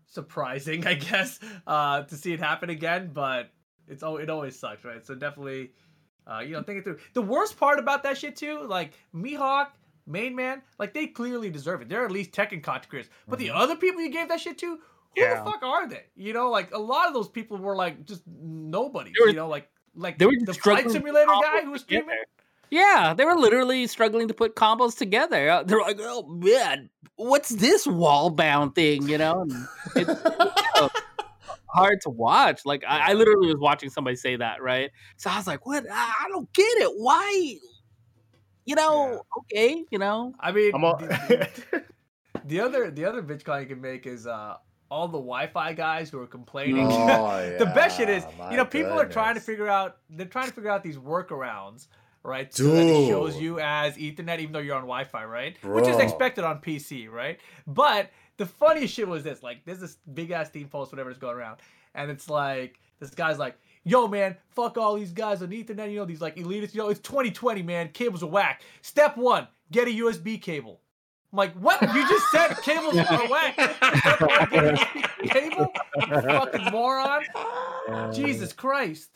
surprising, 0.08 0.86
I 0.88 0.94
guess, 0.96 1.40
uh, 1.68 2.04
to 2.04 2.16
see 2.16 2.34
it 2.34 2.40
happen 2.40 2.70
again. 2.70 3.12
But 3.14 3.52
it's 3.88 4.04
oh, 4.04 4.18
it 4.18 4.30
always 4.30 4.58
sucks, 4.58 4.84
right? 4.84 5.06
So 5.06 5.16
definitely, 5.16 5.72
uh, 6.28 6.40
you 6.40 6.54
know, 6.54 6.64
think 6.64 6.80
it 6.80 6.84
through. 6.84 7.00
The 7.14 7.22
worst 7.22 7.60
part 7.60 7.80
about 7.80 8.04
that 8.04 8.18
shit 8.18 8.36
too, 8.36 8.66
like 8.68 8.94
Mihawk, 9.14 9.68
Main 10.08 10.36
Man, 10.36 10.62
like 10.80 10.94
they 10.94 11.08
clearly 11.08 11.50
deserve 11.50 11.82
it. 11.82 11.90
They're 11.90 12.06
at 12.06 12.12
least 12.12 12.32
Tekken 12.32 12.62
content 12.64 12.90
creators. 12.90 13.12
But 13.28 13.40
the 13.40 13.52
other 13.52 13.76
people 13.76 14.02
you 14.02 14.12
gave 14.12 14.30
that 14.30 14.40
shit 14.40 14.58
to, 14.60 14.80
who 15.16 15.22
Yeah. 15.22 15.44
the 15.44 15.50
fuck 15.52 15.64
are 15.64 15.88
they? 15.88 16.04
You 16.16 16.34
know, 16.34 16.50
like 16.50 16.74
a 16.74 16.78
lot 16.80 17.08
of 17.08 17.14
those 17.14 17.30
people 17.30 17.58
were 17.58 17.76
like 17.76 18.06
just 18.06 18.24
nobody. 18.28 19.12
Were- 19.20 19.28
you 19.30 19.34
know, 19.36 19.48
like 19.48 19.70
like 19.96 20.18
They 20.18 20.26
were 20.26 20.34
the 20.40 20.48
just 20.48 20.62
flight 20.62 20.80
struggling 20.80 20.94
to 20.94 21.00
simulator 21.00 21.32
guy 21.42 21.62
who 21.64 21.72
was 21.72 21.82
streaming. 21.82 22.16
Yeah, 22.72 23.14
they 23.16 23.24
were 23.26 23.36
literally 23.36 23.88
struggling 23.88 24.28
to 24.28 24.34
put 24.34 24.56
combos 24.56 24.98
together. 24.98 25.50
Uh, 25.50 25.64
They're 25.64 25.80
like, 25.80 25.98
"Oh 26.02 26.26
man, 26.28 26.90
what's 27.16 27.50
this 27.50 27.86
wall 27.88 28.30
bound 28.32 28.74
thing?" 28.76 29.08
You 29.08 29.18
know, 29.20 29.42
and 29.44 29.68
it's 29.96 30.22
hard 31.68 32.02
to 32.02 32.10
watch. 32.10 32.66
Like, 32.66 32.84
I, 32.88 33.12
I 33.12 33.14
literally 33.14 33.48
was 33.48 33.58
watching 33.60 33.90
somebody 33.90 34.16
say 34.16 34.36
that, 34.38 34.62
right? 34.62 34.92
So 35.18 35.30
I 35.30 35.38
was 35.38 35.48
like, 35.48 35.66
"What? 35.66 35.86
I, 35.90 36.14
I 36.26 36.30
don't 36.30 36.52
get 36.54 36.64
it. 36.80 36.92
Why?" 36.98 37.56
You 38.66 38.76
know, 38.76 39.22
okay, 39.38 39.86
you 39.92 40.00
know, 40.00 40.34
I 40.40 40.52
mean, 40.52 40.72
I'm 40.74 40.84
all- 40.84 40.98
the, 40.98 41.84
the 42.46 42.60
other 42.62 42.90
the 42.90 43.06
other 43.06 43.22
bitch 43.22 43.44
call 43.44 43.62
you 43.62 43.68
can 43.68 43.80
make 43.80 44.08
is 44.08 44.26
uh 44.26 44.56
all 44.96 45.10
the 45.10 45.18
Wi-Fi 45.18 45.74
guys 45.74 46.10
who 46.10 46.22
are 46.22 46.28
complaining. 46.28 46.88
Oh, 46.90 47.56
the 47.60 47.66
best 47.66 47.98
shit 47.98 48.10
is, 48.10 48.24
yeah, 48.38 48.52
you 48.52 48.58
know, 48.58 48.66
people 48.66 48.94
are 48.94 49.06
trying 49.06 49.36
to 49.36 49.42
figure 49.42 49.68
out 49.68 49.98
they're 50.10 50.26
trying 50.26 50.48
to 50.48 50.54
figure 50.54 50.70
out 50.72 50.84
these 50.84 50.96
workarounds, 50.96 51.88
right? 52.24 52.52
So 52.54 52.64
that 52.72 52.86
it 52.86 53.08
shows 53.08 53.38
you 53.38 53.60
as 53.60 53.98
Ethernet, 53.98 54.40
even 54.40 54.54
though 54.54 54.60
you're 54.60 54.76
on 54.76 54.84
Wi-Fi, 54.84 55.26
right? 55.26 55.62
Which 55.66 55.88
is 55.88 55.98
expected 55.98 56.46
on 56.46 56.60
PC, 56.60 57.12
right? 57.12 57.40
But 57.68 58.10
the 58.38 58.46
funniest 58.46 58.94
shit 58.94 59.06
was 59.06 59.22
this: 59.24 59.44
like, 59.44 59.66
there's 59.66 59.82
this 59.82 59.98
big 60.14 60.32
ass 60.32 60.50
theme 60.50 60.70
post, 60.70 60.94
whatever 60.94 61.12
is 61.12 61.18
going 61.18 61.36
around, 61.36 61.58
and 61.94 62.10
it's 62.10 62.30
like 62.30 62.80
this 63.00 63.12
guy's 63.12 63.38
like. 63.38 63.58
Yo, 63.88 64.08
man, 64.08 64.36
fuck 64.50 64.80
all 64.80 64.96
these 64.96 65.12
guys 65.12 65.44
on 65.44 65.50
Ethernet. 65.50 65.92
You 65.92 65.98
know, 65.98 66.06
these 66.06 66.20
like 66.20 66.38
elitists. 66.38 66.74
You 66.74 66.82
know, 66.82 66.90
it's 66.90 67.00
2020, 67.02 67.62
man. 67.62 67.90
Cables 67.90 68.24
are 68.24 68.26
whack. 68.26 68.64
Step 68.82 69.16
one, 69.16 69.48
get 69.72 69.88
a 69.88 69.92
USB 69.92 70.42
cable. 70.42 70.82
I'm 71.36 71.38
like, 71.38 71.54
what? 71.56 71.82
You 71.82 72.08
just 72.08 72.32
said 72.32 72.56
cables 72.62 72.96
are 72.96 73.28
whack. 73.28 73.56
Step 73.56 74.22
one, 74.22 74.48
get 74.50 74.64
a 74.64 74.78
USB 74.78 75.30
cable? 75.30 75.74
You 76.08 76.22
fucking 76.22 76.72
moron. 76.72 77.24
Oh. 77.36 78.10
Jesus 78.14 78.54
Christ. 78.54 79.10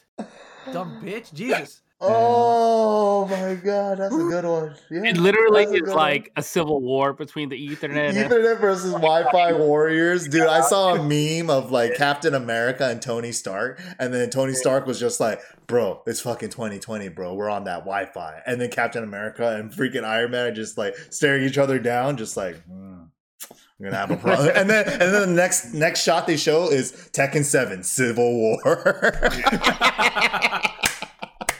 Dumb 0.73 0.99
bitch. 1.01 1.33
Jesus. 1.33 1.81
Oh 2.01 3.27
my 3.29 3.55
god, 3.55 3.97
that's 3.97 4.15
a 4.15 4.17
good 4.17 4.45
one. 4.45 4.73
Yeah, 4.89 5.09
it 5.09 5.17
literally 5.17 5.65
that's 5.65 5.73
a 5.73 5.83
is 5.83 5.89
good 5.89 5.95
like 5.95 6.31
a 6.37 6.41
civil 6.41 6.79
war 6.81 7.11
between 7.11 7.49
the 7.49 7.57
Ethernet. 7.57 8.09
and 8.09 8.17
Ethernet 8.17 8.61
versus 8.61 8.93
Wi-Fi 8.93 9.53
warriors, 9.57 10.27
dude. 10.27 10.43
I 10.43 10.61
saw 10.61 10.95
a 10.95 11.03
meme 11.03 11.49
of 11.49 11.71
like 11.71 11.95
Captain 11.95 12.33
America 12.33 12.87
and 12.87 13.01
Tony 13.01 13.33
Stark, 13.33 13.81
and 13.99 14.13
then 14.13 14.29
Tony 14.29 14.53
Stark 14.53 14.85
was 14.85 14.97
just 14.97 15.19
like, 15.19 15.41
"Bro, 15.67 16.03
it's 16.07 16.21
fucking 16.21 16.51
2020, 16.51 17.09
bro. 17.09 17.33
We're 17.33 17.49
on 17.49 17.65
that 17.65 17.79
Wi-Fi." 17.79 18.43
And 18.45 18.61
then 18.61 18.71
Captain 18.71 19.03
America 19.03 19.57
and 19.57 19.69
freaking 19.69 20.05
Iron 20.05 20.31
Man 20.31 20.47
are 20.47 20.55
just 20.55 20.77
like 20.77 20.95
staring 21.09 21.43
each 21.43 21.57
other 21.57 21.79
down, 21.79 22.15
just 22.15 22.37
like, 22.37 22.63
hmm, 22.63 23.03
"I'm 23.51 23.83
gonna 23.83 23.97
have 23.97 24.11
a 24.11 24.15
problem." 24.15 24.51
and 24.55 24.69
then 24.69 24.87
and 24.87 25.01
then 25.01 25.21
the 25.21 25.35
next 25.35 25.73
next 25.73 26.03
shot 26.03 26.27
they 26.27 26.37
show 26.37 26.69
is 26.69 26.93
Tekken 27.11 27.43
Seven 27.43 27.83
Civil 27.83 28.33
War. 28.33 28.87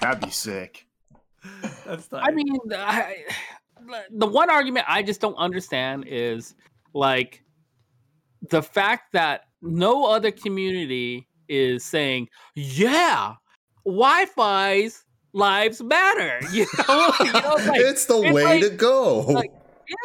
That'd 0.01 0.21
be 0.23 0.29
sick. 0.31 0.85
That's 1.85 2.07
I 2.11 2.31
mean, 2.31 2.55
I, 2.73 3.23
the 4.11 4.27
one 4.27 4.49
argument 4.49 4.85
I 4.89 5.03
just 5.03 5.21
don't 5.21 5.35
understand 5.35 6.05
is 6.07 6.55
like 6.93 7.43
the 8.49 8.61
fact 8.61 9.13
that 9.13 9.45
no 9.61 10.05
other 10.05 10.31
community 10.31 11.27
is 11.47 11.83
saying, 11.83 12.29
"Yeah, 12.55 13.35
Wi-Fi's 13.85 15.03
lives 15.33 15.81
matter." 15.81 16.39
You 16.51 16.65
know, 16.87 17.13
you 17.19 17.31
know, 17.33 17.55
like, 17.67 17.79
it's 17.81 18.05
the 18.05 18.21
it's 18.21 18.33
way 18.33 18.43
like- 18.43 18.61
to 18.61 18.69
go. 18.69 19.19
like- 19.21 19.51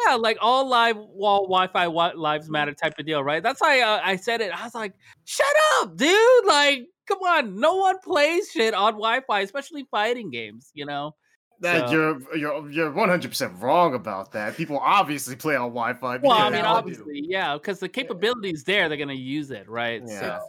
yeah, 0.07 0.15
like 0.15 0.37
all 0.41 0.67
live 0.67 0.97
wall 0.97 1.43
Wi-Fi 1.43 1.83
wi- 1.83 2.13
lives 2.13 2.49
matter 2.49 2.73
type 2.73 2.97
of 2.97 3.05
deal, 3.05 3.23
right? 3.23 3.43
That's 3.43 3.61
why 3.61 3.81
uh, 3.81 4.01
I 4.03 4.15
said 4.15 4.41
it. 4.41 4.51
I 4.51 4.63
was 4.63 4.73
like, 4.73 4.93
"Shut 5.25 5.45
up, 5.79 5.95
dude!" 5.95 6.45
Like, 6.47 6.87
come 7.07 7.19
on, 7.19 7.59
no 7.59 7.75
one 7.75 7.99
plays 7.99 8.51
shit 8.51 8.73
on 8.73 8.93
Wi-Fi, 8.93 9.41
especially 9.41 9.87
fighting 9.91 10.29
games. 10.29 10.71
You 10.73 10.85
know, 10.85 11.15
That 11.61 11.87
So- 11.87 11.93
you're 11.93 12.37
you're 12.37 12.69
you're 12.69 12.91
100 12.91 13.29
percent 13.29 13.53
wrong 13.61 13.93
about 13.93 14.33
that. 14.33 14.57
People 14.57 14.77
obviously 14.79 15.35
play 15.35 15.55
on 15.55 15.69
Wi-Fi. 15.69 16.17
Well, 16.17 16.31
I 16.33 16.43
mean, 16.43 16.53
they 16.53 16.61
all 16.61 16.73
do. 16.75 16.77
obviously, 16.79 17.21
yeah, 17.25 17.53
because 17.53 17.79
the 17.79 17.89
capability's 17.89 18.63
there, 18.63 18.89
they're 18.89 18.97
gonna 18.97 19.13
use 19.13 19.51
it, 19.51 19.69
right? 19.69 20.01
Yeah. 20.05 20.19
So, 20.19 20.39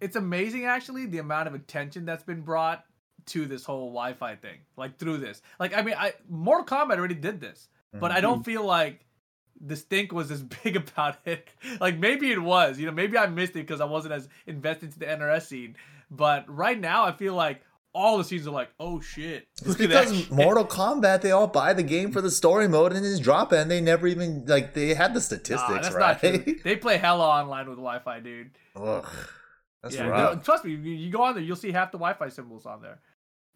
it's 0.00 0.16
amazing 0.16 0.64
actually 0.64 1.06
the 1.06 1.18
amount 1.18 1.48
of 1.48 1.54
attention 1.54 2.04
that's 2.04 2.24
been 2.24 2.42
brought 2.42 2.84
to 3.26 3.46
this 3.46 3.64
whole 3.64 3.88
Wi-Fi 3.88 4.36
thing. 4.36 4.58
Like 4.76 4.98
through 4.98 5.18
this. 5.18 5.42
Like 5.60 5.76
I 5.76 5.82
mean, 5.82 5.94
I 5.98 6.14
Mortal 6.28 6.64
Kombat 6.64 6.98
already 6.98 7.14
did 7.14 7.40
this, 7.40 7.68
but 7.92 8.10
I 8.10 8.20
don't 8.20 8.40
mm-hmm. 8.40 8.50
feel 8.50 8.64
like 8.64 9.06
the 9.60 9.76
stink 9.76 10.12
was 10.12 10.30
as 10.30 10.42
big 10.64 10.76
about 10.76 11.18
it. 11.24 11.48
Like 11.80 11.98
maybe 11.98 12.30
it 12.30 12.42
was, 12.42 12.78
you 12.78 12.86
know, 12.86 12.92
maybe 12.92 13.18
I 13.18 13.26
missed 13.26 13.52
it 13.52 13.66
because 13.66 13.80
I 13.80 13.84
wasn't 13.84 14.14
as 14.14 14.28
invested 14.46 14.86
into 14.86 14.98
the 14.98 15.06
NRS 15.06 15.46
scene. 15.46 15.76
But 16.10 16.44
right 16.48 16.78
now, 16.78 17.04
I 17.04 17.12
feel 17.12 17.34
like 17.34 17.62
all 17.92 18.18
the 18.18 18.24
scenes 18.24 18.46
are 18.46 18.50
like, 18.50 18.70
oh 18.78 19.00
shit, 19.00 19.48
It's 19.64 19.66
look 19.66 19.80
at 19.80 19.88
that 19.90 20.04
because 20.06 20.24
shit. 20.24 20.30
Mortal 20.30 20.64
Kombat, 20.66 21.22
they 21.22 21.30
all 21.30 21.46
buy 21.46 21.72
the 21.72 21.82
game 21.82 22.12
for 22.12 22.20
the 22.20 22.30
story 22.30 22.68
mode 22.68 22.92
and 22.92 23.02
just 23.02 23.22
drop 23.22 23.52
it, 23.52 23.58
and 23.58 23.70
they 23.70 23.80
never 23.80 24.06
even 24.06 24.44
like 24.46 24.74
they 24.74 24.94
had 24.94 25.14
the 25.14 25.20
Nah, 25.20 25.20
statistics, 25.20 25.88
that's 25.88 25.94
right? 25.94 26.22
not 26.22 26.44
true. 26.44 26.56
They 26.64 26.76
play 26.76 26.98
hella 26.98 27.26
online 27.26 27.68
with 27.68 27.78
Wi-Fi, 27.78 28.20
dude. 28.20 28.50
Ugh, 28.76 29.06
that's 29.82 29.94
yeah, 29.94 30.06
rough. 30.06 30.44
trust 30.44 30.64
me, 30.64 30.72
you, 30.72 30.78
you 30.78 31.10
go 31.10 31.22
on 31.22 31.34
there, 31.34 31.42
you'll 31.42 31.56
see 31.56 31.72
half 31.72 31.90
the 31.90 31.98
Wi-Fi 31.98 32.28
symbols 32.28 32.66
on 32.66 32.82
there. 32.82 33.00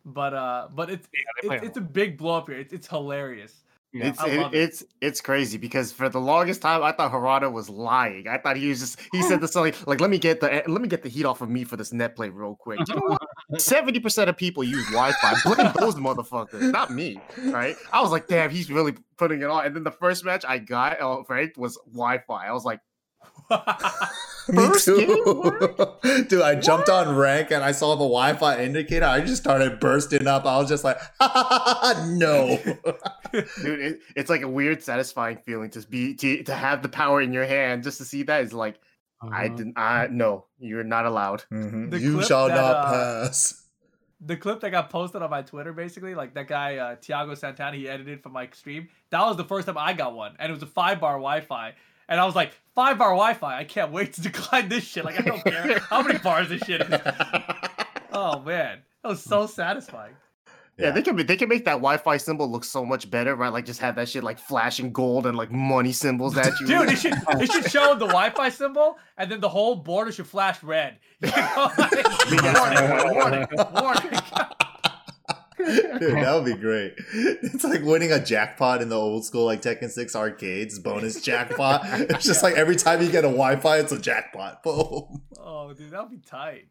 But 0.04 0.32
uh, 0.34 0.68
but 0.74 0.90
it's 0.90 1.08
they 1.42 1.48
play 1.48 1.56
it's, 1.58 1.66
it's 1.66 1.76
a 1.76 1.82
big 1.82 2.16
blow 2.16 2.38
up 2.38 2.48
here. 2.48 2.58
It's, 2.58 2.72
it's 2.72 2.86
hilarious. 2.88 3.62
Yeah. 3.92 4.06
It's 4.08 4.22
it- 4.22 4.32
it. 4.32 4.54
it's 4.54 4.84
it's 5.00 5.20
crazy 5.20 5.58
because 5.58 5.92
for 5.92 6.08
the 6.08 6.20
longest 6.20 6.62
time 6.62 6.82
I 6.82 6.92
thought 6.92 7.12
Harada 7.12 7.50
was 7.50 7.68
lying. 7.68 8.28
I 8.28 8.38
thought 8.38 8.56
he 8.56 8.68
was 8.68 8.80
just 8.80 9.00
he 9.12 9.22
said 9.22 9.40
this 9.42 9.54
like 9.54 9.74
like 9.86 10.00
let 10.00 10.10
me 10.10 10.18
get 10.18 10.40
the 10.40 10.62
let 10.66 10.80
me 10.80 10.88
get 10.88 11.02
the 11.02 11.08
heat 11.08 11.24
off 11.24 11.40
of 11.40 11.48
me 11.50 11.64
for 11.64 11.76
this 11.76 11.92
net 11.92 12.14
play 12.16 12.28
real 12.28 12.54
quick. 12.54 12.80
You 12.88 12.94
know? 12.94 13.18
Seventy 13.58 13.98
percent 14.00 14.30
of 14.30 14.36
people 14.36 14.62
use 14.62 14.84
Wi-Fi. 14.90 15.34
Blame 15.44 15.72
those 15.78 15.96
motherfuckers, 15.96 16.70
not 16.70 16.92
me. 16.92 17.20
Right? 17.46 17.74
I 17.92 18.00
was 18.00 18.10
like, 18.12 18.28
damn, 18.28 18.50
he's 18.50 18.70
really 18.70 18.94
putting 19.18 19.42
it 19.42 19.50
on. 19.50 19.66
And 19.66 19.74
then 19.74 19.82
the 19.84 19.90
first 19.90 20.24
match 20.24 20.44
I 20.46 20.58
got, 20.58 21.00
uh, 21.00 21.22
right, 21.28 21.50
was 21.58 21.76
Wi-Fi. 21.92 22.46
I 22.46 22.52
was 22.52 22.64
like, 22.64 22.78
Me 24.56 24.68
too. 24.78 26.24
Dude, 26.28 26.42
I 26.42 26.54
jumped 26.56 26.88
on 26.88 27.14
rank 27.16 27.50
and 27.50 27.62
I 27.64 27.72
saw 27.72 27.90
the 27.94 28.04
Wi-Fi 28.04 28.62
indicator. 28.62 29.06
I 29.06 29.20
just 29.20 29.42
started 29.42 29.80
bursting 29.80 30.26
up. 30.26 30.44
I 30.46 30.58
was 30.58 30.68
just 30.68 30.84
like, 30.84 30.98
no. 32.08 32.58
dude, 33.32 33.46
it, 33.80 34.00
it's 34.16 34.30
like 34.30 34.42
a 34.42 34.48
weird, 34.48 34.82
satisfying 34.82 35.38
feeling 35.44 35.70
to 35.70 35.80
be 35.88 36.14
to, 36.16 36.42
to 36.44 36.54
have 36.54 36.82
the 36.82 36.88
power 36.88 37.20
in 37.22 37.32
your 37.32 37.44
hand. 37.46 37.82
Just 37.82 37.98
to 37.98 38.04
see 38.04 38.22
that 38.24 38.42
is 38.42 38.52
like, 38.52 38.76
I 39.22 39.46
Uh-huh. 39.46 39.56
didn't. 39.56 39.78
I 39.78 40.08
no, 40.10 40.46
you're 40.58 40.84
not 40.84 41.06
allowed. 41.06 41.44
Mhm. 41.52 41.98
You 42.00 42.22
shall 42.22 42.48
that, 42.48 42.54
not 42.54 42.74
uh, 42.76 42.92
pass. 43.26 43.66
the 44.22 44.36
clip 44.36 44.60
that 44.60 44.70
got 44.70 44.88
posted 44.90 45.20
on 45.22 45.28
my 45.30 45.42
Twitter, 45.42 45.72
basically, 45.74 46.14
like 46.14 46.32
that 46.34 46.48
guy 46.48 46.76
uh, 46.78 46.96
Tiago 47.00 47.34
Santana, 47.34 47.76
he 47.76 47.86
edited 47.88 48.22
for 48.22 48.30
my 48.30 48.48
stream. 48.52 48.88
That 49.10 49.20
was 49.26 49.36
the 49.36 49.44
first 49.44 49.66
time 49.66 49.76
I 49.78 49.92
got 49.92 50.14
one, 50.14 50.36
and 50.38 50.50
it 50.50 50.54
was 50.54 50.62
a 50.62 50.66
five 50.66 51.00
bar 51.00 51.12
Wi-Fi. 51.14 51.74
And 52.10 52.20
I 52.20 52.26
was 52.26 52.34
like, 52.34 52.52
five 52.74 52.98
bar 52.98 53.10
Wi-Fi. 53.10 53.58
I 53.58 53.64
can't 53.64 53.92
wait 53.92 54.12
to 54.14 54.20
decline 54.30 54.68
this 54.68 54.84
shit. 54.84 55.04
Like 55.04 55.18
I 55.18 55.22
don't 55.22 55.42
care 55.42 55.78
how 55.78 56.02
many 56.02 56.18
bars 56.22 56.50
this 56.50 56.60
shit 56.62 56.82
is. 56.82 57.00
Oh 58.12 58.40
man, 58.40 58.80
that 59.02 59.08
was 59.08 59.22
so 59.22 59.46
satisfying. 59.46 60.14
Yeah, 60.76 60.90
they 60.92 61.02
can 61.02 61.14
they 61.14 61.36
can 61.36 61.48
make 61.48 61.66
that 61.66 61.74
Wi-Fi 61.74 62.16
symbol 62.16 62.50
look 62.50 62.64
so 62.64 62.86
much 62.86 63.10
better, 63.10 63.36
right? 63.36 63.52
Like 63.52 63.66
just 63.66 63.80
have 63.80 63.96
that 63.96 64.08
shit 64.08 64.24
like 64.24 64.38
flashing 64.38 64.92
gold 64.92 65.26
and 65.26 65.36
like 65.36 65.52
money 65.52 65.92
symbols 65.92 66.38
at 66.38 66.58
you. 66.58 66.66
Dude, 66.66 66.88
it 66.88 66.96
should 66.96 67.12
it 67.28 67.52
should 67.52 67.70
show 67.70 67.94
the 67.94 68.06
Wi-Fi 68.06 68.48
symbol, 68.48 68.98
and 69.18 69.30
then 69.30 69.40
the 69.40 69.48
whole 69.48 69.76
border 69.76 70.10
should 70.10 70.26
flash 70.26 70.62
red. 70.62 70.98
You 71.20 71.30
know? 71.30 71.70
warning, 72.54 73.14
warning, 73.14 73.46
warning. 73.74 74.20
Dude, 75.98 76.16
that 76.16 76.34
would 76.34 76.44
be 76.44 76.54
great. 76.60 76.94
It's 77.12 77.64
like 77.64 77.82
winning 77.82 78.12
a 78.12 78.24
jackpot 78.24 78.82
in 78.82 78.88
the 78.88 78.96
old 78.96 79.24
school 79.24 79.44
like 79.44 79.62
Tekken 79.62 79.90
6 79.90 80.16
arcades, 80.16 80.78
bonus 80.78 81.20
jackpot. 81.20 81.82
It's 82.10 82.24
just 82.24 82.42
like 82.42 82.54
every 82.54 82.76
time 82.76 83.02
you 83.02 83.10
get 83.10 83.24
a 83.24 83.28
Wi-Fi, 83.28 83.78
it's 83.78 83.92
a 83.92 83.98
jackpot. 83.98 84.62
Boom. 84.64 85.22
Oh, 85.38 85.72
dude, 85.76 85.90
that 85.90 86.02
would 86.02 86.10
be 86.10 86.18
tight. 86.26 86.66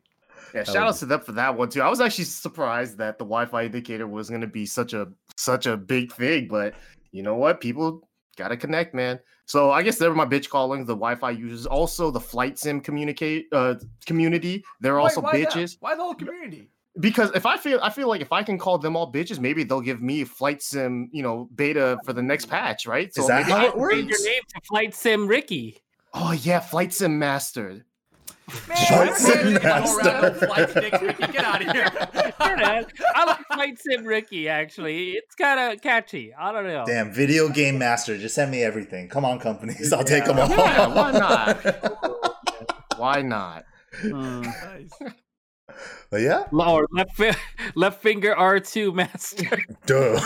Yeah, 0.53 0.64
shout 0.64 0.88
out 0.88 0.95
to 0.98 1.06
them 1.06 1.20
for 1.22 1.34
that 1.34 1.56
one 1.57 1.70
too. 1.70 1.82
I 1.82 1.90
was 1.90 2.02
actually 2.02 2.24
surprised 2.26 2.98
that 2.98 3.20
the 3.20 3.26
Wi-Fi 3.26 3.66
indicator 3.66 4.07
was 4.07 4.30
gonna 4.30 4.48
be 4.48 4.66
such 4.66 4.94
a 4.94 5.07
such 5.38 5.68
a 5.68 5.78
big 5.78 6.11
thing, 6.11 6.48
but 6.48 6.74
you 7.11 7.22
know 7.22 7.36
what? 7.36 7.61
People 7.61 8.07
gotta 8.36 8.57
connect, 8.57 8.95
man. 8.95 9.20
So 9.45 9.70
I 9.72 9.84
guess 9.84 9.98
they're 9.98 10.14
my 10.14 10.26
bitch 10.26 10.49
calling 10.49 10.86
the 10.86 10.95
Wi-Fi 10.95 11.32
users. 11.32 11.66
Also, 11.66 12.10
the 12.10 12.20
flight 12.20 12.57
sim 12.57 12.82
communicate 12.82 13.45
uh 13.52 13.76
community. 14.07 14.64
They're 14.80 14.95
Why- 14.95 15.02
also 15.02 15.22
why 15.22 15.40
that? 15.40 15.49
bitches. 15.52 15.78
Why 15.82 15.95
the 15.95 16.02
whole 16.03 16.16
community? 16.16 16.72
Because 17.00 17.32
if 17.36 17.46
I 17.46 17.58
feel 17.58 17.80
I 17.82 17.90
feel 17.90 18.08
like 18.08 18.22
if 18.22 18.32
I 18.32 18.44
can 18.44 18.58
call 18.58 18.78
them 18.78 18.96
all 18.96 19.12
bitches, 19.12 19.40
maybe 19.40 19.64
they'll 19.64 19.82
give 19.82 20.02
me 20.02 20.24
flight 20.24 20.62
sim, 20.62 21.10
you 21.12 21.24
know, 21.24 21.50
beta 21.56 21.98
for 22.06 22.14
the 22.14 22.22
next 22.22 22.46
patch, 22.48 22.86
right? 22.88 23.10
Is 23.16 23.28
that 23.28 23.44
how 23.44 23.58
I- 23.58 23.66
it 23.68 23.78
works? 23.78 23.96
Change 23.96 24.10
your 24.10 24.24
name 24.26 24.42
to 24.56 24.62
Flight 24.68 24.94
Sim 24.96 25.28
Ricky. 25.28 25.80
Oh 26.14 26.32
yeah, 26.32 26.60
flight 26.60 26.94
sim 26.94 27.20
master. 27.20 27.86
Man, 28.68 28.78
Flight 28.88 29.06
man, 29.06 29.16
Sim 29.16 29.54
go 29.54 29.60
around 29.60 29.62
Master. 29.64 30.22
with 30.24 30.40
flight 30.50 30.70
sticks, 30.72 31.02
Ricky, 31.04 31.28
Get 31.34 31.44
out 31.46 31.62
of 31.62 31.72
here. 31.72 31.86
Sure, 32.42 32.58
man. 32.58 32.86
I 33.14 33.26
like 33.26 33.46
Flight 33.54 33.80
Sim 33.80 34.06
Ricky. 34.06 34.50
Actually, 34.50 35.10
it's 35.12 35.36
kind 35.36 35.60
of 35.74 35.82
catchy. 35.84 36.34
I 36.34 36.52
don't 36.52 36.66
know. 36.66 36.84
Damn, 36.88 37.12
video 37.12 37.50
game 37.50 37.78
master. 37.78 38.18
Just 38.18 38.34
send 38.34 38.50
me 38.50 38.64
everything. 38.64 39.08
Come 39.08 39.24
on, 39.24 39.40
companies. 39.40 39.94
I'll 39.94 40.04
take 40.04 40.26
them 40.26 40.40
all. 40.40 40.50
Yeah, 40.50 40.88
why 40.88 41.12
not? 41.12 42.40
Why 42.98 43.22
not? 43.22 43.66
Hmm. 44.02 44.42
Nice. 44.42 45.14
But 46.12 46.22
yeah, 46.22 46.46
Or 46.52 46.88
left, 46.91 47.16
fi- 47.16 47.36
left 47.76 48.02
finger 48.02 48.34
R2 48.36 48.94
master. 48.94 49.60
duh. 49.86 50.20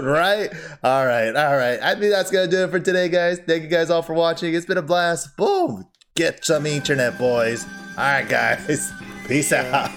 right? 0.02 0.50
All 0.84 1.04
right, 1.06 1.34
all 1.34 1.56
right. 1.56 1.80
I 1.82 1.94
think 1.94 2.12
that's 2.12 2.30
gonna 2.30 2.46
do 2.48 2.64
it 2.64 2.70
for 2.70 2.78
today, 2.80 3.08
guys. 3.08 3.38
Thank 3.46 3.62
you 3.64 3.68
guys 3.68 3.90
all 3.90 4.02
for 4.02 4.14
watching. 4.14 4.54
It's 4.54 4.66
been 4.66 4.78
a 4.78 4.82
blast. 4.82 5.36
Boom. 5.36 5.86
Get 6.14 6.44
some 6.44 6.64
internet, 6.66 7.18
boys. 7.18 7.64
All 7.98 8.04
right, 8.04 8.28
guys. 8.28 8.92
Peace 9.26 9.52
out. 9.52 9.90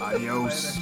Adios. 0.00 0.78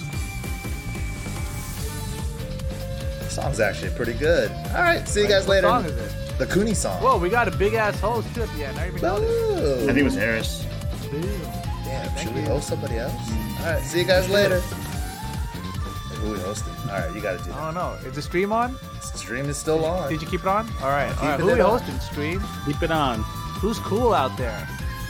Song's 3.29 3.61
actually 3.61 3.91
pretty 3.93 4.13
good. 4.15 4.51
All 4.75 4.83
right, 4.83 5.07
see 5.09 5.23
you 5.23 5.29
guys 5.29 5.47
What 5.47 5.55
later. 5.65 5.69
song 5.69 5.85
is 5.87 5.93
it? 5.97 6.39
The 6.39 6.47
Kuni 6.47 6.75
song. 6.75 7.01
Whoa, 7.03 7.19
we 7.19 7.29
got 7.31 7.49
a 7.49 7.51
big 7.51 7.75
ass 7.75 7.99
host 8.01 8.35
too 8.35 8.43
at 8.43 8.49
the 8.57 8.65
end. 8.65 8.79
I 8.79 8.85
didn't 8.91 8.99
even 8.99 9.09
know 9.09 9.21
this. 9.21 9.83
I 9.83 9.87
think 9.87 9.99
it 9.99 10.03
was 10.03 10.17
Aris. 10.17 11.62
Damn, 12.03 12.17
should 12.17 12.33
Thank 12.33 12.37
we 12.37 12.43
host 12.43 12.69
somebody 12.69 12.99
else? 12.99 13.13
All 13.61 13.67
right, 13.67 13.83
see 13.83 14.01
you 14.01 14.05
guys 14.05 14.29
later. 14.29 14.61
Hey, 14.61 16.15
Who 16.17 16.33
we 16.33 16.39
hosting? 16.41 16.73
All 16.91 16.99
right, 16.99 17.15
you 17.15 17.21
got 17.21 17.39
to 17.39 17.45
do 17.45 17.53
I 17.53 17.57
that. 17.57 17.65
don't 17.65 17.75
know. 17.75 17.93
Is 18.09 18.15
the 18.15 18.23
stream 18.23 18.53
on? 18.53 18.75
The 19.13 19.19
Stream 19.19 19.47
is 19.47 19.57
still 19.57 19.85
on. 19.85 20.11
Did 20.11 20.21
you 20.23 20.29
keep 20.29 20.41
it 20.41 20.47
on? 20.47 20.69
All 20.83 20.89
right. 20.89 21.17
All 21.19 21.29
right. 21.29 21.41
Who 21.41 21.49
it 21.51 21.55
we 21.55 21.61
on. 21.61 21.79
hosting? 21.79 21.99
Stream. 22.01 22.43
Keep 22.67 22.83
it 22.83 22.91
on. 22.91 23.23
Who's 23.61 23.79
cool 23.81 24.13
out 24.15 24.37
there? 24.37 24.69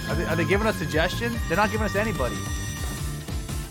Are 0.09 0.15
they, 0.15 0.25
are 0.25 0.37
they 0.37 0.45
giving 0.45 0.67
us 0.67 0.77
suggestions? 0.77 1.37
They're 1.49 1.57
not 1.57 1.71
giving 1.71 1.87
us 1.87 1.97
anybody. 1.97 2.37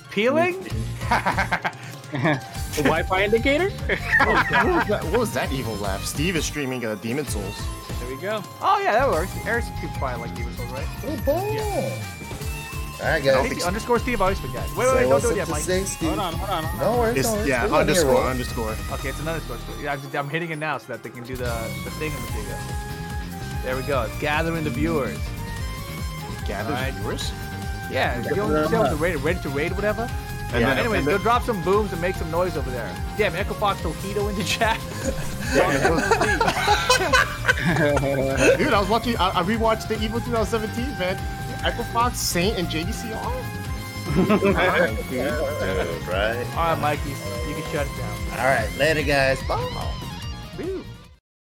Peeling? 0.10 0.66
The 2.12 2.84
Wi-Fi 2.84 3.24
indicator. 3.26 3.70
what, 4.18 4.66
was 4.66 4.88
that, 4.88 5.04
what 5.06 5.20
was 5.20 5.34
that 5.34 5.52
evil 5.52 5.76
laugh? 5.76 6.06
Steve 6.06 6.36
is 6.38 6.46
streaming 6.46 6.86
uh, 6.86 6.96
Demon's 6.96 7.30
Souls. 7.34 7.62
There 8.00 8.10
we 8.10 8.22
go. 8.22 8.42
oh 8.62 8.80
yeah, 8.82 8.94
that 8.94 9.10
works. 9.10 9.32
Eric's 9.46 9.68
too 9.82 9.90
probably 9.98 10.26
like 10.28 10.36
Demon's 10.36 10.58
Souls, 10.58 10.72
right? 10.72 10.88
Oh, 11.06 11.18
boom. 11.26 12.21
All 13.02 13.08
right, 13.08 13.16
I 13.16 13.20
guys. 13.26 13.48
think 13.50 13.62
the 13.62 13.68
underscore 13.68 13.98
Steve 14.00 14.22
always 14.22 14.40
forget. 14.40 14.64
Wait, 14.76 14.86
wait, 14.88 14.96
wait, 14.96 15.10
don't 15.10 15.22
do 15.22 15.32
it 15.32 15.38
yet, 15.38 15.46
to 15.46 15.52
Mike. 15.52 15.64
say, 15.64 15.84
Steve. 15.86 16.10
Hold 16.10 16.20
on, 16.20 16.34
hold 16.34 16.50
on. 16.52 16.64
Hold 16.64 16.82
on. 16.84 16.94
No 16.94 17.00
worries. 17.00 17.18
It's, 17.18 17.28
no 17.30 17.34
worries. 17.36 17.48
yeah, 17.48 17.66
We're 17.66 17.74
on 17.74 17.80
underscore, 17.82 18.12
roll. 18.14 18.24
underscore. 18.24 18.76
Okay, 18.94 19.10
it's 19.10 19.20
an 19.20 19.28
underscore. 19.28 19.58
Yeah, 19.82 19.94
I'm, 19.94 20.16
I'm 20.16 20.30
hitting 20.30 20.52
it 20.52 20.58
now 20.58 20.78
so 20.78 20.88
that 20.94 21.02
they 21.02 21.10
can 21.10 21.24
do 21.24 21.36
the 21.36 21.46
the 21.84 21.90
thing 21.98 22.12
in 22.12 22.22
the 22.26 22.32
bigger. 22.32 22.58
There 23.64 23.76
we 23.76 23.82
go. 23.84 24.04
It's 24.04 24.20
gathering 24.20 24.64
the 24.64 24.70
viewers. 24.70 25.18
Gathering 26.48 26.78
Alright. 26.78 26.94
viewers. 26.96 27.32
Yeah, 27.92 28.20
if 28.22 28.36
you 28.36 28.42
want 28.44 28.70
to 28.70 28.90
say 28.90 28.96
ready, 28.96 29.16
ready 29.18 29.40
to 29.42 29.50
raid, 29.50 29.72
whatever. 29.74 30.08
And 30.54 30.62
yeah. 30.62 30.70
then- 30.70 30.78
Anyways, 30.80 31.00
and 31.00 31.08
go 31.08 31.18
drop 31.18 31.44
some 31.44 31.62
booms 31.64 31.92
and 31.94 32.02
make 32.02 32.16
some 32.16 32.30
noise 32.30 32.56
over 32.58 32.70
there. 32.72 32.94
Damn, 33.18 33.36
Echo 33.36 33.54
Fox 33.54 33.80
Tokido 33.82 34.30
in 34.30 34.36
the 34.38 34.44
chat. 34.44 34.80
Dude, 38.58 38.74
I 38.74 38.80
was 38.80 38.90
watching. 38.90 39.16
I, 39.18 39.30
I 39.40 39.44
rewatched 39.44 39.88
the 39.88 39.96
Evo 39.96 40.24
2017, 40.24 40.98
man. 41.00 41.18
Echo 41.64 41.84
Fox, 41.84 42.18
Saint, 42.20 42.58
and 42.58 42.68
JDCR. 42.68 43.44
Right. 46.08 46.48
All 46.58 46.74
right, 46.74 46.80
Mikey, 46.82 47.10
you 47.48 47.56
can 47.56 47.64
shut 47.72 47.88
it 47.88 47.98
down. 47.98 48.40
All 48.40 48.46
right. 48.46 48.70
Later, 48.78 49.04
guys. 49.04 49.42
Bye. 49.44 49.94